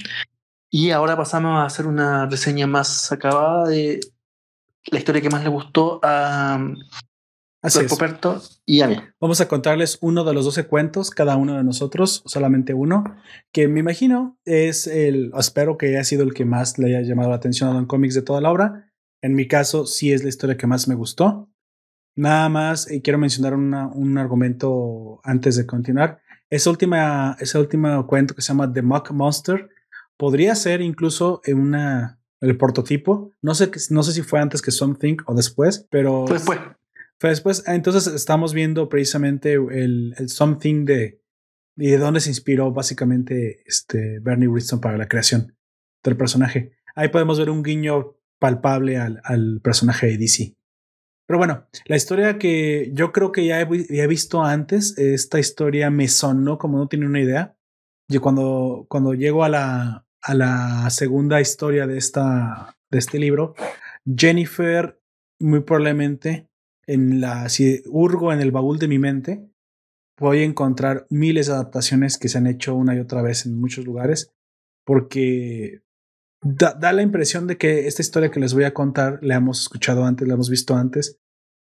Y 0.70 0.90
ahora 0.90 1.16
pasamos 1.16 1.58
a 1.58 1.64
hacer 1.64 1.86
una 1.86 2.26
reseña 2.26 2.66
más 2.66 3.10
acabada 3.10 3.66
de 3.68 4.00
la 4.86 4.98
historia 4.98 5.22
que 5.22 5.30
más 5.30 5.42
le 5.42 5.48
gustó 5.48 6.00
a, 6.02 6.62
Así 7.60 7.80
Poperto 7.88 8.40
y 8.64 8.82
a 8.82 8.88
mí. 8.88 8.96
Vamos 9.20 9.40
a 9.40 9.48
contarles 9.48 9.98
uno 10.00 10.24
de 10.24 10.32
los 10.32 10.44
12 10.44 10.66
cuentos, 10.66 11.10
cada 11.10 11.36
uno 11.36 11.56
de 11.56 11.64
nosotros, 11.64 12.22
solamente 12.24 12.72
uno, 12.72 13.04
que 13.52 13.66
me 13.66 13.80
imagino 13.80 14.38
es 14.44 14.86
el, 14.86 15.32
espero 15.36 15.76
que 15.76 15.88
haya 15.88 16.04
sido 16.04 16.22
el 16.22 16.34
que 16.34 16.44
más 16.44 16.78
le 16.78 16.96
haya 16.96 17.06
llamado 17.06 17.30
la 17.30 17.36
atención 17.36 17.68
a 17.68 17.72
Don 17.72 17.86
Comics 17.86 18.14
de 18.14 18.22
toda 18.22 18.40
la 18.40 18.52
obra. 18.52 18.92
En 19.22 19.34
mi 19.34 19.48
caso, 19.48 19.86
sí 19.86 20.12
es 20.12 20.22
la 20.22 20.28
historia 20.28 20.56
que 20.56 20.68
más 20.68 20.86
me 20.86 20.94
gustó. 20.94 21.50
Nada 22.14 22.48
más 22.48 22.88
eh, 22.90 23.02
quiero 23.02 23.18
mencionar 23.18 23.54
un 23.54 24.18
argumento 24.18 25.20
antes 25.24 25.56
de 25.56 25.66
continuar. 25.66 26.20
Esa 26.50 26.70
última, 26.70 27.36
ese 27.40 27.58
último 27.58 28.06
cuento 28.06 28.34
que 28.34 28.42
se 28.42 28.48
llama 28.48 28.72
The 28.72 28.82
Mock 28.82 29.10
Monster 29.10 29.68
podría 30.16 30.54
ser 30.54 30.80
incluso 30.80 31.42
una, 31.46 32.20
el 32.40 32.56
prototipo. 32.56 33.32
No 33.42 33.54
sé, 33.54 33.70
no 33.90 34.02
sé 34.02 34.12
si 34.12 34.22
fue 34.22 34.40
antes 34.40 34.62
que 34.62 34.70
Something 34.70 35.16
o 35.26 35.34
después, 35.34 35.86
pero. 35.90 36.24
Después. 36.28 36.58
Fue 37.20 37.30
después. 37.30 37.64
Entonces 37.66 38.06
estamos 38.12 38.54
viendo 38.54 38.88
precisamente 38.88 39.54
el, 39.54 40.14
el 40.16 40.28
Something 40.28 40.84
de, 40.84 41.20
y 41.76 41.90
de 41.90 41.98
dónde 41.98 42.20
se 42.20 42.30
inspiró 42.30 42.72
básicamente 42.72 43.62
este 43.66 44.18
Bernie 44.20 44.48
Wrightson 44.48 44.80
para 44.80 44.98
la 44.98 45.08
creación 45.08 45.56
del 46.02 46.16
personaje. 46.16 46.72
Ahí 46.94 47.08
podemos 47.08 47.38
ver 47.38 47.50
un 47.50 47.62
guiño 47.62 48.16
palpable 48.38 48.98
al, 48.98 49.20
al, 49.24 49.60
personaje 49.62 50.06
de 50.06 50.18
DC. 50.18 50.56
Pero 51.26 51.38
bueno, 51.38 51.66
la 51.84 51.96
historia 51.96 52.38
que 52.38 52.90
yo 52.94 53.12
creo 53.12 53.32
que 53.32 53.44
ya 53.46 53.60
he, 53.60 54.06
visto 54.06 54.42
antes, 54.42 54.96
esta 54.96 55.38
historia 55.38 55.90
me 55.90 56.08
sonó 56.08 56.56
como 56.56 56.78
no 56.78 56.88
tiene 56.88 57.06
una 57.06 57.20
idea. 57.20 57.56
Yo 58.08 58.22
cuando, 58.22 58.86
cuando 58.88 59.12
llego 59.12 59.44
a 59.44 59.50
la, 59.50 60.06
a 60.22 60.34
la 60.34 60.88
segunda 60.90 61.40
historia 61.40 61.86
de, 61.86 61.98
esta, 61.98 62.78
de 62.90 62.98
este 62.98 63.18
libro, 63.18 63.54
Jennifer, 64.06 64.98
muy 65.38 65.60
probablemente, 65.60 66.48
en 66.88 67.20
la, 67.20 67.48
si 67.50 67.82
hurgo 67.86 68.32
en 68.32 68.40
el 68.40 68.50
baúl 68.50 68.78
de 68.78 68.88
mi 68.88 68.98
mente, 68.98 69.46
voy 70.18 70.38
a 70.38 70.44
encontrar 70.44 71.06
miles 71.10 71.46
de 71.46 71.52
adaptaciones 71.52 72.18
que 72.18 72.28
se 72.28 72.38
han 72.38 72.46
hecho 72.46 72.74
una 72.74 72.96
y 72.96 72.98
otra 72.98 73.22
vez 73.22 73.46
en 73.46 73.60
muchos 73.60 73.84
lugares, 73.84 74.32
porque 74.84 75.82
da, 76.42 76.92
la 76.92 77.02
impresión 77.02 77.46
de 77.46 77.58
que 77.58 77.86
esta 77.86 78.02
historia 78.02 78.30
que 78.30 78.40
les 78.40 78.54
voy 78.54 78.64
a 78.64 78.74
contar 78.74 79.18
la 79.22 79.36
hemos 79.36 79.60
escuchado 79.60 80.04
antes, 80.04 80.26
la 80.26 80.34
hemos 80.34 80.48
visto 80.48 80.74
antes. 80.74 81.18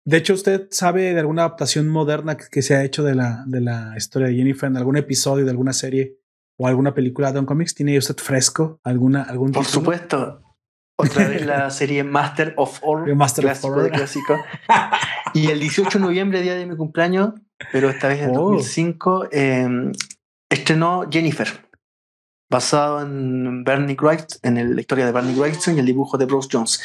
De 0.07 0.17
hecho, 0.17 0.35
¿usted 0.35 0.69
sabe 0.71 1.13
de 1.13 1.19
alguna 1.19 1.43
adaptación 1.43 1.89
moderna 1.89 2.37
que, 2.37 2.63
se 2.63 2.77
ha 2.77 2.85
hecho 2.85 3.03
de 3.03 3.17
la, 3.17 3.45
de 3.49 3.61
la 3.61 3.95
historia 3.97 4.29
de 4.29 4.37
Jennifer 4.37 4.71
en 4.71 4.77
algún 4.77 4.97
episodio 4.97 5.45
de 5.45 5.51
alguna 5.51 5.73
serie 5.73 6.21
o 6.57 6.69
alguna 6.69 6.95
película 6.95 7.29
de 7.29 7.35
Don 7.35 7.47
Comics? 7.47 7.75
¿Tiene 7.75 7.99
usted 7.99 8.17
fresco 8.17 8.79
alguna, 8.85 9.25
algún 9.25 9.51
Por 9.51 9.65
supuesto. 9.65 10.46
Otra 10.97 11.29
vez 11.29 11.45
la 11.47 11.71
serie 11.71 12.05
Master 12.05 12.55
of 12.57 12.79
Horror. 12.83 13.15
Master 13.15 13.45
clásico 13.45 13.69
of 13.69 13.77
Horror. 13.77 13.91
clásico. 13.91 14.37
y 15.35 15.51
el 15.51 15.61
18 15.61 15.99
de 15.99 16.05
noviembre, 16.05 16.43
día 16.43 16.55
de 16.55 16.67
mi 16.67 16.77
cumpleaños, 16.77 17.35
pero 17.73 17.91
esta 17.91 18.09
vez 18.09 18.23
en 18.23 18.33
2005, 18.33 19.29
em, 19.33 19.93
estrenó 20.51 21.07
Jennifer 21.11 21.67
basado 22.49 23.03
en 23.03 23.65
Bernie 23.65 23.97
Wright, 24.01 24.35
en 24.43 24.75
la 24.75 24.81
historia 24.81 25.07
de 25.07 25.13
Bernie 25.13 25.35
Wrightson 25.35 25.77
y 25.77 25.81
el 25.81 25.87
dibujo 25.87 26.17
de 26.17 26.27
Bruce 26.27 26.49
Jones. 26.51 26.81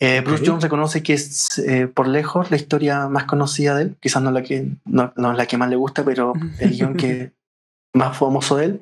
Eh, 0.00 0.22
Bruce 0.22 0.44
Jones 0.46 0.62
reconoce 0.62 1.02
que 1.02 1.12
es 1.12 1.58
eh, 1.58 1.86
por 1.86 2.08
lejos 2.08 2.50
la 2.50 2.56
historia 2.56 3.06
más 3.08 3.24
conocida 3.24 3.74
de 3.74 3.82
él, 3.82 3.96
quizás 4.00 4.22
no 4.22 4.30
la 4.30 4.42
que 4.42 4.66
no, 4.86 5.12
es 5.14 5.36
la 5.36 5.46
que 5.46 5.58
más 5.58 5.68
le 5.68 5.76
gusta, 5.76 6.04
pero 6.04 6.32
el 6.58 6.70
guion 6.70 6.96
que 6.96 7.32
más 7.94 8.16
famoso 8.16 8.56
de 8.56 8.64
él. 8.64 8.80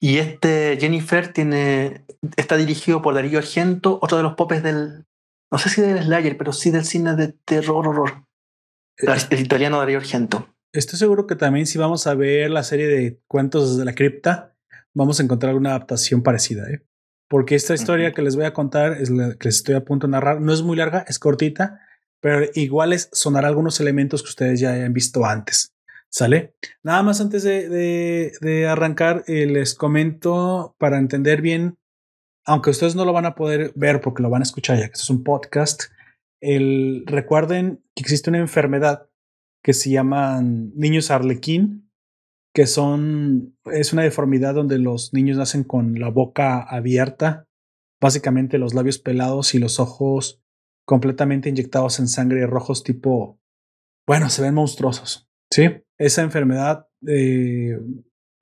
Y 0.00 0.16
este 0.18 0.78
Jennifer 0.80 1.32
tiene 1.32 2.04
está 2.36 2.56
dirigido 2.56 3.02
por 3.02 3.14
Darío 3.14 3.38
Argento, 3.38 3.98
otro 4.00 4.16
de 4.16 4.22
los 4.22 4.34
popes 4.34 4.62
del 4.62 5.04
no 5.52 5.58
sé 5.58 5.68
si 5.68 5.82
del 5.82 6.02
Slayer, 6.02 6.38
pero 6.38 6.52
sí 6.52 6.70
del 6.70 6.84
cine 6.84 7.16
de 7.16 7.28
terror 7.44 7.86
horror. 7.86 8.24
Eh, 8.98 9.06
el 9.30 9.40
italiano 9.40 9.78
Darío 9.78 9.98
Argento. 9.98 10.48
Estoy 10.72 10.98
seguro 10.98 11.26
que 11.26 11.34
también 11.34 11.66
si 11.66 11.78
vamos 11.78 12.06
a 12.06 12.14
ver 12.14 12.50
la 12.50 12.62
serie 12.62 12.86
de 12.86 13.20
cuentos 13.26 13.76
de 13.76 13.84
la 13.84 13.94
cripta, 13.94 14.54
vamos 14.94 15.18
a 15.18 15.24
encontrar 15.24 15.54
una 15.56 15.70
adaptación 15.70 16.22
parecida, 16.22 16.70
¿eh? 16.70 16.82
Porque 17.28 17.54
esta 17.54 17.74
historia 17.74 18.12
que 18.12 18.22
les 18.22 18.34
voy 18.34 18.44
a 18.44 18.52
contar, 18.52 18.92
es 19.00 19.08
la 19.08 19.34
que 19.34 19.48
les 19.48 19.56
estoy 19.56 19.76
a 19.76 19.84
punto 19.84 20.06
de 20.06 20.12
narrar, 20.12 20.40
no 20.40 20.52
es 20.52 20.62
muy 20.62 20.76
larga, 20.76 21.04
es 21.06 21.20
cortita, 21.20 21.80
pero 22.20 22.44
iguales 22.54 23.08
sonará 23.12 23.46
algunos 23.46 23.78
elementos 23.80 24.22
que 24.22 24.30
ustedes 24.30 24.58
ya 24.58 24.72
hayan 24.72 24.92
visto 24.92 25.24
antes. 25.24 25.72
¿Sale? 26.12 26.54
Nada 26.82 27.02
más 27.04 27.20
antes 27.20 27.44
de, 27.44 27.68
de, 28.40 28.66
arrancar, 28.66 29.22
eh, 29.28 29.46
les 29.46 29.74
comento 29.74 30.74
para 30.78 30.98
entender 30.98 31.40
bien, 31.40 31.78
aunque 32.44 32.70
ustedes 32.70 32.96
no 32.96 33.04
lo 33.04 33.12
van 33.12 33.26
a 33.26 33.36
poder 33.36 33.72
ver 33.76 34.00
porque 34.00 34.22
lo 34.22 34.30
van 34.30 34.42
a 34.42 34.44
escuchar 34.44 34.78
ya 34.78 34.88
que 34.88 34.94
esto 34.94 35.04
es 35.04 35.10
un 35.10 35.22
podcast, 35.22 35.84
el, 36.40 37.04
recuerden 37.06 37.84
que 37.94 38.02
existe 38.02 38.30
una 38.30 38.38
enfermedad 38.38 39.08
que 39.62 39.72
se 39.72 39.90
llama 39.90 40.40
niños 40.42 41.10
arlequín, 41.10 41.90
que 42.52 42.66
son, 42.66 43.56
es 43.66 43.92
una 43.92 44.02
deformidad 44.02 44.54
donde 44.54 44.78
los 44.78 45.12
niños 45.12 45.36
nacen 45.36 45.62
con 45.62 46.00
la 46.00 46.08
boca 46.08 46.60
abierta, 46.60 47.46
básicamente 48.00 48.58
los 48.58 48.74
labios 48.74 48.98
pelados 48.98 49.54
y 49.54 49.58
los 49.58 49.78
ojos 49.78 50.42
completamente 50.84 51.48
inyectados 51.48 52.00
en 52.00 52.08
sangre 52.08 52.46
rojos 52.46 52.82
tipo, 52.82 53.38
bueno, 54.08 54.28
se 54.28 54.42
ven 54.42 54.54
monstruosos, 54.54 55.29
¿sí? 55.50 55.82
Esa 55.98 56.22
enfermedad 56.22 56.88
eh, 57.06 57.78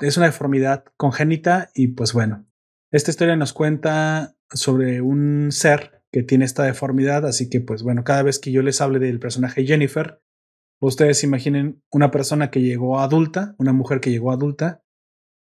es 0.00 0.16
una 0.16 0.26
deformidad 0.26 0.84
congénita 0.96 1.70
y 1.74 1.88
pues 1.88 2.12
bueno, 2.12 2.46
esta 2.90 3.11
historia 3.11 3.36
nos 3.36 3.52
cuenta 3.52 4.36
sobre 4.50 5.00
un 5.00 5.48
ser 5.50 6.02
que 6.11 6.22
tiene 6.22 6.44
esta 6.44 6.64
deformidad, 6.64 7.26
así 7.26 7.50
que 7.50 7.61
pues 7.61 7.82
bueno, 7.82 8.04
cada 8.04 8.22
vez 8.22 8.38
que 8.38 8.52
yo 8.52 8.62
les 8.62 8.80
hable 8.80 8.98
del 8.98 9.18
personaje 9.18 9.66
Jennifer, 9.66 10.20
Ustedes 10.80 11.24
imaginen 11.24 11.82
una 11.90 12.11
persona 12.11 12.50
que 12.50 12.62
llegó 12.62 13.00
adulta, 13.00 13.54
una 13.59 13.72
mujer 13.72 14.00
que 14.00 14.11
llegó 14.11 14.30
adulta, 14.30 14.84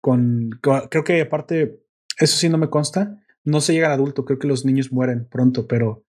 con, 0.01 0.51
creo 0.61 1.03
que 1.03 1.21
aparte, 1.21 1.81
eso 2.19 2.37
sí 2.37 2.47
no 2.47 2.57
me 2.57 2.69
consta, 2.69 3.21
no 3.43 3.59
se 3.59 3.73
llega 3.73 3.87
al 3.87 3.93
adulto, 3.93 4.23
creo 4.23 4.39
que 4.39 4.47
los 4.47 4.63
niños 4.63 4.93
mueren 4.93 5.27
pronto, 5.27 5.67
pero 5.67 6.05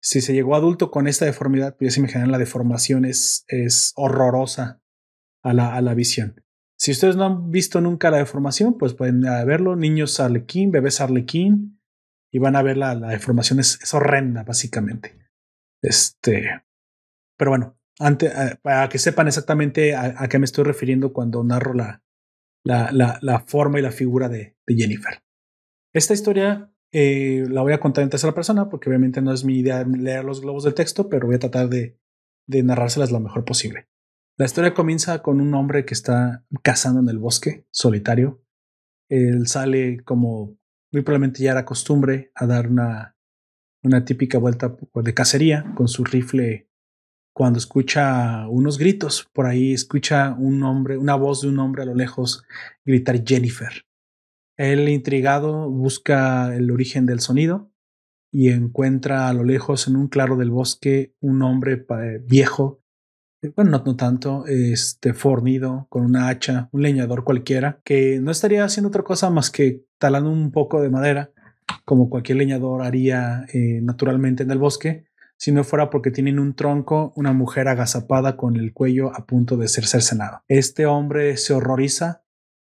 si 0.00 0.20
se 0.20 0.34
llegó 0.34 0.54
adulto 0.54 0.90
con 0.90 1.08
esta 1.08 1.24
deformidad, 1.24 1.76
pues 1.76 1.90
ya 1.90 1.94
se 1.94 2.00
imaginan 2.00 2.30
la 2.30 2.38
deformación 2.38 3.04
es, 3.04 3.44
es 3.48 3.92
horrorosa 3.96 4.79
a 5.42 5.52
la, 5.52 5.74
a 5.74 5.80
la 5.80 5.94
visión. 5.94 6.42
Si 6.78 6.92
ustedes 6.92 7.16
no 7.16 7.24
han 7.24 7.50
visto 7.50 7.80
nunca 7.80 8.10
la 8.10 8.18
deformación, 8.18 8.78
pues 8.78 8.94
pueden 8.94 9.20
verlo. 9.20 9.76
Niños 9.76 10.18
arlequín, 10.18 10.70
bebés 10.70 11.00
arlequín, 11.00 11.80
y 12.32 12.38
van 12.38 12.56
a 12.56 12.62
ver 12.62 12.76
la, 12.76 12.94
la 12.94 13.08
deformación 13.08 13.58
es, 13.58 13.92
horrenda, 13.92 14.44
básicamente. 14.44 15.18
Este, 15.82 16.62
pero 17.36 17.50
bueno, 17.50 17.78
antes, 17.98 18.32
para 18.62 18.88
que 18.88 18.98
sepan 18.98 19.26
exactamente 19.26 19.94
a, 19.94 20.28
qué 20.28 20.38
me 20.38 20.44
estoy 20.44 20.64
refiriendo 20.64 21.12
cuando 21.12 21.42
narro 21.42 21.74
la, 21.74 22.02
la, 22.64 22.92
la, 22.92 23.18
la 23.20 23.40
forma 23.40 23.78
y 23.78 23.82
la 23.82 23.92
figura 23.92 24.28
de, 24.28 24.56
de 24.66 24.74
Jennifer. 24.74 25.22
Esta 25.92 26.14
historia 26.14 26.72
eh, 26.92 27.44
la 27.48 27.62
voy 27.62 27.72
a 27.72 27.80
contar 27.80 28.04
en 28.04 28.10
tercera 28.10 28.34
persona 28.34 28.68
porque 28.68 28.88
obviamente 28.88 29.20
no 29.20 29.32
es 29.32 29.44
mi 29.44 29.58
idea 29.58 29.84
leer 29.84 30.24
los 30.24 30.40
globos 30.40 30.64
del 30.64 30.74
texto, 30.74 31.08
pero 31.08 31.26
voy 31.26 31.36
a 31.36 31.40
tratar 31.40 31.68
de, 31.68 31.98
de 32.46 32.62
narrárselas 32.62 33.10
lo 33.10 33.20
mejor 33.20 33.44
posible. 33.44 33.88
La 34.40 34.46
historia 34.46 34.72
comienza 34.72 35.20
con 35.20 35.38
un 35.38 35.52
hombre 35.52 35.84
que 35.84 35.92
está 35.92 36.46
cazando 36.62 37.00
en 37.00 37.10
el 37.10 37.18
bosque, 37.18 37.66
solitario. 37.70 38.42
Él 39.10 39.46
sale 39.48 40.00
como 40.02 40.56
muy 40.90 41.02
probablemente 41.02 41.42
ya 41.42 41.50
era 41.50 41.66
costumbre 41.66 42.32
a 42.34 42.46
dar 42.46 42.68
una, 42.68 43.18
una 43.82 44.06
típica 44.06 44.38
vuelta 44.38 44.74
de 44.94 45.12
cacería 45.12 45.70
con 45.76 45.88
su 45.88 46.04
rifle 46.04 46.70
cuando 47.34 47.58
escucha 47.58 48.48
unos 48.48 48.78
gritos. 48.78 49.28
Por 49.30 49.44
ahí 49.44 49.74
escucha 49.74 50.34
un 50.38 50.62
hombre, 50.62 50.96
una 50.96 51.16
voz 51.16 51.42
de 51.42 51.48
un 51.48 51.58
hombre 51.58 51.82
a 51.82 51.86
lo 51.86 51.94
lejos 51.94 52.42
gritar 52.82 53.22
Jennifer. 53.22 53.84
Él, 54.56 54.88
intrigado, 54.88 55.68
busca 55.68 56.56
el 56.56 56.70
origen 56.70 57.04
del 57.04 57.20
sonido 57.20 57.70
y 58.32 58.48
encuentra 58.48 59.28
a 59.28 59.34
lo 59.34 59.44
lejos, 59.44 59.86
en 59.86 59.96
un 59.96 60.08
claro 60.08 60.38
del 60.38 60.50
bosque, 60.50 61.14
un 61.20 61.42
hombre 61.42 61.84
viejo, 62.24 62.79
bueno, 63.56 63.82
no, 63.84 63.96
tanto, 63.96 64.44
este, 64.46 65.14
fornido, 65.14 65.86
con 65.88 66.04
una 66.04 66.28
hacha, 66.28 66.68
un 66.72 66.82
leñador 66.82 67.24
cualquiera, 67.24 67.80
que 67.84 68.20
no 68.20 68.30
estaría 68.30 68.64
haciendo 68.64 68.88
otra 68.88 69.02
cosa 69.02 69.30
más 69.30 69.50
que 69.50 69.84
talando 69.98 70.30
un 70.30 70.52
poco 70.52 70.82
de 70.82 70.90
madera, 70.90 71.30
como 71.84 72.10
cualquier 72.10 72.38
leñador 72.38 72.82
haría 72.82 73.46
eh, 73.52 73.80
naturalmente 73.82 74.42
en 74.42 74.50
el 74.50 74.58
bosque, 74.58 75.04
si 75.36 75.52
no 75.52 75.64
fuera 75.64 75.88
porque 75.88 76.10
tienen 76.10 76.38
un 76.38 76.54
tronco, 76.54 77.14
una 77.16 77.32
mujer 77.32 77.68
agazapada 77.68 78.36
con 78.36 78.56
el 78.56 78.74
cuello 78.74 79.14
a 79.16 79.24
punto 79.24 79.56
de 79.56 79.68
ser 79.68 79.86
cercenado. 79.86 80.42
Este 80.48 80.84
hombre 80.84 81.38
se 81.38 81.54
horroriza 81.54 82.22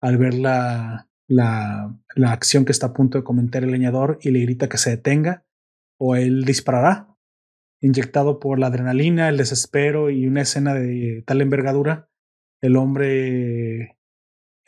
al 0.01 0.17
ver 0.17 0.35
la, 0.35 1.09
la, 1.27 1.95
la 2.15 2.31
acción 2.31 2.65
que 2.65 2.71
está 2.71 2.87
a 2.87 2.93
punto 2.93 3.17
de 3.17 3.23
cometer 3.23 3.63
el 3.63 3.71
leñador 3.71 4.19
y 4.21 4.29
le 4.29 4.41
grita 4.41 4.69
que 4.69 4.77
se 4.77 4.91
detenga 4.91 5.45
o 5.97 6.15
él 6.15 6.45
disparará. 6.45 7.07
Inyectado 7.81 8.39
por 8.39 8.59
la 8.59 8.67
adrenalina, 8.67 9.29
el 9.29 9.37
desespero 9.37 10.09
y 10.09 10.27
una 10.27 10.41
escena 10.41 10.73
de 10.73 11.23
tal 11.25 11.41
envergadura, 11.41 12.09
el 12.61 12.75
hombre 12.75 13.99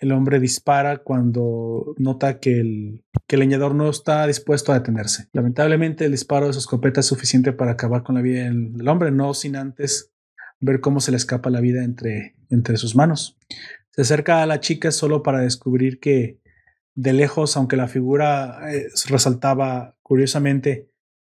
el 0.01 0.11
hombre 0.11 0.39
dispara 0.39 0.97
cuando 0.97 1.93
nota 1.97 2.39
que 2.39 2.59
el, 2.59 3.03
que 3.27 3.37
leñador 3.37 3.75
no 3.75 3.87
está 3.87 4.25
dispuesto 4.25 4.71
a 4.71 4.79
detenerse. 4.79 5.27
Lamentablemente 5.31 6.05
el 6.05 6.11
disparo 6.11 6.47
de 6.47 6.53
su 6.53 6.59
escopeta 6.59 7.01
es 7.01 7.05
suficiente 7.05 7.53
para 7.53 7.73
acabar 7.73 8.01
con 8.01 8.15
la 8.15 8.21
vida 8.21 8.45
del, 8.45 8.73
del 8.73 8.87
hombre, 8.87 9.11
no 9.11 9.35
sin 9.35 9.55
antes 9.55 10.11
ver 10.59 10.81
cómo 10.81 11.01
se 11.01 11.11
le 11.11 11.17
escapa 11.17 11.51
la 11.51 11.61
vida 11.61 11.83
entre, 11.83 12.35
entre 12.49 12.77
sus 12.77 12.95
manos. 12.95 13.37
Se 13.91 14.01
acerca 14.01 14.41
a 14.41 14.47
la 14.47 14.59
chica 14.59 14.91
solo 14.91 15.21
para 15.21 15.41
descubrir 15.41 15.99
que 15.99 16.39
de 16.95 17.13
lejos, 17.13 17.55
aunque 17.55 17.77
la 17.77 17.87
figura 17.87 18.73
eh, 18.73 18.87
resaltaba 19.07 19.97
curiosamente 20.01 20.89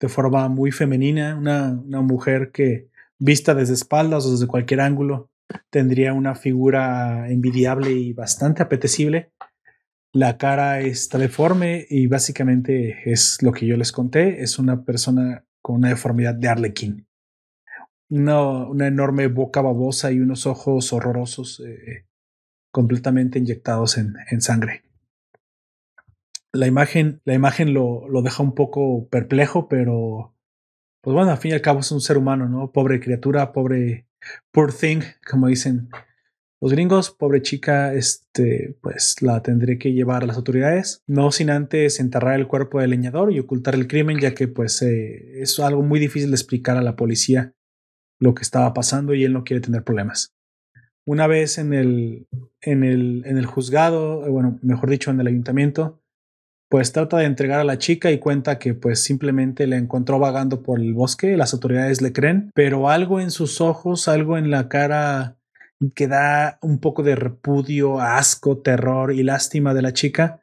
de 0.06 0.10
forma 0.10 0.48
muy 0.50 0.72
femenina, 0.72 1.36
una, 1.36 1.72
una, 1.72 2.02
mujer 2.02 2.52
que 2.52 2.90
vista 3.20 3.54
desde 3.54 3.74
espaldas 3.74 4.26
o 4.26 4.32
desde 4.32 4.48
cualquier 4.48 4.82
ángulo 4.82 5.30
tendría 5.70 6.14
una 6.14 6.36
figura 6.36 7.30
envidiable 7.30 7.92
y 7.92 8.14
bastante 8.14 8.64
apetecible. 8.64 9.32
La 10.14 10.38
cara 10.38 10.80
está 10.80 11.18
deforme 11.18 11.86
y 11.90 12.08
básicamente 12.08 13.12
es 13.12 13.42
lo 13.42 13.52
que 13.52 13.66
yo 13.66 13.78
les 13.78 13.92
conté, 13.92 14.42
es 14.42 14.60
una 14.60 14.84
persona 14.84 15.44
con 15.62 15.78
una 15.78 15.90
deformidad 15.90 16.36
de 16.36 16.48
arlequín. 16.48 17.08
Una, 18.10 18.68
una 18.68 18.88
enorme 18.88 19.28
boca 19.28 19.62
babosa 19.62 20.12
y 20.12 20.20
unos 20.20 20.46
ojos 20.46 20.94
horrorosos 20.94 21.62
eh, 21.66 22.06
completamente 22.72 23.40
inyectados 23.40 23.98
en, 23.98 24.14
en 24.30 24.42
sangre 24.42 24.85
la 26.56 26.68
imagen, 26.68 27.22
la 27.26 27.34
imagen 27.34 27.74
lo, 27.74 28.08
lo, 28.10 28.22
deja 28.22 28.44
un 28.44 28.56
poco 28.56 29.08
perplejo, 29.10 29.68
pero 29.68 30.36
pues 31.02 31.14
bueno, 31.14 31.32
al 31.32 31.38
fin 31.38 31.52
y 31.52 31.54
al 31.54 31.62
cabo 31.62 31.82
es 31.82 31.92
un 31.92 32.02
ser 32.02 32.18
humano, 32.18 32.50
¿no? 32.50 32.72
Pobre 32.72 33.00
criatura, 33.00 33.52
pobre, 33.52 34.08
poor 34.52 34.74
thing, 34.74 35.02
como 35.30 35.48
dicen 35.48 35.90
los 36.62 36.72
gringos, 36.72 37.12
pobre 37.12 37.42
chica, 37.44 37.94
este, 37.94 38.76
pues 38.82 39.22
la 39.22 39.44
tendré 39.44 39.78
que 39.78 39.94
llevar 39.94 40.24
a 40.24 40.26
las 40.26 40.38
autoridades, 40.38 41.04
no 41.06 41.32
sin 41.32 41.52
antes 41.52 42.00
enterrar 42.00 42.40
el 42.40 42.48
cuerpo 42.48 42.80
del 42.80 42.90
leñador 42.90 43.32
y 43.32 43.40
ocultar 43.40 43.76
el 43.76 43.88
crimen, 43.88 44.20
ya 44.20 44.34
que 44.34 44.48
pues 44.48 44.82
eh, 44.82 45.42
es 45.42 45.60
algo 45.60 45.84
muy 45.84 46.00
difícil 46.00 46.32
de 46.32 46.36
explicar 46.36 46.78
a 46.78 46.82
la 46.82 46.96
policía 46.96 47.54
lo 48.20 48.34
que 48.34 48.42
estaba 48.42 48.74
pasando 48.74 49.14
y 49.14 49.24
él 49.26 49.34
no 49.34 49.44
quiere 49.44 49.62
tener 49.62 49.84
problemas. 49.84 50.34
Una 51.06 51.28
vez 51.28 51.60
en 51.60 51.74
el, 51.74 52.28
en 52.62 52.84
el, 52.84 53.24
en 53.28 53.38
el 53.38 53.46
juzgado, 53.46 54.26
eh, 54.26 54.30
bueno, 54.30 54.58
mejor 54.64 54.90
dicho, 54.90 55.12
en 55.12 55.20
el 55.20 55.28
ayuntamiento, 55.28 56.02
pues 56.76 56.92
trata 56.92 57.20
de 57.20 57.24
entregar 57.24 57.62
a 57.62 57.64
la 57.64 57.78
chica 57.78 58.12
y 58.12 58.20
cuenta 58.20 58.60
que 58.60 58.74
pues 58.74 59.02
simplemente 59.02 59.66
la 59.66 59.78
encontró 59.78 60.20
vagando 60.20 60.62
por 60.62 60.82
el 60.82 60.94
bosque, 60.94 61.38
las 61.38 61.54
autoridades 61.54 62.02
le 62.02 62.12
creen, 62.12 62.52
pero 62.54 62.90
algo 62.90 63.22
en 63.22 63.32
sus 63.32 63.62
ojos, 63.62 64.10
algo 64.10 64.38
en 64.38 64.52
la 64.52 64.68
cara 64.68 65.38
que 65.96 66.10
da 66.10 66.60
un 66.62 66.82
poco 66.82 67.02
de 67.02 67.16
repudio, 67.16 68.02
asco, 68.02 68.58
terror 68.58 69.14
y 69.14 69.24
lástima 69.24 69.74
de 69.74 69.84
la 69.84 69.94
chica, 69.94 70.42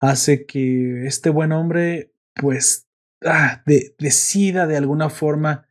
hace 0.00 0.46
que 0.46 1.04
este 1.06 1.28
buen 1.28 1.52
hombre 1.52 2.14
pues 2.36 2.88
ah, 3.26 3.62
de, 3.66 3.94
decida 3.98 4.66
de 4.66 4.78
alguna 4.78 5.10
forma 5.10 5.68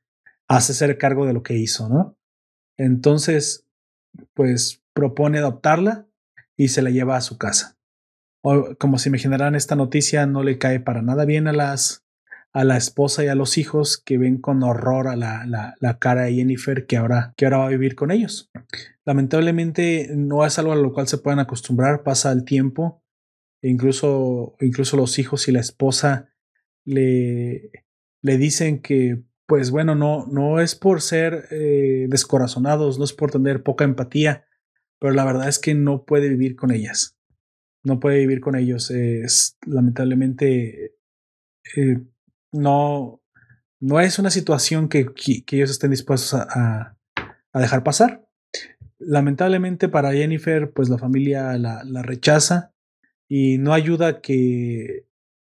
hacerse 0.48 1.00
cargo 1.00 1.26
de 1.26 1.34
lo 1.34 1.42
que 1.42 1.58
hizo, 1.58 1.90
¿no? 1.90 2.16
Entonces, 2.78 3.66
pues 4.36 4.84
propone 4.94 5.40
adoptarla 5.40 6.06
y 6.56 6.68
se 6.68 6.84
la 6.84 6.92
lleva 6.92 7.18
a 7.18 7.22
su 7.22 7.40
casa 7.40 7.79
como 8.42 8.98
se 9.00 9.10
imaginarán, 9.10 9.56
esta 9.56 9.76
noticia 9.76 10.26
no 10.26 10.44
le 10.44 10.58
cae 10.58 10.80
para 10.80 11.02
nada 11.02 11.26
bien 11.26 11.48
a 11.48 11.54
las 11.54 12.06
a 12.52 12.64
la 12.64 12.78
esposa 12.78 13.24
y 13.24 13.28
a 13.28 13.36
los 13.36 13.58
hijos 13.58 13.98
que 13.98 14.18
ven 14.18 14.40
con 14.40 14.64
horror 14.64 15.08
a 15.08 15.16
la, 15.16 15.46
la, 15.46 15.76
la, 15.80 16.00
cara 16.00 16.24
de 16.24 16.34
Jennifer 16.34 16.88
que 16.88 16.98
ahora, 16.98 17.34
que 17.38 17.46
ahora 17.46 17.60
va 17.60 17.66
a 17.68 17.70
vivir 17.70 17.96
con 17.96 18.12
ellos. 18.12 18.50
Lamentablemente 19.06 20.10
no 20.16 20.46
es 20.46 20.58
algo 20.58 20.72
a 20.72 20.76
lo 20.76 20.92
cual 20.92 21.08
se 21.08 21.20
puedan 21.20 21.40
acostumbrar, 21.40 22.02
pasa 22.04 22.32
el 22.32 22.46
tiempo, 22.46 23.04
e 23.62 23.70
incluso, 23.70 24.56
incluso 24.62 24.98
los 24.98 25.20
hijos 25.20 25.48
y 25.48 25.52
la 25.52 25.60
esposa 25.60 26.30
le, 26.86 27.70
le 28.22 28.38
dicen 28.38 28.82
que, 28.82 29.22
pues 29.46 29.70
bueno, 29.70 29.94
no, 29.94 30.26
no 30.26 30.60
es 30.60 30.74
por 30.74 31.02
ser 31.02 31.46
eh, 31.52 32.08
descorazonados, 32.10 32.98
no 32.98 33.06
es 33.06 33.14
por 33.14 33.30
tener 33.30 33.62
poca 33.62 33.84
empatía, 33.84 34.46
pero 34.98 35.14
la 35.14 35.26
verdad 35.26 35.50
es 35.50 35.60
que 35.60 35.76
no 35.76 36.04
puede 36.04 36.30
vivir 36.30 36.56
con 36.56 36.72
ellas 36.72 37.19
no 37.84 38.00
puede 38.00 38.20
vivir 38.20 38.42
con 38.42 38.56
ellos. 38.56 38.92
Es, 38.92 39.58
lamentablemente, 39.66 40.96
eh, 41.76 42.02
no, 42.52 43.22
no 43.80 44.00
es 44.00 44.20
una 44.20 44.30
situación 44.30 44.90
que, 44.90 45.14
que, 45.14 45.44
que 45.46 45.58
ellos 45.58 45.72
estén 45.72 45.92
dispuestos 45.92 46.34
a, 46.34 46.98
a, 47.54 47.60
dejar 47.60 47.84
pasar. 47.84 48.28
Lamentablemente 48.98 49.88
para 49.90 50.12
Jennifer, 50.12 50.72
pues 50.72 50.90
la 50.90 50.98
familia 50.98 51.58
la, 51.58 51.84
la 51.84 52.02
rechaza 52.02 52.74
y 53.28 53.58
no 53.60 53.74
ayuda 53.74 54.22
que 54.22 55.06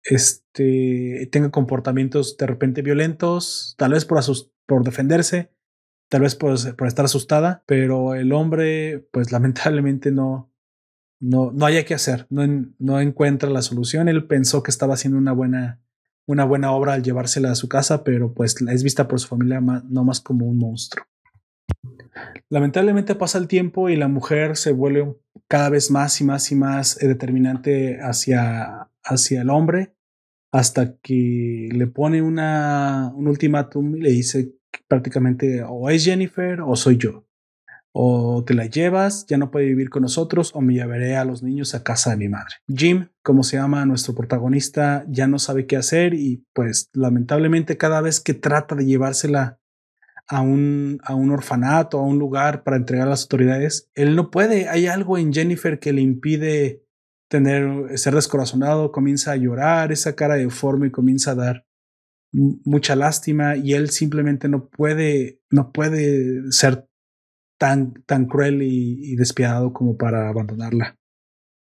este, 0.04 1.28
tenga 1.32 1.52
comportamientos 1.52 2.38
de 2.38 2.48
repente 2.48 2.82
violentos, 2.82 3.76
tal 3.78 3.94
vez 3.94 4.06
por, 4.06 4.22
por 4.66 4.84
defenderse, 4.84 5.50
tal 6.10 6.22
vez 6.22 6.36
por, 6.36 6.76
por 6.76 6.88
estar 6.88 7.06
asustada, 7.06 7.64
pero 7.66 8.14
el 8.14 8.32
hombre, 8.32 9.00
pues 9.12 9.32
lamentablemente 9.34 10.12
no, 10.12 10.53
no, 11.24 11.52
no 11.54 11.66
haya 11.66 11.86
que 11.86 11.94
hacer, 11.94 12.28
no, 12.30 12.44
no 12.80 13.00
encuentra 13.00 13.50
la 13.50 13.62
solución. 13.62 14.10
Él 14.10 14.26
pensó 14.26 14.62
que 14.62 14.72
estaba 14.72 14.96
haciendo 14.96 15.18
una 15.18 15.32
buena, 15.32 15.80
una 16.26 16.44
buena 16.44 16.72
obra 16.74 16.94
al 16.94 17.04
llevársela 17.04 17.52
a 17.52 17.56
su 17.56 17.70
casa, 17.70 18.04
pero 18.04 18.34
pues 18.34 18.56
es 18.62 18.84
vista 18.84 19.08
por 19.08 19.22
su 19.22 19.30
familia 19.30 19.62
no 19.62 20.04
más 20.04 20.20
como 20.20 20.46
un 20.46 20.58
monstruo. 20.58 21.06
Lamentablemente 22.50 23.16
pasa 23.16 23.38
el 23.38 23.48
tiempo 23.48 23.90
y 23.90 23.96
la 23.96 24.10
mujer 24.10 24.58
se 24.58 24.74
vuelve 24.74 25.16
cada 25.48 25.70
vez 25.70 25.90
más 25.90 26.20
y 26.20 26.26
más 26.26 26.52
y 26.52 26.56
más 26.56 27.02
eh, 27.02 27.08
determinante 27.08 28.00
hacia, 28.02 28.90
hacia 29.04 29.42
el 29.42 29.50
hombre 29.50 29.96
hasta 30.52 30.98
que 30.98 31.70
le 31.72 31.88
pone 31.88 32.22
una, 32.22 33.12
un 33.16 33.28
ultimátum 33.28 33.96
y 33.96 34.02
le 34.02 34.12
dice 34.12 34.54
prácticamente 34.88 35.64
o 35.68 35.90
es 35.90 36.04
Jennifer 36.04 36.62
o 36.62 36.76
soy 36.76 36.98
yo. 36.98 37.26
O 37.96 38.44
te 38.44 38.56
la 38.56 38.66
llevas, 38.66 39.26
ya 39.28 39.38
no 39.38 39.52
puede 39.52 39.68
vivir 39.68 39.90
con 39.90 40.02
nosotros, 40.02 40.52
o 40.56 40.62
me 40.62 40.74
llevaré 40.74 41.16
a 41.16 41.26
los 41.26 41.44
niños 41.44 41.76
a 41.76 41.84
casa 41.84 42.10
de 42.10 42.18
mi 42.18 42.28
madre. 42.28 42.56
Jim, 42.68 43.10
como 43.22 43.44
se 43.44 43.58
llama 43.58 43.86
nuestro 43.86 44.16
protagonista, 44.16 45.06
ya 45.08 45.28
no 45.28 45.38
sabe 45.38 45.68
qué 45.68 45.78
hacer 45.78 46.16
y 46.16 46.44
pues 46.54 46.90
lamentablemente 46.94 47.78
cada 47.78 48.02
vez 48.02 48.20
que 48.20 48.34
trata 48.34 48.76
de 48.76 48.86
llevársela 48.86 49.60
a 50.28 50.42
un, 50.42 51.00
a 51.04 51.16
un 51.16 51.32
orfanato, 51.32 52.00
a 52.00 52.04
un 52.04 52.18
lugar 52.18 52.64
para 52.64 52.78
entregar 52.78 53.08
a 53.08 53.12
las 53.12 53.24
autoridades, 53.24 53.90
él 53.94 54.16
no 54.16 54.32
puede. 54.32 54.70
Hay 54.70 54.88
algo 54.88 55.18
en 55.18 55.34
Jennifer 55.34 55.80
que 55.80 55.94
le 55.94 56.02
impide 56.02 56.84
tener, 57.28 57.98
ser 57.98 58.16
descorazonado, 58.16 58.92
comienza 58.92 59.32
a 59.32 59.36
llorar, 59.36 59.92
esa 59.92 60.16
cara 60.16 60.36
deforme 60.36 60.92
comienza 60.92 61.32
a 61.32 61.36
dar 61.36 61.66
mucha 62.32 62.96
lástima 62.96 63.56
y 63.56 63.74
él 63.74 63.90
simplemente 63.90 64.50
no 64.50 64.68
puede, 64.68 65.40
no 65.52 65.72
puede 65.72 66.52
ser 66.52 66.88
tan, 68.06 68.26
cruel 68.26 68.62
y, 68.62 69.16
despiadado 69.16 69.72
como 69.72 69.96
para 69.96 70.28
abandonarla. 70.28 70.98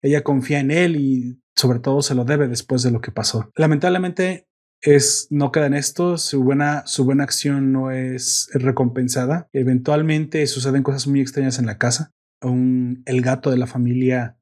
Ella 0.03 0.23
confía 0.23 0.61
en 0.61 0.71
él 0.71 0.97
y 0.97 1.41
sobre 1.55 1.79
todo 1.79 2.03
se 2.03 2.15
lo 2.15 2.25
debe 2.25 2.49
después 2.49 2.83
de 2.83 2.91
lo 2.91 3.01
que 3.01 3.13
pasó. 3.13 3.51
Lamentablemente 3.57 4.47
es 4.83 5.27
no 5.31 5.51
queda 5.53 5.67
en 5.67 5.75
esto, 5.75 6.19
su 6.19 6.45
buena, 6.45 6.87
su 6.87 7.07
buena 7.07 7.25
acción 7.25 7.73
no 7.73 7.91
es 7.91 8.51
recompensada. 8.53 9.49
Eventualmente 9.55 10.47
suceden 10.47 10.83
cosas 10.83 11.07
muy 11.07 11.23
extrañas 11.23 11.59
en 11.59 11.65
la 11.65 11.79
casa. 11.79 12.13
Un, 12.43 13.03
el 13.07 13.23
gato 13.23 13.51
de 13.51 13.57
la 13.57 13.67
familia 13.67 14.39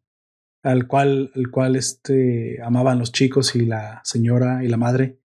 al 0.64 0.88
cual, 0.88 1.30
el 1.36 1.52
cual 1.52 1.76
este, 1.76 2.60
amaban 2.64 2.98
los 2.98 3.12
chicos 3.12 3.54
y 3.54 3.64
la 3.64 4.00
señora 4.02 4.64
y 4.64 4.68
la 4.68 4.76
madre 4.76 5.20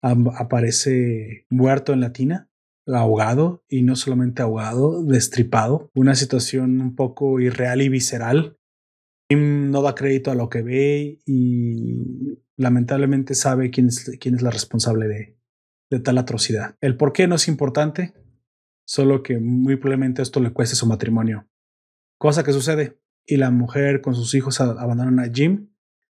aparece 0.00 1.46
muerto 1.50 1.92
en 1.92 2.00
la 2.00 2.12
tina, 2.12 2.48
ahogado 2.86 3.64
y 3.68 3.82
no 3.82 3.96
solamente 3.96 4.42
ahogado, 4.42 5.04
destripado. 5.04 5.90
Una 5.94 6.14
situación 6.14 6.80
un 6.80 6.94
poco 6.94 7.40
irreal 7.40 7.82
y 7.82 7.88
visceral. 7.88 8.58
Tim 9.28 9.70
no 9.70 9.82
da 9.82 9.94
crédito 9.94 10.30
a 10.30 10.34
lo 10.34 10.48
que 10.48 10.62
ve 10.62 11.20
y 11.26 12.38
lamentablemente 12.56 13.34
sabe 13.34 13.70
quién 13.70 13.88
es, 13.88 14.16
quién 14.20 14.34
es 14.34 14.42
la 14.42 14.50
responsable 14.50 15.08
de, 15.08 15.38
de 15.90 16.00
tal 16.00 16.18
atrocidad. 16.18 16.76
El 16.80 16.96
por 16.96 17.12
qué 17.12 17.26
no 17.26 17.36
es 17.36 17.48
importante, 17.48 18.14
solo 18.84 19.22
que 19.22 19.38
muy 19.38 19.76
probablemente 19.76 20.22
esto 20.22 20.40
le 20.40 20.52
cueste 20.52 20.76
su 20.76 20.86
matrimonio. 20.86 21.48
Cosa 22.18 22.44
que 22.44 22.52
sucede 22.52 22.98
y 23.24 23.36
la 23.36 23.50
mujer 23.50 24.00
con 24.00 24.14
sus 24.14 24.34
hijos 24.34 24.60
abandonan 24.60 25.20
a 25.20 25.30
Jim 25.32 25.70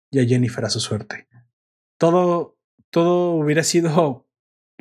y 0.09 0.19
a 0.19 0.25
Jennifer 0.25 0.65
a 0.65 0.69
su 0.69 0.79
suerte. 0.79 1.27
Todo 1.97 2.57
todo 2.91 3.31
hubiera 3.31 3.63
sido 3.63 4.27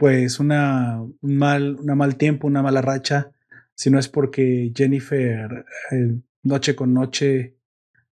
pues 0.01 0.41
una, 0.41 0.99
un 1.03 1.37
mal, 1.37 1.77
una 1.79 1.95
mal 1.95 2.17
tiempo, 2.17 2.47
una 2.47 2.63
mala 2.63 2.81
racha, 2.81 3.33
si 3.75 3.91
no 3.91 3.99
es 3.99 4.09
porque 4.09 4.73
Jennifer 4.75 5.67
eh, 5.91 6.19
noche 6.43 6.75
con 6.75 6.95
noche 6.95 7.59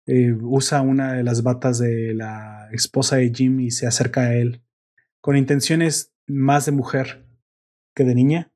eh, 0.05 0.31
usa 0.43 0.83
una 0.83 1.15
de 1.15 1.23
las 1.25 1.43
batas 1.43 1.79
de 1.79 2.13
la 2.13 2.69
esposa 2.73 3.17
de 3.17 3.33
Jim 3.35 3.61
y 3.61 3.71
se 3.71 3.87
acerca 3.87 4.25
a 4.25 4.35
él 4.35 4.63
con 5.23 5.39
intenciones 5.39 6.13
más 6.27 6.67
de 6.67 6.73
mujer 6.73 7.27
que 7.95 8.05
de 8.05 8.15
niña. 8.15 8.53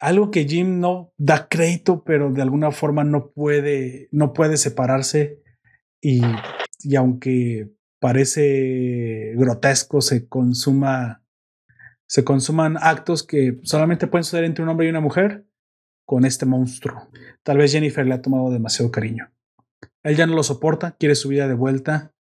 Algo 0.00 0.30
que 0.30 0.48
Jim 0.48 0.80
no 0.80 1.12
da 1.18 1.48
crédito, 1.50 2.04
pero 2.04 2.32
de 2.32 2.40
alguna 2.40 2.70
forma 2.70 3.04
no 3.04 3.32
puede, 3.32 4.08
no 4.12 4.32
puede 4.32 4.56
separarse 4.56 5.42
y, 6.00 6.22
y 6.80 6.96
aunque 6.96 7.70
parece 8.00 9.34
grotesco, 9.36 10.00
se 10.00 10.26
consuma, 10.26 11.22
se 12.08 12.24
consuman 12.24 12.76
actos 12.80 13.22
que 13.22 13.58
solamente 13.62 14.06
pueden 14.06 14.24
suceder 14.24 14.44
entre 14.44 14.62
un 14.62 14.68
hombre 14.68 14.86
y 14.86 14.90
una 14.90 15.00
mujer 15.00 15.46
con 16.04 16.24
este 16.24 16.46
monstruo. 16.46 17.10
Tal 17.42 17.58
vez 17.58 17.72
Jennifer 17.72 18.06
le 18.06 18.14
ha 18.14 18.22
tomado 18.22 18.50
demasiado 18.50 18.90
cariño. 18.90 19.32
Él 20.02 20.16
ya 20.16 20.26
no 20.26 20.34
lo 20.34 20.42
soporta, 20.42 20.96
quiere 20.96 21.14
su 21.14 21.28
vida 21.28 21.48
de 21.48 21.54
vuelta. 21.54 22.14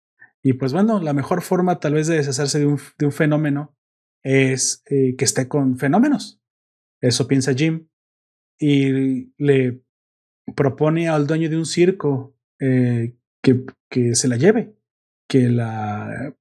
Y 0.43 0.55
pues 0.55 0.73
bueno, 0.73 1.01
la 1.01 1.13
mejor 1.13 1.43
forma 1.43 1.81
tal 1.81 1.95
vez 1.95 2.07
de 2.07 2.17
deshacerse 2.17 2.59
de 2.59 2.67
un, 2.67 2.79
de 2.99 3.07
un 3.07 3.13
fenómeno 3.13 3.77
es 4.23 4.83
eh, 4.87 5.17
que 5.17 5.25
esté 5.25 5.49
con 5.49 5.79
fenómenos. 5.79 6.41
Eso 7.01 7.27
piensa 7.27 7.55
Jim. 7.55 7.89
Y 8.59 9.33
le 9.43 9.83
propone 10.55 11.09
al 11.09 11.27
dueño 11.27 11.51
de 11.51 11.57
un 11.57 11.67
circo 11.67 12.37
eh, 12.61 13.17
que, 13.43 13.65
que 13.91 14.15
se 14.15 14.29
la 14.29 14.37
lleve 14.37 14.77
que, 15.33 15.49
la, 15.49 16.37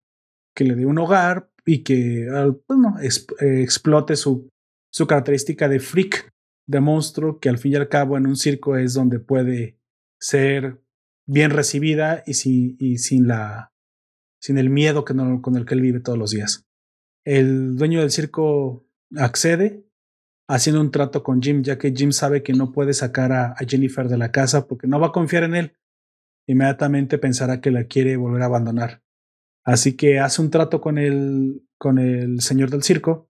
que 0.54 0.66
le 0.66 0.76
dé 0.76 0.86
un 0.86 0.98
hogar 0.98 1.50
y 1.66 1.84
que 1.84 2.28
bueno, 2.68 2.96
ah, 2.98 3.02
eh, 3.04 3.62
explote 3.62 4.16
su, 4.16 4.50
su 4.92 5.08
característica 5.08 5.68
de 5.68 5.80
freak, 5.80 6.30
de 6.68 6.80
monstruo, 6.80 7.40
que 7.40 7.50
al 7.50 7.58
fin 7.58 7.74
y 7.74 7.76
al 7.76 7.90
cabo 7.90 8.18
en 8.18 8.28
un 8.28 8.36
circo 8.36 8.78
es 8.78 8.94
donde 8.94 9.20
puede 9.20 9.78
ser 10.20 10.82
bien 11.28 11.52
recibida 11.52 12.24
y, 12.26 12.34
sin, 12.34 12.76
y 12.80 12.98
sin, 12.98 13.28
la, 13.28 13.72
sin 14.40 14.58
el 14.58 14.70
miedo 14.70 15.06
que 15.06 15.16
con 15.16 15.56
el 15.56 15.66
que 15.66 15.74
él 15.74 15.82
vive 15.82 16.00
todos 16.00 16.18
los 16.18 16.32
días. 16.32 16.66
El 17.26 17.76
dueño 17.76 18.02
del 18.02 18.12
circo 18.12 18.88
accede 19.16 19.86
haciendo 20.48 20.82
un 20.82 20.92
trato 20.92 21.24
con 21.24 21.42
Jim, 21.42 21.64
ya 21.64 21.78
que 21.78 21.94
Jim 21.96 22.12
sabe 22.12 22.44
que 22.44 22.54
no 22.54 22.72
puede 22.72 22.94
sacar 22.94 23.32
a 23.32 23.56
Jennifer 23.68 24.08
de 24.08 24.18
la 24.18 24.32
casa 24.32 24.68
porque 24.68 24.88
no 24.88 25.00
va 25.00 25.08
a 25.08 25.12
confiar 25.12 25.44
en 25.44 25.56
él 25.56 25.78
inmediatamente 26.48 27.18
pensará 27.18 27.62
que 27.62 27.72
la 27.72 27.86
quiere 27.86 28.18
volver 28.18 28.42
a 28.42 28.46
abandonar. 28.46 29.02
Así 29.64 29.96
que 29.96 30.20
hace 30.20 30.42
un 30.42 30.50
trato 30.50 30.82
con 30.82 30.98
el, 30.98 31.64
con 31.78 32.00
el 32.00 32.42
señor 32.42 32.70
del 32.70 32.84
circo. 32.84 33.30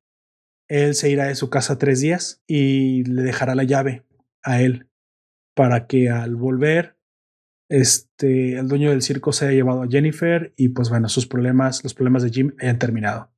Él 0.69 0.95
se 0.95 1.09
irá 1.09 1.25
de 1.25 1.35
su 1.35 1.49
casa 1.49 1.77
tres 1.77 1.99
días 1.99 2.41
y 2.47 3.03
le 3.03 3.23
dejará 3.23 3.55
la 3.55 3.63
llave 3.63 4.05
a 4.43 4.61
él 4.61 4.87
para 5.55 5.87
que 5.87 6.09
al 6.09 6.35
volver, 6.35 6.97
este, 7.69 8.57
el 8.57 8.67
dueño 8.67 8.89
del 8.89 9.01
circo 9.01 9.31
se 9.31 9.45
haya 9.45 9.55
llevado 9.55 9.83
a 9.83 9.87
Jennifer 9.87 10.53
y 10.57 10.69
pues 10.69 10.89
bueno, 10.89 11.07
sus 11.09 11.27
problemas, 11.27 11.83
los 11.83 11.93
problemas 11.93 12.23
de 12.23 12.29
Jim 12.29 12.55
hayan 12.59 12.79
terminado. 12.79 13.31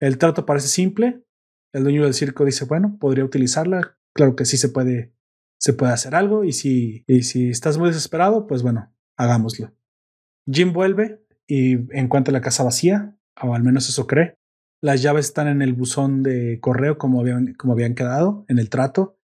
El 0.00 0.18
trato 0.18 0.46
parece 0.46 0.68
simple. 0.68 1.24
El 1.72 1.82
dueño 1.84 2.04
del 2.04 2.14
circo 2.14 2.44
dice, 2.44 2.64
bueno, 2.64 2.96
podría 2.98 3.24
utilizarla. 3.24 3.98
Claro 4.14 4.36
que 4.36 4.44
sí 4.44 4.56
se 4.56 4.68
puede, 4.68 5.12
se 5.60 5.72
puede 5.72 5.92
hacer 5.92 6.14
algo 6.14 6.44
y 6.44 6.52
si, 6.52 7.04
y 7.06 7.22
si 7.22 7.50
estás 7.50 7.78
muy 7.78 7.88
desesperado, 7.88 8.46
pues 8.46 8.62
bueno, 8.62 8.92
hagámoslo. 9.16 9.72
Jim 10.50 10.72
vuelve 10.72 11.24
y 11.48 11.96
encuentra 11.98 12.32
la 12.32 12.42
casa 12.42 12.62
vacía, 12.62 13.16
o 13.42 13.54
al 13.54 13.64
menos 13.64 13.88
eso 13.88 14.06
cree. 14.06 14.36
Las 14.80 15.02
llaves 15.02 15.26
están 15.26 15.48
en 15.48 15.62
el 15.62 15.72
buzón 15.72 16.22
de 16.22 16.60
correo 16.60 16.98
como 16.98 17.20
habían, 17.20 17.54
como 17.54 17.72
habían 17.72 17.94
quedado 17.94 18.44
en 18.48 18.58
el 18.60 18.68
trato. 18.68 19.18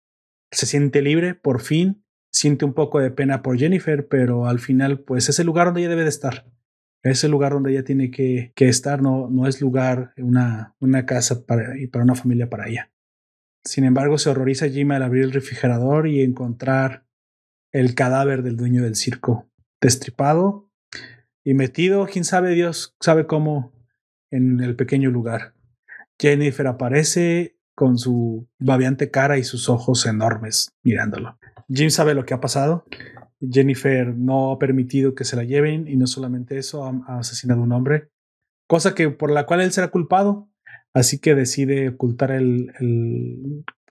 Se 0.52 0.66
siente 0.66 1.02
libre, 1.02 1.34
por 1.36 1.62
fin. 1.62 2.06
Siente 2.32 2.64
un 2.64 2.74
poco 2.74 3.00
de 3.00 3.12
pena 3.12 3.42
por 3.42 3.58
Jennifer, 3.58 4.08
pero 4.08 4.46
al 4.46 4.60
final, 4.60 5.02
pues 5.02 5.28
es 5.28 5.40
el 5.40 5.48
lugar 5.48 5.68
donde 5.68 5.82
ella 5.82 5.90
debe 5.90 6.04
de 6.04 6.10
estar. 6.10 6.50
Es 7.04 7.24
el 7.26 7.32
lugar 7.32 7.52
donde 7.52 7.72
ella 7.72 7.84
tiene 7.84 8.12
que, 8.12 8.54
que 8.56 8.70
estar, 8.70 9.02
no, 9.02 9.28
no 9.30 9.48
es 9.48 9.60
lugar, 9.60 10.14
una, 10.18 10.76
una 10.80 11.06
casa 11.06 11.46
para, 11.46 11.78
y 11.78 11.88
para 11.88 12.06
una 12.06 12.16
familia 12.16 12.50
para 12.50 12.70
ella. 12.70 12.92
Sin 13.66 13.84
embargo, 13.84 14.18
se 14.18 14.30
horroriza 14.30 14.70
Jim 14.70 14.92
al 14.92 15.04
abrir 15.04 15.24
el 15.24 15.34
refrigerador 15.34 16.08
y 16.08 16.22
encontrar 16.22 17.06
el 17.74 17.96
cadáver 17.96 18.44
del 18.44 18.56
dueño 18.56 18.84
del 18.84 18.96
circo 18.96 19.50
destripado 19.82 20.71
y 21.44 21.54
metido, 21.54 22.06
quién 22.06 22.24
sabe 22.24 22.54
Dios, 22.54 22.96
sabe 23.00 23.26
cómo, 23.26 23.74
en 24.32 24.62
el 24.62 24.76
pequeño 24.76 25.10
lugar. 25.10 25.54
Jennifer 26.20 26.68
aparece 26.68 27.58
con 27.76 27.98
su 27.98 28.48
babeante 28.60 29.10
cara 29.10 29.38
y 29.38 29.44
sus 29.44 29.70
ojos 29.70 30.06
enormes 30.06 30.72
mirándolo. 30.84 31.38
Jim 31.68 31.90
sabe 31.90 32.14
lo 32.14 32.26
que 32.26 32.34
ha 32.34 32.40
pasado. 32.40 32.86
Jennifer 33.40 34.16
no 34.16 34.52
ha 34.52 34.60
permitido 34.60 35.16
que 35.16 35.24
se 35.24 35.36
la 35.36 35.44
lleven 35.44 35.88
y 35.88 35.96
no 35.96 36.06
solamente 36.06 36.58
eso, 36.58 36.86
ha, 36.86 37.18
asesinado 37.20 37.62
a 37.62 37.64
un 37.64 37.72
hombre, 37.72 38.10
cosa 38.68 38.94
que 38.94 39.10
por 39.10 39.32
la 39.32 39.46
cual 39.46 39.62
él 39.62 39.72
será 39.72 39.90
culpado. 39.90 40.50
Así 40.94 41.20
que 41.20 41.36
decide 41.36 41.90
ocultar 41.90 42.32
el, 42.32 42.72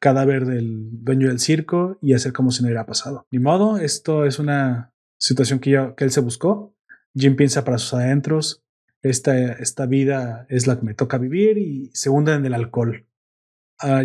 cadáver 0.01 0.47
del 0.47 0.89
dueño 1.05 1.29
del 1.29 1.41
circo 1.41 1.99
y 2.01 2.15
hacer 2.15 2.33
como 2.33 2.51
si 2.51 2.63
no 2.63 2.69
hubiera 2.69 2.87
pasado. 2.87 3.27
Ni 3.31 3.39
modo, 3.39 3.77
esto 3.77 4.25
es 4.25 4.39
una 4.39 4.95
situación 5.19 5.59
que, 5.59 5.93
que 5.97 6.05
él 6.05 6.11
se 6.11 6.21
buscó. 6.21 6.75
Jim 7.15 7.37
piensa 7.37 7.65
para 7.65 7.79
sus 7.79 7.95
adentros, 7.95 8.63
esta, 9.03 9.53
esta 9.53 9.87
vida 9.87 10.47
es 10.49 10.67
la 10.67 10.79
que 10.79 10.85
me 10.85 10.95
toca 10.95 11.19
vivir 11.19 11.59
y 11.59 11.91
se 11.95 12.11
hunde 12.11 12.35
en 12.35 12.45
el 12.45 12.55
alcohol. 12.55 13.07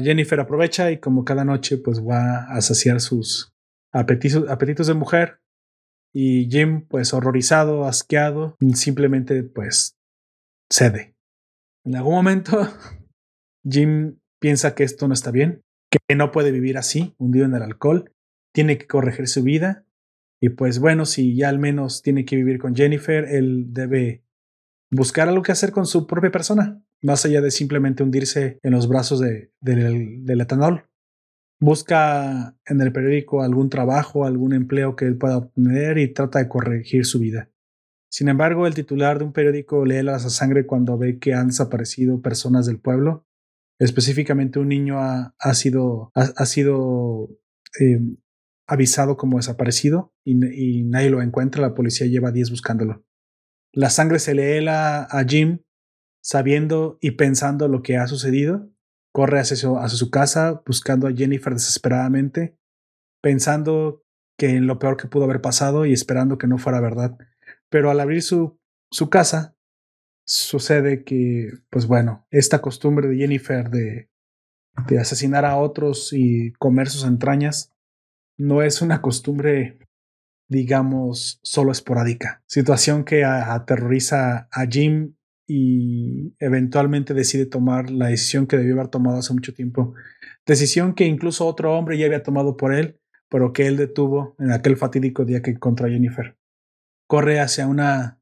Jennifer 0.02 0.40
aprovecha 0.40 0.90
y 0.92 1.00
como 1.00 1.26
cada 1.26 1.44
noche 1.44 1.78
pues 1.78 2.02
va 2.02 2.46
a 2.46 2.62
saciar 2.62 3.02
sus 3.02 3.54
apetitos, 3.92 4.50
apetitos 4.50 4.88
de 4.88 4.94
mujer 4.94 5.42
y 6.14 6.50
Jim 6.50 6.86
pues 6.88 7.14
horrorizado, 7.14 7.86
asqueado, 7.86 8.56
simplemente 8.74 9.44
pues 9.44 9.98
cede. 10.72 11.16
En 11.84 11.98
algún 11.98 12.14
momento 12.14 12.70
Jim 13.70 14.18
piensa 14.40 14.76
que 14.76 14.86
esto 14.86 15.10
no 15.10 15.14
está 15.14 15.32
bien, 15.32 15.62
que 15.92 16.16
no 16.16 16.32
puede 16.32 16.52
vivir 16.52 16.78
así, 16.78 17.14
hundido 17.18 17.46
en 17.46 17.56
el 17.56 17.64
alcohol, 17.64 18.14
tiene 18.54 18.78
que 18.78 18.88
corregir 18.88 19.28
su 19.28 19.44
vida 19.44 19.85
y 20.42 20.50
pues 20.50 20.80
bueno, 20.80 21.06
si 21.06 21.36
ya 21.36 21.50
al 21.50 21.60
menos 21.60 22.02
tiene 22.02 22.26
que 22.26 22.36
vivir 22.36 22.60
con 22.60 22.76
Jennifer, 22.76 23.26
él 23.26 23.68
debe 23.70 24.24
buscar 24.92 25.28
algo 25.28 25.42
que 25.42 25.52
hacer 25.52 25.72
con 25.72 25.86
su 25.86 26.08
propia 26.08 26.32
persona, 26.32 26.84
más 27.02 27.26
allá 27.26 27.42
de 27.42 27.52
simplemente 27.52 28.04
hundirse 28.04 28.60
en 28.62 28.72
los 28.72 28.88
brazos 28.88 29.20
de, 29.20 29.52
del 29.62 30.42
etanol. 30.42 30.88
Busca 31.60 32.58
en 32.66 32.82
el 32.82 32.92
periódico 32.92 33.42
algún 33.42 33.70
trabajo, 33.70 34.26
algún 34.26 34.54
empleo 34.54 34.96
que 34.96 35.06
él 35.06 35.18
pueda 35.18 35.38
obtener 35.38 35.98
y 35.98 36.14
trata 36.14 36.40
de 36.40 36.50
corregir 36.50 37.06
su 37.06 37.20
vida. 37.20 37.50
Sin 38.10 38.28
embargo, 38.28 38.68
el 38.68 38.74
titular 38.74 39.20
de 39.20 39.26
un 39.26 39.34
periódico 39.34 39.86
lee 39.86 40.04
la 40.04 40.20
sangre 40.20 40.66
cuando 40.66 40.98
ve 40.98 41.18
que 41.18 41.34
han 41.34 41.48
desaparecido 41.48 42.22
personas 42.22 42.66
del 42.66 42.80
pueblo. 42.80 43.26
Específicamente 43.80 44.60
un 44.60 44.70
niño 44.70 45.00
ha, 45.00 45.54
sido, 45.54 46.12
ha, 46.14 46.46
sido 46.46 47.30
eh, 47.82 48.00
avisado 48.68 49.18
como 49.18 49.38
desaparecido 49.38 50.14
y, 50.24 50.84
nadie 50.84 51.10
lo 51.10 51.22
encuentra. 51.22 51.62
La 51.62 51.76
policía 51.76 52.08
lleva 52.08 52.32
días 52.32 52.50
buscándolo. 52.50 53.06
La 53.72 53.90
sangre 53.90 54.20
se 54.20 54.34
le 54.34 54.58
hela 54.58 55.04
a 55.04 55.24
Jim 55.26 55.60
sabiendo 56.22 56.98
y 57.02 57.12
pensando 57.12 57.68
lo 57.68 57.82
que 57.82 57.98
ha 57.98 58.08
sucedido. 58.08 58.70
Corre 59.12 59.40
hacia 59.40 59.56
su, 59.58 60.10
casa 60.10 60.62
buscando 60.66 61.08
a 61.08 61.14
Jennifer 61.14 61.54
desesperadamente, 61.54 62.58
pensando 63.22 64.04
que 64.38 64.50
en 64.50 64.68
lo 64.68 64.80
peor 64.80 64.98
que 64.98 65.08
pudo 65.08 65.26
haber 65.26 65.42
pasado 65.42 65.86
y 65.86 65.94
esperando 65.94 66.38
que 66.38 66.48
no 66.48 66.58
fuera 66.58 66.82
verdad. 66.82 67.18
Pero 67.70 67.92
al 67.92 68.00
abrir 68.00 68.22
su, 68.22 68.60
su 68.92 69.10
casa, 69.10 69.56
sucede 70.26 71.04
que, 71.04 71.52
pues 71.70 71.86
bueno, 71.86 72.26
esta 72.32 72.62
costumbre 72.62 73.08
de 73.08 73.18
Jennifer 73.18 73.70
de, 73.70 74.10
de 74.88 75.00
asesinar 75.00 75.46
a 75.46 75.58
otros 75.58 76.12
y 76.12 76.52
comer 76.54 76.90
sus 76.90 77.06
entrañas 77.06 77.75
no 78.38 78.62
es 78.62 78.82
una 78.82 79.02
costumbre, 79.02 79.80
digamos, 80.50 81.40
solo 81.44 81.72
esporádica. 81.72 82.44
Situación 82.48 83.04
que 83.04 83.24
aterroriza 83.24 84.48
a 84.52 84.66
Jim 84.68 85.16
y 85.48 86.36
eventualmente 86.40 87.14
decide 87.14 87.46
tomar 87.46 87.92
la 87.92 88.08
decisión 88.08 88.48
que 88.48 88.58
debió 88.58 88.76
haber 88.76 88.88
tomado 88.88 89.20
hace 89.20 89.34
mucho 89.34 89.54
tiempo. 89.54 89.94
Decisión 90.46 90.94
que 90.96 91.06
incluso 91.06 91.46
otro 91.46 91.78
hombre 91.78 91.98
ya 91.98 92.06
había 92.08 92.24
tomado 92.24 92.58
por 92.58 92.74
él, 92.74 93.00
pero 93.30 93.54
que 93.54 93.68
él 93.68 93.78
detuvo 93.78 94.36
en 94.40 94.52
aquel 94.52 94.78
fatídico 94.78 95.26
día 95.26 95.42
que 95.42 95.52
encontró 95.52 95.88
a 95.88 95.90
Jennifer. 95.90 96.38
Corre 97.08 97.40
hacia 97.40 97.68
una 97.68 98.20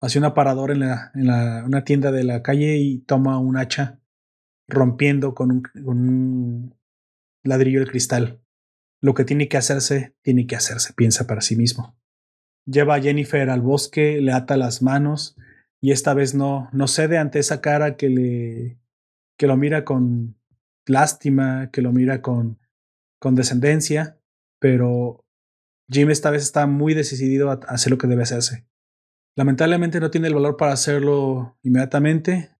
hacia 0.00 0.20
un 0.20 0.26
aparador 0.26 0.70
en, 0.70 0.80
la, 0.80 1.10
en 1.14 1.26
la, 1.26 1.64
una 1.66 1.84
tienda 1.84 2.12
de 2.12 2.24
la 2.24 2.42
calle 2.42 2.76
y 2.76 2.98
toma 2.98 3.38
un 3.38 3.56
hacha 3.56 3.98
rompiendo 4.68 5.34
con 5.34 5.50
un, 5.50 5.62
con 5.62 6.08
un 6.08 6.74
ladrillo 7.42 7.80
de 7.80 7.86
cristal. 7.86 8.40
Lo 9.00 9.14
que 9.14 9.24
tiene 9.24 9.48
que 9.48 9.56
hacerse, 9.56 10.14
tiene 10.22 10.46
que 10.46 10.56
hacerse, 10.56 10.92
piensa 10.94 11.26
para 11.26 11.40
sí 11.40 11.56
mismo. 11.56 11.96
Lleva 12.66 12.96
a 12.96 13.00
Jennifer 13.00 13.48
al 13.50 13.60
bosque, 13.60 14.20
le 14.20 14.32
ata 14.32 14.56
las 14.56 14.82
manos 14.82 15.36
y 15.80 15.92
esta 15.92 16.14
vez 16.14 16.34
no, 16.34 16.68
no 16.72 16.88
cede 16.88 17.18
ante 17.18 17.38
esa 17.38 17.60
cara 17.60 17.96
que 17.96 18.08
le 18.08 18.78
que 19.38 19.46
lo 19.46 19.56
mira 19.56 19.84
con 19.84 20.36
lástima, 20.86 21.70
que 21.70 21.82
lo 21.82 21.92
mira 21.92 22.22
con, 22.22 22.58
con 23.20 23.34
descendencia, 23.34 24.18
pero 24.58 25.24
Jim 25.90 26.10
esta 26.10 26.30
vez 26.30 26.42
está 26.42 26.66
muy 26.66 26.94
decidido 26.94 27.50
a 27.50 27.60
hacer 27.68 27.90
lo 27.90 27.98
que 27.98 28.06
debe 28.06 28.22
hacerse. 28.22 28.66
Lamentablemente 29.36 30.00
no 30.00 30.10
tiene 30.10 30.28
el 30.28 30.34
valor 30.34 30.56
para 30.56 30.72
hacerlo 30.72 31.58
inmediatamente 31.62 32.50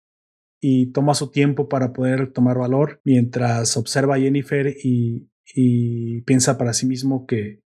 y 0.61 0.93
toma 0.93 1.15
su 1.15 1.31
tiempo 1.31 1.69
para 1.69 1.93
poder 1.93 2.33
tomar 2.33 2.59
valor 2.59 3.01
mientras 3.05 3.77
observa 3.77 4.17
a 4.17 4.19
Jennifer 4.19 4.69
y, 4.83 5.31
y 5.55 6.23
piensa 6.23 6.59
para 6.59 6.73
sí 6.73 6.87
mismo 6.87 7.27
que 7.27 7.63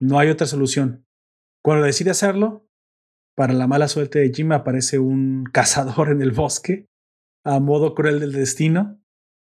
no 0.00 0.18
hay 0.18 0.28
otra 0.28 0.46
solución. 0.46 1.06
Cuando 1.62 1.86
decide 1.86 2.10
hacerlo, 2.10 2.68
para 3.36 3.52
la 3.52 3.66
mala 3.66 3.88
suerte 3.88 4.18
de 4.18 4.32
Jim 4.32 4.52
aparece 4.52 4.98
un 4.98 5.44
cazador 5.52 6.10
en 6.10 6.22
el 6.22 6.32
bosque 6.32 6.88
a 7.44 7.60
modo 7.60 7.94
cruel 7.94 8.20
del 8.20 8.32
destino 8.32 9.00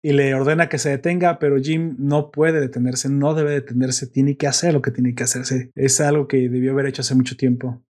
y 0.02 0.14
le 0.14 0.34
ordena 0.34 0.70
que 0.70 0.78
se 0.78 0.90
detenga, 0.90 1.40
pero 1.40 1.60
Jim 1.60 1.96
no 2.00 2.32
puede 2.32 2.62
detenerse, 2.62 3.10
no 3.10 3.34
debe 3.34 3.52
detenerse, 3.52 4.08
tiene 4.08 4.38
que 4.38 4.48
hacer 4.48 4.74
lo 4.74 4.82
que 4.82 4.92
tiene 4.92 5.14
que 5.14 5.24
hacerse. 5.24 5.72
Es 5.76 6.00
algo 6.00 6.28
que 6.28 6.50
debió 6.50 6.72
haber 6.72 6.86
hecho 6.86 7.02
hace 7.02 7.16
mucho 7.16 7.36
tiempo. 7.36 7.84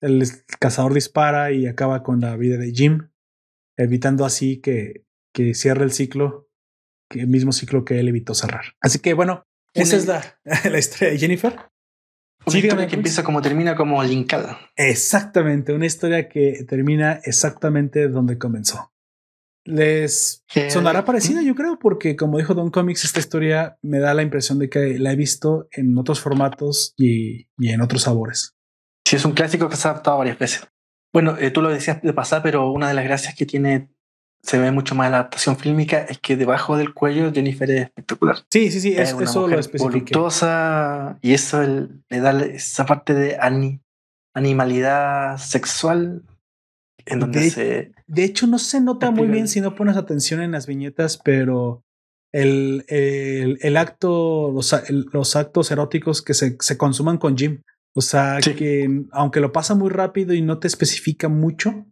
El 0.00 0.24
cazador 0.58 0.92
dispara 0.92 1.52
y 1.52 1.66
acaba 1.66 2.02
con 2.02 2.20
la 2.20 2.36
vida 2.36 2.58
de 2.58 2.72
Jim, 2.72 3.10
evitando 3.76 4.24
así 4.24 4.60
que, 4.60 5.04
que 5.32 5.54
cierre 5.54 5.84
el 5.84 5.92
ciclo, 5.92 6.45
que 7.08 7.20
el 7.20 7.28
mismo 7.28 7.52
ciclo 7.52 7.84
que 7.84 7.98
él 7.98 8.08
evitó 8.08 8.34
cerrar. 8.34 8.74
Así 8.80 8.98
que 8.98 9.14
bueno, 9.14 9.44
esa 9.74 9.96
es 9.96 10.06
la, 10.06 10.38
la 10.70 10.78
historia 10.78 11.12
de 11.12 11.18
Jennifer. 11.18 11.56
Una 12.46 12.58
historia 12.58 12.86
que 12.86 12.94
empieza 12.94 13.24
como 13.24 13.42
termina 13.42 13.74
como 13.74 14.02
linkada. 14.04 14.60
Exactamente, 14.76 15.72
una 15.72 15.86
historia 15.86 16.28
que 16.28 16.64
termina 16.68 17.20
exactamente 17.24 18.08
donde 18.08 18.38
comenzó. 18.38 18.92
Les 19.64 20.44
sonará 20.68 21.04
parecida, 21.04 21.42
yo 21.42 21.56
creo, 21.56 21.80
porque 21.80 22.14
como 22.14 22.38
dijo 22.38 22.54
Don 22.54 22.70
Comics, 22.70 23.04
esta 23.04 23.18
historia 23.18 23.78
me 23.82 23.98
da 23.98 24.14
la 24.14 24.22
impresión 24.22 24.60
de 24.60 24.70
que 24.70 24.96
la 25.00 25.12
he 25.12 25.16
visto 25.16 25.66
en 25.72 25.98
otros 25.98 26.20
formatos 26.20 26.94
y, 26.96 27.48
y 27.58 27.70
en 27.70 27.80
otros 27.80 28.02
sabores. 28.02 28.54
Sí, 29.04 29.16
es 29.16 29.24
un 29.24 29.32
clásico 29.32 29.68
que 29.68 29.74
se 29.74 29.88
ha 29.88 29.90
adaptado 29.90 30.18
varias 30.18 30.38
veces. 30.38 30.68
Bueno, 31.12 31.36
eh, 31.38 31.50
tú 31.50 31.62
lo 31.62 31.70
decías 31.70 32.00
de 32.02 32.12
pasar, 32.12 32.42
pero 32.42 32.70
una 32.70 32.88
de 32.88 32.94
las 32.94 33.04
gracias 33.04 33.34
que 33.34 33.46
tiene, 33.46 33.88
se 34.46 34.58
ve 34.58 34.70
mucho 34.70 34.94
más 34.94 35.10
la 35.10 35.18
adaptación 35.18 35.56
fílmica, 35.56 36.02
es 36.08 36.18
que 36.18 36.36
debajo 36.36 36.76
del 36.76 36.94
cuello 36.94 37.32
Jennifer 37.32 37.68
es 37.68 37.82
espectacular. 37.82 38.36
Sí, 38.48 38.70
sí, 38.70 38.80
sí, 38.80 38.92
es, 38.92 39.12
eso 39.12 39.48
lo 39.48 39.58
voluptuosa 39.78 41.18
y 41.20 41.32
eso 41.34 41.62
le 41.62 42.20
da 42.20 42.44
esa 42.44 42.86
parte 42.86 43.12
de 43.12 43.36
animalidad 44.34 45.38
sexual 45.38 46.22
en 47.06 47.20
donde 47.20 47.40
de, 47.40 47.50
se... 47.50 47.92
De 48.06 48.22
hecho, 48.22 48.46
no 48.46 48.60
se 48.60 48.80
nota 48.80 49.10
muy 49.10 49.26
bien 49.26 49.48
si 49.48 49.60
no 49.60 49.74
pones 49.74 49.96
atención 49.96 50.40
en 50.40 50.52
las 50.52 50.68
viñetas, 50.68 51.18
pero 51.24 51.82
el, 52.32 52.84
el, 52.86 53.58
el 53.62 53.76
acto, 53.76 54.52
los, 54.54 54.76
los, 55.12 55.34
actos 55.34 55.72
eróticos 55.72 56.22
que 56.22 56.34
se, 56.34 56.56
se 56.60 56.78
consuman 56.78 57.18
con 57.18 57.36
Jim. 57.36 57.62
O 57.96 58.00
sea, 58.00 58.38
que 58.40 59.04
aunque 59.10 59.40
lo 59.40 59.52
pasa 59.52 59.74
muy 59.74 59.90
rápido 59.90 60.34
y 60.34 60.42
no 60.42 60.58
te 60.58 60.68
especifica 60.68 61.28
mucho, 61.28 61.86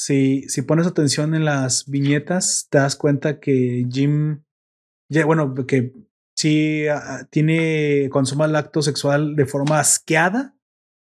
si, 0.00 0.48
si 0.48 0.62
pones 0.62 0.86
atención 0.86 1.34
en 1.34 1.44
las 1.44 1.84
viñetas, 1.86 2.68
te 2.70 2.78
das 2.78 2.96
cuenta 2.96 3.38
que 3.38 3.86
Jim, 3.92 4.44
bueno, 5.26 5.54
que 5.66 5.92
sí 6.34 6.86
tiene, 7.28 8.08
consuma 8.10 8.46
el 8.46 8.56
acto 8.56 8.80
sexual 8.80 9.36
de 9.36 9.44
forma 9.44 9.78
asqueada, 9.78 10.54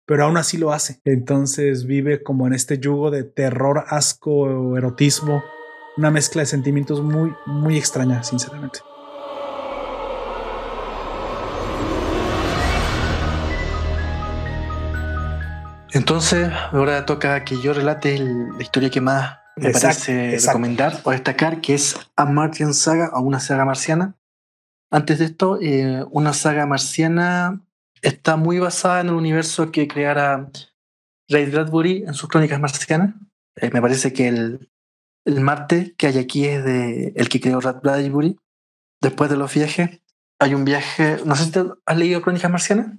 pero 0.07 0.25
aún 0.25 0.37
así 0.37 0.59
lo 0.59 0.73
hace. 0.73 1.01
Entonces 1.05 1.87
vive 1.87 2.25
como 2.25 2.49
en 2.49 2.53
este 2.53 2.81
yugo 2.81 3.13
de 3.13 3.23
terror, 3.23 3.85
asco, 3.87 4.77
erotismo, 4.77 5.45
una 5.97 6.11
mezcla 6.11 6.43
de 6.43 6.47
sentimientos 6.47 7.01
muy, 7.01 7.33
muy 7.47 7.79
extraña, 7.79 8.25
sinceramente. 8.25 8.81
Entonces, 15.93 16.51
ahora 16.73 17.05
toca 17.05 17.45
que 17.45 17.61
yo 17.61 17.73
relate 17.73 18.19
la 18.19 18.63
historia 18.63 18.91
que 18.91 19.01
más 19.01 19.39
me 19.57 19.73
parece 19.73 20.39
recomendar 20.39 21.01
o 21.05 21.11
destacar, 21.11 21.61
que 21.61 21.75
es 21.75 21.97
A 22.17 22.25
Martian 22.25 22.75
Saga 22.75 23.11
o 23.13 23.21
una 23.21 23.41
saga 23.41 23.65
marciana. 23.65 24.15
Antes 24.91 25.19
de 25.19 25.27
esto, 25.27 25.59
eh, 25.61 26.05
una 26.11 26.33
saga 26.33 26.67
marciana 26.67 27.61
está 28.03 28.37
muy 28.37 28.59
basada 28.59 29.01
en 29.01 29.09
el 29.09 29.15
universo 29.15 29.71
que 29.71 29.87
creara 29.87 30.51
Ray 31.29 31.47
Bradbury 31.47 32.05
en 32.07 32.15
sus 32.15 32.29
crónicas 32.29 32.61
marcianas. 32.61 33.15
Eh, 33.57 33.71
me 33.73 33.83
parece 33.83 34.13
que 34.13 34.29
el, 34.29 34.71
el 35.25 35.41
Marte 35.41 35.95
que 35.97 36.07
hay 36.07 36.19
aquí 36.19 36.47
es 36.47 36.65
de 36.65 37.13
el 37.15 37.29
que 37.29 37.41
creó 37.41 37.61
Ray 37.61 37.75
Bradbury. 37.83 38.39
Después 39.01 39.31
de 39.31 39.37
los 39.37 39.55
viajes, 39.55 40.01
hay 40.39 40.55
un 40.55 40.65
viaje. 40.65 41.19
No 41.25 41.37
sé 41.37 41.45
si 41.45 41.53
te 41.53 41.65
has 41.87 41.97
leído 41.97 42.23
Crónicas 42.23 42.51
Marcianas. 42.51 42.99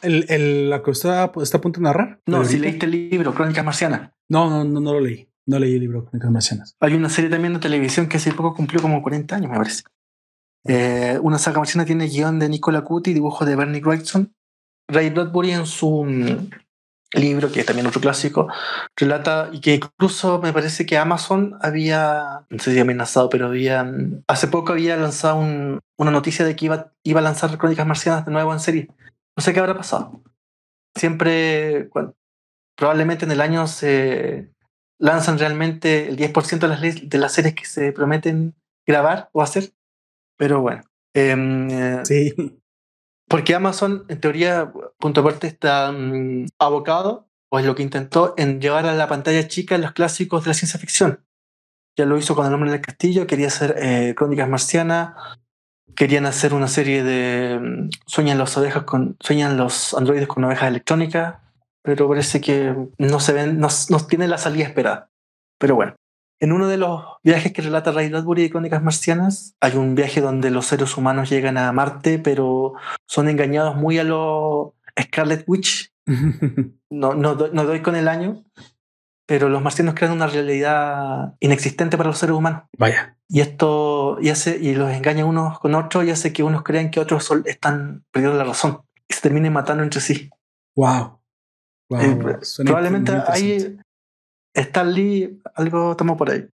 El, 0.00 0.24
el, 0.28 0.70
¿La 0.70 0.82
que 0.82 0.90
está, 0.90 1.30
está 1.42 1.58
a 1.58 1.60
punto 1.60 1.80
de 1.80 1.84
narrar? 1.84 2.20
No, 2.26 2.44
si 2.44 2.58
leíste 2.58 2.86
el 2.86 3.10
libro, 3.10 3.34
Crónicas 3.34 3.64
Marcianas. 3.64 4.10
No, 4.28 4.48
no, 4.48 4.64
no, 4.64 4.80
no 4.80 4.92
lo 4.94 5.00
leí. 5.00 5.28
No 5.46 5.58
leí 5.58 5.74
el 5.74 5.80
libro 5.80 6.04
Crónicas 6.06 6.30
Marcianas. 6.30 6.76
Hay 6.80 6.94
una 6.94 7.08
serie 7.08 7.30
también 7.30 7.54
de 7.54 7.60
televisión 7.60 8.08
que 8.08 8.16
hace 8.16 8.32
poco 8.32 8.54
cumplió 8.54 8.80
como 8.80 9.02
40 9.02 9.36
años, 9.36 9.50
me 9.50 9.58
parece. 9.58 9.82
Eh, 10.64 11.18
una 11.22 11.38
saga 11.38 11.58
marciana 11.58 11.84
tiene 11.84 12.06
guion 12.06 12.38
de 12.38 12.48
Nicola 12.48 12.82
Cuti, 12.82 13.12
dibujo 13.12 13.44
de 13.44 13.56
Bernie 13.56 13.80
Wrightson. 13.80 14.32
Ray 14.88 15.10
Bradbury 15.10 15.52
en 15.52 15.66
su 15.66 16.04
libro, 17.12 17.52
que 17.52 17.60
es 17.60 17.66
también 17.66 17.86
otro 17.86 18.00
clásico, 18.00 18.48
relata 18.96 19.50
y 19.52 19.60
que 19.60 19.74
incluso 19.74 20.40
me 20.40 20.52
parece 20.52 20.86
que 20.86 20.96
Amazon 20.98 21.56
había, 21.60 22.46
no 22.48 22.58
sé 22.58 22.72
si 22.72 22.80
amenazado, 22.80 23.28
pero 23.28 23.46
había, 23.46 23.90
hace 24.26 24.48
poco 24.48 24.72
había 24.72 24.96
lanzado 24.96 25.36
una 25.38 26.10
noticia 26.10 26.44
de 26.44 26.56
que 26.56 26.66
iba, 26.66 26.92
iba 27.02 27.20
a 27.20 27.22
lanzar 27.22 27.56
Crónicas 27.58 27.86
Marcianas 27.86 28.24
de 28.24 28.32
nuevo 28.32 28.52
en 28.52 28.60
serie. 28.60 28.88
No 29.36 29.42
sé 29.42 29.52
qué 29.52 29.60
habrá 29.60 29.76
pasado. 29.76 30.22
Siempre, 30.96 31.90
probablemente 32.76 33.24
en 33.24 33.32
el 33.32 33.40
año 33.40 33.66
se 33.66 34.52
lanzan 34.98 35.38
realmente 35.38 36.08
el 36.08 36.16
10% 36.16 36.58
de 36.58 36.68
las, 36.68 37.10
de 37.10 37.18
las 37.18 37.32
series 37.32 37.54
que 37.54 37.64
se 37.64 37.92
prometen 37.92 38.54
grabar 38.86 39.30
o 39.32 39.42
hacer. 39.42 39.72
Pero 40.36 40.60
bueno. 40.60 40.82
Em, 41.14 41.68
eh, 41.70 42.02
sí. 42.04 42.34
Porque 43.28 43.54
Amazon, 43.54 44.04
en 44.08 44.20
teoría, 44.20 44.72
punto 44.98 45.22
aparte, 45.22 45.46
está 45.46 45.90
mm, 45.90 46.46
abocado, 46.58 47.28
o 47.50 47.58
es 47.58 47.64
lo 47.64 47.74
que 47.74 47.82
intentó, 47.82 48.34
en 48.36 48.60
llevar 48.60 48.86
a 48.86 48.94
la 48.94 49.08
pantalla 49.08 49.48
chica 49.48 49.78
los 49.78 49.92
clásicos 49.92 50.44
de 50.44 50.48
la 50.48 50.54
ciencia 50.54 50.78
ficción. 50.78 51.24
Ya 51.96 52.06
lo 52.06 52.16
hizo 52.16 52.34
con 52.34 52.46
El 52.46 52.54
hombre 52.54 52.70
del 52.70 52.80
castillo, 52.80 53.26
quería 53.26 53.48
hacer 53.48 53.74
eh, 53.78 54.14
Crónicas 54.16 54.48
Marcianas, 54.48 55.14
querían 55.94 56.26
hacer 56.26 56.54
una 56.54 56.68
serie 56.68 57.02
de 57.02 57.58
mm, 57.60 57.90
sueñan 58.06 58.38
los 58.38 58.56
ovejas 58.56 58.84
con 58.84 59.16
sueñan 59.20 59.56
los 59.56 59.94
androides 59.94 60.28
con 60.28 60.44
ovejas 60.44 60.68
electrónicas, 60.68 61.36
pero 61.82 62.08
parece 62.08 62.40
que 62.40 62.74
no 62.98 63.20
se 63.20 63.32
ven, 63.32 63.58
no, 63.58 63.68
no 63.90 64.06
tienen 64.06 64.30
la 64.30 64.38
salida 64.38 64.64
esperada. 64.64 65.10
Pero 65.58 65.74
bueno, 65.74 65.94
en 66.40 66.52
uno 66.52 66.66
de 66.66 66.76
los 66.76 67.04
viajes 67.22 67.52
que 67.52 67.62
relata 67.62 67.92
Ray 67.92 68.08
Bradbury 68.08 68.42
de 68.42 68.50
Crónicas 68.50 68.82
Marcianas, 68.82 69.54
hay 69.60 69.76
un 69.76 69.94
viaje 69.94 70.20
donde 70.20 70.50
los 70.50 70.66
seres 70.66 70.96
humanos 70.96 71.30
llegan 71.30 71.56
a 71.56 71.70
Marte, 71.70 72.18
pero 72.18 72.72
son 73.06 73.28
engañados 73.28 73.76
muy 73.76 73.98
a 73.98 74.04
lo 74.04 74.74
Scarlet 75.00 75.44
Witch. 75.46 75.92
No, 76.94 77.14
no, 77.14 77.36
doy, 77.36 77.48
no 77.54 77.64
doy 77.64 77.80
con 77.80 77.96
el 77.96 78.06
año, 78.06 78.44
pero 79.24 79.48
los 79.48 79.62
marcianos 79.62 79.94
crean 79.94 80.12
una 80.12 80.26
realidad 80.26 81.36
inexistente 81.40 81.96
para 81.96 82.10
los 82.10 82.18
seres 82.18 82.36
humanos. 82.36 82.64
Vaya. 82.76 83.16
Y 83.34 83.40
esto 83.40 84.18
y 84.20 84.28
hace, 84.28 84.58
y 84.60 84.74
los 84.74 84.90
engaña 84.92 85.24
unos 85.24 85.58
con 85.58 85.74
otros 85.74 86.04
y 86.04 86.10
hace 86.10 86.34
que 86.34 86.42
unos 86.42 86.62
crean 86.62 86.90
que 86.90 87.00
otros 87.00 87.24
sol- 87.24 87.44
están 87.46 88.04
perdiendo 88.10 88.36
la 88.36 88.44
razón 88.44 88.82
y 89.08 89.14
se 89.14 89.22
terminen 89.22 89.54
matando 89.54 89.82
entre 89.82 90.02
sí. 90.02 90.28
Wow. 90.76 91.18
Wow. 91.88 92.00
Eh, 92.00 92.38
Suena 92.42 92.68
probablemente 92.70 93.12
ahí 93.26 93.78
Stan 94.54 94.92
Lee 94.92 95.40
algo 95.54 95.96
tomó 95.96 96.16
por 96.18 96.30
ahí. 96.30 96.46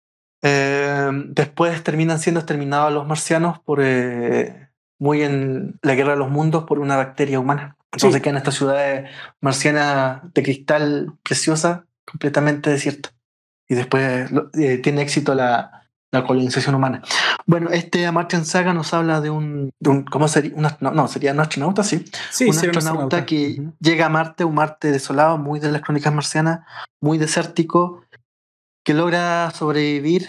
Eh, 0.44 1.10
después 1.30 1.84
terminan 1.84 2.20
siendo 2.20 2.42
exterminados 2.42 2.94
los 2.94 3.08
marcianos 3.08 3.60
por 3.60 3.80
eh, 3.82 4.70
muy 5.00 5.24
en 5.24 5.80
la 5.82 5.96
guerra 5.96 6.12
de 6.12 6.20
los 6.20 6.30
mundos 6.30 6.66
por 6.66 6.78
una 6.80 6.96
bacteria 6.96 7.40
humana. 7.40 7.76
Entonces 7.92 8.18
Sí. 8.20 8.22
quedan 8.22 8.38
estas 8.38 8.54
ciudades 8.54 9.10
marcianas 9.42 10.22
de 10.32 10.44
cristal 10.44 11.14
preciosa 11.24 11.86
completamente 12.06 12.70
desierta. 12.70 13.10
Y 13.68 13.74
después 13.74 14.30
eh, 14.54 14.78
tiene 14.78 15.02
éxito 15.02 15.34
la, 15.34 15.87
la 16.12 16.26
colonización 16.26 16.76
humana. 16.76 17.02
Bueno, 17.46 17.70
este 17.70 18.06
Amartyan 18.06 18.46
Saga 18.46 18.74
nos 18.74 18.94
habla 18.94 19.20
de 19.22 19.30
un, 19.30 19.72
de 19.80 19.90
un 19.90 20.04
¿cómo 20.06 20.28
sería? 20.28 20.56
Un 20.56 20.66
astro- 20.66 20.92
no, 20.92 21.08
sería 21.08 21.34
un 21.34 21.40
astronauta, 21.40 21.84
sí 21.84 22.06
Sí, 22.32 22.46
un 22.46 22.58
era 22.58 22.72
astronauta 22.78 23.26
que 23.26 23.58
Ujú. 23.60 23.74
llega 23.80 24.06
a 24.06 24.10
Marte, 24.10 24.46
un 24.46 24.56
Marte 24.56 24.92
desolado, 24.92 25.38
muy 25.38 25.60
de 25.60 25.72
las 25.72 25.82
crónicas 25.82 26.14
marcianas, 26.14 26.62
muy 27.02 27.18
desértico, 27.18 28.04
que 28.86 28.94
logra 28.94 29.52
sobrevivir 29.52 30.28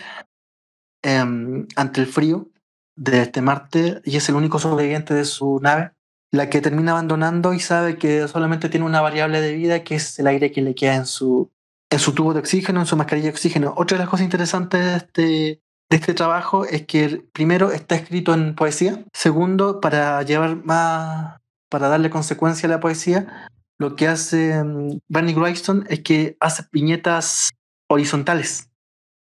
em, 1.02 1.66
ante 1.76 2.00
el 2.00 2.06
frío 2.06 2.48
de 2.96 3.22
este 3.22 3.40
Marte 3.40 4.00
y 4.04 4.16
es 4.16 4.28
el 4.28 4.34
único 4.34 4.58
sobreviviente 4.58 5.14
de 5.14 5.24
su 5.24 5.60
nave, 5.60 5.92
la 6.32 6.50
que 6.50 6.60
termina 6.60 6.92
abandonando 6.92 7.52
y 7.54 7.60
sabe 7.60 7.96
que 7.96 8.26
solamente 8.26 8.68
tiene 8.68 8.84
una 8.84 9.00
variable 9.00 9.40
de 9.40 9.54
vida 9.54 9.84
que 9.84 9.94
es 9.94 10.18
el 10.18 10.26
aire 10.26 10.50
que 10.50 10.60
le 10.62 10.74
queda 10.74 10.96
en 10.96 11.06
su, 11.06 11.50
en 11.90 11.98
su 12.00 12.12
tubo 12.12 12.34
de 12.34 12.40
oxígeno, 12.40 12.80
en 12.80 12.86
su 12.86 12.96
mascarilla 12.96 13.26
de 13.28 13.32
oxígeno. 13.32 13.74
Otra 13.76 13.96
de 13.96 14.02
las 14.04 14.10
cosas 14.10 14.24
interesantes 14.24 14.80
de 14.84 14.96
este, 14.96 15.62
de 15.90 15.96
este 15.96 16.14
trabajo 16.14 16.64
es 16.64 16.86
que 16.86 17.24
primero 17.32 17.72
está 17.72 17.94
escrito 17.94 18.34
en 18.34 18.54
poesía, 18.54 19.04
segundo, 19.12 19.80
para 19.80 20.22
llevar 20.22 20.62
más, 20.64 21.38
para 21.70 21.88
darle 21.88 22.10
consecuencia 22.10 22.68
a 22.68 22.72
la 22.72 22.80
poesía, 22.80 23.48
lo 23.78 23.96
que 23.96 24.08
hace 24.08 24.62
mm, 24.62 24.98
Bernie 25.08 25.34
Wrightson 25.34 25.86
es 25.88 26.00
que 26.00 26.36
hace 26.40 26.64
viñetas 26.72 27.50
horizontales. 27.88 28.70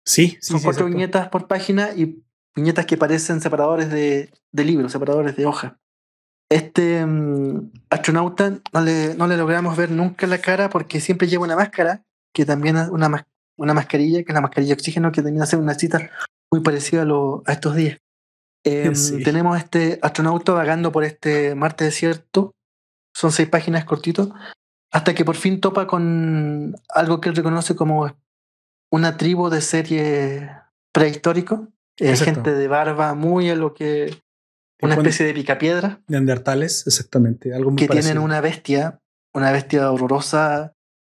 Sí, 0.04 0.28
sí, 0.28 0.38
Son 0.42 0.58
sí, 0.58 0.64
cuatro 0.64 0.86
exacto. 0.86 0.96
viñetas 0.96 1.28
por 1.28 1.46
página 1.46 1.92
y 1.94 2.22
viñetas 2.54 2.84
que 2.84 2.96
parecen 2.96 3.40
separadores 3.40 3.90
de, 3.90 4.30
de 4.52 4.64
libros, 4.64 4.92
separadores 4.92 5.36
de 5.36 5.46
hoja. 5.46 5.78
Este 6.50 7.06
mm, 7.06 7.70
astronauta 7.90 8.58
no 8.72 8.80
le, 8.82 9.14
no 9.14 9.26
le 9.28 9.36
logramos 9.36 9.76
ver 9.76 9.90
nunca 9.90 10.26
la 10.26 10.38
cara 10.38 10.68
porque 10.68 11.00
siempre 11.00 11.28
lleva 11.28 11.44
una 11.44 11.56
máscara, 11.56 12.04
que 12.34 12.44
también 12.44 12.76
es 12.76 12.88
una, 12.88 13.26
una 13.56 13.72
mascarilla, 13.72 14.24
que 14.24 14.32
es 14.32 14.34
la 14.34 14.40
mascarilla 14.40 14.74
de 14.74 14.80
oxígeno, 14.80 15.12
que 15.12 15.22
termina 15.22 15.46
ser 15.46 15.60
una 15.60 15.74
cita 15.74 16.10
muy 16.52 16.62
parecida 16.62 17.02
a, 17.02 17.04
lo- 17.04 17.42
a 17.46 17.52
estos 17.52 17.74
días. 17.76 17.98
Em, 18.64 18.94
Sí. 18.94 19.22
Tenemos 19.22 19.56
este 19.56 19.98
astronauta 20.02 20.52
vagando 20.52 20.92
por 20.92 21.04
este 21.04 21.54
Marte 21.54 21.84
desierto, 21.84 22.52
son 23.16 23.32
seis 23.32 23.48
páginas 23.48 23.84
cortito, 23.84 24.34
hasta 24.92 25.14
que 25.14 25.24
por 25.24 25.36
fin 25.36 25.60
topa 25.60 25.86
con 25.86 26.74
algo 26.94 27.20
que 27.20 27.28
él 27.28 27.36
reconoce 27.36 27.74
como 27.76 28.12
una 28.92 29.16
tribu 29.16 29.48
de 29.48 29.60
serie 29.60 30.50
prehistórico, 30.92 31.68
eh, 31.98 32.16
gente 32.16 32.52
de 32.52 32.68
barba 32.68 33.14
muy 33.14 33.48
a 33.50 33.54
lo 33.54 33.72
que 33.72 34.20
una 34.82 34.94
especie 34.94 35.26
de 35.26 35.34
picapiedra, 35.34 36.00
Neandertales, 36.08 36.86
exactamente. 36.86 37.54
Algo 37.54 37.70
muy 37.70 37.78
que 37.78 37.86
tienen 37.86 38.02
parecido. 38.02 38.22
una 38.22 38.40
bestia, 38.40 38.98
una 39.34 39.52
bestia 39.52 39.90
horrorosa 39.92 40.72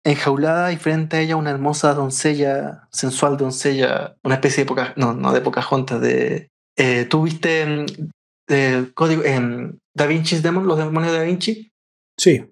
enjaulada 0.04 0.72
y 0.72 0.78
frente 0.78 1.18
a 1.18 1.20
ella 1.22 1.36
una 1.36 1.52
hermosa 1.52 1.94
doncella, 1.94 2.88
sensual 2.92 3.38
doncella, 3.38 4.18
una 4.24 4.36
especie 4.36 4.64
de 4.64 4.68
poca, 4.68 4.94
no, 4.98 5.14
no 5.14 5.32
de 5.34 5.42
Pocahontas, 5.42 6.02
de... 6.02 6.50
Eh, 6.78 7.06
¿Tú 7.06 7.24
viste 7.24 7.66
mm, 7.66 7.86
el 8.48 8.94
código 8.94 9.24
en 9.24 9.80
Da 9.96 10.06
Vinci's 10.08 10.42
Demon, 10.42 10.66
los 10.68 10.78
demonios 10.78 11.12
de 11.14 11.20
Da 11.20 11.26
Vinci? 11.26 11.72
Sí, 12.18 12.52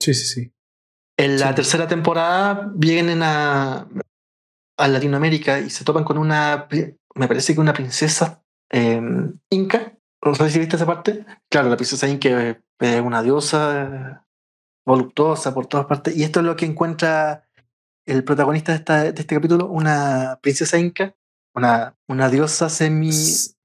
sí, 0.00 0.14
sí, 0.14 0.26
sí. 0.26 0.52
En 1.18 1.38
la 1.38 1.48
Sí. 1.50 1.54
tercera 1.56 1.86
temporada 1.88 2.70
vienen 2.74 3.22
a, 3.22 3.88
a 4.78 4.88
Latinoamérica 4.88 5.60
y 5.60 5.70
se 5.70 5.84
topan 5.84 6.04
con 6.04 6.18
una, 6.18 6.68
me 7.14 7.28
parece 7.28 7.54
que 7.54 7.60
una 7.60 7.72
princesa 7.72 8.42
eh, 8.72 9.00
inca. 9.50 9.96
No 10.24 10.34
sé 10.34 10.50
si 10.50 10.58
viste 10.58 10.76
esa 10.76 10.86
parte. 10.86 11.24
Claro, 11.50 11.68
la 11.68 11.76
princesa 11.76 12.08
inca 12.08 12.56
es 12.80 13.00
una 13.00 13.22
diosa 13.22 14.23
voluptuosa 14.86 15.54
por 15.54 15.66
todas 15.66 15.86
partes. 15.86 16.16
Y 16.16 16.22
esto 16.24 16.40
es 16.40 16.46
lo 16.46 16.56
que 16.56 16.66
encuentra 16.66 17.44
el 18.06 18.22
protagonista 18.24 18.72
de, 18.72 18.78
esta- 18.78 19.02
de 19.04 19.08
este 19.20 19.34
capítulo, 19.34 19.68
una 19.68 20.38
princesa 20.42 20.78
inca, 20.78 21.14
una, 21.54 21.96
una 22.08 22.28
diosa 22.28 22.68
semi... 22.68 23.10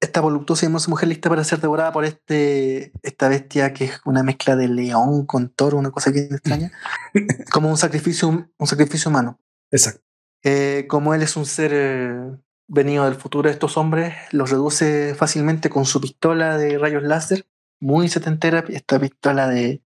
Esta 0.02 0.22
voluptuosa 0.22 0.64
y 0.64 0.68
hermosa 0.68 0.90
mujer 0.90 1.10
lista 1.10 1.28
para 1.28 1.44
ser 1.44 1.60
devorada 1.60 1.91
por 1.91 2.06
este, 2.06 2.94
esta 3.04 3.28
bestia 3.28 3.74
que 3.74 3.84
es 3.86 4.00
una 4.06 4.24
mezcla 4.24 4.56
de 4.56 4.70
león 4.70 5.26
con 5.26 5.50
toro, 5.50 5.78
una 5.78 5.91
cosa 5.91 6.10
bien 6.12 6.30
extraña 6.32 6.72
como 7.52 7.70
un 7.70 7.76
sacrificio, 7.78 8.30
un 8.30 8.68
sacrificio 8.68 9.10
humano. 9.10 9.41
Exacto. 9.72 10.02
Eh, 10.41 10.86
como 10.88 11.14
él 11.14 11.22
es 11.22 11.36
un 11.36 11.46
ser 11.46 11.72
eh, 11.74 12.32
venido 12.70 13.04
del 13.04 13.16
futuro 13.16 13.50
de 13.50 13.54
estos 13.54 13.76
hombres, 13.76 14.16
los 14.32 14.50
reduce 14.52 15.16
fácilmente 15.16 15.70
con 15.70 15.84
su 15.86 16.00
pistola 16.00 16.58
de 16.58 16.78
rayos 16.78 17.04
láser, 17.04 17.46
muy 17.82 18.08
setentera, 18.08 18.64
esta 18.70 19.00
pistola 19.02 19.50
de 19.50 19.84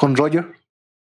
con 0.00 0.16
rollo. 0.16 0.46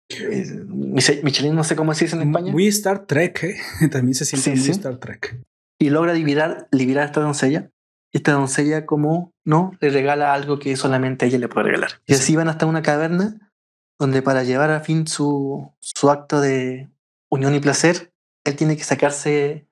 Mich- 0.10 1.22
Michelin, 1.24 1.56
no 1.56 1.64
sé 1.64 1.76
cómo 1.76 1.94
se 1.94 2.06
dice 2.06 2.15
en 2.15 2.24
España. 2.24 2.52
Muy 2.52 2.68
Star 2.68 3.06
Trek, 3.06 3.44
¿eh? 3.44 3.57
También 3.91 4.15
se 4.15 4.26
siente 4.26 4.44
Sí, 4.45 4.49
muy 4.52 4.60
sí. 4.60 4.72
Star 4.72 4.98
Trek. 4.98 5.40
y 5.80 5.90
logra 5.91 6.14
liberar, 6.14 6.68
liberar 6.72 7.03
a 7.03 7.06
esta 7.07 7.22
doncella. 7.22 7.69
Y 8.11 8.18
esta 8.18 8.32
doncella, 8.32 8.86
como 8.86 9.34
no, 9.45 9.72
le 9.82 9.90
regala 9.90 10.34
algo 10.34 10.60
que 10.60 10.76
solamente 10.78 11.26
ella 11.26 11.38
le 11.38 11.49
puede 11.49 11.68
regalar. 11.68 11.91
Y 12.07 12.14
así 12.14 12.36
van 12.36 12.48
hasta 12.48 12.65
una 12.65 12.82
caverna 12.82 13.52
donde 13.99 14.22
para 14.22 14.44
llevar 14.44 14.72
a 14.72 14.80
fin 14.80 15.06
su, 15.07 15.72
su 15.80 16.10
acto 16.10 16.40
de 16.41 16.90
unión 17.30 17.53
y 17.53 17.60
placer, 17.60 18.11
él 18.45 18.56
tiene 18.56 18.78
que 18.78 18.84
sacarse 18.84 19.68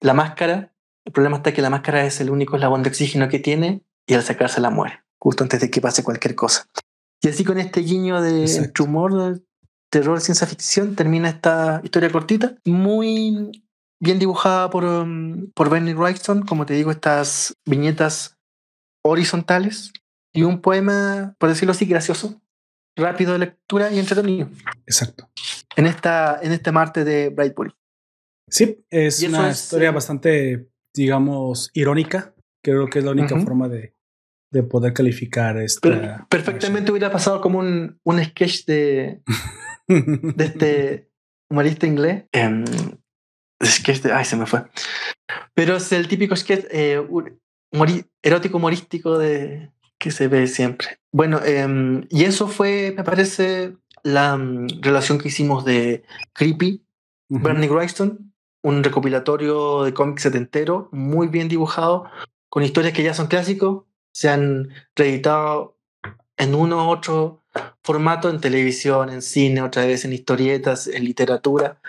la 0.00 0.14
máscara. 0.14 0.74
El 1.06 1.12
problema 1.12 1.36
está 1.38 1.52
que 1.54 1.62
la 1.62 1.70
máscara 1.70 2.04
es 2.04 2.20
el 2.20 2.28
único 2.30 2.56
eslabón 2.56 2.82
de 2.82 2.90
oxígeno 2.90 3.28
que 3.28 3.38
tiene 3.38 3.82
y 4.06 4.14
al 4.14 4.22
sacarse 4.24 4.60
la 4.60 4.70
muere, 4.70 5.00
justo 5.18 5.44
antes 5.44 5.60
de 5.60 5.70
que 5.70 5.80
pase 5.80 6.02
cualquier 6.02 6.34
cosa. 6.34 6.66
Y 7.22 7.28
así 7.28 7.44
con 7.44 7.58
este 7.58 7.80
guiño 7.80 8.22
de 8.22 8.72
humor, 8.80 9.34
de 9.34 9.40
terror, 9.90 10.20
ciencia 10.20 10.46
ficción, 10.46 10.96
termina 10.96 11.28
esta 11.28 11.80
historia 11.84 12.10
cortita, 12.10 12.56
muy 12.64 13.50
bien 14.00 14.18
dibujada 14.18 14.70
por, 14.70 14.84
um, 14.84 15.50
por 15.52 15.68
Bernie 15.68 15.94
Wrightson, 15.94 16.42
como 16.42 16.64
te 16.64 16.74
digo, 16.74 16.90
estas 16.90 17.54
viñetas 17.66 18.38
horizontales 19.04 19.92
y 20.32 20.42
un 20.42 20.60
poema, 20.60 21.34
por 21.38 21.50
decirlo 21.50 21.72
así, 21.72 21.84
gracioso, 21.84 22.40
rápido 22.96 23.32
de 23.32 23.40
lectura 23.40 23.92
y 23.92 23.98
entretenido. 23.98 24.48
Exacto. 24.86 25.28
En, 25.76 25.86
esta, 25.86 26.38
en 26.42 26.52
este 26.52 26.72
Marte 26.72 27.04
de 27.04 27.28
Brightbury. 27.28 27.74
Sí, 28.48 28.84
es 28.90 29.22
una 29.22 29.50
es, 29.50 29.62
historia 29.62 29.90
eh, 29.90 29.92
bastante, 29.92 30.70
digamos, 30.94 31.70
irónica. 31.74 32.34
Creo 32.62 32.88
que 32.88 32.98
es 32.98 33.04
la 33.04 33.12
única 33.12 33.38
forma 33.40 33.68
de, 33.68 33.94
de 34.50 34.62
poder 34.62 34.92
calificar 34.92 35.56
esta. 35.58 35.80
Per- 35.80 36.26
perfectamente 36.28 36.90
hubiera 36.90 37.10
pasado 37.10 37.40
como 37.40 37.58
un, 37.60 37.98
un 38.02 38.24
sketch 38.24 38.64
de, 38.66 39.22
de 39.88 40.44
este 40.44 41.10
humorista 41.48 41.86
inglés. 41.86 42.24
Em, 42.32 42.64
sketch 43.64 44.02
de. 44.02 44.12
Ay, 44.12 44.24
se 44.24 44.36
me 44.36 44.46
fue. 44.46 44.64
Pero 45.54 45.76
es 45.76 45.92
el 45.92 46.08
típico 46.08 46.34
sketch 46.36 46.66
eh, 46.70 47.00
humori- 47.72 48.06
erótico 48.22 48.56
humorístico 48.58 49.18
de 49.18 49.70
que 49.98 50.10
se 50.10 50.28
ve 50.28 50.46
siempre. 50.46 50.98
Bueno, 51.12 51.40
em, 51.44 52.06
y 52.08 52.24
eso 52.24 52.48
fue, 52.48 52.94
me 52.96 53.04
parece, 53.04 53.76
la 54.02 54.36
mm, 54.36 54.80
relación 54.80 55.18
que 55.18 55.28
hicimos 55.28 55.64
de 55.64 56.04
Creepy, 56.32 56.84
Ujú. 57.28 57.42
Bernie 57.44 57.68
Wrightson, 57.68 58.32
un 58.62 58.82
recopilatorio 58.82 59.84
de 59.84 59.92
cómics 59.94 60.22
setentero, 60.22 60.88
muy 60.90 61.28
bien 61.28 61.48
dibujado, 61.48 62.04
con 62.48 62.62
historias 62.62 62.94
que 62.94 63.02
ya 63.02 63.14
son 63.14 63.26
clásicos, 63.28 63.84
se 64.12 64.28
han 64.28 64.70
reeditado 64.94 65.76
en 66.36 66.54
uno 66.54 66.86
u 66.86 66.90
otro 66.90 67.44
formato, 67.82 68.30
en 68.30 68.40
televisión, 68.40 69.10
en 69.10 69.22
cine, 69.22 69.62
otra 69.62 69.84
vez 69.84 70.04
en 70.04 70.12
historietas, 70.12 70.86
en 70.86 71.04
literatura, 71.04 71.80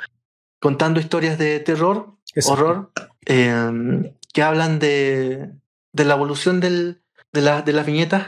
contando 0.60 1.00
historias 1.00 1.38
de 1.38 1.60
terror, 1.60 2.16
Exacto. 2.34 2.64
horror, 2.64 2.92
eh, 3.26 4.14
que 4.34 4.44
hablan 4.44 4.80
de, 4.80 5.52
de 5.94 6.06
la 6.06 6.16
evolución 6.16 6.60
del, 6.60 7.02
de, 7.32 7.42
la, 7.42 7.62
de 7.62 7.74
las 7.74 7.86
viñetas, 7.86 8.28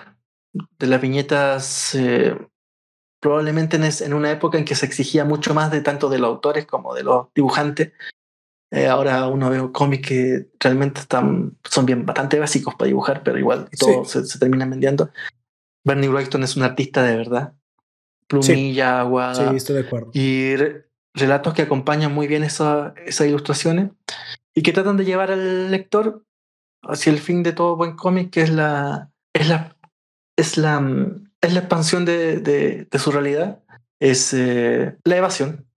de 0.80 0.88
las 0.88 1.02
viñetas 1.02 1.96
eh, 1.96 2.38
probablemente 3.20 3.78
en, 3.78 3.84
en, 3.84 4.14
una 4.14 4.32
época 4.32 4.58
en 4.58 4.66
que 4.66 4.76
se 4.76 4.86
exigía 4.86 5.26
mucho 5.26 5.54
más 5.54 5.72
de 5.72 5.82
tanto 5.82 6.10
de 6.10 6.20
los 6.20 6.30
autores 6.30 6.66
como 6.66 6.94
de 6.94 7.04
los 7.04 7.28
dibujantes. 7.34 7.94
Eh, 8.74 8.88
ahora 8.88 9.28
uno 9.28 9.52
ve 9.52 9.72
cómics 9.72 10.08
que 10.08 10.48
realmente 10.60 11.02
están, 11.02 11.56
son 11.64 11.86
bien 11.86 12.08
bastante 12.08 12.40
básicos 12.40 12.74
para 12.74 12.88
dibujar, 12.88 13.22
pero 13.22 13.38
igual 13.38 13.70
todo 13.78 14.04
se, 14.04 14.26
se, 14.26 14.40
terminan 14.40 14.72
vendiendo. 14.72 15.12
Bernie 15.86 16.10
Wrightson 16.10 16.42
es 16.42 16.58
un 16.58 16.64
artista 16.64 17.04
de 17.04 17.16
verdad. 17.16 17.54
Plumilla, 18.28 19.02
aguada. 19.02 19.52
Sí, 19.52 19.56
estoy 19.56 19.76
de 19.76 19.82
acuerdo. 19.82 20.10
Y 20.14 20.56
re 20.56 20.88
relatos 21.14 21.54
que 21.54 21.62
acompañan 21.62 22.12
muy 22.12 22.26
bien 22.26 22.44
esa, 22.44 22.96
esas 23.06 23.28
ilustraciones 23.28 23.92
y 24.56 24.64
que 24.64 24.74
tratan 24.74 24.98
de 24.98 25.06
llevar 25.06 25.30
al 25.30 25.70
lector 25.70 26.26
hacia 26.82 27.14
el 27.14 27.20
fin 27.20 27.44
de 27.44 27.54
todo 27.54 27.76
buen 27.76 27.96
cómic, 27.96 28.32
que 28.32 28.42
es 28.42 28.50
la, 28.50 29.12
es 29.34 29.48
la, 29.50 29.78
es 30.36 30.58
la, 30.58 30.82
es 31.42 31.54
la 31.54 31.60
expansión 31.60 32.06
de, 32.06 32.40
de, 32.40 32.88
de 32.90 33.00
su 33.00 33.12
realidad, 33.12 33.60
es 34.00 34.34
eh, 34.34 34.98
la 35.04 35.18
evasión. 35.18 35.68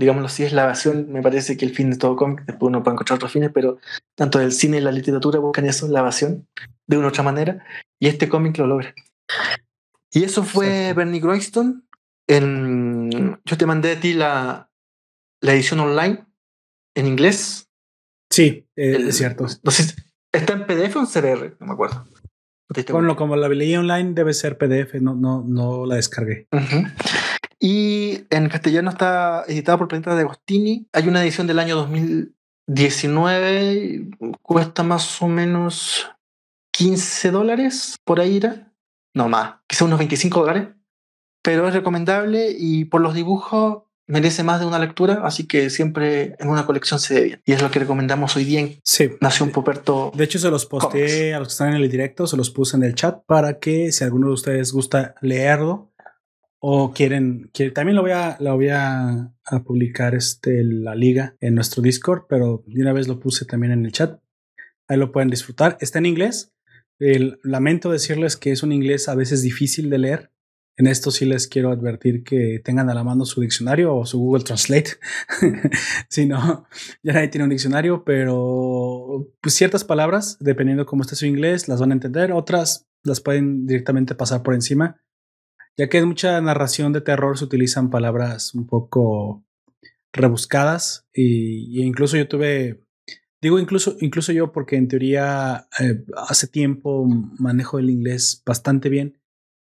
Digámoslo 0.00 0.28
así, 0.28 0.44
es 0.44 0.54
la 0.54 0.62
evasión. 0.62 1.12
Me 1.12 1.20
parece 1.20 1.58
que 1.58 1.66
el 1.66 1.74
fin 1.74 1.90
de 1.90 1.98
todo 1.98 2.16
cómic, 2.16 2.46
después 2.46 2.68
uno 2.68 2.82
puede 2.82 2.94
encontrar 2.94 3.16
otros 3.16 3.32
fines, 3.32 3.50
pero 3.52 3.78
tanto 4.16 4.40
el 4.40 4.50
cine 4.50 4.78
y 4.78 4.80
la 4.80 4.92
literatura 4.92 5.38
buscan 5.38 5.66
eso, 5.66 5.86
la 5.88 6.00
evasión, 6.00 6.48
de 6.86 6.96
una 6.96 7.08
u 7.08 7.10
otra 7.10 7.22
manera, 7.22 7.62
y 8.00 8.08
este 8.08 8.30
cómic 8.30 8.56
lo 8.56 8.66
logra. 8.66 8.94
Y 10.10 10.24
eso 10.24 10.42
fue 10.42 10.66
Exacto. 10.66 10.96
Bernie 10.96 11.20
Groyston. 11.20 11.86
En, 12.26 13.38
yo 13.44 13.58
te 13.58 13.66
mandé 13.66 13.92
a 13.92 14.00
ti 14.00 14.14
la, 14.14 14.70
la 15.42 15.52
edición 15.52 15.80
online 15.80 16.24
en 16.96 17.06
inglés. 17.06 17.68
Sí, 18.32 18.66
eh, 18.76 18.94
el, 18.96 19.08
es 19.08 19.18
cierto. 19.18 19.46
No 19.62 19.70
sé, 19.70 19.94
¿Está 20.32 20.54
en 20.54 20.66
PDF 20.66 20.96
o 20.96 21.00
en 21.00 21.06
CBR? 21.06 21.56
No 21.60 21.66
me 21.66 21.72
acuerdo. 21.74 22.06
Bueno, 22.90 23.16
como 23.16 23.36
la 23.36 23.48
leí 23.48 23.76
online 23.76 24.14
debe 24.14 24.32
ser 24.32 24.56
PDF, 24.56 24.94
no, 25.00 25.14
no, 25.14 25.44
no 25.46 25.84
la 25.84 25.96
descargué. 25.96 26.46
Uh 26.52 26.58
-huh. 26.58 26.92
Y 27.60 28.24
en 28.30 28.48
castellano 28.48 28.88
está 28.88 29.44
editado 29.46 29.76
por 29.76 29.88
Planeta 29.88 30.16
de 30.16 30.22
Agostini. 30.22 30.88
Hay 30.94 31.08
una 31.08 31.22
edición 31.22 31.46
del 31.46 31.58
año 31.58 31.76
2019, 31.76 34.06
cuesta 34.40 34.82
más 34.82 35.20
o 35.20 35.28
menos 35.28 36.10
15 36.72 37.30
dólares, 37.30 37.98
por 38.04 38.18
ahí 38.18 38.38
era. 38.38 38.72
No 39.14 39.28
más, 39.28 39.56
quizá 39.66 39.84
unos 39.84 39.98
25 39.98 40.40
dólares. 40.40 40.68
Pero 41.42 41.68
es 41.68 41.74
recomendable 41.74 42.56
y 42.58 42.86
por 42.86 43.02
los 43.02 43.12
dibujos 43.12 43.82
merece 44.06 44.42
más 44.42 44.60
de 44.60 44.66
una 44.66 44.78
lectura, 44.78 45.20
así 45.24 45.46
que 45.46 45.70
siempre 45.70 46.34
en 46.38 46.48
una 46.48 46.66
colección 46.66 46.98
se 46.98 47.14
ve 47.14 47.22
bien. 47.22 47.42
Y 47.44 47.52
es 47.52 47.62
lo 47.62 47.70
que 47.70 47.78
recomendamos 47.78 48.36
hoy 48.36 48.44
día 48.44 48.60
en 48.60 48.80
sí. 48.84 49.10
Nación 49.20 49.50
Poperto. 49.50 50.10
De 50.14 50.24
hecho, 50.24 50.38
se 50.38 50.50
los 50.50 50.66
posteé 50.66 51.34
a 51.34 51.38
los 51.38 51.48
que 51.48 51.52
están 51.52 51.68
en 51.68 51.82
el 51.82 51.90
directo, 51.90 52.26
se 52.26 52.36
los 52.36 52.50
puse 52.50 52.76
en 52.76 52.82
el 52.82 52.94
chat 52.94 53.22
para 53.26 53.58
que 53.58 53.92
si 53.92 54.02
alguno 54.02 54.28
de 54.28 54.34
ustedes 54.34 54.72
gusta 54.72 55.14
leerlo 55.20 55.89
o 56.60 56.92
quieren, 56.92 57.50
quieren 57.52 57.74
también 57.74 57.96
lo 57.96 58.02
voy 58.02 58.12
a, 58.12 58.36
lo 58.40 58.54
voy 58.54 58.68
a, 58.70 59.32
publicar 59.64 60.14
este, 60.14 60.62
la 60.62 60.94
liga 60.94 61.36
en 61.40 61.56
nuestro 61.56 61.82
Discord, 61.82 62.26
pero 62.28 62.62
de 62.66 62.82
una 62.82 62.92
vez 62.92 63.08
lo 63.08 63.18
puse 63.18 63.44
también 63.44 63.72
en 63.72 63.84
el 63.84 63.92
chat. 63.92 64.20
Ahí 64.86 64.96
lo 64.96 65.10
pueden 65.10 65.30
disfrutar. 65.30 65.76
Está 65.80 65.98
en 65.98 66.06
inglés. 66.06 66.52
El, 66.98 67.40
lamento 67.42 67.90
decirles 67.90 68.36
que 68.36 68.52
es 68.52 68.62
un 68.62 68.72
inglés 68.72 69.08
a 69.08 69.14
veces 69.14 69.42
difícil 69.42 69.90
de 69.90 69.98
leer 69.98 70.30
en 70.80 70.86
esto 70.86 71.10
sí 71.10 71.26
les 71.26 71.46
quiero 71.46 71.70
advertir 71.72 72.24
que 72.24 72.58
tengan 72.64 72.88
a 72.88 72.94
la 72.94 73.04
mano 73.04 73.26
su 73.26 73.42
diccionario 73.42 73.94
o 73.94 74.06
su 74.06 74.18
Google 74.18 74.44
Translate. 74.44 74.92
si 76.08 76.24
no, 76.24 76.66
ya 77.02 77.12
nadie 77.12 77.28
tiene 77.28 77.44
un 77.44 77.50
diccionario, 77.50 78.02
pero 78.02 79.30
pues 79.42 79.54
ciertas 79.54 79.84
palabras, 79.84 80.38
dependiendo 80.40 80.86
cómo 80.86 81.02
esté 81.02 81.16
su 81.16 81.26
inglés, 81.26 81.68
las 81.68 81.80
van 81.80 81.90
a 81.90 81.94
entender. 81.94 82.32
Otras 82.32 82.88
las 83.04 83.20
pueden 83.20 83.66
directamente 83.66 84.14
pasar 84.14 84.42
por 84.42 84.54
encima. 84.54 85.02
Ya 85.76 85.88
que 85.88 85.98
en 85.98 86.08
mucha 86.08 86.40
narración 86.40 86.92
de 86.92 87.00
terror 87.00 87.38
se 87.38 87.44
utilizan 87.44 87.90
palabras 87.90 88.54
un 88.54 88.66
poco 88.66 89.44
rebuscadas 90.12 91.06
y, 91.14 91.80
y 91.80 91.84
incluso 91.84 92.16
yo 92.16 92.28
tuve 92.28 92.80
Digo 93.42 93.58
incluso, 93.58 93.96
incluso 94.00 94.32
yo 94.32 94.52
porque 94.52 94.76
en 94.76 94.88
teoría 94.88 95.66
eh, 95.80 96.04
hace 96.16 96.46
tiempo 96.46 97.06
manejo 97.38 97.78
el 97.78 97.88
inglés 97.88 98.42
bastante 98.44 98.90
bien 98.90 99.18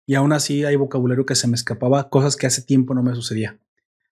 y 0.07 0.17
aún 0.17 0.35
así 0.35 0.65
hay 0.65 0.77
vocabulario 0.77 1.25
que 1.25 1.35
se 1.35 1.49
me 1.49 1.55
escapaba, 1.55 2.11
cosas 2.11 2.37
que 2.37 2.47
hace 2.47 2.61
tiempo 2.61 2.93
no 2.93 3.03
me 3.03 3.15
sucedía. 3.15 3.59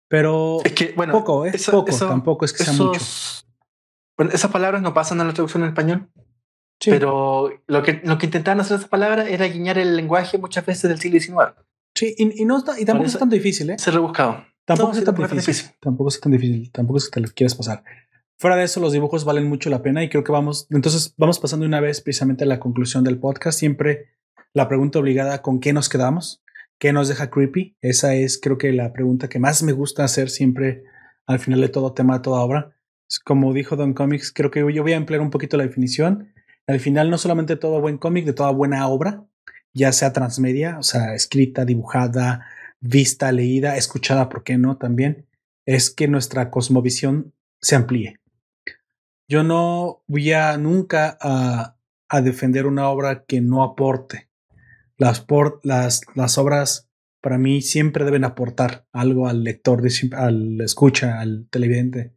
Pero 0.09 0.59
es 0.65 0.73
que, 0.73 0.93
bueno, 0.97 1.13
poco, 1.13 1.45
¿eh? 1.45 1.51
Eso, 1.53 1.71
poco, 1.71 1.89
eso, 1.89 2.07
tampoco 2.07 2.43
es 2.43 2.51
que 2.51 2.63
esos, 2.63 2.75
sea 2.75 2.85
mucho. 2.85 2.99
Bueno, 4.17 4.33
esas 4.33 4.51
palabras 4.51 4.81
no 4.81 4.93
pasan 4.93 5.21
a 5.21 5.23
la 5.23 5.33
traducción 5.33 5.63
en 5.63 5.69
español. 5.69 6.09
Sí. 6.81 6.91
Pero 6.91 7.49
lo 7.67 7.83
que, 7.83 8.01
lo 8.03 8.17
que 8.17 8.25
intentaban 8.25 8.59
hacer 8.59 8.77
esas 8.77 8.89
palabras 8.89 9.29
era 9.29 9.47
guiñar 9.47 9.77
el 9.77 9.95
lenguaje 9.95 10.37
muchas 10.37 10.65
veces 10.65 10.89
del 10.89 10.99
siglo 10.99 11.19
XIX. 11.19 11.66
Sí, 11.97 12.13
y, 12.17 12.43
y 12.43 12.45
no 12.45 12.59
está, 12.59 12.79
y 12.79 12.85
tampoco 12.85 13.07
es 13.07 13.17
tan 13.17 13.29
difícil, 13.29 13.71
¿eh? 13.71 13.79
Se 13.79 13.89
rebuscado. 13.89 14.45
Tampoco 14.65 14.93
no, 14.93 14.99
es 14.99 15.03
tan 15.03 15.15
difícil. 15.15 15.37
difícil. 15.37 15.71
Tampoco 15.79 16.09
es 16.09 16.19
tan 16.19 16.31
difícil. 16.31 16.71
Tampoco 16.71 16.97
es 16.97 17.05
que 17.05 17.11
te 17.11 17.19
lo 17.21 17.27
quieras 17.33 17.55
pasar. 17.55 17.83
Fuera 18.37 18.55
de 18.55 18.65
eso, 18.65 18.79
los 18.79 18.93
dibujos 18.93 19.25
valen 19.25 19.47
mucho 19.47 19.71
la 19.71 19.81
pena 19.81 20.03
y 20.03 20.09
creo 20.09 20.23
que 20.23 20.31
vamos, 20.31 20.67
entonces 20.69 21.15
vamos 21.17 21.39
pasando 21.39 21.65
una 21.65 21.79
vez 21.79 22.01
precisamente 22.01 22.43
a 22.43 22.47
la 22.47 22.59
conclusión 22.59 23.03
del 23.03 23.17
podcast. 23.17 23.57
Siempre 23.57 24.09
la 24.53 24.67
pregunta 24.67 24.99
obligada, 24.99 25.41
¿con 25.41 25.59
qué 25.59 25.73
nos 25.73 25.89
quedamos? 25.89 26.43
¿Qué 26.77 26.93
nos 26.93 27.07
deja 27.07 27.31
creepy? 27.31 27.77
Esa 27.81 28.13
es 28.13 28.39
creo 28.39 28.59
que 28.59 28.71
la 28.73 28.93
pregunta 28.93 29.27
que 29.27 29.39
más 29.39 29.63
me 29.63 29.71
gusta 29.71 30.03
hacer 30.03 30.29
siempre 30.29 30.83
al 31.25 31.39
final 31.39 31.61
de 31.61 31.69
todo 31.69 31.93
tema, 31.93 32.15
de 32.17 32.23
toda 32.23 32.41
obra. 32.41 32.75
Como 33.25 33.53
dijo 33.53 33.75
Don 33.75 33.93
Comics, 33.93 34.31
creo 34.31 34.51
que 34.51 34.59
yo 34.71 34.83
voy 34.83 34.93
a 34.93 34.97
emplear 34.97 35.21
un 35.21 35.31
poquito 35.31 35.57
la 35.57 35.63
definición. 35.63 36.33
Al 36.67 36.79
final, 36.79 37.09
no 37.09 37.17
solamente 37.17 37.55
todo 37.55 37.81
buen 37.81 37.97
cómic, 37.97 38.25
de 38.25 38.33
toda 38.33 38.51
buena 38.51 38.87
obra, 38.87 39.25
ya 39.77 39.91
sea 39.91 40.11
transmedia, 40.11 40.77
o 40.79 40.83
sea, 40.83 41.13
escrita, 41.13 41.63
dibujada, 41.63 42.47
vista, 42.79 43.31
leída, 43.31 43.77
escuchada, 43.77 44.27
¿por 44.27 44.43
qué 44.43 44.57
no? 44.57 44.77
También, 44.77 45.27
es 45.65 45.91
que 45.91 46.07
nuestra 46.07 46.49
cosmovisión 46.49 47.33
se 47.61 47.75
amplíe. 47.75 48.19
Yo 49.29 49.43
no 49.43 50.03
voy 50.07 50.33
a 50.33 50.57
nunca 50.57 51.17
a, 51.21 51.75
defender 52.21 52.65
una 52.65 52.89
obra 52.89 53.25
que 53.25 53.41
no 53.41 53.63
aporte. 53.63 54.29
Las, 54.97 55.25
obras 56.37 56.89
para 57.21 57.37
mí 57.37 57.61
siempre 57.61 58.05
deben 58.05 58.23
aportar 58.23 58.87
algo 58.93 59.27
al 59.27 59.43
lector, 59.43 59.83
al 60.13 60.61
escucha, 60.61 61.19
al 61.19 61.47
televidente, 61.51 62.15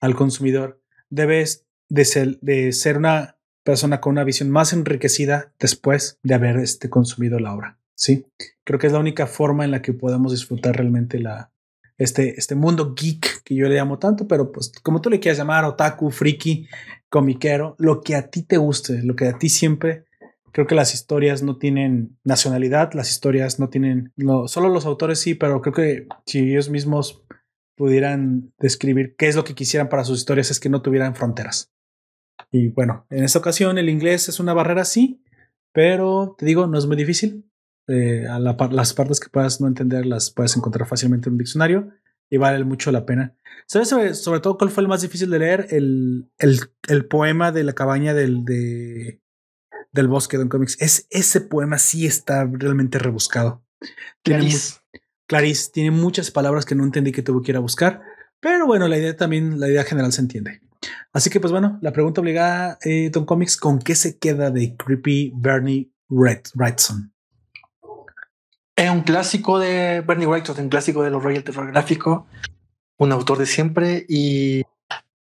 al 0.00 0.16
consumidor. 0.16 0.82
Debes 1.10 1.66
de 1.90 2.72
ser 2.72 2.96
una 2.96 3.37
persona 3.68 4.00
con 4.00 4.12
una 4.12 4.24
visión 4.24 4.48
más 4.48 4.72
enriquecida 4.72 5.52
después 5.60 6.18
de 6.22 6.32
haber 6.32 6.56
este, 6.56 6.88
consumido 6.88 7.38
la 7.38 7.52
obra. 7.52 7.78
Sí, 7.94 8.24
creo 8.64 8.78
que 8.78 8.86
es 8.86 8.94
la 8.94 8.98
única 8.98 9.26
forma 9.26 9.66
en 9.66 9.72
la 9.72 9.82
que 9.82 9.92
podemos 9.92 10.32
disfrutar 10.32 10.74
realmente 10.74 11.18
la, 11.18 11.52
este, 11.98 12.40
este 12.40 12.54
mundo 12.54 12.94
geek 12.94 13.42
que 13.42 13.54
yo 13.54 13.68
le 13.68 13.74
llamo 13.74 13.98
tanto, 13.98 14.26
pero 14.26 14.52
pues 14.52 14.72
como 14.82 15.02
tú 15.02 15.10
le 15.10 15.20
quieras 15.20 15.36
llamar, 15.36 15.66
otaku, 15.66 16.10
friki, 16.10 16.66
comiquero, 17.10 17.76
lo 17.78 18.00
que 18.00 18.14
a 18.14 18.30
ti 18.30 18.42
te 18.42 18.56
guste, 18.56 19.02
lo 19.02 19.14
que 19.14 19.26
a 19.26 19.36
ti 19.36 19.50
siempre, 19.50 20.06
creo 20.50 20.66
que 20.66 20.74
las 20.74 20.94
historias 20.94 21.42
no 21.42 21.58
tienen 21.58 22.16
nacionalidad, 22.24 22.94
las 22.94 23.10
historias 23.10 23.60
no 23.60 23.68
tienen, 23.68 24.14
no, 24.16 24.48
solo 24.48 24.70
los 24.70 24.86
autores 24.86 25.20
sí, 25.20 25.34
pero 25.34 25.60
creo 25.60 25.74
que 25.74 26.06
si 26.24 26.52
ellos 26.52 26.70
mismos 26.70 27.22
pudieran 27.76 28.50
describir 28.58 29.14
qué 29.18 29.28
es 29.28 29.36
lo 29.36 29.44
que 29.44 29.54
quisieran 29.54 29.90
para 29.90 30.04
sus 30.04 30.20
historias 30.20 30.50
es 30.50 30.58
que 30.58 30.70
no 30.70 30.80
tuvieran 30.80 31.14
fronteras. 31.14 31.70
Y 32.50 32.68
bueno, 32.68 33.06
en 33.10 33.24
esta 33.24 33.38
ocasión 33.38 33.78
el 33.78 33.88
inglés 33.88 34.28
es 34.28 34.40
una 34.40 34.54
barrera, 34.54 34.84
sí, 34.84 35.22
pero 35.72 36.34
te 36.38 36.46
digo, 36.46 36.66
no 36.66 36.78
es 36.78 36.86
muy 36.86 36.96
difícil. 36.96 37.44
Eh, 37.88 38.26
a 38.26 38.38
la, 38.38 38.56
las 38.70 38.92
partes 38.92 39.18
que 39.18 39.30
puedas 39.30 39.62
no 39.62 39.66
entender 39.66 40.04
las 40.04 40.30
puedes 40.30 40.54
encontrar 40.56 40.86
fácilmente 40.86 41.28
en 41.28 41.34
un 41.34 41.38
diccionario 41.38 41.90
y 42.28 42.36
vale 42.36 42.62
mucho 42.64 42.92
la 42.92 43.06
pena. 43.06 43.34
¿Sabes 43.66 43.88
sobre, 43.88 44.14
sobre 44.14 44.40
todo 44.40 44.58
cuál 44.58 44.70
fue 44.70 44.82
el 44.82 44.88
más 44.88 45.02
difícil 45.02 45.30
de 45.30 45.38
leer? 45.38 45.66
El, 45.70 46.30
el, 46.38 46.60
el 46.88 47.06
poema 47.06 47.50
de 47.52 47.64
la 47.64 47.72
cabaña 47.72 48.12
del, 48.12 48.44
de, 48.44 49.22
del 49.92 50.08
bosque 50.08 50.36
de 50.36 50.42
Don 50.42 50.48
Comics. 50.48 50.76
Es, 50.80 51.06
ese 51.10 51.40
poema 51.40 51.78
sí 51.78 52.06
está 52.06 52.44
realmente 52.44 52.98
rebuscado. 52.98 53.64
Clarice. 54.22 54.80
Clarice 55.26 55.70
tiene 55.72 55.90
muchas 55.90 56.30
palabras 56.30 56.64
que 56.64 56.74
no 56.74 56.84
entendí 56.84 57.12
que 57.12 57.22
tuvo 57.22 57.42
que 57.42 57.52
ir 57.52 57.56
a 57.56 57.60
buscar, 57.60 58.02
pero 58.40 58.66
bueno, 58.66 58.88
la 58.88 58.98
idea 58.98 59.16
también, 59.16 59.60
la 59.60 59.68
idea 59.68 59.84
general 59.84 60.12
se 60.12 60.22
entiende. 60.22 60.62
Así 61.12 61.30
que 61.30 61.40
pues 61.40 61.52
bueno, 61.52 61.78
la 61.82 61.92
pregunta 61.92 62.20
obligada, 62.20 62.78
eh, 62.84 63.10
Don 63.10 63.24
Comics, 63.24 63.56
¿con 63.56 63.78
qué 63.78 63.94
se 63.94 64.18
queda 64.18 64.50
de 64.50 64.76
Creepy 64.76 65.32
Bernie 65.34 65.90
Wrightson? 66.08 67.12
Es 68.76 68.90
un 68.90 69.00
clásico 69.02 69.58
de 69.58 70.02
Bernie 70.06 70.26
Wrightson, 70.26 70.60
un 70.60 70.68
clásico 70.68 71.02
de 71.02 71.10
los 71.10 71.22
Royal 71.22 71.42
Terror 71.42 71.70
Gráficos, 71.72 72.24
un 72.98 73.12
autor 73.12 73.38
de 73.38 73.46
siempre 73.46 74.06
y 74.08 74.62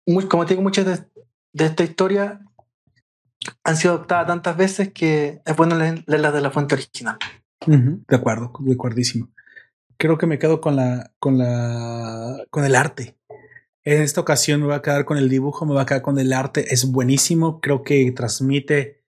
muy, 0.06 0.28
como 0.28 0.46
te 0.46 0.54
digo, 0.54 0.64
muchas 0.64 0.86
de, 0.86 1.04
de, 1.54 1.66
esta 1.66 1.84
historia 1.84 2.40
han 3.64 3.78
sido 3.78 3.96
adaptadas 3.96 4.28
tantas 4.28 4.58
veces 4.58 4.94
que 4.94 5.42
es 5.46 5.56
bueno 5.56 5.76
leerlas 5.76 6.34
de 6.34 6.42
la 6.42 6.52
fuente 6.52 6.76
original. 6.76 7.18
Uh 7.66 7.72
-huh, 7.72 8.06
de 8.08 8.16
acuerdo, 8.16 8.54
de 8.60 8.74
acuerdísimo. 8.74 9.30
Creo 9.98 10.18
que 10.18 10.28
me 10.28 10.40
quedo 10.40 10.62
con 10.62 10.76
la, 10.76 11.12
con 11.20 11.38
la, 11.38 12.46
con 12.50 12.64
el 12.64 12.76
arte. 12.76 13.18
En 13.90 14.02
esta 14.02 14.20
ocasión 14.20 14.60
me 14.60 14.66
voy 14.66 14.76
a 14.76 14.82
quedar 14.82 15.06
con 15.06 15.18
el 15.18 15.30
dibujo, 15.30 15.66
me 15.66 15.72
voy 15.72 15.82
a 15.82 15.86
quedar 15.86 16.02
con 16.02 16.20
el 16.20 16.34
arte. 16.34 16.74
Es 16.74 16.92
buenísimo. 16.92 17.62
Creo 17.62 17.84
que 17.84 18.12
transmite. 18.12 19.06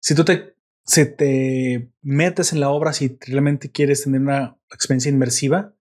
Si 0.00 0.16
tú 0.16 0.24
te 0.24 1.92
metes 2.02 2.52
en 2.52 2.58
la 2.58 2.70
obra 2.70 2.92
si 2.92 3.16
realmente 3.20 3.70
quieres 3.70 4.02
tener 4.02 4.20
una 4.20 4.58
experiencia 4.72 5.12
inmersiva. 5.12 5.76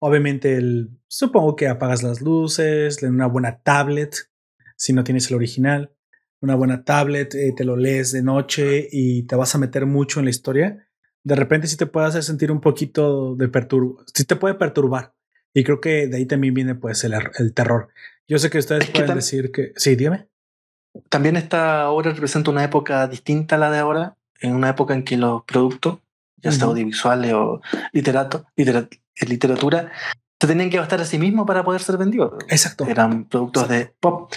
Obviamente, 0.00 0.56
el, 0.56 0.90
supongo 1.06 1.54
que 1.54 1.68
apagas 1.68 2.02
las 2.02 2.20
luces, 2.20 3.00
una 3.04 3.28
buena 3.28 3.62
tablet, 3.62 4.28
si 4.76 4.92
no 4.92 5.04
tienes 5.04 5.30
el 5.30 5.36
original, 5.36 5.94
una 6.40 6.56
buena 6.56 6.82
tablet, 6.82 7.32
eh, 7.36 7.54
te 7.56 7.64
lo 7.64 7.76
lees 7.76 8.10
de 8.10 8.24
noche 8.24 8.88
y 8.90 9.22
te 9.22 9.36
vas 9.36 9.54
a 9.54 9.58
meter 9.58 9.86
mucho 9.86 10.18
en 10.18 10.24
la 10.24 10.30
historia. 10.30 10.84
De 11.22 11.36
repente 11.36 11.68
sí 11.68 11.76
te 11.76 11.86
puede 11.86 12.08
hacer 12.08 12.24
sentir 12.24 12.50
un 12.50 12.60
poquito 12.60 13.36
de 13.36 13.46
perturbo, 13.46 14.04
sí 14.12 14.24
te 14.24 14.34
puede 14.34 14.56
perturbar. 14.56 15.14
Y 15.54 15.64
creo 15.64 15.80
que 15.80 16.06
de 16.06 16.16
ahí 16.16 16.26
también 16.26 16.54
viene 16.54 16.74
pues 16.74 17.02
el, 17.04 17.14
el 17.38 17.54
terror. 17.54 17.88
Yo 18.26 18.38
sé 18.38 18.50
que 18.50 18.58
ustedes 18.58 18.90
pueden 18.90 19.14
decir 19.14 19.50
que... 19.50 19.72
Sí, 19.76 19.96
dígame. 19.96 20.28
También 21.08 21.36
esta 21.36 21.88
obra 21.90 22.12
representa 22.12 22.50
una 22.50 22.64
época 22.64 23.06
distinta 23.06 23.56
a 23.56 23.58
la 23.58 23.70
de 23.70 23.78
ahora, 23.78 24.16
en 24.40 24.54
una 24.54 24.70
época 24.70 24.94
en 24.94 25.04
que 25.04 25.16
los 25.16 25.44
productos, 25.44 25.98
ya 26.36 26.52
sea 26.52 26.66
audiovisuales 26.66 27.32
o 27.32 27.60
literato, 27.92 28.46
literatura, 28.56 29.90
se 30.40 30.46
tenían 30.46 30.70
que 30.70 30.76
gastar 30.76 31.00
a 31.00 31.04
sí 31.04 31.18
mismos 31.18 31.46
para 31.46 31.64
poder 31.64 31.80
ser 31.80 31.96
vendidos. 31.96 32.32
Exacto. 32.48 32.86
Eran 32.86 33.24
productos 33.24 33.68
de 33.68 33.92
pop. 33.98 34.32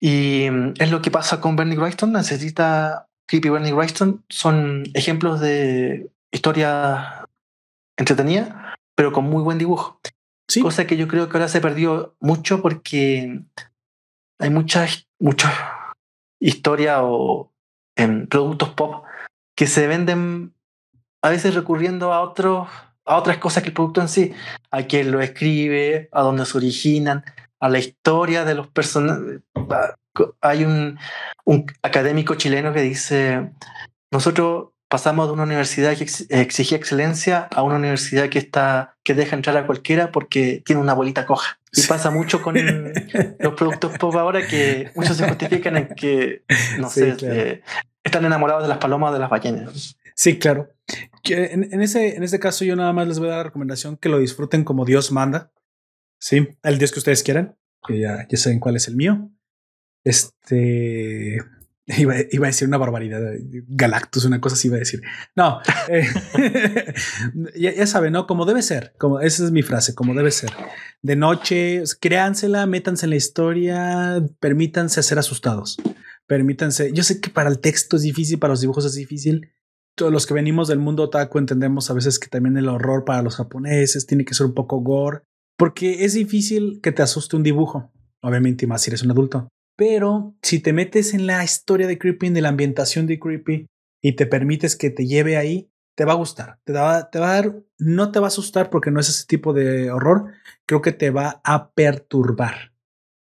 Y 0.00 0.48
mm, 0.50 0.74
es 0.78 0.90
lo 0.90 1.02
que 1.02 1.10
pasa 1.10 1.40
con 1.40 1.56
Bernie 1.56 1.76
Wrightson. 1.76 2.12
Necesita 2.12 3.06
Creepy 3.26 3.50
Bernie 3.50 3.72
Wrightson. 3.72 4.24
Son 4.28 4.84
ejemplos 4.94 5.40
de 5.40 6.10
historia 6.32 7.28
entretenida, 7.96 8.76
pero 8.94 9.12
con 9.12 9.24
muy 9.24 9.42
buen 9.42 9.58
dibujo. 9.58 10.00
Cosa 10.62 10.86
que 10.86 10.96
yo 10.96 11.06
creo 11.06 11.28
que 11.28 11.36
ahora 11.36 11.48
se 11.48 11.60
perdió 11.60 12.16
mucho 12.20 12.60
porque 12.62 13.42
hay 14.38 14.50
muchas 14.50 15.06
muchas 15.18 15.52
historias 16.40 17.00
o 17.02 17.52
en 17.96 18.26
productos 18.26 18.70
pop 18.70 19.04
que 19.54 19.66
se 19.66 19.86
venden 19.86 20.54
a 21.22 21.28
veces 21.28 21.54
recurriendo 21.54 22.12
a 22.12 22.22
otros 22.22 22.68
a 23.04 23.16
otras 23.16 23.38
cosas 23.38 23.62
que 23.62 23.70
el 23.70 23.74
producto 23.74 24.00
en 24.00 24.08
sí, 24.08 24.32
a 24.70 24.84
quien 24.84 25.10
lo 25.10 25.20
escribe, 25.20 26.08
a 26.12 26.22
dónde 26.22 26.46
se 26.46 26.56
originan, 26.56 27.24
a 27.58 27.68
la 27.68 27.78
historia 27.78 28.44
de 28.44 28.54
los 28.54 28.68
personajes. 28.68 29.40
Hay 30.40 30.64
un, 30.64 30.98
un 31.44 31.66
académico 31.82 32.36
chileno 32.36 32.72
que 32.72 32.82
dice, 32.82 33.50
nosotros 34.12 34.69
pasamos 34.90 35.28
de 35.28 35.34
una 35.34 35.44
universidad 35.44 35.96
que 35.96 36.04
exigía 36.30 36.76
excelencia 36.76 37.48
a 37.54 37.62
una 37.62 37.76
universidad 37.76 38.28
que 38.28 38.40
está 38.40 38.96
que 39.04 39.14
deja 39.14 39.36
entrar 39.36 39.56
a 39.56 39.64
cualquiera 39.64 40.10
porque 40.10 40.62
tiene 40.66 40.82
una 40.82 40.94
bolita 40.94 41.26
coja. 41.26 41.60
Y 41.72 41.82
pasa 41.82 42.10
mucho 42.10 42.42
con 42.42 42.56
los 43.38 43.54
productos 43.54 43.96
pop 43.98 44.14
ahora 44.16 44.44
que 44.46 44.90
muchos 44.96 45.16
se 45.16 45.28
justifican 45.28 45.76
en 45.76 45.94
que, 45.94 46.42
no 46.80 46.90
sé, 46.90 47.14
eh, 47.22 47.62
están 48.02 48.24
enamorados 48.24 48.64
de 48.64 48.68
las 48.68 48.78
palomas 48.78 49.10
o 49.10 49.12
de 49.12 49.20
las 49.20 49.30
ballenas. 49.30 49.96
Sí, 50.16 50.40
claro. 50.40 50.74
En, 51.22 51.72
en, 51.72 51.82
ese, 51.82 52.16
en 52.16 52.24
este 52.24 52.40
caso 52.40 52.64
yo 52.64 52.74
nada 52.74 52.92
más 52.92 53.06
les 53.06 53.20
voy 53.20 53.28
a 53.28 53.30
dar 53.30 53.38
la 53.38 53.44
recomendación 53.44 53.96
que 53.96 54.08
lo 54.08 54.18
disfruten 54.18 54.64
como 54.64 54.84
Dios 54.84 55.12
manda. 55.12 55.52
Sí, 56.18 56.48
el 56.64 56.78
Dios 56.78 56.90
que 56.90 56.98
ustedes 56.98 57.22
quieran. 57.22 57.56
Que 57.86 58.00
ya, 58.00 58.26
ya 58.28 58.36
saben 58.36 58.58
cuál 58.58 58.74
es 58.74 58.88
el 58.88 58.96
mío. 58.96 59.30
Este 60.02 61.38
Iba, 61.98 62.14
a 62.14 62.46
decir 62.46 62.68
una 62.68 62.78
barbaridad. 62.78 63.20
Galactus, 63.68 64.24
una 64.24 64.40
cosa 64.40 64.54
así 64.54 64.68
iba 64.68 64.76
a 64.76 64.80
decir. 64.80 65.02
No, 65.34 65.60
eh, 65.88 66.06
ya, 67.56 67.74
ya 67.74 67.86
saben, 67.86 68.12
¿no? 68.12 68.26
Como 68.26 68.44
debe 68.44 68.62
ser. 68.62 68.94
Como, 68.98 69.20
esa 69.20 69.44
es 69.44 69.50
mi 69.50 69.62
frase, 69.62 69.94
como 69.94 70.14
debe 70.14 70.30
ser. 70.30 70.50
De 71.02 71.16
noche, 71.16 71.82
créansela, 72.00 72.66
métanse 72.66 73.06
en 73.06 73.10
la 73.10 73.16
historia, 73.16 74.22
permítanse 74.38 75.02
ser 75.02 75.18
asustados. 75.18 75.78
Permítanse. 76.26 76.92
Yo 76.92 77.02
sé 77.02 77.20
que 77.20 77.30
para 77.30 77.50
el 77.50 77.58
texto 77.58 77.96
es 77.96 78.02
difícil, 78.02 78.38
para 78.38 78.52
los 78.52 78.60
dibujos 78.60 78.84
es 78.84 78.94
difícil. 78.94 79.50
Todos 79.96 80.12
los 80.12 80.26
que 80.26 80.34
venimos 80.34 80.68
del 80.68 80.78
mundo 80.78 81.04
otaku 81.04 81.38
entendemos 81.38 81.90
a 81.90 81.94
veces 81.94 82.18
que 82.18 82.28
también 82.28 82.56
el 82.56 82.68
horror 82.68 83.04
para 83.04 83.22
los 83.22 83.36
japoneses 83.36 84.06
tiene 84.06 84.24
que 84.24 84.34
ser 84.34 84.46
un 84.46 84.54
poco 84.54 84.80
gore, 84.80 85.22
porque 85.56 86.04
es 86.04 86.14
difícil 86.14 86.80
que 86.82 86.92
te 86.92 87.02
asuste 87.02 87.36
un 87.36 87.42
dibujo. 87.42 87.90
Obviamente, 88.22 88.66
más 88.66 88.82
si 88.82 88.90
eres 88.90 89.02
un 89.02 89.10
adulto. 89.10 89.48
Pero 89.80 90.36
si 90.42 90.58
te 90.58 90.74
metes 90.74 91.14
en 91.14 91.26
la 91.26 91.42
historia 91.42 91.86
de 91.86 91.96
Creepy, 91.96 92.28
de 92.28 92.42
la 92.42 92.50
ambientación 92.50 93.06
de 93.06 93.18
Creepy, 93.18 93.66
y 94.02 94.12
te 94.12 94.26
permites 94.26 94.76
que 94.76 94.90
te 94.90 95.06
lleve 95.06 95.38
ahí, 95.38 95.70
te 95.96 96.04
va 96.04 96.12
a 96.12 96.16
gustar. 96.16 96.58
Te 96.64 96.74
va, 96.74 97.08
te 97.08 97.18
va 97.18 97.30
a 97.30 97.34
dar, 97.36 97.62
no 97.78 98.12
te 98.12 98.20
va 98.20 98.26
a 98.26 98.28
asustar 98.28 98.68
porque 98.68 98.90
no 98.90 99.00
es 99.00 99.08
ese 99.08 99.24
tipo 99.26 99.54
de 99.54 99.90
horror. 99.90 100.34
Creo 100.66 100.82
que 100.82 100.92
te 100.92 101.08
va 101.08 101.40
a 101.44 101.70
perturbar. 101.72 102.74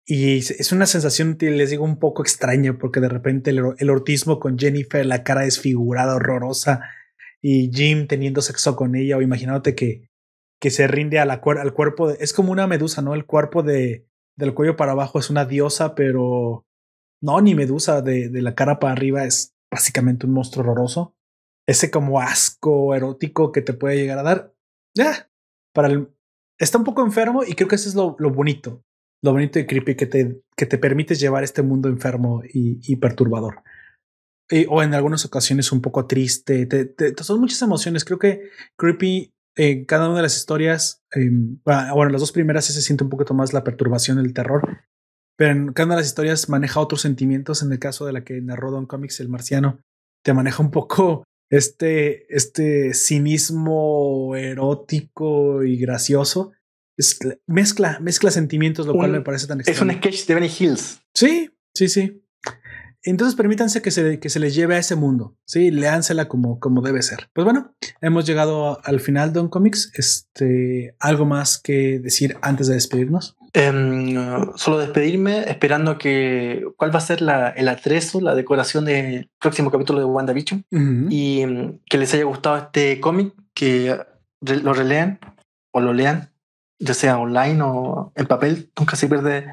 Y 0.06 0.38
es 0.38 0.72
una 0.72 0.86
sensación, 0.86 1.36
les 1.38 1.68
digo, 1.68 1.84
un 1.84 1.98
poco 1.98 2.22
extraña 2.22 2.78
porque 2.78 3.00
de 3.00 3.10
repente 3.10 3.50
el, 3.50 3.60
el 3.76 3.90
ortismo 3.90 4.40
con 4.40 4.58
Jennifer, 4.58 5.04
la 5.04 5.24
cara 5.24 5.42
desfigurada, 5.42 6.14
horrorosa, 6.14 6.88
y 7.42 7.70
Jim 7.70 8.06
teniendo 8.06 8.40
sexo 8.40 8.76
con 8.76 8.96
ella, 8.96 9.18
o 9.18 9.20
imaginándote 9.20 9.74
que, 9.74 10.08
que 10.58 10.70
se 10.70 10.86
rinde 10.86 11.18
al 11.18 11.38
cuerpo. 11.42 12.08
es 12.08 12.32
como 12.32 12.50
una 12.50 12.66
medusa, 12.66 13.02
¿no? 13.02 13.12
El 13.12 13.26
cuerpo 13.26 13.62
de, 13.62 14.10
del 14.40 14.54
cuello 14.54 14.76
para 14.76 14.92
abajo 14.92 15.18
es 15.18 15.30
una 15.30 15.44
diosa, 15.44 15.94
pero 15.94 16.66
no, 17.22 17.40
ni 17.40 17.54
Medusa, 17.54 18.02
de, 18.02 18.28
de 18.28 18.42
la 18.42 18.54
cara 18.54 18.80
para 18.80 18.92
arriba 18.92 19.24
es 19.24 19.54
básicamente 19.70 20.26
un 20.26 20.32
monstruo 20.32 20.64
horroroso. 20.64 21.14
Ese 21.68 21.90
como 21.90 22.20
asco 22.20 22.94
erótico 22.94 23.52
que 23.52 23.62
te 23.62 23.74
puede 23.74 23.96
llegar 23.96 24.18
a 24.18 24.22
dar. 24.24 24.54
Ya, 24.96 25.30
para 25.72 25.88
el... 25.88 26.08
Está 26.58 26.78
un 26.78 26.84
poco 26.84 27.04
enfermo 27.04 27.42
y 27.44 27.54
creo 27.54 27.68
que 27.68 27.76
eso 27.76 27.88
es 27.88 27.94
lo, 27.94 28.16
lo 28.18 28.30
bonito. 28.30 28.82
Lo 29.22 29.32
bonito 29.32 29.58
de 29.58 29.66
Creepy, 29.66 29.94
que 29.94 30.06
te, 30.06 30.42
que 30.56 30.66
te 30.66 30.78
permites 30.78 31.20
llevar 31.20 31.44
este 31.44 31.62
mundo 31.62 31.88
enfermo 31.88 32.42
y, 32.44 32.80
y 32.82 32.96
perturbador. 32.96 33.62
o 34.68 34.82
en 34.82 34.94
algunas 34.94 35.24
ocasiones 35.24 35.72
un 35.72 35.80
poco 35.80 36.06
triste. 36.06 36.66
Te, 36.66 37.14
son 37.22 37.40
muchas 37.40 37.62
emociones. 37.62 38.04
Creo 38.04 38.18
que 38.18 38.50
Creepy 38.76 39.32
en 39.56 39.85
cada 39.85 40.09
una 40.09 40.16
de 40.16 40.22
las 40.22 40.36
historias, 40.36 41.02
bueno, 41.64 42.10
las 42.10 42.20
dos 42.20 42.32
primeras 42.32 42.64
se 42.64 42.81
siente 42.81 43.05
un 43.05 43.10
poquito 43.10 43.35
más 43.35 43.52
la 43.52 43.64
perturbación, 43.64 44.18
el 44.18 44.32
terror, 44.32 44.85
pero 45.36 45.52
en 45.52 45.72
cada 45.72 45.86
una 45.86 45.94
de 45.94 46.01
las 46.02 46.09
historias 46.09 46.51
maneja 46.51 46.81
otros 46.81 47.01
sentimientos. 47.01 47.62
En 47.62 47.72
el 47.72 47.78
caso 47.78 48.05
de 48.05 48.12
la 48.12 48.24
que 48.24 48.43
narró 48.43 48.70
Don 48.70 48.85
Comics, 48.85 49.20
el 49.20 49.31
marciano, 49.31 49.81
te 50.22 50.35
maneja 50.35 50.62
un 50.62 50.70
poco 50.70 51.24
este, 51.51 52.27
este 52.35 52.93
cinismo 52.93 54.36
erótico 54.36 55.64
y 55.64 55.78
gracioso. 55.78 56.52
Es, 56.98 57.18
mezcla, 57.47 57.98
mezcla 58.01 58.31
sentimientos, 58.31 58.86
lo 58.86 58.93
cual 58.93 59.12
me 59.12 59.22
parece 59.22 59.47
tan 59.47 59.60
extraño. 59.60 59.77
Es 59.77 59.97
un 59.97 60.02
sketch 60.02 60.27
de 60.27 60.35
Benny 60.35 60.51
Hills. 60.59 61.01
Sí, 61.14 61.51
sí, 61.74 61.89
sí. 61.89 62.22
Entonces 63.02 63.35
permítanse 63.35 63.82
que 63.82 63.90
se, 63.90 64.20
que 64.20 64.28
se 64.28 64.40
les 64.40 64.55
lleve 64.55 64.77
a 64.77 64.78
ese 64.78 64.97
mundo. 64.97 65.36
Sí, 65.47 65.70
léansela 65.70 66.28
como, 66.28 66.59
como 66.60 66.82
debe 66.82 67.02
ser. 67.02 67.31
Pues 67.32 67.44
bueno, 67.44 67.74
hemos 68.01 68.27
llegado 68.27 68.78
al 68.85 69.01
final 69.01 69.32
de 69.32 69.40
un 69.40 69.48
Comics. 69.48 69.93
Este, 69.94 70.94
¿Algo 71.01 71.24
más 71.24 71.59
que 71.59 71.98
decir 71.98 72.36
antes 72.43 72.66
de 72.66 72.74
despedirnos? 72.74 73.36
Em, 73.52 74.14
solo 74.55 74.78
despedirme 74.78 75.51
esperando 75.51 75.98
que 75.98 76.64
cuál 76.77 76.94
va 76.94 76.98
a 76.98 77.02
ser 77.02 77.20
la, 77.20 77.48
el 77.48 77.68
atrezo, 77.68 78.20
la 78.20 78.35
decoración 78.35 78.85
del 78.85 79.28
próximo 79.40 79.72
capítulo 79.72 79.98
de 79.98 80.05
WandaVision 80.05 80.64
y 81.10 81.40
em, 81.40 81.78
que 81.89 81.98
les 81.98 82.14
haya 82.14 82.24
gustado 82.24 82.56
este 82.56 83.01
cómic, 83.01 83.35
que 83.55 83.98
lo 84.40 84.72
relean 84.72 85.18
o 85.72 85.81
lo 85.81 85.93
lean, 85.93 86.31
ya 86.78 86.94
sea 86.94 87.18
online 87.18 87.60
o 87.62 88.12
en 88.14 88.27
papel. 88.27 88.70
Nunca 88.78 88.94
se 88.94 89.09
pierde 89.09 89.47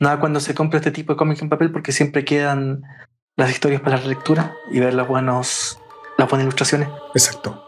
nada 0.00 0.18
cuando 0.18 0.40
se 0.40 0.54
compra 0.54 0.78
este 0.78 0.90
tipo 0.90 1.12
de 1.12 1.18
cómics 1.18 1.42
en 1.42 1.50
papel 1.50 1.70
porque 1.70 1.92
siempre 1.92 2.24
quedan 2.24 2.82
las 3.36 3.50
historias 3.50 3.82
para 3.82 3.98
la 3.98 4.06
lectura 4.06 4.56
y 4.72 4.80
ver 4.80 4.94
las, 4.94 5.06
buenos, 5.06 5.78
las 6.18 6.28
buenas 6.28 6.44
ilustraciones. 6.44 6.88
Exacto. 7.14 7.66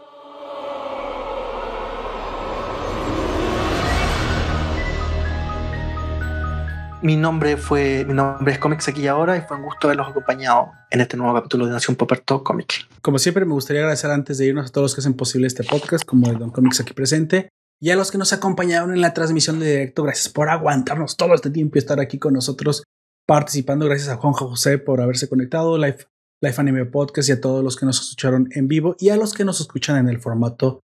Mi 7.03 7.17
nombre 7.17 7.57
fue, 7.57 8.05
mi 8.07 8.13
nombre 8.13 8.53
es 8.53 8.59
Comics 8.59 8.87
aquí 8.87 9.01
y 9.01 9.07
ahora 9.07 9.35
y 9.37 9.41
fue 9.41 9.57
un 9.57 9.63
gusto 9.63 9.87
haberlos 9.87 10.07
acompañado 10.07 10.71
en 10.89 11.01
este 11.01 11.17
nuevo 11.17 11.33
capítulo 11.33 11.65
de 11.65 11.73
Nación 11.73 11.97
Poperto 11.97 12.43
Comic. 12.43 12.87
Como 13.01 13.19
siempre, 13.19 13.43
me 13.43 13.51
gustaría 13.51 13.81
agradecer 13.81 14.09
antes 14.09 14.37
de 14.37 14.45
irnos 14.45 14.69
a 14.69 14.71
todos 14.71 14.85
los 14.85 14.95
que 14.95 15.01
hacen 15.01 15.13
posible 15.13 15.47
este 15.47 15.65
podcast, 15.65 16.05
como 16.05 16.29
el 16.29 16.39
Don 16.39 16.49
Comics 16.49 16.79
aquí 16.79 16.93
presente, 16.93 17.49
y 17.83 17.91
a 17.91 17.97
los 17.97 18.11
que 18.11 18.17
nos 18.17 18.31
acompañaron 18.31 18.93
en 18.93 19.01
la 19.01 19.13
transmisión 19.13 19.59
de 19.59 19.69
directo, 19.69 20.03
gracias 20.03 20.29
por 20.29 20.47
aguantarnos 20.47 21.17
todo 21.17 21.33
este 21.33 21.49
tiempo 21.49 21.75
y 21.75 21.79
estar 21.79 21.99
aquí 21.99 22.17
con 22.17 22.33
nosotros 22.33 22.85
participando. 23.27 23.85
Gracias 23.87 24.07
a 24.07 24.15
Juanjo 24.15 24.47
José 24.47 24.77
por 24.77 25.01
haberse 25.01 25.27
conectado, 25.27 25.77
Life, 25.77 26.05
Life 26.41 26.61
Anime 26.61 26.85
Podcast 26.85 27.27
y 27.27 27.33
a 27.33 27.41
todos 27.41 27.61
los 27.61 27.75
que 27.75 27.85
nos 27.85 27.99
escucharon 27.99 28.47
en 28.51 28.69
vivo 28.69 28.95
y 28.99 29.09
a 29.09 29.17
los 29.17 29.33
que 29.33 29.43
nos 29.43 29.59
escuchan 29.59 29.97
en 29.97 30.07
el 30.07 30.21
formato 30.21 30.79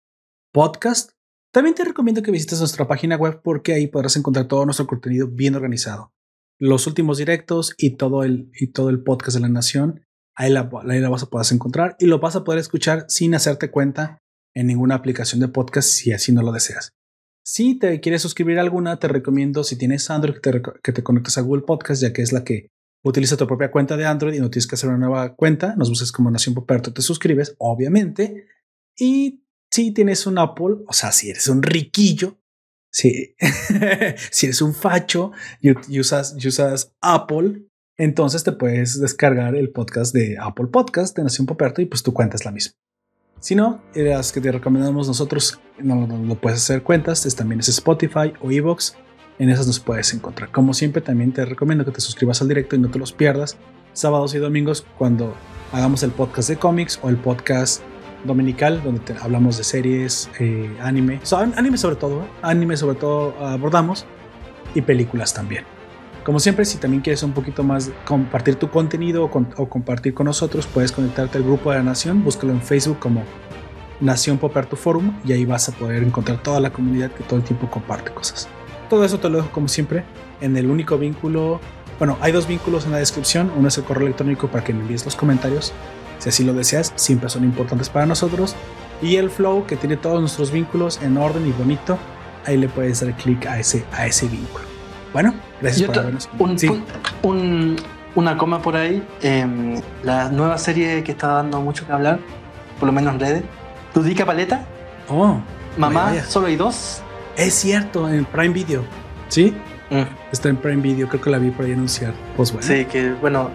podcast. 0.52 1.10
También 1.52 1.74
te 1.74 1.82
recomiendo 1.82 2.22
que 2.22 2.30
visites 2.30 2.60
nuestra 2.60 2.86
página 2.86 3.16
web 3.16 3.40
porque 3.42 3.74
ahí 3.74 3.88
podrás 3.88 4.14
encontrar 4.14 4.46
todo 4.46 4.64
nuestro 4.64 4.86
contenido 4.86 5.26
bien 5.26 5.56
organizado. 5.56 6.12
Los 6.60 6.86
últimos 6.86 7.18
directos 7.18 7.74
y 7.76 7.96
todo 7.96 8.22
el, 8.22 8.52
y 8.54 8.68
todo 8.68 8.90
el 8.90 9.02
podcast 9.02 9.34
de 9.34 9.40
la 9.40 9.48
nación. 9.48 10.06
Ahí 10.36 10.48
la, 10.48 10.70
ahí 10.88 11.00
la 11.00 11.08
vas 11.08 11.24
a 11.24 11.26
poder 11.26 11.46
encontrar 11.50 11.96
y 11.98 12.06
lo 12.06 12.20
vas 12.20 12.36
a 12.36 12.44
poder 12.44 12.60
escuchar 12.60 13.06
sin 13.08 13.34
hacerte 13.34 13.72
cuenta 13.72 14.20
en 14.55 14.66
ninguna 14.66 14.94
aplicación 14.94 15.40
de 15.40 15.48
podcast 15.48 15.89
si 15.89 16.12
así 16.12 16.32
no 16.32 16.43
lo 16.43 16.52
deseas. 16.52 16.93
Si 17.44 17.78
te 17.78 18.01
quieres 18.01 18.22
suscribir 18.22 18.59
a 18.59 18.62
alguna, 18.62 18.98
te 18.98 19.09
recomiendo, 19.09 19.64
si 19.64 19.76
tienes 19.76 20.09
Android, 20.10 20.36
que 20.40 20.93
te, 20.93 21.02
conectes 21.02 21.36
a 21.36 21.43
Google 21.43 21.64
Podcast, 21.66 22.01
ya 22.01 22.12
que 22.12 22.22
es 22.22 22.32
la 22.32 22.43
que 22.44 22.68
Utiliza 23.06 23.36
tu 23.36 23.47
propia 23.47 23.70
cuenta 23.70 23.98
de 23.98 24.06
Android 24.06 24.32
y 24.32 24.40
no 24.40 24.48
tienes 24.48 24.66
que 24.66 24.76
hacer 24.76 24.89
una 24.89 24.98
nueva 24.98 25.35
cuenta. 25.35 25.76
Nos 25.76 25.90
buscas 25.90 26.10
como 26.10 26.31
Nación 26.31 26.55
Poperto, 26.55 26.94
te 26.94 27.02
suscribes, 27.02 27.55
obviamente. 27.59 28.47
Y 28.98 29.44
si 29.70 29.90
tienes 29.90 30.26
un 30.26 30.39
Apple, 30.39 30.76
o 30.86 30.93
sea, 30.94 31.12
si 31.12 31.28
eres 31.28 31.47
un 31.48 31.62
riquillo, 31.62 32.39
si, 32.90 33.36
si 34.31 34.47
eres 34.47 34.62
un 34.62 34.72
facho 34.72 35.32
y, 35.60 35.98
usas, 36.01 36.35
y 36.39 36.48
usas 36.48 36.94
Apple, 37.02 37.66
entonces 37.98 38.43
te 38.43 38.52
puedes 38.52 38.98
descargar 38.98 39.55
el 39.55 39.70
podcast 39.70 40.14
de 40.14 40.39
Apple 40.40 40.68
Podcast 40.68 41.14
de 41.14 41.24
Nación 41.24 41.47
Poperto 41.47 41.82
y 41.82 41.86
pues 41.86 42.02
tu 42.02 42.14
cuenta 42.14 42.36
es 42.36 42.47
la 42.47 42.52
misma. 42.52 42.72
Si 43.44 43.54
no, 43.54 43.82
las 43.94 44.32
que 44.32 44.40
te 44.40 44.50
recomendamos 44.50 45.06
nosotros, 45.06 45.60
no, 45.76 46.06
lo 46.06 46.34
puedes 46.36 46.60
hacer 46.60 46.82
cuentas, 46.82 47.26
es, 47.26 47.36
también 47.36 47.60
es 47.60 47.68
Spotify 47.68 48.32
o 48.40 48.50
Evox. 48.50 48.96
En 49.38 49.50
esas 49.50 49.66
nos 49.66 49.80
puedes 49.80 50.14
encontrar. 50.14 50.50
Como 50.50 50.72
siempre, 50.72 51.02
también 51.02 51.30
te 51.30 51.44
recomiendo 51.44 51.84
que 51.84 51.90
te 51.90 52.00
suscribas 52.00 52.40
al 52.40 52.48
directo 52.48 52.74
y 52.74 52.78
no 52.78 52.90
te 52.90 52.98
los 52.98 53.12
pierdas. 53.12 53.58
Sábados 53.92 54.34
y 54.34 54.38
domingos 54.38 54.86
cuando 54.96 55.34
hagamos 55.72 56.02
el 56.02 56.12
podcast 56.12 56.48
de 56.48 56.56
cómics 56.56 56.98
o 57.02 57.10
el 57.10 57.18
podcast 57.18 57.82
dominical 58.24 58.82
donde 58.82 59.02
hablamos 59.20 59.58
de 59.58 59.64
series, 59.64 60.30
eh, 60.40 60.74
anime, 60.80 61.20
anime 61.54 61.76
sobre 61.76 61.96
todo, 61.96 62.22
¿eh? 62.22 62.26
anime 62.40 62.78
sobre 62.78 62.96
todo 62.96 63.34
abordamos 63.40 64.06
y 64.74 64.80
películas 64.80 65.34
también. 65.34 65.73
Como 66.24 66.40
siempre, 66.40 66.64
si 66.64 66.78
también 66.78 67.02
quieres 67.02 67.22
un 67.22 67.32
poquito 67.32 67.62
más 67.62 67.90
compartir 68.06 68.55
tu 68.56 68.70
contenido 68.70 69.24
o, 69.24 69.68
compartir 69.68 70.14
con 70.14 70.24
nosotros, 70.24 70.66
puedes 70.66 70.90
conectarte 70.90 71.36
al 71.36 71.44
grupo 71.44 71.70
de 71.70 71.76
la 71.76 71.82
Nación, 71.82 72.24
búscalo 72.24 72.52
en 72.52 72.62
Facebook 72.62 72.98
como 72.98 73.22
Nación 74.01 74.38
Poperto 74.38 74.74
Forum 74.74 75.12
y 75.26 75.34
ahí 75.34 75.44
vas 75.44 75.68
a 75.68 75.72
poder 75.72 76.02
encontrar 76.02 76.42
toda 76.42 76.60
la 76.60 76.72
comunidad 76.72 77.10
que 77.10 77.24
todo 77.24 77.40
el 77.40 77.44
tiempo 77.44 77.70
comparte 77.70 78.10
cosas. 78.10 78.48
Todo 78.88 79.05
eso 79.05 79.20
te 79.20 79.28
lo 79.28 79.36
dejo 79.36 79.51
como 79.51 79.68
siempre 79.68 80.02
en 80.40 80.56
el 80.56 80.70
único 80.70 80.96
vínculo. 80.96 81.60
Bueno, 81.98 82.16
hay 82.22 82.32
dos 82.32 82.48
vínculos 82.48 82.86
en 82.86 82.92
la 82.92 82.98
descripción. 82.98 83.52
Uno 83.55 83.68
es 83.68 83.76
el 83.76 83.84
correo 83.84 84.06
electrónico 84.06 84.48
para 84.48 84.64
que 84.64 84.72
me 84.72 84.80
envíes 84.80 85.05
los 85.05 85.16
comentarios. 85.16 85.74
Si 86.20 86.30
así 86.30 86.42
lo 86.42 86.55
deseas, 86.55 86.94
siempre 86.96 87.28
son 87.28 87.44
importantes 87.44 87.90
para 87.90 88.06
nosotros. 88.06 88.56
Y 89.02 89.16
el 89.16 89.28
flow 89.28 89.66
que 89.66 89.76
tiene 89.76 89.98
todos 89.98 90.20
nuestros 90.20 90.51
vínculos 90.51 91.01
en 91.02 91.18
orden 91.18 91.46
y 91.46 91.52
bonito. 91.52 91.98
Ahí 92.46 92.56
le 92.56 92.68
puedes 92.68 93.01
dar 93.01 93.14
clic 93.16 93.46
a 93.46 93.59
ese, 93.59 93.84
a 93.92 94.06
ese 94.06 94.26
vínculo. 94.26 94.73
Bueno, 95.14 95.32
gracias 95.62 95.86
por 95.86 96.04
vernos. 96.04 96.28
Un, 97.22 97.76
una 98.16 98.36
coma 98.36 98.60
por 98.60 98.76
ahí. 98.76 99.00
Em, 99.22 99.80
la 100.02 100.28
nueva 100.28 100.58
serie 100.58 101.04
que 101.04 101.12
está 101.12 101.28
dando 101.28 101.60
mucho 101.60 101.86
que 101.86 101.92
hablar, 101.92 102.18
por 102.80 102.88
lo 102.88 102.92
menos 102.92 103.14
en 103.14 103.20
redes. 103.20 103.42
Tudica 103.94 104.26
Paleta. 104.26 104.66
Oh. 105.08 105.38
Mamá, 105.78 106.20
solo 106.28 106.48
hay 106.48 106.56
dos. 106.56 107.00
Es 107.36 107.54
cierto, 107.54 108.08
en 108.08 108.24
Prime 108.24 108.52
Video. 108.52 108.82
¿Sí? 109.28 109.54
Mm. 109.90 110.02
Está 110.32 110.48
en 110.48 110.56
Prime 110.56 110.82
Video, 110.82 111.08
creo 111.08 111.20
que 111.20 111.30
la 111.30 111.38
vi 111.38 111.52
por 111.52 111.64
ahí 111.64 111.72
anunciar. 111.72 112.12
Pues 112.36 112.50
bueno. 112.50 112.66
Sí, 112.66 112.84
que 112.86 113.12
bueno, 113.12 113.52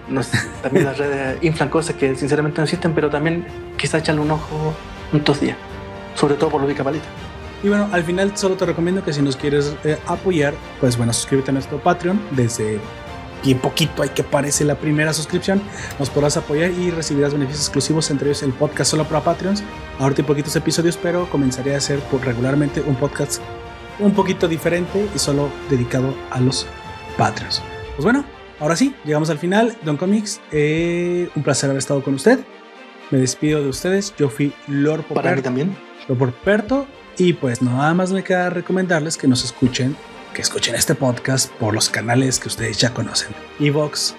también 0.64 0.86
las 0.86 0.98
redes 0.98 1.40
inflan 1.42 1.68
cosas 1.68 1.98
que 1.98 2.16
sinceramente 2.16 2.60
no 2.60 2.64
existen, 2.64 2.94
pero 2.94 3.10
también 3.10 3.46
quizá 3.76 3.98
echarle 3.98 4.22
un 4.22 4.32
ojo 4.32 4.74
un 5.12 5.24
dos 5.26 5.42
días. 5.42 5.58
Sobre 6.16 6.36
todo 6.36 6.50
por 6.52 6.62
Tudica 6.62 6.86
Paleta. 6.86 7.08
Y 7.64 7.68
bueno, 7.68 7.90
al 7.92 8.04
final 8.04 8.38
solo 8.38 8.56
te 8.56 8.66
recomiendo 8.66 9.04
que 9.04 9.12
si 9.12 9.22
nos 9.22 9.36
quieres 9.36 9.76
eh, 9.84 9.98
apoyar, 10.08 10.54
pues 10.80 10.98
bueno, 10.98 11.12
suscríbete 11.12 11.52
a 11.52 11.54
nuestro 11.54 11.82
Patreon. 11.82 12.20
Desde 12.32 12.80
bien 13.44 13.60
poquito 13.60 14.02
hay 14.02 14.10
que 14.10 14.22
aparece 14.22 14.64
la 14.64 14.76
primera 14.76 15.14
suscripción. 15.14 15.62
Nos 15.98 16.10
podrás 16.10 16.38
apoyar 16.38 16.72
y 16.72 16.92
recibirás 16.92 17.34
beneficios 17.34 17.66
exclusivos, 17.66 18.10
entre 18.12 18.30
ellos 18.30 18.44
el 18.44 18.54
podcast 18.54 18.92
solo 18.92 19.04
para 19.06 19.22
Patreons. 19.22 19.64
Ahorita 20.00 20.22
hay 20.22 20.28
poquitos 20.28 20.56
episodios, 20.56 20.98
pero 20.98 21.30
comenzaré 21.30 21.76
a 21.76 21.78
hacer 21.78 22.00
regularmente 22.24 22.82
un 22.82 22.96
podcast 22.96 23.42
un 24.00 24.14
poquito 24.14 24.48
diferente 24.48 25.08
y 25.14 25.20
solo 25.20 25.50
dedicado 25.70 26.16
a 26.32 26.40
los 26.40 26.66
Patreons. 27.18 27.62
Pues 27.96 28.06
bueno, 28.06 28.24
ahora 28.62 28.78
sí, 28.78 28.96
llegamos 29.04 29.30
al 29.30 29.38
final. 29.38 29.76
Don 29.84 29.98
Comics, 29.98 30.40
eh, 30.54 31.30
un 31.36 31.44
placer 31.44 31.70
haber 31.70 31.80
estado 31.80 32.02
con 32.02 32.14
usted. 32.14 32.40
Me 33.12 33.18
despido 33.18 33.62
de 33.62 33.68
ustedes. 33.68 34.14
Yo 34.18 34.30
fui 34.30 34.54
Lord 34.68 35.02
Poperto. 35.02 35.16
Para 35.16 35.36
mí 35.36 35.42
también. 35.42 35.76
Lord 36.08 36.18
Poperto 36.18 36.88
y 37.20 37.34
pues 37.34 37.62
nada 37.62 37.94
más 37.94 38.12
me 38.12 38.24
queda 38.24 38.50
recomendarles 38.50 39.18
que 39.18 39.28
nos 39.28 39.44
escuchen, 39.44 39.96
que 40.34 40.42
escuchen 40.42 40.76
este 40.76 40.96
podcast 40.96 41.52
por 41.54 41.74
los 41.74 41.90
canales 41.90 42.40
que 42.40 42.48
ustedes 42.48 42.78
ya 42.78 42.94
conocen. 42.94 43.36
Evox, 43.60 44.16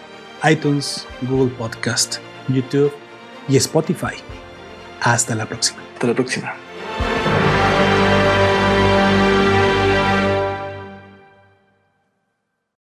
iTunes, 0.49 1.07
Google 1.23 1.53
Podcast, 1.57 2.19
YouTube 2.49 2.93
y 3.49 3.57
Spotify. 3.57 4.17
Hasta 5.01 5.35
la 5.35 5.47
próxima. 5.47 5.83
Hasta 5.95 6.07
la 6.09 6.15
próxima. 6.15 6.70